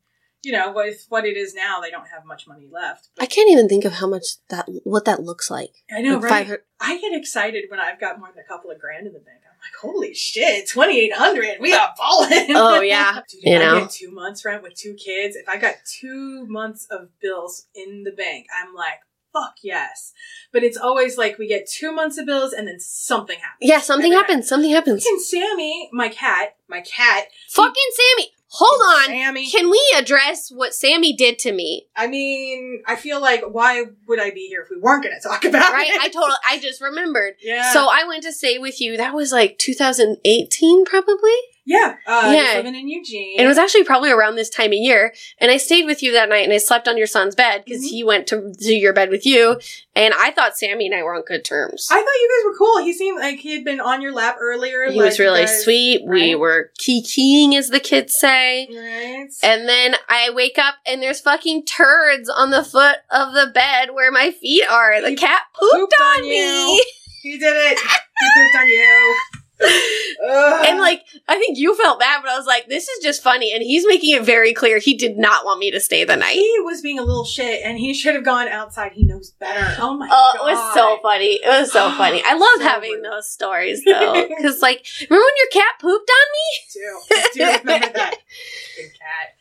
You 0.46 0.52
know, 0.52 0.72
with 0.72 1.06
what 1.10 1.26
it 1.26 1.36
is 1.38 1.54
now, 1.56 1.80
they 1.82 1.90
don't 1.90 2.08
have 2.08 2.24
much 2.26 2.48
money 2.48 2.68
left. 2.72 3.10
I 3.20 3.26
can't 3.26 3.50
even 3.50 3.68
think 3.68 3.84
of 3.86 3.94
how 3.94 4.08
much 4.08 4.26
that 4.50 4.66
what 4.84 5.06
that 5.06 5.22
looks 5.24 5.50
like. 5.50 5.72
I 5.92 6.02
know, 6.02 6.16
Like 6.16 6.24
right? 6.24 6.30
500 6.32 6.62
I 6.80 7.00
get 7.00 7.14
excited 7.14 7.66
when 7.70 7.80
I've 7.80 8.00
got 8.00 8.20
more 8.20 8.30
than 8.34 8.44
a 8.44 8.48
couple 8.48 8.70
of 8.70 8.80
grand 8.80 9.08
in 9.08 9.14
the 9.14 9.20
bank. 9.20 9.40
I'm 9.46 9.58
like, 9.60 9.76
holy 9.94 10.14
shit, 10.14 10.70
twenty 10.70 11.00
eight 11.00 11.14
hundred, 11.14 11.58
we 11.60 11.74
are 11.74 11.90
balling. 11.98 12.48
Oh, 12.52 12.82
yeah. 12.96 13.22
Dude, 13.30 13.42
You 13.44 13.60
know? 13.60 13.80
get 13.80 13.90
two 13.92 14.12
months 14.12 14.46
rent 14.46 14.62
with 14.62 14.76
two 14.76 14.94
kids. 14.94 15.36
If 15.36 15.50
I 15.50 15.58
got 15.58 15.76
two 16.00 16.46
months 16.48 16.86
of 16.92 17.10
bills 17.20 17.66
in 17.74 18.04
the 18.04 18.12
bank, 18.12 18.46
I'm 18.56 18.74
like, 18.76 19.00
fuck 19.34 19.56
yes. 19.64 20.14
But 20.54 20.64
it's 20.64 20.78
always 20.78 21.18
like 21.18 21.38
we 21.38 21.48
get 21.48 21.68
two 21.70 21.92
months 21.92 22.18
of 22.18 22.26
bills 22.26 22.54
and 22.54 22.68
then 22.68 22.80
something 22.80 23.38
happens. 23.38 23.60
Yeah, 23.70 23.80
something 23.80 24.12
happens. 24.12 24.48
Something 24.48 24.72
happens. 24.72 25.04
Fucking 25.04 25.20
Sammy, 25.20 25.90
my 25.92 26.10
cat, 26.10 26.56
my 26.70 26.82
cat. 26.82 27.26
Fucking 27.50 27.74
Sammy. 27.94 28.32
Hold 28.58 28.82
on. 29.02 29.06
Sammy. 29.08 29.50
Can 29.52 29.70
we 29.70 29.82
address 29.98 30.50
what 30.50 30.74
Sammy 30.74 31.14
did 31.14 31.38
to 31.40 31.52
me? 31.52 31.88
I 31.96 32.08
mean, 32.08 32.84
I 32.88 32.96
feel 32.96 33.20
like 33.22 33.44
why 33.44 33.84
would 34.08 34.20
I 34.20 34.32
be 34.32 34.48
here 34.48 34.62
if 34.62 34.70
we 34.70 34.78
weren't 34.78 35.04
going 35.04 35.16
to 35.20 35.28
talk 35.28 35.44
about 35.46 35.74
Right? 35.74 35.88
it? 35.90 35.98
Right? 35.98 36.06
I 36.06 36.10
totally. 36.10 36.38
I 36.48 36.60
just 36.60 36.82
remembered. 36.82 37.34
Yeah. 37.42 37.72
So 37.74 37.88
I 37.92 38.06
went 38.08 38.24
to 38.24 38.32
stay 38.32 38.58
with 38.58 38.80
you. 38.80 38.98
That 38.98 39.14
was 39.14 39.32
like 39.32 39.58
2018, 39.58 40.86
probably. 40.86 41.32
Yeah, 41.66 41.96
uh, 42.06 42.32
Yeah. 42.36 42.54
living 42.58 42.76
in 42.76 42.88
Eugene. 42.88 43.36
And 43.40 43.46
it 43.46 43.48
was 43.50 43.58
actually 43.58 43.84
probably 43.86 44.12
around 44.12 44.36
this 44.36 44.50
time 44.50 44.68
of 44.72 44.78
year. 44.78 45.14
And 45.40 45.50
I 45.52 45.58
stayed 45.58 45.86
with 45.86 46.04
you 46.04 46.12
that 46.14 46.30
night 46.30 46.44
and 46.44 46.54
I 46.54 46.58
slept 46.58 46.88
on 46.88 46.98
your 46.98 47.08
son's 47.08 47.34
bed 47.36 47.64
because 47.66 47.84
Mhm. 47.84 47.90
he 47.90 48.04
went 48.04 48.28
to, 48.28 48.54
to 48.54 48.74
your 48.74 48.94
bed 48.94 49.10
with 49.10 49.26
you. 49.26 49.60
And 49.96 50.14
I 50.14 50.32
thought 50.32 50.58
Sammy 50.58 50.86
and 50.86 50.94
I 50.96 51.02
were 51.04 51.16
on 51.16 51.24
good 51.24 51.44
terms. 51.46 51.88
I 51.90 51.96
thought 51.96 52.02
you 52.04 52.30
guys 52.38 52.46
were 52.52 52.58
cool. 52.58 52.84
He 52.84 52.94
seemed 52.94 53.20
like 53.20 53.40
he 53.40 53.54
had 53.54 53.64
been 53.64 53.80
on 53.80 54.02
your 54.02 54.12
lap 54.14 54.36
earlier. 54.40 54.86
he 54.90 54.98
like 55.00 55.06
was 55.10 55.20
really 55.20 55.42
guys- 55.46 55.64
sweet. 55.64 56.06
We 56.06 56.36
were 56.36 56.72
kikiing, 56.80 57.56
as 57.58 57.70
the 57.70 57.80
kids 57.80 58.14
say. 58.16 58.68
Right. 58.72 59.28
And 59.42 59.68
then 59.68 59.96
I 60.08 60.30
wake 60.32 60.58
up 60.60 60.76
and 60.86 61.02
there's 61.02 61.22
fucking 61.22 61.66
turds 61.66 62.30
on 62.30 62.52
the 62.52 62.64
foot 62.64 62.98
of 63.10 63.34
the 63.34 63.48
bed 63.54 63.92
where 63.94 64.12
my 64.12 64.32
feet 64.32 64.66
are. 64.70 65.02
The 65.02 65.10
He 65.12 65.16
cat 65.16 65.42
pooped, 65.60 65.74
pooped 65.74 65.94
on, 66.02 66.20
on 66.24 66.30
me. 66.30 66.76
you. 66.76 66.84
he 67.24 67.38
did 67.40 67.54
it. 67.56 67.80
He 67.80 68.28
pooped 68.36 68.56
on 68.58 68.68
you. 68.68 69.16
And 69.60 70.80
like, 70.80 71.04
I 71.28 71.38
think 71.38 71.58
you 71.58 71.76
felt 71.76 72.00
bad, 72.00 72.22
but 72.22 72.30
I 72.32 72.38
was 72.38 72.46
like, 72.46 72.68
this 72.68 72.88
is 72.88 73.04
just 73.04 73.22
funny. 73.24 73.54
And 73.54 73.62
he's 73.62 73.86
making 73.88 74.16
it 74.16 74.24
very 74.24 74.54
clear 74.54 74.80
he 74.80 74.96
did 74.96 75.18
not 75.18 75.46
want 75.46 75.60
me 75.60 75.72
to 75.72 75.80
stay 75.80 76.04
the 76.04 76.16
night. 76.16 76.34
he 76.36 76.56
was 76.64 76.82
being 76.82 77.00
a 77.00 77.04
little 77.04 77.26
shit, 77.26 77.62
and 77.64 77.78
he 77.78 77.94
should 77.94 78.16
have 78.16 78.24
gone 78.26 78.48
outside. 78.48 78.94
He 78.94 79.04
knows 79.04 79.32
better. 79.32 79.76
Oh 79.82 79.94
my 79.96 80.08
Oh, 80.12 80.32
god! 80.38 80.42
it 80.48 80.52
was 80.56 80.74
so 80.74 81.00
funny. 81.02 81.34
It 81.36 81.48
was 81.48 81.72
so 81.72 81.90
funny. 81.98 82.22
I 82.26 82.34
love 82.34 82.50
So 82.58 82.64
having 82.64 82.92
rude. 82.94 83.06
those 83.06 83.30
stories 83.30 83.84
though. 83.86 84.28
Cause 84.42 84.62
like, 84.62 84.86
remember 85.10 85.24
when 85.24 85.34
your 85.38 85.48
cat 85.52 85.74
pooped 85.80 86.10
on 86.10 86.28
me? 86.34 86.62
too. 86.72 87.00
I 87.12 87.30
do 87.34 87.40
remember 87.60 87.94
that. 87.94 88.16
Good 88.78 88.92
cat. 89.00 89.36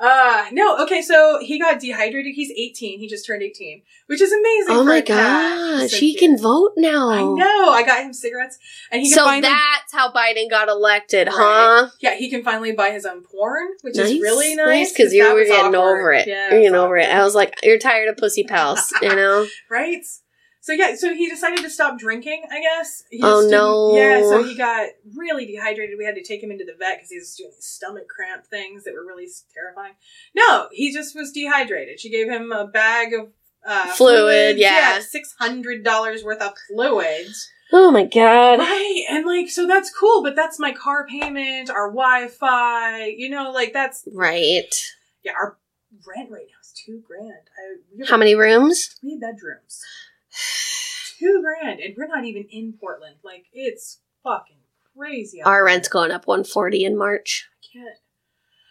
Uh 0.00 0.46
no, 0.52 0.80
okay, 0.84 1.02
so 1.02 1.40
he 1.42 1.58
got 1.58 1.80
dehydrated. 1.80 2.34
He's 2.36 2.50
18. 2.52 3.00
He 3.00 3.08
just 3.08 3.26
turned 3.26 3.42
18, 3.42 3.82
which 4.06 4.20
is 4.20 4.30
amazing. 4.32 4.76
Oh 4.76 4.84
my 4.84 4.98
a 4.98 5.02
cat. 5.02 5.80
gosh, 5.80 5.90
So 5.90 5.96
he 5.96 6.14
cute. 6.14 6.20
can 6.20 6.38
vote 6.38 6.72
now. 6.76 7.10
I 7.10 7.22
know. 7.22 7.70
I 7.70 7.82
got 7.84 8.04
him 8.04 8.12
cigarettes, 8.12 8.58
and 8.92 9.02
he 9.02 9.08
can 9.08 9.16
So 9.18 9.24
finally. 9.24 9.42
that's 9.52 9.92
how 9.92 10.12
Biden 10.12 10.48
got 10.48 10.68
elected, 10.68 11.26
Right. 11.26 11.34
huh? 11.36 11.88
yeah, 12.00 12.14
he 12.14 12.30
can 12.30 12.44
finally 12.44 12.70
buy 12.72 12.90
his 12.90 13.04
own 13.04 13.22
porn, 13.22 13.66
which 13.82 13.98
is 13.98 14.20
really 14.20 14.54
nice 14.54 14.66
nice 14.66 14.92
because 14.92 15.12
you 15.12 15.24
that 15.24 15.34
were 15.34 15.44
getting 15.44 15.74
awkward. 15.74 15.98
over 16.00 16.12
it. 16.12 16.28
Yeah, 16.28 16.50
You're 16.50 16.60
getting 16.60 16.72
was 16.72 16.80
over 16.80 16.96
it. 16.96 17.08
I 17.10 17.24
was 17.24 17.34
like, 17.34 17.58
you're 17.64 17.78
tired 17.78 18.08
of 18.08 18.16
pussy 18.16 18.44
pals, 18.44 18.92
you 19.02 19.08
know? 19.16 19.46
right? 19.68 20.04
So 20.68 20.74
yeah, 20.74 20.96
so 20.96 21.14
he 21.14 21.30
decided 21.30 21.60
to 21.60 21.70
stop 21.70 21.98
drinking. 21.98 22.42
I 22.50 22.60
guess. 22.60 23.02
He 23.10 23.20
Oh, 23.22 23.48
no. 23.48 23.96
Yeah, 23.96 24.20
so 24.20 24.42
he 24.42 24.54
got 24.54 24.88
really 25.16 25.46
dehydrated. 25.46 25.96
We 25.96 26.04
had 26.04 26.14
to 26.16 26.22
take 26.22 26.42
him 26.42 26.50
into 26.50 26.66
the 26.66 26.74
vet 26.78 26.98
because 26.98 27.08
he 27.08 27.18
was 27.18 27.34
doing 27.34 27.52
these 27.54 27.64
stomach 27.64 28.06
cramp 28.06 28.44
things 28.46 28.84
that 28.84 28.92
were 28.92 29.06
really 29.06 29.26
terrifying. 29.54 29.94
No, 30.34 30.68
he 30.70 30.92
just 30.92 31.16
was 31.16 31.32
dehydrated. 31.32 32.00
She 32.00 32.10
gave 32.10 32.28
him 32.28 32.52
a 32.52 32.66
bag 32.66 33.14
of 33.14 33.28
uh, 33.66 33.86
Fluid, 33.94 34.58
yeah. 34.58 35.00
six 35.00 35.34
hundred 35.38 35.84
dollars 35.84 36.22
worth 36.22 36.42
of 36.42 36.52
fluids. 36.68 37.48
Oh 37.72 37.90
my 37.90 38.04
god. 38.04 38.58
Right, 38.58 39.04
and 39.08 39.24
like, 39.24 39.48
so 39.48 39.66
that's 39.66 39.90
cool, 39.90 40.22
but 40.22 40.36
that's 40.36 40.58
my 40.58 40.72
car 40.72 41.06
payment, 41.06 41.70
our 41.70 41.88
Wi-Fi, 41.88 43.06
you 43.16 43.30
know, 43.30 43.52
like 43.52 43.72
that's 43.72 44.06
Right. 44.12 44.74
yeah, 45.24 45.32
our 45.32 45.56
rent 46.06 46.30
right 46.30 46.46
now 46.46 46.60
is 46.62 46.72
two 46.84 47.02
grand. 47.06 47.32
I, 47.32 48.10
How 48.10 48.18
many 48.18 48.34
rooms? 48.34 48.96
three 49.00 49.18
bedrooms, 49.18 49.82
two 51.18 51.42
grand, 51.42 51.80
and 51.80 51.94
we're 51.96 52.06
not 52.06 52.24
even 52.24 52.44
in 52.50 52.74
Portland. 52.74 53.16
Like, 53.22 53.46
it's 53.52 54.00
fucking 54.22 54.56
crazy. 54.96 55.42
Our 55.42 55.64
rent's 55.64 55.88
going 55.88 56.10
up 56.10 56.26
140 56.26 56.84
in 56.84 56.96
March. 56.96 57.48
I 57.52 57.78
can't. 57.78 57.98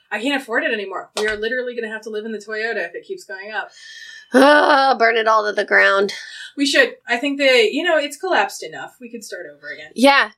I 0.10 0.22
can't 0.22 0.42
afford 0.42 0.64
it 0.64 0.72
anymore. 0.72 1.12
We 1.18 1.28
are 1.28 1.36
literally 1.36 1.74
going 1.74 1.84
to 1.84 1.92
have 1.92 2.04
to 2.04 2.10
live 2.10 2.26
in 2.26 2.32
the 2.32 2.38
Toyota 2.38 2.88
if 2.88 2.96
it 2.96 3.06
keeps 3.06 3.26
going 3.26 3.52
up. 3.52 3.72
Ah, 4.34 4.96
burn 4.98 5.18
it 5.18 5.28
all 5.28 5.46
to 5.46 5.54
the 5.54 5.66
ground. 5.66 6.14
We 6.56 6.66
should. 6.66 6.96
I 7.08 7.18
think 7.18 7.40
that 7.40 7.72
you 7.72 7.84
know 7.84 7.98
it's 7.98 8.18
collapsed 8.18 8.64
enough. 8.64 8.98
We 9.00 9.10
could 9.10 9.24
start 9.24 9.46
over 9.54 9.70
again. 9.70 9.92
Yeah. 9.96 10.32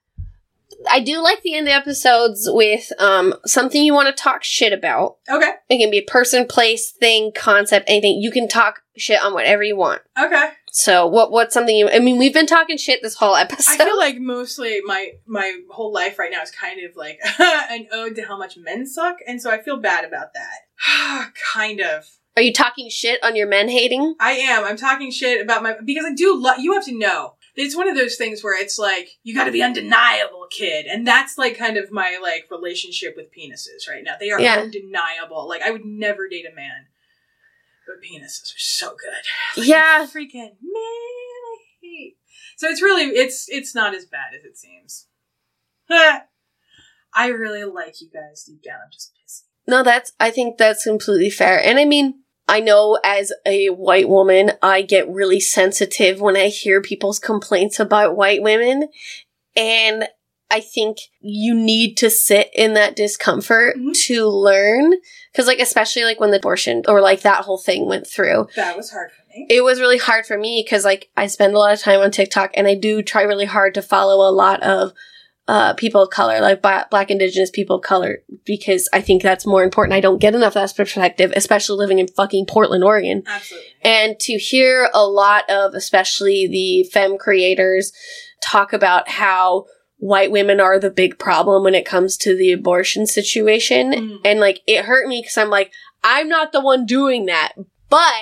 I 0.89 0.99
do 0.99 1.21
like 1.21 1.41
the 1.41 1.55
end 1.55 1.67
of 1.67 1.71
the 1.71 1.75
episodes 1.75 2.47
with 2.51 2.91
um 2.99 3.33
something 3.45 3.83
you 3.83 3.93
want 3.93 4.15
to 4.15 4.23
talk 4.23 4.43
shit 4.43 4.73
about. 4.73 5.17
Okay. 5.29 5.51
It 5.69 5.77
can 5.77 5.91
be 5.91 5.99
a 5.99 6.03
person, 6.03 6.45
place, 6.45 6.91
thing, 6.91 7.31
concept, 7.35 7.89
anything. 7.89 8.21
You 8.21 8.31
can 8.31 8.47
talk 8.47 8.81
shit 8.97 9.21
on 9.21 9.33
whatever 9.33 9.63
you 9.63 9.75
want. 9.75 10.01
Okay. 10.19 10.51
So 10.71 11.07
what 11.07 11.31
what's 11.31 11.53
something 11.53 11.75
you 11.75 11.89
I 11.89 11.99
mean 11.99 12.17
we've 12.17 12.33
been 12.33 12.45
talking 12.45 12.77
shit 12.77 13.01
this 13.01 13.15
whole 13.15 13.35
episode. 13.35 13.81
I 13.81 13.85
feel 13.85 13.97
like 13.97 14.19
mostly 14.19 14.79
my 14.85 15.11
my 15.25 15.59
whole 15.71 15.91
life 15.91 16.19
right 16.19 16.31
now 16.31 16.41
is 16.41 16.51
kind 16.51 16.79
of 16.83 16.95
like 16.95 17.19
an 17.39 17.87
ode 17.91 18.15
to 18.15 18.23
how 18.23 18.37
much 18.37 18.57
men 18.57 18.85
suck, 18.85 19.17
and 19.27 19.41
so 19.41 19.51
I 19.51 19.61
feel 19.61 19.77
bad 19.77 20.05
about 20.05 20.33
that. 20.33 21.31
kind 21.53 21.81
of. 21.81 22.05
Are 22.37 22.41
you 22.41 22.53
talking 22.53 22.89
shit 22.89 23.21
on 23.23 23.35
your 23.35 23.47
men 23.47 23.67
hating? 23.67 24.15
I 24.19 24.31
am. 24.31 24.63
I'm 24.63 24.77
talking 24.77 25.11
shit 25.11 25.41
about 25.41 25.61
my 25.63 25.75
because 25.83 26.05
I 26.05 26.13
do. 26.13 26.35
Lo- 26.37 26.55
you 26.57 26.73
have 26.73 26.85
to 26.85 26.97
know. 26.97 27.33
It's 27.59 27.75
one 27.75 27.89
of 27.89 27.95
those 27.97 28.15
things 28.15 28.43
where 28.43 28.59
it's 28.59 28.79
like 28.79 29.09
you 29.23 29.35
got 29.35 29.45
to 29.45 29.51
be 29.51 29.61
undeniable, 29.61 30.47
kid, 30.49 30.85
and 30.85 31.05
that's 31.05 31.37
like 31.37 31.57
kind 31.57 31.77
of 31.77 31.91
my 31.91 32.17
like 32.21 32.45
relationship 32.49 33.15
with 33.17 33.27
penises 33.37 33.89
right 33.89 34.03
now. 34.03 34.15
They 34.19 34.31
are 34.31 34.39
Yeah. 34.39 34.59
undeniable. 34.59 35.47
Like 35.47 35.61
I 35.61 35.71
would 35.71 35.83
never 35.85 36.29
date 36.29 36.45
a 36.51 36.55
man, 36.55 36.87
but 37.85 37.97
penises 38.01 38.55
are 38.55 38.59
so 38.59 38.89
good. 38.89 39.23
Like, 39.57 39.67
Yeah. 39.67 40.05
freaking 40.05 40.55
man, 40.61 41.41
I 41.51 41.57
hate. 41.81 42.17
So 42.57 42.67
it's 42.69 42.81
really 42.81 43.03
it's 43.05 43.45
it's 43.49 43.75
not 43.75 43.93
as 43.93 44.05
bad 44.05 44.33
as 44.37 44.45
it 44.45 44.57
seems. 44.57 45.07
I 45.89 47.27
really 47.27 47.63
like 47.63 47.99
you 48.01 48.09
guys 48.13 48.43
deep 48.45 48.63
down. 48.63 48.79
I'm 48.85 48.91
just 48.91 49.11
pissy. 49.15 49.41
No, 49.67 49.83
that's 49.83 50.13
I 50.19 50.31
think 50.31 50.57
that's 50.57 50.83
completely 50.83 51.29
fair. 51.29 51.61
And 51.63 51.77
I 51.79 51.85
mean, 51.85 52.23
I 52.49 52.59
know 52.59 52.99
as 53.03 53.31
a 53.45 53.67
white 53.67 54.09
woman, 54.09 54.51
I 54.61 54.81
get 54.81 55.07
really 55.09 55.39
sensitive 55.39 56.19
when 56.19 56.35
I 56.35 56.47
hear 56.47 56.81
people's 56.81 57.19
complaints 57.19 57.79
about 57.79 58.17
white 58.17 58.41
women. 58.41 58.87
And 59.55 60.07
I 60.51 60.61
think 60.61 60.97
you 61.21 61.53
need 61.53 61.95
to 61.97 62.09
sit 62.09 62.49
in 62.55 62.73
that 62.73 62.95
discomfort 62.95 63.77
Mhm. 63.77 63.93
to 64.07 64.27
learn. 64.27 64.93
Cause 65.35 65.45
like, 65.45 65.59
especially 65.59 66.03
like 66.05 66.19
when 66.19 66.31
the 66.31 66.37
abortion 66.37 66.81
or 66.87 67.01
like 67.01 67.21
that 67.21 67.43
whole 67.45 67.59
thing 67.59 67.85
went 67.85 68.07
through, 68.07 68.47
That 68.55 68.75
was 68.75 68.89
hard 68.89 69.11
for 69.11 69.21
me. 69.29 69.45
it 69.47 69.61
was 69.61 69.79
really 69.79 69.99
hard 69.99 70.25
for 70.25 70.37
me 70.39 70.63
because 70.65 70.83
like 70.83 71.09
I 71.15 71.27
spend 71.27 71.53
a 71.53 71.59
lot 71.59 71.73
of 71.73 71.79
time 71.79 71.99
on 71.99 72.09
TikTok 72.09 72.51
and 72.55 72.65
I 72.67 72.73
do 72.73 73.03
try 73.03 73.21
really 73.21 73.45
hard 73.45 73.75
to 73.75 73.83
follow 73.83 74.27
a 74.27 74.33
lot 74.33 74.63
of 74.63 74.91
uh, 75.49 75.73
people 75.73 76.03
of 76.03 76.11
color, 76.11 76.39
like 76.41 76.61
Black 76.61 77.09
Indigenous 77.09 77.49
people 77.49 77.77
of 77.77 77.81
color, 77.81 78.19
because 78.45 78.87
I 78.93 79.01
think 79.01 79.23
that's 79.23 79.47
more 79.47 79.63
important. 79.63 79.95
I 79.95 79.99
don't 79.99 80.21
get 80.21 80.35
enough 80.35 80.55
of 80.55 80.61
that 80.61 80.77
perspective, 80.77 81.33
especially 81.35 81.79
living 81.79 81.97
in 81.97 82.07
fucking 82.07 82.45
Portland, 82.45 82.83
Oregon. 82.83 83.23
Absolutely. 83.25 83.69
And 83.81 84.19
to 84.19 84.33
hear 84.33 84.91
a 84.93 85.07
lot 85.07 85.49
of, 85.49 85.73
especially 85.73 86.47
the 86.47 86.87
femme 86.91 87.17
creators, 87.17 87.91
talk 88.43 88.73
about 88.73 89.09
how 89.09 89.65
white 89.97 90.29
women 90.29 90.59
are 90.59 90.77
the 90.77 90.91
big 90.91 91.17
problem 91.17 91.63
when 91.63 91.73
it 91.73 91.83
comes 91.83 92.15
to 92.17 92.37
the 92.37 92.51
abortion 92.51 93.07
situation. 93.07 93.91
Mm. 93.91 94.17
And 94.23 94.39
like, 94.39 94.61
it 94.67 94.85
hurt 94.85 95.07
me 95.07 95.21
because 95.23 95.39
I'm 95.39 95.49
like, 95.49 95.71
I'm 96.03 96.29
not 96.29 96.51
the 96.51 96.61
one 96.61 96.85
doing 96.85 97.25
that. 97.25 97.53
But 97.89 98.21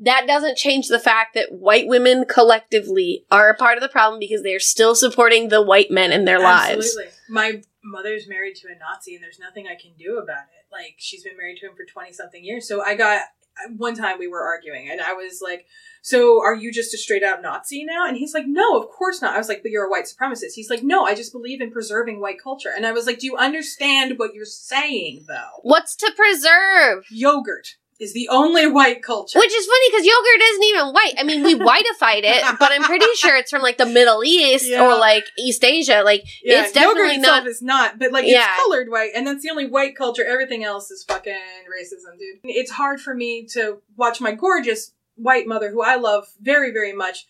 that 0.00 0.26
doesn't 0.26 0.58
change 0.58 0.88
the 0.88 0.98
fact 0.98 1.34
that 1.34 1.52
white 1.52 1.86
women 1.86 2.24
collectively 2.26 3.24
are 3.30 3.48
a 3.48 3.56
part 3.56 3.76
of 3.76 3.82
the 3.82 3.88
problem 3.88 4.18
because 4.20 4.42
they're 4.42 4.60
still 4.60 4.94
supporting 4.94 5.48
the 5.48 5.62
white 5.62 5.90
men 5.90 6.12
in 6.12 6.24
their 6.24 6.38
lives. 6.38 6.78
Absolutely. 6.78 7.12
My 7.28 7.62
mother's 7.82 8.28
married 8.28 8.56
to 8.56 8.68
a 8.68 8.78
Nazi, 8.78 9.14
and 9.14 9.24
there's 9.24 9.38
nothing 9.38 9.66
I 9.66 9.80
can 9.80 9.92
do 9.98 10.18
about 10.18 10.44
it. 10.44 10.70
Like 10.70 10.96
she's 10.98 11.24
been 11.24 11.36
married 11.36 11.58
to 11.58 11.66
him 11.66 11.76
for 11.76 11.84
twenty 11.84 12.12
something 12.12 12.44
years. 12.44 12.68
So 12.68 12.82
I 12.82 12.94
got 12.94 13.22
one 13.76 13.94
time 13.94 14.18
we 14.18 14.28
were 14.28 14.42
arguing, 14.42 14.90
and 14.90 15.00
I 15.00 15.14
was 15.14 15.40
like, 15.42 15.64
"So 16.02 16.42
are 16.42 16.54
you 16.54 16.70
just 16.70 16.92
a 16.92 16.98
straight 16.98 17.22
out 17.22 17.40
Nazi 17.40 17.84
now?" 17.84 18.06
And 18.06 18.16
he's 18.16 18.34
like, 18.34 18.46
"No, 18.46 18.78
of 18.78 18.90
course 18.90 19.22
not." 19.22 19.34
I 19.34 19.38
was 19.38 19.48
like, 19.48 19.62
"But 19.62 19.70
you're 19.70 19.86
a 19.86 19.90
white 19.90 20.04
supremacist." 20.04 20.52
He's 20.54 20.68
like, 20.68 20.82
"No, 20.82 21.04
I 21.04 21.14
just 21.14 21.32
believe 21.32 21.62
in 21.62 21.70
preserving 21.70 22.20
white 22.20 22.42
culture." 22.42 22.72
And 22.74 22.84
I 22.84 22.92
was 22.92 23.06
like, 23.06 23.20
"Do 23.20 23.26
you 23.26 23.36
understand 23.36 24.18
what 24.18 24.34
you're 24.34 24.44
saying, 24.44 25.24
though? 25.26 25.60
What's 25.62 25.96
to 25.96 26.12
preserve? 26.14 27.04
Yogurt 27.10 27.76
is 27.98 28.12
the 28.12 28.28
only 28.30 28.66
white 28.66 29.02
culture." 29.02 29.38
Which 29.38 29.52
is 29.54 29.66
funny 29.66 29.86
because 29.90 30.06
yogurt 30.06 30.42
isn't 30.42 30.64
even 30.64 30.86
white. 30.92 31.14
I 31.18 31.22
mean, 31.24 31.42
we 31.42 31.54
whiteified 31.68 32.22
it, 32.24 32.58
but 32.58 32.72
I'm 32.72 32.82
pretty 32.82 33.06
sure 33.16 33.36
it's 33.36 33.50
from 33.50 33.62
like 33.62 33.78
the 33.78 33.86
Middle 33.86 34.22
East 34.24 34.66
Yeah. 34.68 34.84
or 34.84 34.98
like 34.98 35.24
East 35.38 35.64
Asia. 35.64 36.02
Like 36.04 36.24
Yeah, 36.42 36.62
it's 36.62 36.72
definitely 36.72 37.02
yogurt 37.02 37.18
itself 37.18 37.38
not. 37.44 37.46
is 37.46 37.62
not, 37.62 37.98
but 37.98 38.12
like 38.12 38.26
Yeah. 38.26 38.46
it's 38.54 38.62
colored 38.62 38.88
white, 38.90 39.10
and 39.14 39.26
that's 39.26 39.42
the 39.42 39.50
only 39.50 39.66
white 39.66 39.96
culture. 39.96 40.24
Everything 40.24 40.64
else 40.64 40.90
is 40.90 41.04
fucking 41.04 41.32
racism, 41.34 42.18
dude. 42.18 42.38
It's 42.44 42.72
hard 42.72 43.00
for 43.00 43.14
me 43.14 43.46
to 43.52 43.82
watch 43.96 44.20
my 44.20 44.32
gorgeous 44.32 44.92
white 45.14 45.46
mother, 45.46 45.70
who 45.70 45.82
I 45.82 45.96
love 45.96 46.28
very, 46.40 46.70
very 46.72 46.92
much, 46.92 47.26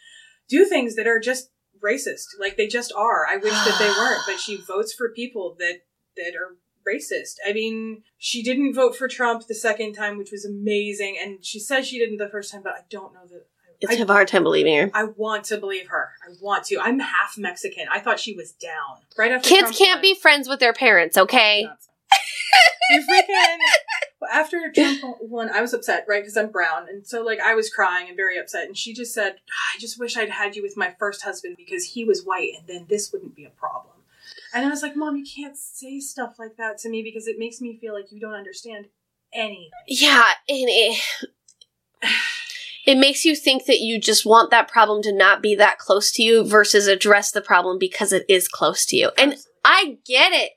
do 0.48 0.64
things 0.64 0.96
that 0.96 1.06
are 1.06 1.20
just 1.20 1.50
racist. 1.84 2.26
Like 2.40 2.56
they 2.56 2.66
just 2.66 2.92
are. 2.96 3.26
I 3.28 3.36
wish 3.36 3.52
that 3.52 3.76
they 3.78 3.88
weren't, 3.88 4.22
but 4.26 4.40
she 4.40 4.56
votes 4.56 4.92
for 4.92 5.10
people 5.12 5.54
that 5.58 5.82
that 6.16 6.32
are 6.34 6.56
racist. 6.86 7.36
I 7.46 7.52
mean, 7.52 8.02
she 8.18 8.42
didn't 8.42 8.74
vote 8.74 8.96
for 8.96 9.08
Trump 9.08 9.46
the 9.46 9.54
second 9.54 9.94
time, 9.94 10.18
which 10.18 10.30
was 10.30 10.44
amazing, 10.44 11.18
and 11.22 11.44
she 11.44 11.58
says 11.58 11.86
she 11.86 11.98
didn't 11.98 12.18
the 12.18 12.28
first 12.28 12.52
time, 12.52 12.62
but 12.62 12.72
I 12.72 12.80
don't 12.90 13.12
know 13.12 13.26
that. 13.30 13.46
It's 13.78 13.92
I, 13.92 13.96
have 13.96 14.08
a 14.08 14.12
hard 14.14 14.28
time 14.28 14.42
believing 14.42 14.74
her. 14.78 14.90
I 14.94 15.04
want 15.04 15.44
to 15.44 15.58
believe 15.58 15.88
her. 15.88 16.08
I 16.26 16.32
want 16.40 16.64
to. 16.66 16.80
I'm 16.80 16.98
half 16.98 17.36
Mexican. 17.36 17.86
I 17.92 18.00
thought 18.00 18.18
she 18.18 18.34
was 18.34 18.52
down. 18.52 19.02
Right 19.18 19.30
after 19.30 19.46
Kids 19.46 19.60
Trump 19.60 19.76
can't 19.76 19.96
won. 19.98 20.02
be 20.02 20.14
friends 20.14 20.48
with 20.48 20.60
their 20.60 20.72
parents, 20.72 21.18
okay? 21.18 21.68
You 22.90 23.00
freaking. 23.00 23.58
Well, 24.20 24.30
after 24.32 24.72
Trump 24.72 25.18
won, 25.20 25.50
I 25.50 25.60
was 25.60 25.74
upset, 25.74 26.06
right? 26.08 26.22
Because 26.22 26.36
I'm 26.36 26.50
brown, 26.50 26.88
and 26.88 27.06
so 27.06 27.22
like 27.22 27.40
I 27.40 27.54
was 27.54 27.68
crying 27.68 28.08
and 28.08 28.16
very 28.16 28.38
upset. 28.38 28.66
And 28.66 28.76
she 28.76 28.94
just 28.94 29.12
said, 29.12 29.36
"I 29.74 29.78
just 29.78 29.98
wish 29.98 30.16
I'd 30.16 30.30
had 30.30 30.56
you 30.56 30.62
with 30.62 30.76
my 30.76 30.94
first 30.98 31.22
husband 31.22 31.56
because 31.58 31.84
he 31.84 32.04
was 32.04 32.24
white, 32.24 32.52
and 32.56 32.66
then 32.66 32.86
this 32.88 33.12
wouldn't 33.12 33.34
be 33.34 33.44
a 33.44 33.50
problem." 33.50 33.95
And 34.54 34.66
I 34.66 34.68
was 34.68 34.82
like, 34.82 34.96
"Mom, 34.96 35.16
you 35.16 35.24
can't 35.24 35.56
say 35.56 36.00
stuff 36.00 36.36
like 36.38 36.56
that 36.56 36.78
to 36.78 36.88
me 36.88 37.02
because 37.02 37.26
it 37.26 37.38
makes 37.38 37.60
me 37.60 37.78
feel 37.80 37.94
like 37.94 38.10
you 38.10 38.20
don't 38.20 38.34
understand 38.34 38.86
anything." 39.32 39.70
Yeah, 39.86 40.30
and 40.48 40.68
it 40.68 41.02
it 42.86 42.96
makes 42.96 43.24
you 43.24 43.34
think 43.34 43.66
that 43.66 43.80
you 43.80 44.00
just 44.00 44.24
want 44.24 44.50
that 44.50 44.68
problem 44.68 45.02
to 45.02 45.12
not 45.12 45.42
be 45.42 45.54
that 45.56 45.78
close 45.78 46.12
to 46.12 46.22
you 46.22 46.44
versus 46.44 46.86
address 46.86 47.32
the 47.32 47.40
problem 47.40 47.78
because 47.78 48.12
it 48.12 48.24
is 48.28 48.48
close 48.48 48.86
to 48.86 48.96
you. 48.96 49.10
And 49.18 49.36
I 49.64 49.98
get 50.06 50.32
it. 50.32 50.52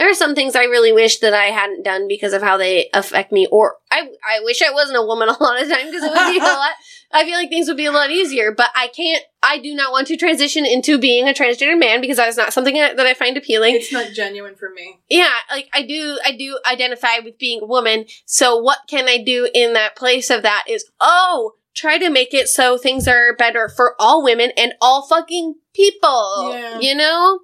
There 0.00 0.08
are 0.10 0.14
some 0.14 0.34
things 0.34 0.56
I 0.56 0.64
really 0.64 0.92
wish 0.94 1.18
that 1.18 1.34
I 1.34 1.48
hadn't 1.52 1.82
done 1.82 2.08
because 2.08 2.32
of 2.32 2.40
how 2.40 2.56
they 2.56 2.88
affect 2.94 3.32
me, 3.32 3.46
or 3.52 3.76
I 3.92 4.08
I 4.26 4.40
wish 4.42 4.62
I 4.62 4.72
wasn't 4.72 4.96
a 4.96 5.02
woman 5.02 5.28
a 5.28 5.32
lot 5.42 5.60
of 5.62 5.68
time 5.68 5.84
because 5.86 6.02
it 6.02 6.10
would 6.10 6.32
be 6.32 6.38
a 6.38 6.42
lot. 6.62 6.72
I 7.12 7.24
feel 7.24 7.34
like 7.34 7.50
things 7.50 7.68
would 7.68 7.76
be 7.76 7.84
a 7.84 7.92
lot 7.92 8.10
easier, 8.10 8.50
but 8.50 8.70
I 8.74 8.88
can't. 8.88 9.22
I 9.42 9.58
do 9.58 9.74
not 9.74 9.92
want 9.92 10.06
to 10.06 10.16
transition 10.16 10.64
into 10.64 10.96
being 10.96 11.28
a 11.28 11.32
transgender 11.34 11.78
man 11.78 12.00
because 12.00 12.16
that 12.16 12.28
is 12.28 12.38
not 12.38 12.54
something 12.54 12.74
that 12.76 12.96
that 12.96 13.04
I 13.06 13.12
find 13.12 13.36
appealing 13.36 13.74
it's 13.74 13.92
not 13.92 14.08
genuine 14.14 14.54
for 14.54 14.70
me. 14.70 15.00
yeah 15.10 15.32
like 15.50 15.68
i 15.74 15.82
do 15.82 16.18
i 16.24 16.32
do 16.32 16.58
identify 16.70 17.18
with 17.24 17.38
being 17.38 17.60
a 17.62 17.66
woman 17.66 18.06
so 18.26 18.56
what 18.58 18.78
can 18.88 19.08
i 19.08 19.16
do 19.22 19.48
in 19.54 19.72
that 19.74 19.96
place 19.96 20.30
of 20.30 20.42
that 20.42 20.64
is 20.68 20.84
oh 21.00 21.54
try 21.74 21.98
to 21.98 22.10
make 22.10 22.32
it 22.34 22.48
so 22.48 22.76
things 22.78 23.06
are 23.08 23.34
better 23.36 23.68
for 23.68 23.94
all 23.98 24.22
women 24.22 24.50
and 24.56 24.74
all 24.80 25.06
fucking 25.06 25.54
people 25.74 26.52
Yeah. 26.52 26.78
you 26.80 26.94
know 26.94 27.40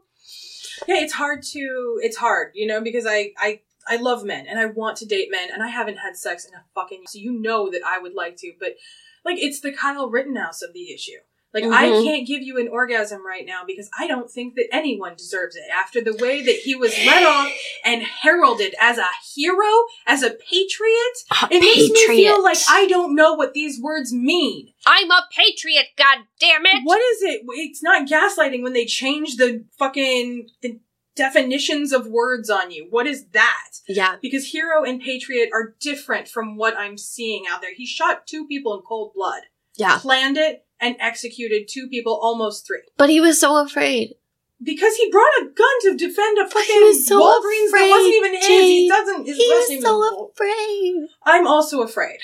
Yeah, 0.87 0.97
it's 1.01 1.15
hard 1.15 1.43
to. 1.53 1.99
It's 2.03 2.17
hard, 2.17 2.53
you 2.55 2.67
know, 2.67 2.81
because 2.81 3.07
I 3.07 3.33
I 3.39 3.61
I 3.89 3.97
love 3.97 4.25
men 4.25 4.47
and 4.47 4.59
I 4.59 4.67
want 4.67 4.97
to 4.99 5.07
date 5.07 5.29
men 5.31 5.49
and 5.53 5.63
I 5.63 5.69
haven't 5.69 5.99
had 5.99 6.17
sex 6.17 6.45
in 6.45 6.55
a 6.55 6.65
fucking. 6.75 7.05
So 7.09 7.19
you 7.19 7.33
know 7.33 7.71
that 7.71 7.83
I 7.87 7.99
would 7.99 8.15
like 8.15 8.37
to, 8.39 8.53
but 8.59 8.77
like 9.25 9.39
it's 9.39 9.61
the 9.61 9.73
Kyle 9.73 10.09
Rittenhouse 10.09 10.63
of 10.63 10.73
the 10.73 10.93
issue. 10.93 11.19
Like 11.57 11.73
I 11.73 11.89
Mhm. 11.89 12.05
can't 12.05 12.27
give 12.27 12.43
you 12.43 12.59
an 12.59 12.69
orgasm 12.69 13.27
right 13.27 13.47
now 13.47 13.63
because 13.67 13.89
I 13.99 14.07
don't 14.07 14.31
think 14.31 14.57
that 14.57 14.69
anyone 14.71 15.15
deserves 15.17 15.57
it 15.57 15.65
after 15.73 16.03
the 16.03 16.13
way 16.15 16.43
that 16.43 16.57
he 16.57 16.75
was 16.75 16.93
let 17.07 17.25
off 17.25 17.51
and 17.83 18.03
heralded 18.03 18.75
as 18.79 18.99
a 18.99 19.09
hero, 19.35 19.65
as 20.07 20.23
a 20.23 20.31
patriot. 20.31 21.17
A 21.43 21.49
It 21.51 21.61
makes 21.61 21.91
me 21.91 22.07
feel 22.09 22.43
like 22.43 22.59
I 22.69 22.87
don't 22.87 23.15
know 23.15 23.33
what 23.33 23.55
these 23.55 23.81
words 23.81 24.13
mean. 24.13 24.75
I'm 24.87 25.11
a 25.11 25.27
patriot, 25.35 25.87
god 25.97 26.19
damn 26.39 26.67
it! 26.67 26.83
What 26.85 27.01
is 27.01 27.23
it? 27.23 27.41
It's 27.49 27.83
not 27.83 28.07
gaslighting 28.07 28.63
when 28.63 28.75
they 28.75 28.85
change 28.85 29.37
the 29.37 29.65
fucking 29.79 30.51
the 30.61 30.79
definitions 31.15 31.93
of 31.93 32.07
words 32.07 32.51
on 32.51 32.71
you. 32.71 32.87
What 32.91 33.07
is 33.07 33.29
that? 33.29 33.71
Yeah. 33.89 34.17
Because 34.21 34.49
hero 34.51 34.85
and 34.85 35.01
patriot 35.01 35.49
are 35.55 35.75
different 35.81 36.29
from 36.29 36.59
what 36.59 36.77
I'm 36.77 36.99
seeing 36.99 37.47
out 37.49 37.63
there. 37.63 37.73
He 37.75 37.87
shot 37.87 38.27
two 38.27 38.47
people 38.47 38.75
in 38.75 38.83
cold 38.83 39.13
blood, 39.15 39.45
Yeah. 39.77 39.99
planned 39.99 40.37
it, 40.37 40.66
and 40.81 40.97
executed 40.99 41.69
two 41.69 41.89
people, 41.89 42.19
almost 42.21 42.67
three. 42.67 42.83
But 42.97 43.11
he 43.11 43.21
was 43.21 43.41
so 43.41 43.57
afraid. 43.65 44.15
Because 44.63 44.97
he 44.97 45.11
brought 45.11 45.29
a 45.43 45.45
gun 45.45 45.81
to 45.83 45.97
defend 45.97 46.39
a 46.39 46.49
fucking 46.49 46.95
so 46.95 47.21
Walgreens 47.21 47.73
that 47.73 47.89
wasn't 47.91 48.15
even 48.15 48.35
his. 48.35 48.47
Jane. 48.47 48.63
He 48.63 48.89
doesn't. 48.89 49.27
His 49.27 49.37
He 49.37 49.49
was 49.49 49.83
so 49.83 50.31
afraid. 50.33 51.09
I'm 51.25 51.47
also 51.47 51.83
afraid. 51.83 52.19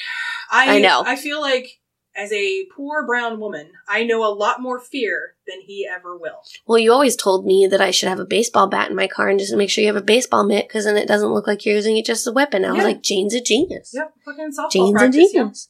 I 0.50 0.76
I 0.76 0.80
know. 0.80 1.02
I 1.04 1.16
feel 1.16 1.42
like 1.42 1.81
as 2.14 2.32
a 2.32 2.64
poor 2.76 3.06
brown 3.06 3.40
woman, 3.40 3.70
I 3.88 4.04
know 4.04 4.24
a 4.24 4.32
lot 4.34 4.60
more 4.60 4.78
fear 4.78 5.34
than 5.46 5.60
he 5.62 5.88
ever 5.90 6.16
will. 6.16 6.42
Well, 6.66 6.78
you 6.78 6.92
always 6.92 7.16
told 7.16 7.46
me 7.46 7.66
that 7.66 7.80
I 7.80 7.90
should 7.90 8.08
have 8.08 8.20
a 8.20 8.24
baseball 8.24 8.68
bat 8.68 8.90
in 8.90 8.96
my 8.96 9.06
car 9.06 9.28
and 9.28 9.38
just 9.40 9.54
make 9.56 9.70
sure 9.70 9.82
you 9.82 9.88
have 9.88 9.96
a 9.96 10.04
baseball 10.04 10.44
mitt 10.44 10.68
because 10.68 10.84
then 10.84 10.96
it 10.96 11.08
doesn't 11.08 11.32
look 11.32 11.46
like 11.46 11.64
you're 11.64 11.74
using 11.74 11.96
it 11.96 12.04
just 12.04 12.22
as 12.22 12.26
a 12.28 12.32
weapon. 12.32 12.64
I 12.64 12.72
was 12.72 12.84
like, 12.84 13.02
Jane's 13.02 13.34
a 13.34 13.40
genius. 13.40 13.92
Yep, 13.94 14.12
fucking 14.24 14.50
softball 14.50 14.70
Jane's 14.70 14.90
a 14.90 14.98
practice. 14.98 15.32
genius. 15.32 15.68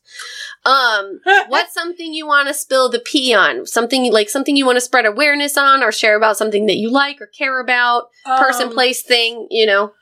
Um, 0.64 1.20
what's 1.48 1.72
something 1.74 2.12
you 2.12 2.26
want 2.26 2.48
to 2.48 2.54
spill 2.54 2.88
the 2.90 2.98
pea 3.00 3.34
on? 3.34 3.64
Something 3.66 4.12
like 4.12 4.28
something 4.28 4.56
you 4.56 4.66
want 4.66 4.76
to 4.76 4.80
spread 4.80 5.06
awareness 5.06 5.56
on 5.56 5.82
or 5.82 5.92
share 5.92 6.16
about 6.16 6.36
something 6.36 6.66
that 6.66 6.76
you 6.76 6.90
like 6.90 7.20
or 7.20 7.26
care 7.26 7.60
about? 7.60 8.08
Person, 8.26 8.68
Um, 8.68 8.74
place, 8.74 9.02
thing, 9.02 9.46
you 9.50 9.66
know? 9.66 9.92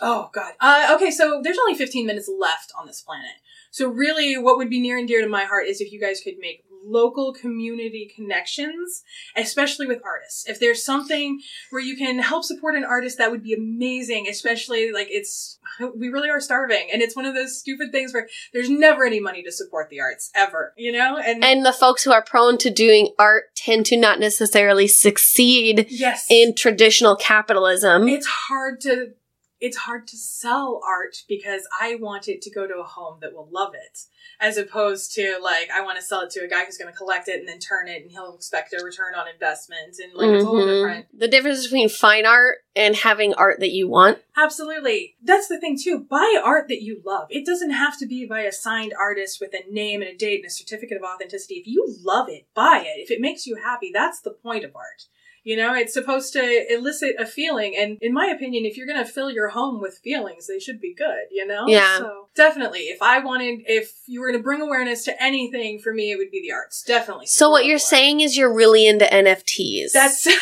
Oh 0.00 0.30
god. 0.32 0.52
Uh, 0.60 0.92
okay, 0.96 1.10
so 1.10 1.40
there's 1.42 1.58
only 1.58 1.74
15 1.74 2.06
minutes 2.06 2.30
left 2.38 2.72
on 2.78 2.86
this 2.86 3.02
planet. 3.02 3.32
So 3.70 3.88
really, 3.88 4.36
what 4.36 4.56
would 4.56 4.70
be 4.70 4.80
near 4.80 4.98
and 4.98 5.06
dear 5.06 5.20
to 5.20 5.28
my 5.28 5.44
heart 5.44 5.66
is 5.66 5.80
if 5.80 5.92
you 5.92 6.00
guys 6.00 6.20
could 6.20 6.38
make 6.38 6.64
local 6.84 7.32
community 7.32 8.10
connections, 8.14 9.02
especially 9.36 9.86
with 9.86 10.00
artists. 10.04 10.48
If 10.48 10.60
there's 10.60 10.84
something 10.84 11.40
where 11.70 11.82
you 11.82 11.96
can 11.96 12.18
help 12.18 12.44
support 12.44 12.74
an 12.74 12.84
artist, 12.84 13.18
that 13.18 13.30
would 13.30 13.42
be 13.42 13.54
amazing. 13.54 14.26
Especially 14.28 14.92
like 14.92 15.08
it's 15.10 15.58
we 15.96 16.08
really 16.08 16.30
are 16.30 16.40
starving, 16.40 16.88
and 16.92 17.02
it's 17.02 17.16
one 17.16 17.26
of 17.26 17.34
those 17.34 17.58
stupid 17.58 17.92
things 17.92 18.12
where 18.12 18.28
there's 18.52 18.70
never 18.70 19.04
any 19.04 19.20
money 19.20 19.42
to 19.42 19.52
support 19.52 19.88
the 19.90 20.00
arts 20.00 20.30
ever. 20.34 20.74
You 20.76 20.92
know, 20.92 21.18
and, 21.18 21.44
And 21.44 21.64
the 21.64 21.72
folks 21.72 22.04
who 22.04 22.12
are 22.12 22.22
prone 22.22 22.58
to 22.58 22.70
doing 22.70 23.14
art 23.18 23.54
tend 23.54 23.86
to 23.86 23.96
not 23.96 24.18
necessarily 24.18 24.88
succeed 24.88 25.86
yes, 25.90 26.26
in 26.30 26.54
traditional 26.54 27.16
capitalism. 27.16 28.08
it's 28.08 28.26
hard 28.26 28.80
to 28.82 29.12
it's 29.60 29.76
hard 29.76 30.06
to 30.08 30.16
sell 30.16 30.80
art 30.86 31.24
because 31.28 31.62
I 31.80 31.96
want 31.96 32.28
it 32.28 32.42
to 32.42 32.50
go 32.50 32.66
to 32.66 32.78
a 32.78 32.84
home 32.84 33.18
that 33.20 33.34
will 33.34 33.48
love 33.50 33.74
it, 33.74 34.00
as 34.40 34.56
opposed 34.56 35.14
to 35.14 35.38
like 35.42 35.70
I 35.70 35.82
want 35.82 35.98
to 35.98 36.04
sell 36.04 36.22
it 36.22 36.30
to 36.30 36.40
a 36.40 36.48
guy 36.48 36.64
who's 36.64 36.78
going 36.78 36.90
to 36.90 36.96
collect 36.96 37.28
it 37.28 37.40
and 37.40 37.48
then 37.48 37.58
turn 37.58 37.88
it, 37.88 38.02
and 38.02 38.10
he'll 38.10 38.34
expect 38.34 38.72
a 38.72 38.84
return 38.84 39.14
on 39.14 39.28
investment, 39.28 39.98
and 40.02 40.12
like 40.14 40.30
it's 40.30 40.44
a 40.44 40.46
whole 40.46 40.60
Mhm. 40.60 40.74
different. 40.74 41.06
The 41.18 41.28
difference 41.28 41.64
between 41.64 41.88
fine 41.88 42.26
art 42.26 42.58
and 42.74 42.96
having 42.96 43.34
art 43.34 43.60
that 43.60 43.72
you 43.72 43.88
want. 43.88 44.18
Absolutely, 44.36 45.16
that's 45.22 45.48
the 45.48 45.58
thing 45.58 45.78
too. 45.78 45.98
Buy 45.98 46.40
art 46.42 46.68
that 46.68 46.82
you 46.82 47.02
love. 47.04 47.26
It 47.30 47.44
doesn't 47.44 47.70
have 47.70 47.98
to 47.98 48.06
be 48.06 48.26
by 48.26 48.42
a 48.42 48.52
signed 48.52 48.94
artist 48.98 49.40
with 49.40 49.54
a 49.54 49.70
name 49.70 50.00
and 50.00 50.10
a 50.10 50.16
date 50.16 50.40
and 50.40 50.46
a 50.46 50.50
certificate 50.50 50.96
of 50.96 51.02
authenticity. 51.02 51.56
If 51.56 51.66
you 51.66 51.86
love 52.02 52.28
it, 52.28 52.46
buy 52.54 52.82
it. 52.86 53.00
If 53.00 53.10
it 53.10 53.20
makes 53.20 53.46
you 53.46 53.56
happy, 53.56 53.90
that's 53.92 54.20
the 54.20 54.30
point 54.30 54.64
of 54.64 54.74
art. 54.74 55.06
You 55.42 55.56
know, 55.56 55.74
it's 55.74 55.92
supposed 55.94 56.32
to 56.34 56.72
elicit 56.72 57.16
a 57.18 57.26
feeling. 57.26 57.74
And 57.78 57.98
in 58.00 58.12
my 58.12 58.26
opinion, 58.26 58.64
if 58.64 58.76
you're 58.76 58.86
going 58.86 59.04
to 59.04 59.10
fill 59.10 59.30
your 59.30 59.48
home 59.48 59.80
with 59.80 60.00
feelings, 60.02 60.46
they 60.46 60.58
should 60.58 60.80
be 60.80 60.94
good, 60.94 61.26
you 61.30 61.46
know? 61.46 61.66
Yeah. 61.66 61.98
So 61.98 62.28
definitely, 62.34 62.80
if 62.80 63.02
I 63.02 63.18
wanted, 63.20 63.60
if 63.66 63.92
you 64.06 64.20
were 64.20 64.28
going 64.28 64.38
to 64.38 64.42
bring 64.42 64.60
awareness 64.60 65.04
to 65.04 65.22
anything 65.22 65.78
for 65.78 65.92
me, 65.92 66.10
it 66.10 66.16
would 66.16 66.30
be 66.30 66.40
the 66.40 66.52
arts. 66.52 66.82
Definitely. 66.82 67.26
So 67.26 67.50
what 67.50 67.64
you're 67.64 67.78
saying 67.78 68.20
is 68.20 68.36
you're 68.36 68.52
really 68.52 68.86
into 68.86 69.04
NFTs. 69.04 69.92
That's 69.92 70.26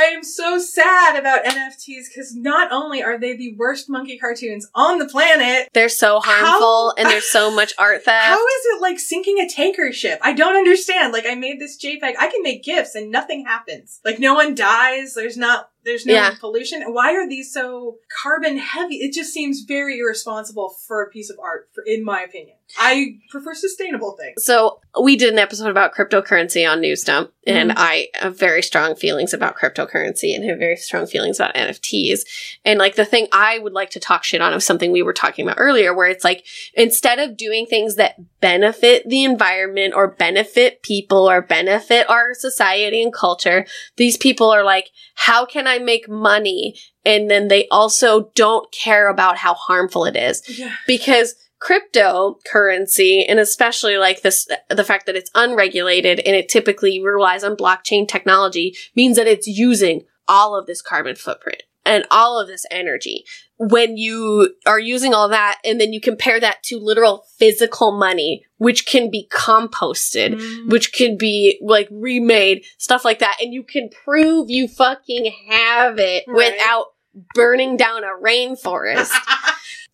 I 0.00 0.12
am 0.14 0.22
so 0.22 0.58
sad 0.58 1.18
about 1.18 1.44
NFTs 1.44 2.04
because 2.08 2.34
not 2.34 2.72
only 2.72 3.02
are 3.02 3.18
they 3.18 3.36
the 3.36 3.54
worst 3.56 3.90
monkey 3.90 4.18
cartoons 4.18 4.68
on 4.74 4.98
the 4.98 5.06
planet, 5.06 5.68
they're 5.72 5.88
so 5.88 6.20
harmful 6.20 6.94
and 6.96 7.08
there's 7.08 7.28
so 7.28 7.50
much 7.54 7.72
art 7.78 8.04
theft. 8.04 8.24
how 8.24 8.38
is 8.38 8.66
it 8.66 8.80
like 8.80 8.98
sinking 8.98 9.38
a 9.38 9.48
tanker 9.48 9.92
ship? 9.92 10.18
I 10.22 10.32
don't 10.32 10.56
understand. 10.56 11.12
Like 11.12 11.26
I 11.26 11.34
made 11.34 11.60
this 11.60 11.78
JPEG. 11.78 12.14
I 12.18 12.28
can 12.30 12.42
make 12.42 12.64
GIFs 12.64 12.94
and 12.94 13.10
nothing 13.10 13.44
happens. 13.44 14.00
Like 14.04 14.18
no 14.18 14.34
one 14.34 14.54
dies. 14.54 15.14
There's 15.14 15.36
not 15.36 15.69
there's 15.84 16.06
no 16.06 16.14
Yeah. 16.14 16.34
pollution. 16.38 16.82
Why 16.92 17.12
are 17.14 17.28
these 17.28 17.52
so 17.52 17.98
carbon 18.22 18.58
heavy? 18.58 18.96
It 18.96 19.12
just 19.12 19.32
seems 19.32 19.62
very 19.62 19.98
irresponsible 19.98 20.70
for 20.86 21.02
a 21.02 21.10
piece 21.10 21.30
of 21.30 21.38
art, 21.38 21.68
for, 21.72 21.82
in 21.84 22.04
my 22.04 22.22
opinion. 22.22 22.56
I 22.78 23.16
prefer 23.30 23.54
sustainable 23.54 24.16
things. 24.18 24.44
So 24.44 24.80
we 25.02 25.16
did 25.16 25.32
an 25.32 25.38
episode 25.38 25.70
about 25.70 25.94
cryptocurrency 25.94 26.68
on 26.70 26.80
Newsdump, 26.80 27.30
and 27.46 27.70
Mhm. 27.70 27.74
I 27.76 28.08
have 28.14 28.36
very 28.38 28.62
strong 28.62 28.94
feelings 28.94 29.32
about 29.32 29.56
cryptocurrency 29.56 30.34
and 30.34 30.44
have 30.48 30.58
very 30.58 30.76
strong 30.76 31.06
feelings 31.06 31.38
about 31.38 31.56
NFTs. 31.56 32.24
And 32.64 32.78
like 32.78 32.96
the 32.96 33.04
thing 33.04 33.28
I 33.32 33.58
would 33.58 33.72
like 33.72 33.90
to 33.90 34.00
talk 34.00 34.24
shit 34.24 34.40
on 34.40 34.52
is 34.52 34.64
something 34.64 34.92
we 34.92 35.02
were 35.02 35.12
talking 35.12 35.46
about 35.46 35.56
earlier, 35.58 35.94
where 35.94 36.08
it's 36.08 36.24
like 36.24 36.44
instead 36.74 37.18
of 37.18 37.36
doing 37.36 37.66
things 37.66 37.96
that 37.96 38.16
benefit 38.40 39.08
the 39.08 39.24
environment 39.24 39.94
or 39.94 40.08
benefit 40.08 40.82
people 40.82 41.28
or 41.30 41.40
benefit 41.42 42.08
our 42.10 42.34
society 42.34 43.02
and 43.02 43.12
culture, 43.12 43.66
these 43.96 44.16
people 44.16 44.50
are 44.50 44.64
like, 44.64 44.90
how 45.14 45.44
can 45.44 45.66
I 45.66 45.78
make 45.78 46.08
money? 46.08 46.74
And 47.04 47.30
then 47.30 47.48
they 47.48 47.66
also 47.68 48.30
don't 48.34 48.70
care 48.72 49.08
about 49.08 49.38
how 49.38 49.54
harmful 49.54 50.04
it 50.04 50.16
is 50.16 50.42
Yeah. 50.58 50.72
because 50.86 51.34
cryptocurrency 51.60 53.24
and 53.28 53.38
especially 53.38 53.96
like 53.98 54.22
this 54.22 54.48
the 54.68 54.84
fact 54.84 55.06
that 55.06 55.16
it's 55.16 55.30
unregulated 55.34 56.20
and 56.20 56.34
it 56.36 56.48
typically 56.48 57.02
relies 57.02 57.44
on 57.44 57.56
blockchain 57.56 58.06
technology 58.08 58.74
means 58.96 59.16
that 59.16 59.26
it's 59.26 59.46
using 59.46 60.02
all 60.28 60.54
of 60.56 60.66
this 60.66 60.82
carbon 60.82 61.16
footprint 61.16 61.62
and 61.84 62.04
all 62.10 62.38
of 62.38 62.46
this 62.46 62.64
energy 62.70 63.24
when 63.56 63.96
you 63.96 64.54
are 64.66 64.78
using 64.78 65.12
all 65.14 65.28
that 65.28 65.58
and 65.64 65.80
then 65.80 65.92
you 65.92 66.00
compare 66.00 66.38
that 66.40 66.62
to 66.62 66.78
literal 66.78 67.24
physical 67.38 67.92
money 67.98 68.44
which 68.58 68.86
can 68.86 69.10
be 69.10 69.26
composted 69.30 70.34
Mm. 70.34 70.70
which 70.70 70.92
can 70.92 71.16
be 71.16 71.58
like 71.62 71.88
remade 71.90 72.64
stuff 72.78 73.04
like 73.04 73.18
that 73.20 73.38
and 73.40 73.52
you 73.52 73.62
can 73.62 73.88
prove 74.04 74.50
you 74.50 74.68
fucking 74.68 75.32
have 75.48 75.98
it 75.98 76.24
Right. 76.28 76.52
without 76.52 76.86
burning 77.34 77.76
down 77.76 78.04
a 78.04 78.08
rainforest 78.22 79.10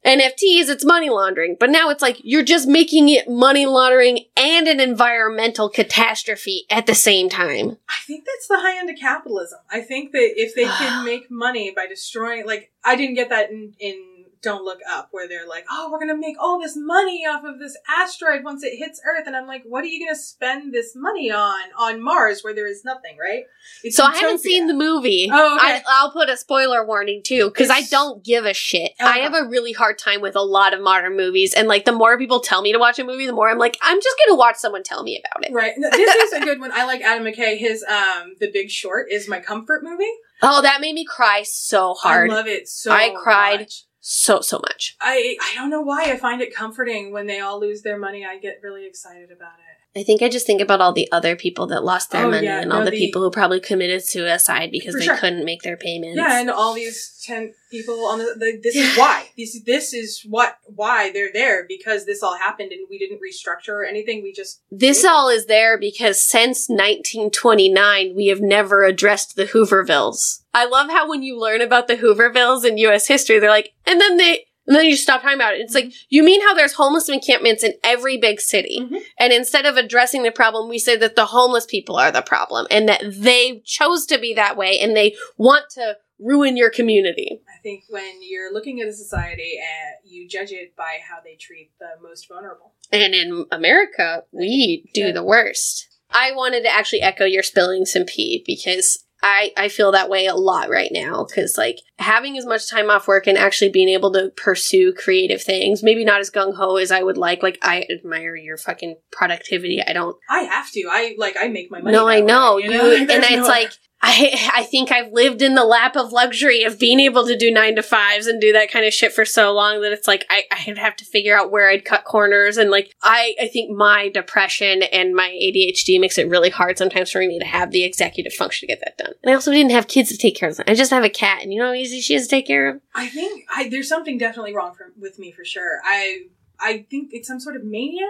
NFTs, 0.07 0.69
it's 0.69 0.85
money 0.85 1.11
laundering. 1.11 1.57
But 1.59 1.71
now 1.71 1.91
it's 1.91 2.03
like 2.03 2.21
you're 2.23 2.45
just 2.45 2.69
making 2.69 3.09
it 3.09 3.29
money 3.29 3.67
laundering 3.67 4.21
and 4.37 4.69
an 4.69 4.81
environmental 4.81 5.69
catastrophe 5.69 6.65
at 6.71 6.87
the 6.87 6.95
same 6.95 7.29
time. 7.29 7.79
I 7.89 7.99
think 8.07 8.25
that's 8.25 8.49
the 8.49 8.59
high 8.59 8.79
end 8.79 8.89
of 8.89 8.97
capitalism. 8.97 9.59
I 9.71 9.81
think 9.81 10.13
that 10.13 10.33
if 10.37 10.55
they 10.55 10.65
can 10.65 11.05
make 11.05 11.31
money 11.31 11.73
by 11.75 11.87
destroying, 11.87 12.47
like, 12.47 12.71
I 12.85 12.95
didn't 12.97 13.17
get 13.17 13.31
that 13.31 13.51
in, 13.51 13.75
in 13.81 14.16
Don't 14.43 14.65
Look 14.65 14.81
Up, 14.89 15.09
where 15.11 15.29
they're 15.29 15.47
like, 15.47 15.65
oh, 15.71 15.89
we're 15.91 15.99
going 15.99 16.09
to 16.09 16.17
make 16.17 16.37
all 16.41 16.61
this 16.61 16.77
money 16.77 17.25
off 17.29 17.45
of 17.45 17.59
this 17.59 17.77
asteroid 17.89 18.45
once 18.45 18.63
it 18.63 18.77
hits 18.77 19.01
Earth. 19.05 19.25
And 19.27 19.37
I'm 19.37 19.47
like, 19.47 19.63
what 19.65 19.85
are 19.85 19.89
you 19.89 20.05
going 20.05 20.15
to 20.15 20.21
spend 20.21 20.73
this 20.73 20.95
money 20.95 21.31
on, 21.31 21.65
on 21.79 22.03
Mars 22.03 22.43
where 22.43 22.55
there 22.55 22.67
is 22.67 22.85
nothing, 22.85 23.17
right? 23.21 23.45
It's 23.83 23.97
So 23.97 24.05
I 24.05 24.17
haven't 24.17 24.41
seen 24.41 24.67
the 24.67 24.75
movie. 24.75 25.29
Oh, 25.33 25.57
okay. 25.57 25.67
I, 25.67 25.83
I'll 25.89 26.13
put 26.13 26.29
a 26.29 26.37
spoiler 26.37 26.87
warning 26.87 27.23
too, 27.25 27.51
because 27.51 27.71
I 27.71 27.83
don't 27.83 28.25
give 28.25 28.45
a 28.45 28.55
shit. 28.55 28.93
Okay. 29.01 29.11
I 29.11 29.19
have 29.19 29.35
a 29.35 29.49
really 29.49 29.73
hard 29.73 29.99
time 29.99 30.21
with 30.21 30.37
a 30.37 30.43
lot 30.43 30.75
of 30.75 30.81
modern 30.81 31.17
movies, 31.17 31.55
and 31.55 31.69
like 31.69 31.85
the 31.85 31.93
more 31.93 32.19
people 32.19 32.41
tell 32.41 32.63
me 32.63 32.73
to 32.73 32.79
watch 32.79 32.99
a 32.99 33.05
movie, 33.05 33.27
the 33.27 33.33
more 33.33 33.49
I'm 33.49 33.59
like, 33.59 33.77
I'm 33.83 34.01
just 34.01 34.17
gonna 34.25 34.39
watch 34.39 34.57
someone 34.57 34.83
tell 34.83 35.03
me 35.03 35.21
about 35.23 35.45
it. 35.45 35.53
Right. 35.53 35.73
No, 35.77 35.91
this 35.91 36.33
is 36.33 36.33
a 36.33 36.45
good 36.45 36.61
one. 36.61 36.73
I 36.73 36.85
like 36.85 37.01
Adam 37.03 37.27
McKay. 37.27 37.57
His, 37.57 37.83
um, 37.85 38.35
The 38.39 38.51
Big 38.53 38.71
Short 38.71 39.11
is 39.11 39.29
my 39.29 39.41
comfort 39.41 39.83
movie. 39.83 40.13
Oh, 40.43 40.61
that 40.63 40.81
made 40.81 40.95
me 40.95 41.05
cry 41.05 41.43
so 41.45 41.95
hard, 41.95 42.31
I 42.31 42.35
love 42.35 42.47
it 42.47 42.69
so 42.69 42.93
I 42.93 43.15
cried. 43.17 43.61
much. 43.61 43.86
So 44.09 44.41
so 44.41 44.59
much. 44.59 44.97
I, 45.01 45.37
I 45.43 45.57
don't 45.57 45.69
know 45.69 45.81
why 45.81 46.05
I 46.05 46.17
find 46.17 46.41
it 46.41 46.55
comforting 46.55 47.13
when 47.13 47.27
they 47.27 47.41
all 47.41 47.61
lose 47.61 47.83
their 47.83 47.99
money. 47.99 48.25
I 48.25 48.39
get 48.39 48.61
really 48.63 48.87
excited 48.87 49.33
about 49.33 49.59
it. 49.59 49.76
I 49.97 50.03
think 50.03 50.21
I 50.23 50.29
just 50.29 50.47
think 50.47 50.61
about 50.61 50.81
all 50.83 50.93
the 50.93 51.11
other 51.11 51.35
people 51.37 51.67
that 51.69 51.83
lost 51.83 52.11
their 52.11 52.27
Oh, 52.27 52.31
money 52.31 52.47
yeah, 52.47 52.61
and 52.61 52.71
all 52.73 52.81
no, 52.81 52.85
the, 52.85 52.91
the- 52.91 52.99
people 52.99 53.23
who 53.23 53.31
probably 53.31 53.61
committed 53.61 54.05
suicide 54.05 54.71
because 54.71 54.95
they 54.95 55.07
sure. 55.07 55.17
couldn't 55.17 55.45
make 55.45 55.63
their 55.63 55.77
payments. 55.79 56.19
Yeah, 56.19 56.39
and 56.39 56.51
all 56.51 56.75
these 56.75 57.23
ten 57.25 57.55
people 57.71 58.05
on 58.07 58.19
the, 58.19 58.35
the 58.39 58.61
this 58.63 58.77
is 58.77 58.97
why 58.97 59.29
this 59.39 59.59
this 59.65 59.95
is 59.95 60.23
what 60.29 60.59
why 60.67 61.11
they're 61.13 61.33
there 61.33 61.65
because 61.67 62.05
this 62.05 62.23
all 62.23 62.37
happened 62.37 62.73
and 62.73 62.87
we 62.91 62.99
didn't 62.99 63.21
restructure 63.21 63.71
or 63.71 63.85
anything. 63.85 64.23
We 64.23 64.33
just 64.33 64.61
This 64.71 65.05
all 65.05 65.29
is 65.31 65.47
there 65.47 65.79
because 65.79 66.23
since 66.23 66.69
1929, 66.69 68.15
we 68.15 68.27
have 68.27 68.41
never 68.41 68.85
addressed 68.85 69.37
the 69.37 69.47
Hoovervilles. 69.47 70.43
I 70.53 70.67
love 70.67 70.89
how 70.91 71.09
when 71.09 71.23
you 71.23 71.39
learn 71.39 71.61
about 71.61 71.89
the 71.89 71.97
Hoovervilles 71.97 72.65
in 72.65 72.79
U.S. 72.79 73.09
history, 73.09 73.39
they're 73.39 73.51
like, 73.51 73.73
and 73.87 74.01
then 74.01 74.17
they, 74.17 74.47
And 74.67 74.77
then 74.77 74.85
you 74.85 74.93
just 74.93 75.03
stop 75.05 75.23
talking 75.23 75.37
about 75.37 75.55
it. 75.55 75.61
It's 75.61 75.75
like, 75.75 75.93
you 76.09 76.23
mean 76.23 76.41
how 76.43 76.55
there's 76.55 76.75
homeless 76.75 77.09
encampments 77.09 77.63
in 77.63 77.75
every 77.85 78.17
big 78.17 78.41
city. 78.41 78.81
Mhm. 78.81 79.01
And 79.19 79.33
instead 79.33 79.65
of 79.67 79.77
addressing 79.77 80.23
the 80.23 80.33
problem, 80.33 80.69
we 80.69 80.79
say 80.79 80.97
that 80.97 81.15
the 81.17 81.27
homeless 81.27 81.67
people 81.67 81.97
are 81.97 82.11
the 82.11 82.23
problem 82.23 82.67
and 82.71 82.89
that 82.89 83.03
they 83.07 83.63
chose 83.65 84.07
to 84.07 84.19
be 84.19 84.35
that 84.35 84.57
way 84.57 84.79
and 84.81 84.97
they 84.97 85.15
want 85.37 85.71
to 85.71 85.99
ruin 86.19 86.57
your 86.57 86.71
community. 86.71 87.41
I 87.49 87.61
think 87.63 87.85
when 87.89 88.23
you're 88.23 88.53
looking 88.53 88.81
at 88.81 88.89
a 88.89 88.93
society, 88.93 89.59
uh, 89.63 89.91
you 90.05 90.27
judge 90.29 90.51
it 90.51 90.75
by 90.75 90.99
how 91.09 91.19
they 91.23 91.37
treat 91.37 91.71
the 91.79 91.91
most 92.03 92.27
vulnerable. 92.29 92.73
And 92.91 93.15
in 93.15 93.47
America, 93.53 94.25
we 94.33 94.85
do 94.95 95.03
Yeah. 95.07 95.13
the 95.13 95.23
worst. 95.25 95.89
I 96.11 96.33
wanted 96.33 96.63
to 96.63 96.71
actually 96.73 97.03
echo 97.03 97.25
your 97.25 97.43
spilling 97.43 97.85
some 97.85 98.05
pee 98.05 98.43
because 98.47 99.05
I, 99.27 99.51
I 99.57 99.69
feel 99.69 99.91
that 99.93 100.09
way 100.09 100.27
a 100.27 100.37
lot 100.37 100.71
right 100.71 100.91
now. 100.93 101.25
Because, 101.25 101.59
like, 101.59 101.81
having 101.99 102.39
as 102.39 102.47
much 102.47 102.71
time 102.71 102.91
off 102.91 103.09
work 103.09 103.27
and 103.27 103.37
actually 103.37 103.71
being 103.71 103.89
able 103.89 104.13
to 104.13 104.31
pursue 104.37 104.93
creative 104.93 105.43
things, 105.43 105.83
maybe 105.83 106.05
not 106.05 106.21
as 106.21 106.31
gung 106.31 106.55
ho 106.55 106.77
as 106.77 106.93
I 106.93 107.03
would 107.03 107.19
like. 107.19 107.43
Like, 107.43 107.59
I 107.61 107.85
admire 107.91 108.37
your 108.37 108.57
fucking 108.57 108.97
productivity. 109.11 109.83
I 109.83 109.93
don't 109.93 110.17
I 110.31 110.43
have 110.43 110.71
to. 110.71 110.85
I 110.89 111.17
like. 111.19 111.37
I 111.39 111.49
make 111.49 111.71
my 111.71 111.81
money. 111.81 111.93
no, 111.93 112.09
I 112.09 112.21
know 112.21 112.57
way, 112.57 112.63
you, 112.63 112.73
you 112.73 112.79
know? 112.79 112.95
and 112.97 113.11
it's 113.11 113.31
no- 113.31 113.49
like 113.49 113.73
I 114.09 114.51
I 114.55 114.63
think 114.63 114.93
I've 114.93 115.13
lived 115.13 115.43
in 115.43 115.57
the 115.57 115.65
lap 115.65 115.97
of 115.97 116.13
luxury 116.13 116.63
of 116.63 116.79
being 116.79 117.01
able 117.01 117.27
to 117.27 117.37
do 117.37 117.51
nine 117.51 117.75
to 117.75 117.83
fives 117.83 118.29
and 118.29 118.41
do 118.41 118.53
that 118.53 118.71
kind 118.71 118.87
of 118.87 118.95
shit 118.95 119.13
for 119.13 119.25
so 119.25 119.53
long 119.53 119.81
that 119.83 119.91
it's 119.93 120.07
like 120.07 120.25
I 120.31 120.45
I'd 120.53 120.79
have 120.79 120.95
to 120.97 121.05
figure 121.05 121.37
out 121.37 121.51
where 121.51 121.69
I'd 121.69 121.85
cut 121.85 122.05
corners 122.05 122.57
and 122.57 122.71
like 122.71 122.95
I 123.03 123.35
I 123.41 123.49
think 123.49 123.77
my 123.77 124.09
depression 124.09 124.85
and 124.85 125.15
my 125.15 125.31
ADHD 125.31 125.99
makes 126.01 126.19
it 126.19 126.29
really 126.29 126.51
hard 126.51 126.79
sometimes 126.79 127.11
for 127.11 127.19
me 127.19 127.39
to 127.41 127.45
have 127.45 127.73
the 127.73 127.83
executive 127.83 128.33
function 128.33 128.69
to 128.69 128.73
get 128.73 128.81
that 128.85 128.97
done. 128.97 129.13
And 129.25 129.31
I 129.31 129.35
also 129.35 129.51
didn't 129.51 129.73
have 129.73 129.89
kids 129.89 130.11
to 130.11 130.17
take 130.17 130.37
care 130.37 130.49
of 130.51 130.57
them. 130.57 130.65
I 130.69 130.75
just 130.75 130.93
have 130.93 131.03
a 131.05 131.11
cat, 131.11 131.43
and 131.43 131.53
you 131.53 131.59
know 131.59 131.67
how 131.67 131.73
easy 131.75 132.01
she 132.01 132.15
is 132.15 132.23
to 132.25 132.29
take 132.31 132.47
care 132.47 132.69
of. 132.69 132.81
I 132.95 133.09
think 133.09 133.45
I, 133.55 133.69
there's 133.69 133.89
something 133.89 134.19
definitely 134.19 134.55
wrong 134.55 134.75
for, 134.75 134.93
with 134.97 135.19
me 135.19 135.33
for 135.33 135.45
sure. 135.45 135.81
I 135.85 136.27
I 136.61 136.87
think 136.91 137.11
it's 137.13 137.27
some 137.27 137.41
sort 137.41 137.57
of 137.57 137.65
mania. 137.65 138.07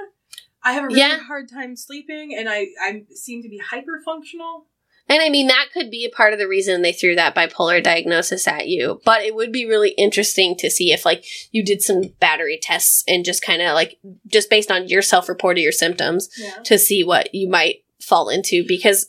I 0.62 0.72
have 0.72 0.84
a 0.84 0.88
really 0.88 1.00
Yeah. 1.00 1.18
hard 1.20 1.48
time 1.48 1.74
sleeping, 1.74 2.34
and 2.36 2.48
I 2.50 2.66
I 2.82 3.04
seem 3.14 3.42
to 3.42 3.48
be 3.48 3.58
hyper 3.58 4.00
functional. 4.04 4.66
And 5.08 5.22
I 5.22 5.28
mean, 5.28 5.46
that 5.46 5.68
could 5.72 5.90
be 5.90 6.04
a 6.04 6.10
part 6.14 6.32
of 6.32 6.38
the 6.40 6.48
reason 6.48 6.82
they 6.82 6.92
threw 6.92 7.14
that 7.14 7.34
bipolar 7.34 7.82
diagnosis 7.82 8.48
at 8.48 8.66
you. 8.66 9.00
But 9.04 9.22
it 9.22 9.34
would 9.36 9.52
be 9.52 9.64
really 9.64 9.90
interesting 9.90 10.56
to 10.56 10.68
see 10.70 10.92
if, 10.92 11.04
like, 11.04 11.24
you 11.52 11.64
did 11.64 11.80
some 11.80 12.02
battery 12.18 12.58
tests 12.60 13.04
and 13.06 13.24
just 13.24 13.40
kind 13.42 13.62
of, 13.62 13.74
like, 13.74 13.98
just 14.26 14.50
based 14.50 14.70
on 14.70 14.88
your 14.88 15.02
self 15.02 15.28
report 15.28 15.58
of 15.58 15.62
your 15.62 15.70
symptoms 15.72 16.28
Yeah. 16.36 16.54
to 16.64 16.78
see 16.78 17.04
what 17.04 17.32
you 17.34 17.48
might 17.48 17.84
fall 18.00 18.28
into. 18.28 18.64
Because 18.66 19.06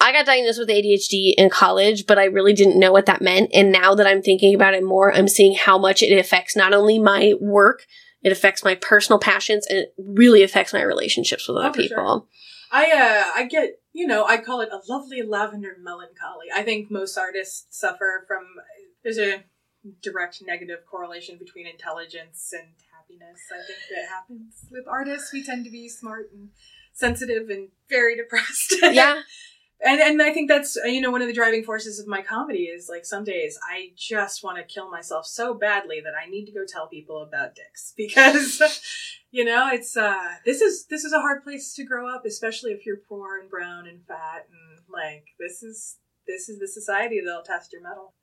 I 0.00 0.12
got 0.12 0.24
diagnosed 0.24 0.58
with 0.58 0.70
ADHD 0.70 1.34
in 1.36 1.50
college, 1.50 2.06
but 2.06 2.18
I 2.18 2.24
really 2.24 2.54
didn't 2.54 2.78
know 2.80 2.90
what 2.90 3.04
that 3.04 3.20
meant. 3.20 3.50
And 3.52 3.70
now 3.70 3.94
that 3.94 4.06
I'm 4.06 4.22
thinking 4.22 4.54
about 4.54 4.72
it 4.72 4.82
more, 4.82 5.12
I'm 5.14 5.28
seeing 5.28 5.54
how 5.54 5.76
much 5.76 6.02
it 6.02 6.16
affects 6.18 6.56
not 6.56 6.72
only 6.72 6.98
my 6.98 7.34
work, 7.38 7.84
it 8.22 8.32
affects 8.32 8.64
my 8.64 8.74
personal 8.76 9.18
passions, 9.18 9.66
and 9.66 9.78
it 9.80 9.94
really 9.98 10.42
affects 10.42 10.72
my 10.72 10.82
relationships 10.82 11.46
with 11.46 11.58
Oh, 11.58 11.60
other 11.60 11.82
for 11.82 11.88
sure. 11.88 12.22
I 12.70 12.90
uh 12.90 13.30
I 13.40 13.44
get 13.46 13.80
you 13.92 14.06
know 14.06 14.24
I 14.24 14.38
call 14.38 14.60
it 14.60 14.70
a 14.72 14.80
lovely 14.90 15.22
lavender 15.22 15.76
melancholy. 15.80 16.46
I 16.54 16.62
think 16.62 16.90
most 16.90 17.16
artists 17.18 17.66
suffer 17.70 18.24
from 18.26 18.44
there's 19.02 19.18
a 19.18 19.44
direct 20.02 20.42
negative 20.46 20.80
correlation 20.90 21.38
between 21.38 21.66
intelligence 21.66 22.52
and 22.52 22.68
happiness. 22.94 23.40
I 23.50 23.66
think 23.66 23.78
that 23.90 24.08
happens 24.08 24.66
with 24.70 24.84
artists. 24.86 25.32
We 25.32 25.42
tend 25.42 25.64
to 25.64 25.70
be 25.70 25.88
smart 25.88 26.30
and 26.32 26.50
sensitive 26.92 27.48
and 27.48 27.68
very 27.88 28.16
depressed. 28.16 28.74
Yeah. 28.82 29.22
And 29.84 30.00
and 30.00 30.22
I 30.22 30.32
think 30.32 30.48
that's 30.48 30.76
uh, 30.76 30.86
you 30.86 31.00
know 31.00 31.10
one 31.10 31.22
of 31.22 31.28
the 31.28 31.34
driving 31.34 31.64
forces 31.64 31.98
of 31.98 32.06
my 32.06 32.22
comedy 32.22 32.64
is 32.64 32.88
like 32.88 33.04
some 33.04 33.24
days 33.24 33.58
I 33.62 33.92
just 33.96 34.44
want 34.44 34.58
to 34.58 34.64
kill 34.64 34.90
myself 34.90 35.26
so 35.26 35.54
badly 35.54 36.00
that 36.00 36.14
I 36.14 36.28
need 36.28 36.46
to 36.46 36.52
go 36.52 36.64
tell 36.66 36.86
people 36.86 37.22
about 37.22 37.54
dicks 37.54 37.92
because 37.96 38.62
you 39.30 39.44
know 39.44 39.68
it's 39.72 39.96
uh 39.96 40.34
this 40.44 40.60
is 40.60 40.86
this 40.86 41.04
is 41.04 41.12
a 41.12 41.20
hard 41.20 41.42
place 41.44 41.74
to 41.74 41.84
grow 41.84 42.12
up 42.12 42.24
especially 42.26 42.72
if 42.72 42.84
you're 42.84 43.00
poor 43.08 43.38
and 43.38 43.50
brown 43.50 43.86
and 43.86 44.04
fat 44.06 44.46
and 44.50 44.80
like 44.92 45.24
this 45.38 45.62
is 45.62 45.96
this 46.30 46.48
is 46.48 46.58
the 46.58 46.68
society 46.68 47.20
that'll 47.24 47.42
test 47.42 47.72
your 47.72 47.82
metal. 47.82 48.14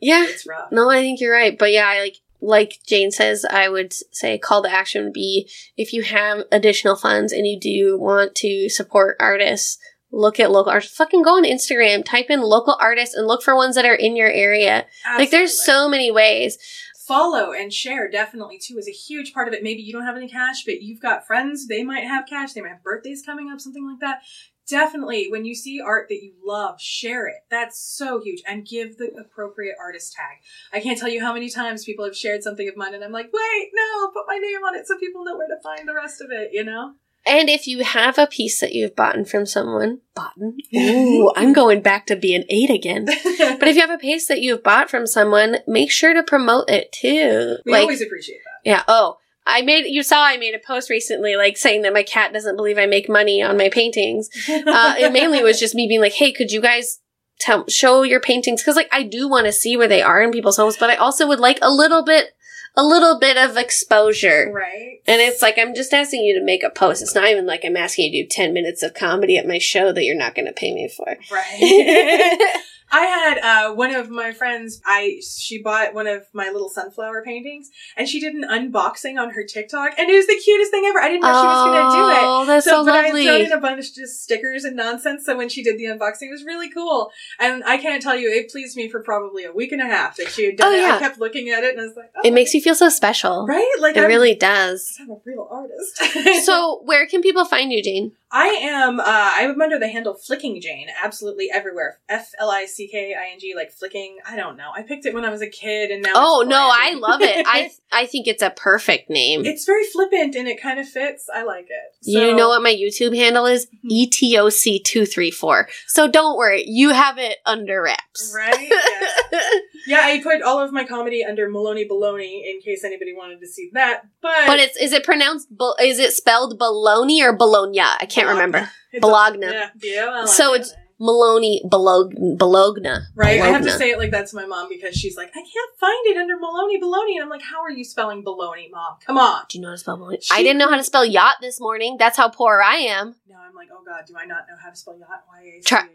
Yeah. 0.00 0.26
It's 0.28 0.46
rough. 0.46 0.72
No, 0.72 0.90
I 0.90 1.00
think 1.00 1.20
you're 1.20 1.32
right. 1.32 1.56
But 1.58 1.72
yeah, 1.72 1.86
I 1.86 2.00
like 2.00 2.16
like 2.40 2.78
Jane 2.86 3.10
says, 3.10 3.46
I 3.48 3.68
would 3.68 3.94
say 4.12 4.38
call 4.38 4.62
to 4.62 4.70
action 4.70 5.04
would 5.04 5.12
be 5.12 5.50
if 5.76 5.92
you 5.92 6.02
have 6.02 6.44
additional 6.52 6.96
funds 6.96 7.32
and 7.32 7.46
you 7.46 7.58
do 7.58 7.98
want 7.98 8.34
to 8.36 8.68
support 8.68 9.16
artists, 9.18 9.78
look 10.16 10.40
at 10.40 10.50
local 10.50 10.72
artists. 10.72 10.96
Fucking 10.96 11.22
go 11.22 11.36
on 11.36 11.44
Instagram, 11.44 12.04
type 12.04 12.30
in 12.30 12.40
local 12.40 12.76
artists 12.80 13.14
and 13.14 13.26
look 13.26 13.42
for 13.42 13.54
ones 13.54 13.74
that 13.76 13.84
are 13.84 13.94
in 13.94 14.16
your 14.16 14.30
area. 14.30 14.86
Like 15.18 15.30
there's 15.30 15.64
so 15.64 15.88
many 15.88 16.10
ways. 16.10 16.58
follow 17.06 17.52
and 17.52 17.72
share 17.72 18.10
definitely 18.10 18.58
too 18.58 18.76
is 18.78 18.88
a 18.88 18.92
huge 18.92 19.32
part 19.32 19.48
of 19.48 19.54
it. 19.54 19.62
Maybe 19.62 19.82
you 19.82 19.92
don't 19.92 20.04
have 20.04 20.16
any 20.16 20.28
cash, 20.28 20.64
but 20.64 20.82
you've 20.82 21.00
got 21.00 21.26
friends, 21.26 21.68
they 21.68 21.84
might 21.84 22.04
have 22.04 22.26
cash, 22.28 22.52
they 22.52 22.60
might 22.60 22.70
have 22.70 22.82
birthdays 22.82 23.22
coming 23.24 23.50
up, 23.50 23.60
something 23.60 23.86
like 23.86 24.00
that. 24.00 24.22
Definitely, 24.68 25.28
when 25.30 25.44
you 25.44 25.54
see 25.54 25.80
art 25.80 26.08
that 26.08 26.22
you 26.24 26.32
love, 26.44 26.80
share 26.80 27.28
it. 27.28 27.36
That's 27.48 27.78
so 27.78 28.20
huge. 28.20 28.42
And 28.48 28.66
give 28.66 28.98
the 28.98 29.12
appropriate 29.16 29.76
artist 29.80 30.12
tag. 30.14 30.38
I 30.72 30.80
can't 30.82 30.98
tell 30.98 31.08
you 31.08 31.20
how 31.20 31.32
many 31.32 31.48
times 31.48 31.84
people 31.84 32.04
have 32.04 32.16
shared 32.16 32.42
something 32.42 32.68
of 32.68 32.76
mine 32.76 32.92
and 32.92 33.04
I'm 33.04 33.12
like, 33.12 33.30
wait, 33.32 33.70
no, 33.72 34.08
put 34.08 34.24
my 34.26 34.38
name 34.38 34.64
on 34.64 34.74
it 34.74 34.88
so 34.88 34.98
people 34.98 35.24
know 35.24 35.36
where 35.36 35.46
to 35.46 35.62
find 35.62 35.88
the 35.88 35.94
rest 35.94 36.20
of 36.20 36.32
it, 36.32 36.50
you 36.52 36.64
know? 36.64 36.94
And 37.26 37.50
if 37.50 37.66
you 37.66 37.82
have 37.82 38.18
a 38.18 38.28
piece 38.28 38.60
that 38.60 38.72
you've 38.72 38.94
bought 38.94 39.28
from 39.28 39.46
someone, 39.46 40.00
bought? 40.14 40.34
Ooh, 40.74 41.32
I'm 41.34 41.52
going 41.52 41.82
back 41.82 42.06
to 42.06 42.16
being 42.16 42.44
eight 42.48 42.70
again. 42.70 43.06
But 43.58 43.68
if 43.68 43.76
you 43.76 43.80
have 43.82 43.90
a 43.90 43.98
piece 43.98 44.28
that 44.28 44.40
you've 44.40 44.62
bought 44.62 44.90
from 44.90 45.06
someone, 45.06 45.58
make 45.66 45.90
sure 45.90 46.14
to 46.14 46.22
promote 46.22 46.68
it 46.68 46.92
too. 46.92 47.56
we 47.64 47.72
like, 47.72 47.82
always 47.82 48.02
appreciate 48.02 48.40
that. 48.44 48.68
Yeah. 48.68 48.82
Oh, 48.86 49.18
I 49.46 49.62
made, 49.62 49.86
you 49.86 50.02
saw 50.02 50.24
I 50.24 50.36
made 50.36 50.54
a 50.54 50.58
post 50.58 50.90
recently, 50.90 51.36
like 51.36 51.56
saying 51.56 51.82
that 51.82 51.92
my 51.92 52.02
cat 52.02 52.32
doesn't 52.32 52.56
believe 52.56 52.78
I 52.78 52.86
make 52.86 53.08
money 53.08 53.42
on 53.42 53.56
my 53.56 53.68
paintings. 53.68 54.28
Uh, 54.48 54.94
it 54.98 55.12
mainly 55.12 55.42
was 55.42 55.60
just 55.60 55.74
me 55.74 55.86
being 55.86 56.00
like, 56.00 56.12
hey, 56.12 56.32
could 56.32 56.50
you 56.50 56.60
guys 56.60 57.00
tell, 57.38 57.66
show 57.68 58.02
your 58.02 58.20
paintings? 58.20 58.62
Cause 58.62 58.76
like 58.76 58.88
I 58.92 59.02
do 59.02 59.28
want 59.28 59.46
to 59.46 59.52
see 59.52 59.76
where 59.76 59.88
they 59.88 60.02
are 60.02 60.22
in 60.22 60.32
people's 60.32 60.56
homes, 60.56 60.76
but 60.76 60.90
I 60.90 60.96
also 60.96 61.26
would 61.28 61.40
like 61.40 61.58
a 61.62 61.70
little 61.70 62.02
bit, 62.02 62.30
a 62.76 62.84
little 62.84 63.18
bit 63.18 63.36
of 63.36 63.56
exposure. 63.56 64.52
right. 64.52 65.00
And 65.06 65.20
it's 65.20 65.40
like, 65.40 65.58
I'm 65.58 65.74
just 65.74 65.94
asking 65.94 66.24
you 66.24 66.38
to 66.38 66.44
make 66.44 66.62
a 66.62 66.70
post. 66.70 67.00
It's 67.02 67.14
not 67.14 67.28
even 67.28 67.46
like 67.46 67.64
I'm 67.64 67.76
asking 67.76 68.12
you 68.12 68.22
to 68.22 68.28
do 68.28 68.28
10 68.28 68.52
minutes 68.52 68.82
of 68.82 68.94
comedy 68.94 69.38
at 69.38 69.46
my 69.46 69.58
show 69.58 69.92
that 69.92 70.04
you're 70.04 70.16
not 70.16 70.34
going 70.34 70.46
to 70.46 70.52
pay 70.52 70.74
me 70.74 70.88
for. 70.88 71.16
Right. 71.30 72.56
I 72.92 73.00
had 73.06 73.38
uh, 73.38 73.74
one 73.74 73.94
of 73.94 74.10
my 74.10 74.32
friends. 74.32 74.80
I 74.86 75.20
she 75.26 75.60
bought 75.60 75.92
one 75.94 76.06
of 76.06 76.22
my 76.32 76.50
little 76.50 76.68
sunflower 76.68 77.22
paintings, 77.24 77.68
and 77.96 78.08
she 78.08 78.20
did 78.20 78.34
an 78.34 78.44
unboxing 78.44 79.20
on 79.20 79.30
her 79.30 79.44
TikTok, 79.44 79.98
and 79.98 80.08
it 80.08 80.14
was 80.14 80.26
the 80.26 80.40
cutest 80.42 80.70
thing 80.70 80.84
ever. 80.86 81.00
I 81.00 81.08
didn't 81.08 81.22
know 81.22 81.28
she 81.32 81.46
was 81.46 81.64
going 81.64 81.90
to 81.90 81.96
do 81.96 82.08
it. 82.10 82.22
Oh, 82.22 82.44
that's 82.46 82.64
so, 82.64 82.84
but 82.84 82.94
I 82.94 83.02
lovely. 83.06 83.24
had 83.26 83.36
thrown 83.38 83.46
in 83.46 83.52
a 83.52 83.60
bunch 83.60 83.88
of 83.88 83.94
just 83.94 84.22
stickers 84.22 84.64
and 84.64 84.76
nonsense. 84.76 85.24
So 85.26 85.36
when 85.36 85.48
she 85.48 85.62
did 85.62 85.78
the 85.78 85.84
unboxing, 85.84 86.28
it 86.28 86.30
was 86.32 86.44
really 86.44 86.70
cool. 86.70 87.10
And 87.40 87.64
I 87.64 87.76
can't 87.78 88.02
tell 88.02 88.16
you, 88.16 88.30
it 88.30 88.50
pleased 88.50 88.76
me 88.76 88.88
for 88.88 89.02
probably 89.02 89.44
a 89.44 89.52
week 89.52 89.72
and 89.72 89.82
a 89.82 89.86
half 89.86 90.16
that 90.16 90.28
she 90.30 90.46
had 90.46 90.56
done 90.56 90.72
Oh, 90.72 90.76
it. 90.76 90.80
yeah. 90.80 90.96
I 90.96 90.98
kept 90.98 91.18
looking 91.18 91.50
at 91.50 91.64
it, 91.64 91.72
and 91.72 91.80
I 91.80 91.86
was 91.86 91.96
like, 91.96 92.12
oh, 92.16 92.20
it 92.24 92.32
makes 92.32 92.54
you 92.54 92.60
feel 92.60 92.74
so 92.76 92.88
special. 92.88 93.46
right, 93.46 93.72
like 93.80 93.96
It 93.96 94.02
I'm, 94.04 94.08
really 94.08 94.34
does. 94.34 94.96
I'm 95.00 95.10
a 95.10 95.16
real 95.24 95.48
artist. 95.50 96.02
So, 96.44 96.80
where 96.84 97.06
can 97.06 97.22
people 97.22 97.44
find 97.44 97.72
you, 97.72 97.82
Jane? 97.82 98.12
I 98.30 98.46
am. 98.48 98.98
Uh, 98.98 99.04
I'm 99.06 99.60
under 99.60 99.78
the 99.78 99.88
handle 99.88 100.14
Flicking 100.14 100.60
Jane, 100.60 100.88
absolutely 101.02 101.48
everywhere. 101.52 101.98
F 102.08 102.32
L 102.38 102.50
I 102.50 102.66
C 102.66 102.88
K 102.88 103.14
I 103.14 103.32
N 103.32 103.38
G, 103.38 103.54
like 103.54 103.70
flicking. 103.70 104.18
I 104.28 104.36
don't 104.36 104.56
know. 104.56 104.70
I 104.74 104.82
picked 104.82 105.06
it 105.06 105.14
when 105.14 105.24
I 105.24 105.30
was 105.30 105.42
a 105.42 105.48
kid, 105.48 105.90
and 105.90 106.02
now. 106.02 106.12
Oh 106.14 106.44
no, 106.46 106.68
I 106.72 106.94
love 106.94 107.20
it. 107.22 107.46
I 107.48 107.70
I 107.92 108.06
think 108.06 108.26
it's 108.26 108.42
a 108.42 108.50
perfect 108.50 109.08
name. 109.10 109.44
it's 109.44 109.64
very 109.64 109.84
flippant 109.84 110.34
and 110.34 110.48
it 110.48 110.60
kind 110.60 110.80
of 110.80 110.88
fits. 110.88 111.28
I 111.32 111.44
like 111.44 111.68
it. 111.70 111.96
you 112.02 112.34
know 112.34 112.48
what 112.48 112.62
my 112.62 112.74
YouTube 112.74 113.14
handle 113.14 113.46
is? 113.46 113.68
E 113.88 114.08
ETOC 114.08 114.82
two 114.82 115.06
three 115.06 115.30
four. 115.30 115.68
So 115.86 116.08
don't 116.08 116.36
worry, 116.36 116.64
you 116.66 116.90
have 116.90 117.18
it 117.18 117.38
under 117.46 117.82
wraps. 117.82 118.34
Right? 118.34 118.68
Yeah. 118.68 119.40
yeah, 119.86 120.00
I 120.02 120.20
put 120.22 120.42
all 120.42 120.58
of 120.58 120.72
my 120.72 120.84
comedy 120.84 121.24
under 121.24 121.48
Maloney 121.48 121.84
Bologna 121.84 122.44
in 122.50 122.60
case 122.60 122.82
anybody 122.82 123.14
wanted 123.14 123.40
to 123.40 123.46
see 123.46 123.70
that. 123.74 124.02
But 124.20 124.46
but 124.46 124.58
it's 124.58 124.76
is 124.76 124.92
it 124.92 125.04
pronounced? 125.04 125.48
Is 125.80 126.00
it 126.00 126.12
spelled 126.12 126.58
Bologna 126.58 127.22
or 127.22 127.32
Bologna? 127.32 127.80
I 127.80 128.06
can't 128.06 128.15
remember. 128.24 128.70
It's 128.92 129.00
Bologna. 129.02 129.46
Yeah, 129.46 129.68
yeah. 129.82 130.24
So 130.24 130.54
it's. 130.54 130.72
Maloney 130.98 131.60
Bologna. 131.68 132.36
Bologna. 132.38 132.88
Right, 133.14 133.38
I 133.42 133.48
have 133.48 133.62
to 133.64 133.70
say 133.70 133.90
it 133.90 133.98
like 133.98 134.12
that 134.12 134.28
to 134.28 134.36
my 134.36 134.46
mom 134.46 134.70
because 134.70 134.94
she's 134.94 135.14
like, 135.14 135.28
I 135.28 135.40
can't 135.40 135.78
find 135.78 136.06
it 136.06 136.16
under 136.16 136.38
Maloney 136.38 136.80
Baloney, 136.80 137.16
and 137.16 137.22
I'm 137.22 137.28
like, 137.28 137.42
how 137.42 137.60
are 137.60 137.70
you 137.70 137.84
spelling 137.84 138.24
baloney, 138.24 138.70
mom? 138.70 138.96
Come 139.06 139.18
on. 139.18 139.42
Do 139.50 139.58
you 139.58 139.62
know 139.62 139.68
how 139.68 139.74
to 139.74 139.78
spell 139.78 139.98
Bologna? 139.98 140.20
She- 140.22 140.34
I 140.34 140.42
didn't 140.42 140.56
know 140.58 140.70
how 140.70 140.78
to 140.78 140.82
spell 140.82 141.04
yacht 141.04 141.34
this 141.42 141.60
morning. 141.60 141.96
That's 141.98 142.16
how 142.16 142.30
poor 142.30 142.62
I 142.64 142.76
am. 142.76 143.14
No, 143.28 143.36
I'm 143.36 143.54
like, 143.54 143.68
oh 143.70 143.82
god, 143.86 144.04
do 144.08 144.14
I 144.16 144.24
not 144.24 144.46
know 144.48 144.56
how 144.58 144.70
to 144.70 144.76
spell 144.76 144.98
yacht? 144.98 145.24
Y 145.28 145.42
A 145.58 145.60
C 145.60 145.62
Try- 145.66 145.86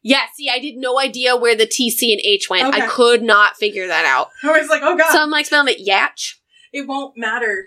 Yeah, 0.00 0.22
see, 0.34 0.48
I 0.48 0.60
did 0.60 0.76
no 0.78 0.98
idea 0.98 1.36
where 1.36 1.54
the 1.54 1.66
T, 1.66 1.90
C, 1.90 2.14
and 2.14 2.20
H 2.24 2.48
went. 2.48 2.74
I 2.74 2.86
could 2.86 3.22
not 3.22 3.56
figure 3.58 3.86
that 3.88 4.06
out. 4.06 4.30
I 4.42 4.58
was 4.58 4.70
like, 4.70 4.80
oh 4.82 4.96
god, 4.96 5.12
So 5.12 5.20
I'm 5.22 5.30
like 5.30 5.44
spelling 5.44 5.74
it 5.78 5.86
Yatch. 5.86 6.36
it 6.72 6.88
won't 6.88 7.18
matter. 7.18 7.66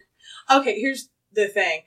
Okay, 0.50 0.80
here's 0.82 1.10
the 1.32 1.48
thing. 1.48 1.82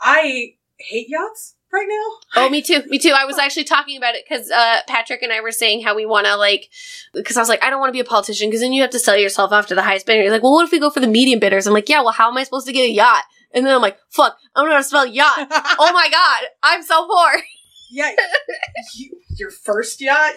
I 0.00 0.54
hate 0.88 1.08
yachts 1.08 1.54
right 1.72 1.86
now. 1.88 2.42
Oh, 2.42 2.48
me 2.50 2.62
too. 2.62 2.82
Me 2.88 2.98
too. 2.98 3.14
I 3.16 3.24
was 3.24 3.38
actually 3.38 3.64
talking 3.64 3.96
about 3.96 4.14
it 4.14 4.24
because 4.28 4.50
uh, 4.50 4.80
Patrick 4.86 5.22
and 5.22 5.32
I 5.32 5.40
were 5.40 5.52
saying 5.52 5.82
how 5.82 5.94
we 5.96 6.06
want 6.06 6.26
to 6.26 6.36
like, 6.36 6.68
because 7.14 7.36
I 7.36 7.40
was 7.40 7.48
like, 7.48 7.62
I 7.64 7.70
don't 7.70 7.80
want 7.80 7.88
to 7.88 7.94
be 7.94 8.00
a 8.00 8.04
politician 8.04 8.48
because 8.48 8.60
then 8.60 8.72
you 8.72 8.82
have 8.82 8.90
to 8.90 8.98
sell 8.98 9.16
yourself 9.16 9.52
off 9.52 9.66
to 9.68 9.74
the 9.74 9.82
highest 9.82 10.06
bidder. 10.06 10.22
He's 10.22 10.30
like, 10.30 10.42
well, 10.42 10.52
what 10.52 10.64
if 10.64 10.72
we 10.72 10.78
go 10.78 10.90
for 10.90 11.00
the 11.00 11.06
medium 11.06 11.40
bidders? 11.40 11.66
I'm 11.66 11.72
like, 11.72 11.88
yeah. 11.88 12.02
Well, 12.02 12.12
how 12.12 12.30
am 12.30 12.36
I 12.36 12.44
supposed 12.44 12.66
to 12.66 12.72
get 12.72 12.88
a 12.88 12.92
yacht? 12.92 13.24
And 13.54 13.66
then 13.66 13.74
I'm 13.74 13.82
like, 13.82 13.98
fuck, 14.10 14.36
I 14.54 14.60
don't 14.60 14.68
know 14.68 14.76
how 14.76 14.80
to 14.80 14.84
spell 14.84 15.06
yacht. 15.06 15.48
oh 15.50 15.90
my 15.92 16.08
god, 16.10 16.48
I'm 16.62 16.82
so 16.82 17.06
poor. 17.06 17.42
Yeah, 17.92 18.10
you, 18.94 19.10
your 19.36 19.50
first 19.50 20.00
yacht, 20.00 20.32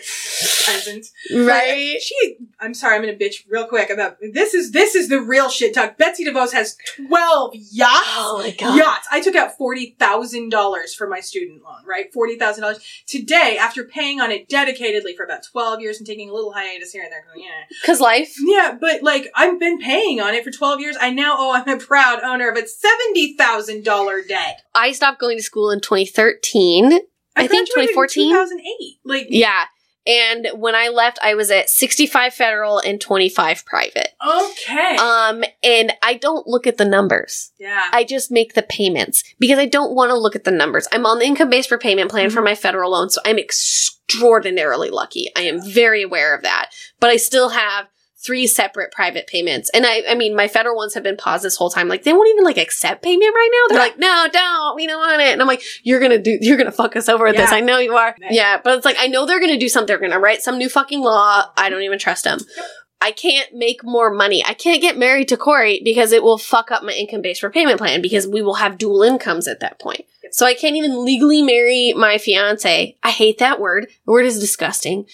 peasant. 0.65 1.07
Right? 1.33 1.97
She, 2.01 2.37
I'm 2.59 2.73
sorry, 2.73 2.95
I'm 2.95 3.01
gonna 3.01 3.13
bitch 3.17 3.45
real 3.49 3.65
quick 3.67 3.89
about 3.89 4.17
this. 4.33 4.53
Is 4.53 4.71
this 4.71 4.95
is 4.95 5.09
the 5.09 5.21
real 5.21 5.49
shit 5.49 5.73
talk? 5.73 5.97
Betsy 5.97 6.25
DeVos 6.25 6.51
has 6.53 6.77
twelve 7.07 7.53
yachts. 7.55 8.07
Oh 8.17 8.39
my 8.43 8.51
god. 8.51 8.77
Yachts. 8.77 9.07
I 9.11 9.21
took 9.21 9.35
out 9.35 9.57
forty 9.57 9.95
thousand 9.99 10.49
dollars 10.49 10.93
for 10.93 11.07
my 11.07 11.19
student 11.21 11.63
loan. 11.63 11.85
Right, 11.87 12.11
forty 12.13 12.37
thousand 12.37 12.63
dollars 12.63 12.79
today 13.07 13.57
after 13.59 13.83
paying 13.85 14.19
on 14.19 14.31
it 14.31 14.49
dedicatedly 14.49 15.15
for 15.15 15.23
about 15.23 15.43
twelve 15.43 15.81
years 15.81 15.97
and 15.97 16.05
taking 16.07 16.29
a 16.29 16.33
little 16.33 16.53
hiatus 16.53 16.91
here 16.91 17.03
and 17.03 17.11
there. 17.11 17.23
Going, 17.33 17.43
yeah, 17.45 17.75
Because 17.81 17.99
life. 18.01 18.35
yeah, 18.45 18.77
but 18.79 19.01
like 19.03 19.31
I've 19.35 19.59
been 19.59 19.79
paying 19.79 20.19
on 20.19 20.33
it 20.33 20.43
for 20.43 20.51
twelve 20.51 20.81
years. 20.81 20.97
I 20.99 21.11
now 21.11 21.35
owe. 21.37 21.53
I'm 21.53 21.67
a 21.69 21.77
proud 21.77 22.21
owner 22.23 22.49
of 22.49 22.57
a 22.57 22.67
seventy 22.67 23.33
thousand 23.35 23.83
dollar 23.85 24.21
debt. 24.21 24.61
I 24.73 24.91
stopped 24.91 25.19
going 25.19 25.37
to 25.37 25.43
school 25.43 25.71
in 25.71 25.79
2013. 25.79 26.99
I 27.35 27.47
think 27.47 27.69
graduated 27.73 27.95
2014? 27.95 28.31
2008. 28.31 28.97
Like, 29.03 29.27
Yeah. 29.29 29.65
And 30.07 30.49
when 30.53 30.75
I 30.75 30.89
left, 30.89 31.17
I 31.23 31.33
was 31.33 31.49
at 31.49 31.67
65 31.67 32.31
federal 32.31 32.77
and 32.77 33.01
25 33.01 33.65
private. 33.65 34.09
okay, 34.23 34.97
Um, 34.97 35.43
and 35.63 35.93
I 36.03 36.13
don't 36.13 36.45
look 36.45 36.67
at 36.67 36.77
the 36.77 36.85
numbers. 36.85 37.51
yeah. 37.57 37.89
I 37.91 38.03
just 38.03 38.29
make 38.31 38.53
the 38.53 38.61
payments 38.61 39.23
because 39.39 39.57
I 39.57 39.65
don't 39.65 39.95
want 39.95 40.11
to 40.11 40.15
look 40.17 40.35
at 40.35 40.43
the 40.43 40.51
numbers. 40.51 40.87
I'm 40.91 41.07
on 41.07 41.17
the 41.17 41.25
income 41.25 41.49
based 41.49 41.71
repayment 41.71 42.11
plan 42.11 42.29
for 42.29 42.43
my 42.43 42.53
federal 42.53 42.91
loan, 42.91 43.09
so 43.09 43.19
I'm 43.25 43.39
extraordinarily 43.39 44.91
lucky. 44.91 45.31
I 45.35 45.41
am 45.41 45.59
very 45.59 46.03
aware 46.03 46.35
of 46.35 46.43
that. 46.43 46.69
But 46.99 47.09
I 47.09 47.17
still 47.17 47.49
have 47.49 47.87
three 48.25 48.47
separate 48.47 48.91
private 48.91 49.27
payments. 49.27 49.69
And 49.73 49.85
I 49.85 50.03
I 50.09 50.15
mean 50.15 50.35
my 50.35 50.47
federal 50.47 50.75
ones 50.75 50.93
have 50.95 51.03
been 51.03 51.17
paused 51.17 51.43
this 51.43 51.55
whole 51.55 51.69
time. 51.69 51.87
Like 51.87 52.03
they 52.03 52.13
won't 52.13 52.29
even 52.29 52.43
like 52.43 52.57
accept 52.57 53.03
payment 53.03 53.33
right 53.33 53.49
now. 53.51 53.67
They're 53.75 53.77
Yeah. 53.85 53.89
like, 53.91 53.99
no, 53.99 54.27
don't, 54.31 54.75
we 54.75 54.87
don't 54.87 54.99
want 54.99 55.21
it. 55.21 55.33
And 55.33 55.41
I'm 55.41 55.47
like, 55.47 55.61
you're 55.83 55.99
gonna 55.99 56.17
do 56.19 56.37
you're 56.41 56.57
gonna 56.57 56.71
fuck 56.71 56.95
us 56.95 57.07
over 57.09 57.25
with 57.25 57.35
this. 57.35 57.51
I 57.51 57.59
know 57.61 57.77
you 57.77 57.95
are. 57.95 58.15
Yeah. 58.19 58.27
Yeah, 58.31 58.61
but 58.63 58.77
it's 58.77 58.85
like 58.85 58.97
I 58.99 59.07
know 59.07 59.25
they're 59.25 59.39
gonna 59.39 59.57
do 59.59 59.69
something. 59.69 59.87
They're 59.87 59.99
gonna 59.99 60.19
write 60.19 60.41
some 60.41 60.57
new 60.57 60.69
fucking 60.69 61.01
law. 61.01 61.43
I 61.57 61.69
don't 61.69 61.83
even 61.83 61.99
trust 61.99 62.23
them. 62.23 62.39
I 63.01 63.11
can't 63.11 63.53
make 63.53 63.83
more 63.83 64.09
money. 64.11 64.43
I 64.45 64.53
can't 64.53 64.81
get 64.81 64.97
married 64.97 65.27
to 65.27 65.37
Corey 65.37 65.81
because 65.83 66.11
it 66.11 66.23
will 66.23 66.37
fuck 66.37 66.71
up 66.71 66.83
my 66.83 66.93
income 66.93 67.21
based 67.21 67.43
repayment 67.43 67.77
plan 67.77 68.01
because 68.01 68.27
we 68.27 68.41
will 68.41 68.55
have 68.55 68.77
dual 68.77 69.03
incomes 69.03 69.47
at 69.47 69.59
that 69.59 69.79
point. 69.79 70.05
So 70.31 70.45
I 70.45 70.53
can't 70.53 70.75
even 70.75 71.05
legally 71.05 71.41
marry 71.41 71.93
my 71.93 72.17
fiance. 72.17 72.97
I 73.01 73.09
hate 73.09 73.37
that 73.37 73.59
word. 73.59 73.87
The 74.05 74.11
word 74.11 74.25
is 74.25 74.39
disgusting. 74.39 75.05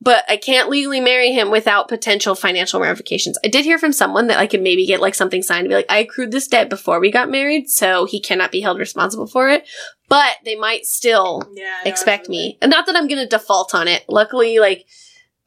But 0.00 0.24
I 0.28 0.36
can't 0.36 0.68
legally 0.68 1.00
marry 1.00 1.32
him 1.32 1.50
without 1.50 1.88
potential 1.88 2.34
financial 2.34 2.80
ramifications. 2.80 3.38
I 3.44 3.48
did 3.48 3.64
hear 3.64 3.78
from 3.78 3.92
someone 3.92 4.26
that 4.26 4.38
I 4.38 4.46
could 4.46 4.60
maybe 4.60 4.86
get 4.86 5.00
like 5.00 5.14
something 5.14 5.42
signed 5.42 5.64
to 5.64 5.68
be 5.68 5.74
like, 5.74 5.86
I 5.88 5.98
accrued 5.98 6.30
this 6.30 6.46
debt 6.46 6.68
before 6.68 7.00
we 7.00 7.10
got 7.10 7.30
married, 7.30 7.70
so 7.70 8.04
he 8.04 8.20
cannot 8.20 8.52
be 8.52 8.60
held 8.60 8.78
responsible 8.78 9.26
for 9.26 9.48
it. 9.48 9.66
But 10.08 10.36
they 10.44 10.56
might 10.56 10.84
still 10.84 11.50
yeah, 11.54 11.80
no, 11.84 11.90
expect 11.90 12.24
absolutely. 12.24 12.48
me. 12.48 12.58
And 12.60 12.70
not 12.70 12.86
that 12.86 12.96
I'm 12.96 13.08
gonna 13.08 13.26
default 13.26 13.74
on 13.74 13.88
it. 13.88 14.04
Luckily, 14.08 14.58
like, 14.58 14.86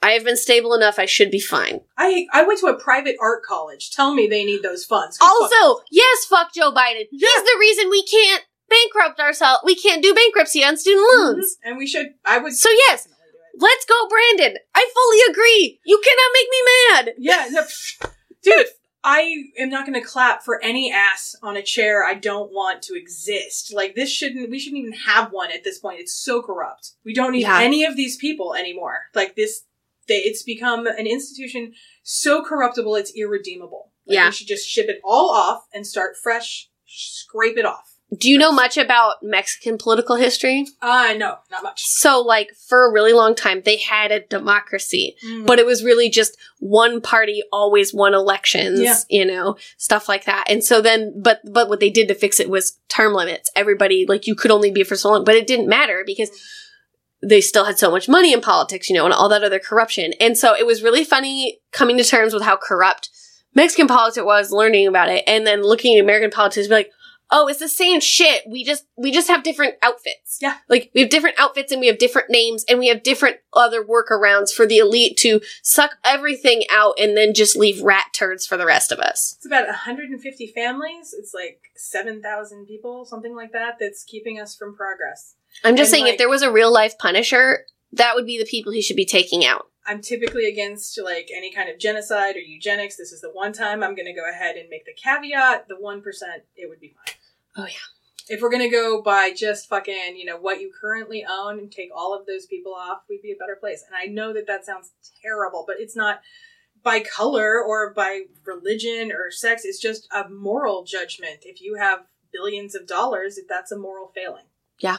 I 0.01 0.11
have 0.11 0.23
been 0.23 0.37
stable 0.37 0.73
enough, 0.73 0.97
I 0.97 1.05
should 1.05 1.29
be 1.31 1.39
fine. 1.41 1.81
I 1.97 2.27
I 2.31 2.43
went 2.43 2.59
to 2.61 2.67
a 2.67 2.79
private 2.79 3.17
art 3.19 3.43
college. 3.43 3.91
Tell 3.91 4.13
me 4.13 4.27
they 4.27 4.45
need 4.45 4.63
those 4.63 4.85
funds. 4.85 5.17
Good 5.17 5.25
fuck. 5.25 5.51
Also, 5.51 5.81
yes, 5.91 6.25
fuck 6.25 6.53
Joe 6.53 6.71
Biden. 6.71 7.05
Yeah. 7.11 7.27
He's 7.35 7.43
the 7.43 7.57
reason 7.59 7.89
we 7.89 8.03
can't 8.05 8.43
bankrupt 8.69 9.19
ourselves. 9.19 9.59
We 9.65 9.75
can't 9.75 10.01
do 10.01 10.13
bankruptcy 10.13 10.63
on 10.63 10.77
student 10.77 11.05
loans. 11.17 11.57
Mhm. 11.57 11.69
and 11.69 11.77
we 11.77 11.87
should. 11.87 12.13
I 12.25 12.37
would. 12.37 12.53
So 12.55 12.69
yes, 12.87 13.03
definitely 13.03 13.25
do 13.33 13.37
it. 13.55 13.61
let's 13.63 13.85
go, 13.85 14.07
Brandon. 14.07 14.57
I 14.75 14.89
fully 14.93 15.31
agree. 15.33 15.79
You 15.85 16.01
cannot 16.03 16.31
make 16.33 16.49
me 16.49 16.61
mad. 16.91 17.13
Yeah, 17.17 17.47
no, 17.51 18.09
dude. 18.43 18.67
I 19.01 19.45
am 19.57 19.69
not 19.69 19.85
going 19.87 19.99
to 19.99 20.05
clap 20.05 20.43
for 20.43 20.61
any 20.61 20.91
ass 20.91 21.33
on 21.41 21.55
a 21.55 21.61
chair 21.63 22.03
I 22.05 22.15
don't 22.15 22.51
want 22.51 22.81
to 22.83 22.95
exist. 22.97 23.73
Like 23.73 23.95
this 23.95 24.11
shouldn't. 24.11 24.49
We 24.49 24.59
shouldn't 24.59 24.81
even 24.81 24.91
have 24.93 25.31
one 25.31 25.51
at 25.51 25.63
this 25.63 25.79
point. 25.79 26.01
It's 26.01 26.13
so 26.13 26.41
corrupt. 26.41 26.91
We 27.05 27.13
don't 27.13 27.31
need 27.31 27.43
Yeah. 27.43 27.61
any 27.61 27.85
of 27.85 27.95
these 27.95 28.17
people 28.17 28.53
anymore. 28.55 29.03
Like 29.15 29.35
this. 29.37 29.61
They, 30.09 30.15
it's 30.17 30.43
become 30.43 30.85
an 30.87 31.07
institution 31.07 31.71
so 32.03 32.43
corruptible 32.43 32.95
it's 32.97 33.13
irredeemable. 33.15 33.91
Like, 34.05 34.15
Yeah. 34.15 34.25
we 34.25 34.31
should 34.33 34.47
just 34.47 34.67
ship 34.67 34.89
it 34.89 34.99
all 35.05 35.29
off 35.29 35.63
and 35.73 35.87
start 35.87 36.17
fresh. 36.21 36.69
Scrape 36.85 37.57
it 37.57 37.65
off. 37.65 37.85
Do 38.17 38.27
you 38.27 38.39
know 38.39 38.51
much 38.51 38.75
about 38.75 39.17
Mexican 39.21 39.77
political 39.77 40.15
history? 40.15 40.65
Uh 40.81 41.13
no, 41.15 41.37
not 41.51 41.61
much. 41.61 41.85
So, 41.85 42.19
like, 42.19 42.49
for 42.67 42.87
a 42.87 42.91
really 42.91 43.13
long 43.13 43.35
time, 43.35 43.61
they 43.63 43.77
had 43.77 44.11
a 44.11 44.19
democracy. 44.21 45.15
Mm. 45.23 45.45
but 45.45 45.59
it 45.59 45.65
was 45.67 45.83
really 45.83 46.09
just 46.09 46.35
one 46.57 47.01
party 47.01 47.43
always 47.53 47.93
won 47.93 48.15
elections 48.15 48.79
Yeah. 48.79 48.97
you 49.09 49.25
know 49.25 49.57
stuff 49.77 50.09
like 50.09 50.25
that 50.25 50.45
and 50.49 50.63
so 50.63 50.81
then 50.81 51.13
but 51.21 51.39
but 51.45 51.69
what 51.69 51.79
they 51.79 51.89
did 51.91 52.07
to 52.07 52.15
fix 52.15 52.39
it 52.39 52.49
was 52.49 52.77
term 52.89 53.13
limits 53.13 53.49
everybody 53.55 54.05
like 54.07 54.25
you 54.27 54.33
could 54.35 54.51
only 54.51 54.71
be 54.71 54.83
for 54.83 54.95
so 54.97 55.11
long 55.11 55.23
but 55.23 55.35
it 55.35 55.45
didn't 55.47 55.69
matter 55.69 56.03
because 56.05 56.29
they 57.21 57.41
still 57.41 57.65
had 57.65 57.77
so 57.77 57.91
much 57.91 58.07
money 58.07 58.33
in 58.33 58.41
politics 58.41 58.89
you 58.89 58.95
know 58.95 59.05
and 59.05 59.13
all 59.13 59.29
that 59.29 59.43
other 59.43 59.59
corruption. 59.59 60.13
And 60.19 60.37
so 60.37 60.55
it 60.55 60.65
was 60.65 60.83
really 60.83 61.03
funny 61.03 61.59
coming 61.71 61.97
to 61.97 62.03
terms 62.03 62.33
with 62.33 62.43
how 62.43 62.57
corrupt 62.57 63.09
mexican 63.55 63.87
politics 63.87 64.23
was 64.23 64.51
learning 64.51 64.87
about 64.87 65.09
it 65.09 65.23
and 65.27 65.45
then 65.45 65.63
looking 65.63 65.97
at 65.97 66.03
american 66.03 66.29
politics 66.29 66.67
be 66.67 66.73
like 66.73 66.91
oh 67.31 67.47
it's 67.47 67.59
the 67.59 67.67
same 67.67 67.99
shit 67.99 68.43
we 68.47 68.63
just 68.63 68.85
we 68.97 69.11
just 69.11 69.27
have 69.27 69.43
different 69.43 69.75
outfits 69.81 70.37
Yeah. 70.41 70.57
like 70.67 70.89
we 70.93 71.01
have 71.01 71.09
different 71.09 71.39
outfits 71.39 71.71
and 71.71 71.79
we 71.81 71.87
have 71.87 71.97
different 71.97 72.29
names 72.29 72.65
and 72.67 72.79
we 72.79 72.87
have 72.87 73.03
different 73.03 73.37
other 73.53 73.83
workarounds 73.83 74.51
for 74.53 74.65
the 74.65 74.77
elite 74.77 75.17
to 75.17 75.41
suck 75.61 75.91
everything 76.03 76.63
out 76.71 76.95
and 76.99 77.15
then 77.15 77.33
just 77.33 77.55
leave 77.55 77.81
rat 77.81 78.05
turds 78.13 78.45
for 78.47 78.57
the 78.57 78.65
rest 78.65 78.91
of 78.91 78.99
us. 78.99 79.35
It's 79.37 79.45
about 79.45 79.67
150 79.67 80.47
families. 80.47 81.13
It's 81.17 81.33
like 81.33 81.61
7,000 81.75 82.65
people, 82.65 83.05
something 83.05 83.35
like 83.35 83.51
that, 83.53 83.75
that's 83.79 84.03
keeping 84.03 84.39
us 84.39 84.55
from 84.55 84.75
progress. 84.75 85.35
I'm 85.63 85.75
just 85.75 85.87
And, 85.87 85.91
saying 85.91 86.03
like- 86.05 86.13
if 86.13 86.17
there 86.17 86.29
was 86.29 86.41
a 86.41 86.51
real 86.51 86.71
life 86.71 86.97
punisher, 86.97 87.65
that 87.93 88.15
would 88.15 88.25
be 88.25 88.37
the 88.37 88.45
people 88.45 88.71
he 88.71 88.81
should 88.81 88.95
be 88.95 89.05
taking 89.05 89.43
out. 89.45 89.67
I'm 89.87 90.01
typically 90.01 90.45
against 90.47 90.99
like 91.03 91.29
any 91.35 91.51
kind 91.51 91.67
of 91.67 91.79
genocide 91.79 92.35
or 92.35 92.39
eugenics. 92.39 92.95
This 92.97 93.11
is 93.11 93.21
the 93.21 93.31
one 93.31 93.53
time 93.53 93.81
I'm 93.81 93.95
going 93.95 94.05
to 94.05 94.13
go 94.13 94.29
ahead 94.29 94.55
and 94.55 94.69
make 94.69 94.85
the 94.85 94.93
caveat: 94.93 95.67
the 95.67 95.77
one 95.79 96.01
percent, 96.03 96.43
it 96.55 96.69
would 96.69 96.79
be 96.79 96.89
fine. 96.89 97.15
Oh, 97.57 97.65
yeah. 97.65 97.87
If 98.27 98.41
we're 98.41 98.51
going 98.51 98.69
to 98.69 98.75
go 98.75 99.01
by 99.01 99.31
just 99.35 99.67
fucking, 99.67 100.15
you 100.15 100.25
know, 100.25 100.37
what 100.37 100.61
you 100.61 100.71
currently 100.79 101.25
own 101.27 101.57
and 101.57 101.71
take 101.71 101.89
all 101.95 102.17
of 102.17 102.27
those 102.27 102.45
people 102.45 102.73
off, 102.73 102.99
we'd 103.09 103.23
be 103.23 103.31
a 103.31 103.35
better 103.35 103.57
place. 103.59 103.83
And 103.87 103.95
I 103.95 104.05
know 104.05 104.33
that 104.33 104.45
that 104.45 104.65
sounds 104.65 104.91
terrible, 105.21 105.63
but 105.65 105.77
it's 105.79 105.95
not 105.95 106.21
by 106.83 106.99
color 106.99 107.59
or 107.61 107.93
by 107.93 108.25
religion 108.45 109.11
or 109.11 109.31
sex. 109.31 109.63
It's 109.65 109.81
just 109.81 110.07
a 110.13 110.29
moral 110.29 110.83
judgment. 110.83 111.39
If 111.41 111.61
you 111.61 111.75
have 111.75 112.05
billions 112.31 112.75
of 112.75 112.87
dollars, 112.87 113.37
if 113.37 113.47
that's 113.47 113.71
a 113.71 113.77
moral 113.77 114.11
failing. 114.13 114.45
Yeah. 114.79 114.97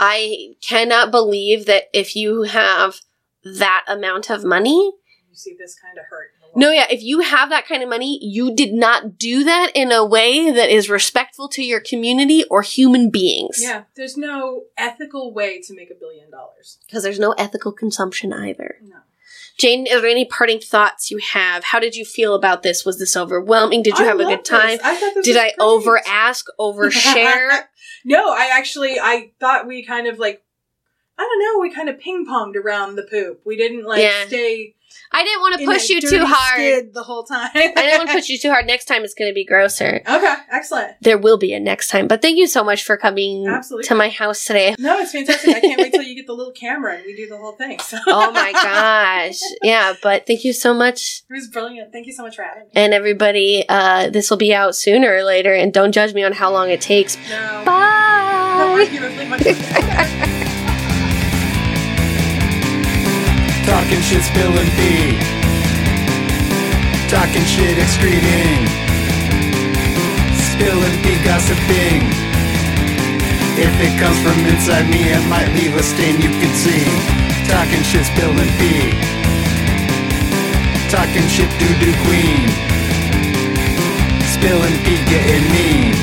I 0.00 0.54
cannot 0.60 1.10
believe 1.10 1.66
that 1.66 1.84
if 1.92 2.16
you 2.16 2.42
have 2.42 3.00
that 3.44 3.84
amount 3.86 4.30
of 4.30 4.42
money, 4.42 4.92
You 5.30 5.36
see 5.36 5.56
this 5.58 5.78
kind 5.78 5.98
of 5.98 6.04
hurt. 6.06 6.30
In 6.54 6.60
the 6.60 6.66
world. 6.66 6.74
no, 6.74 6.80
yeah, 6.80 6.86
if 6.90 7.02
you 7.02 7.20
have 7.20 7.50
that 7.50 7.66
kind 7.66 7.82
of 7.82 7.88
money, 7.88 8.18
you 8.22 8.54
did 8.54 8.72
not 8.72 9.18
do 9.18 9.44
that 9.44 9.72
in 9.74 9.92
a 9.92 10.04
way 10.04 10.50
that 10.50 10.70
is 10.70 10.88
respectful 10.88 11.48
to 11.50 11.62
your 11.62 11.80
community 11.80 12.44
or 12.50 12.62
human 12.62 13.10
beings. 13.10 13.58
Yeah, 13.60 13.84
there's 13.96 14.16
no 14.16 14.64
ethical 14.76 15.32
way 15.32 15.60
to 15.62 15.74
make 15.74 15.90
a 15.90 15.94
billion 15.94 16.30
dollars. 16.30 16.78
Because 16.86 17.02
there's 17.02 17.18
no 17.18 17.32
ethical 17.32 17.72
consumption 17.72 18.32
either. 18.32 18.76
No. 18.82 18.96
Jane, 19.56 19.86
are 19.92 20.00
there 20.00 20.10
any 20.10 20.24
parting 20.24 20.58
thoughts 20.58 21.10
you 21.12 21.18
have? 21.18 21.62
How 21.64 21.78
did 21.78 21.94
you 21.94 22.04
feel 22.04 22.34
about 22.34 22.62
this? 22.64 22.84
Was 22.84 22.98
this 22.98 23.16
overwhelming? 23.16 23.82
Did 23.84 23.98
you 23.98 24.04
I 24.04 24.08
have 24.08 24.18
a 24.20 24.24
good 24.24 24.44
time? 24.44 24.70
this. 24.78 24.80
I 24.82 24.96
thought 24.96 25.14
this 25.14 25.24
Did 25.26 25.36
I 25.36 25.42
great. 25.50 25.54
over 25.60 26.00
ask, 26.06 26.46
overshare? 26.58 27.60
no, 28.04 28.30
I 28.32 28.50
actually 28.52 28.98
I 29.00 29.30
thought 29.38 29.66
we 29.66 29.84
kind 29.84 30.06
of 30.08 30.18
like 30.18 30.42
I 31.16 31.22
don't 31.22 31.38
know, 31.54 31.60
we 31.60 31.72
kind 31.72 31.88
of 31.88 32.00
ping 32.00 32.26
ponged 32.28 32.56
around 32.56 32.96
the 32.96 33.04
poop. 33.04 33.42
We 33.46 33.56
didn't 33.56 33.84
like 33.84 34.02
Yeah. 34.02 34.26
stay 34.26 34.74
I 35.12 35.24
didn't 35.24 35.40
want 35.40 35.60
to 35.60 35.66
push 35.66 35.88
you 35.88 36.00
too 36.00 36.24
hard. 36.26 36.92
the 36.92 37.02
whole 37.02 37.24
time. 37.24 37.50
I 37.54 37.72
didn't 37.74 37.98
want 37.98 38.10
to 38.10 38.16
push 38.16 38.28
you 38.30 38.38
too 38.38 38.50
hard. 38.50 38.66
Next 38.66 38.86
time 38.86 39.04
it's 39.04 39.14
going 39.14 39.30
to 39.30 39.34
be 39.34 39.44
grosser. 39.44 40.00
Okay, 40.08 40.34
excellent. 40.50 40.96
There 41.00 41.18
will 41.18 41.36
be 41.38 41.52
a 41.52 41.60
next 41.60 41.88
time. 41.88 42.08
But 42.08 42.22
thank 42.22 42.36
you 42.38 42.46
so 42.46 42.64
much 42.64 42.84
for 42.84 42.96
coming 42.96 43.46
Absolutely. 43.46 43.86
to 43.88 43.94
my 43.94 44.08
house 44.08 44.44
today. 44.44 44.74
No, 44.78 44.98
it's 44.98 45.12
fantastic. 45.12 45.54
I 45.56 45.60
can't 45.60 45.80
wait 45.80 45.92
till 45.92 46.02
you 46.10 46.14
get 46.14 46.26
the 46.26 46.32
little 46.32 46.52
camera 46.52 46.96
and 46.96 47.04
we 47.04 47.14
do 47.14 47.26
the 47.28 47.36
whole 47.36 47.52
thing. 47.52 47.78
So. 47.80 47.98
Oh 48.06 48.30
my 48.32 48.52
gosh. 48.52 49.38
Yeah, 49.62 49.94
but 50.02 50.26
thank 50.26 50.44
you 50.44 50.52
so 50.52 50.74
much. 50.74 51.22
It 51.30 51.32
was 51.32 51.48
brilliant. 51.48 51.90
Thank 51.92 52.06
you 52.06 52.12
so 52.12 52.22
much 52.22 52.36
for 52.36 52.42
having 52.42 52.64
me. 52.64 52.70
And 52.74 52.92
everybody, 52.92 53.64
uh, 53.68 54.10
this 54.10 54.28
will 54.30 54.36
be 54.36 54.52
out 54.54 54.74
sooner 54.76 55.14
or 55.14 55.22
later. 55.22 55.54
And 55.54 55.72
don't 55.72 55.92
judge 55.92 56.12
me 56.12 56.22
on 56.22 56.32
how 56.32 56.52
long 56.52 56.70
it 56.70 56.80
takes. 56.80 57.16
No. 57.30 57.64
No, 57.64 57.64
Bye. 57.64 58.14
Talking 63.74 64.02
shit, 64.02 64.22
spilling 64.22 64.70
pee. 64.78 65.18
Talking 67.10 67.42
shit, 67.42 67.74
excreting. 67.76 68.62
Spilling 70.46 70.96
pee, 71.02 71.18
gossiping. 71.26 72.06
If 73.58 73.74
it 73.82 73.98
comes 73.98 74.14
from 74.22 74.38
inside 74.46 74.86
me, 74.88 75.10
it 75.10 75.26
might 75.26 75.50
leave 75.58 75.74
a 75.74 75.82
stain 75.82 76.22
you 76.22 76.30
can 76.38 76.54
see. 76.54 76.86
Talking 77.50 77.82
shit, 77.82 78.06
spilling 78.06 78.52
pee. 78.62 78.94
Talking 80.86 81.26
shit, 81.26 81.50
doo 81.58 81.74
doo 81.82 81.94
queen. 82.06 82.46
Spilling 84.38 84.78
pee, 84.86 85.02
getting 85.10 85.50
mean. 85.50 85.98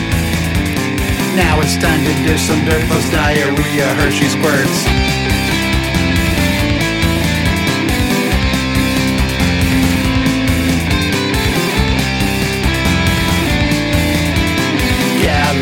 Now 1.39 1.61
it's 1.61 1.77
time 1.79 2.03
to 2.03 2.13
dish 2.27 2.41
some 2.41 2.65
dirt, 2.65 2.83
plus 2.91 3.09
diarrhea, 3.11 3.95
Hershey 3.95 4.27
squirts. 4.27 5.31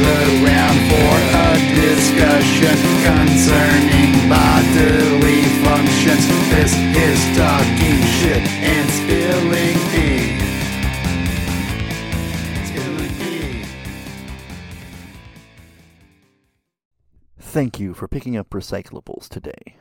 Gather 0.01 0.30
for 0.89 1.13
a 1.35 1.49
discussion 1.76 2.77
concerning 3.03 4.30
bodily 4.30 5.43
functions. 5.63 6.27
This 6.49 6.73
is 6.95 7.38
talking 7.38 7.99
shit 8.19 8.43
and 8.61 8.89
spilling 8.89 9.77
pee. 9.91 10.39
Spilling 12.65 13.13
pee. 13.19 13.65
Thank 17.38 17.80
you 17.80 17.93
for 17.93 18.07
picking 18.07 18.38
up 18.38 18.49
recyclables 18.51 19.27
today. 19.27 19.76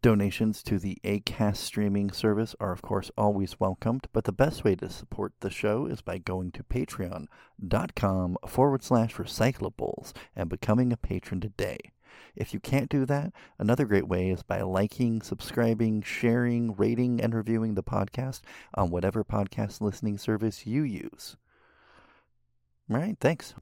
Donations 0.00 0.62
to 0.62 0.78
the 0.78 0.98
ACAST 1.02 1.56
streaming 1.56 2.12
service 2.12 2.54
are, 2.60 2.70
of 2.70 2.82
course, 2.82 3.10
always 3.18 3.58
welcomed, 3.58 4.06
but 4.12 4.22
the 4.22 4.32
best 4.32 4.62
way 4.62 4.76
to 4.76 4.88
support 4.88 5.32
the 5.40 5.50
show 5.50 5.86
is 5.86 6.02
by 6.02 6.18
going 6.18 6.52
to 6.52 6.62
patreon.com 6.62 8.36
forward 8.46 8.84
slash 8.84 9.16
recyclables 9.16 10.12
and 10.36 10.48
becoming 10.48 10.92
a 10.92 10.96
patron 10.96 11.40
today. 11.40 11.78
If 12.36 12.54
you 12.54 12.60
can't 12.60 12.88
do 12.88 13.06
that, 13.06 13.32
another 13.58 13.84
great 13.84 14.06
way 14.06 14.30
is 14.30 14.44
by 14.44 14.62
liking, 14.62 15.20
subscribing, 15.20 16.02
sharing, 16.02 16.76
rating, 16.76 17.20
and 17.20 17.34
reviewing 17.34 17.74
the 17.74 17.82
podcast 17.82 18.42
on 18.74 18.90
whatever 18.90 19.24
podcast 19.24 19.80
listening 19.80 20.16
service 20.16 20.64
you 20.64 20.84
use. 20.84 21.36
All 22.88 22.98
right, 22.98 23.16
thanks. 23.20 23.54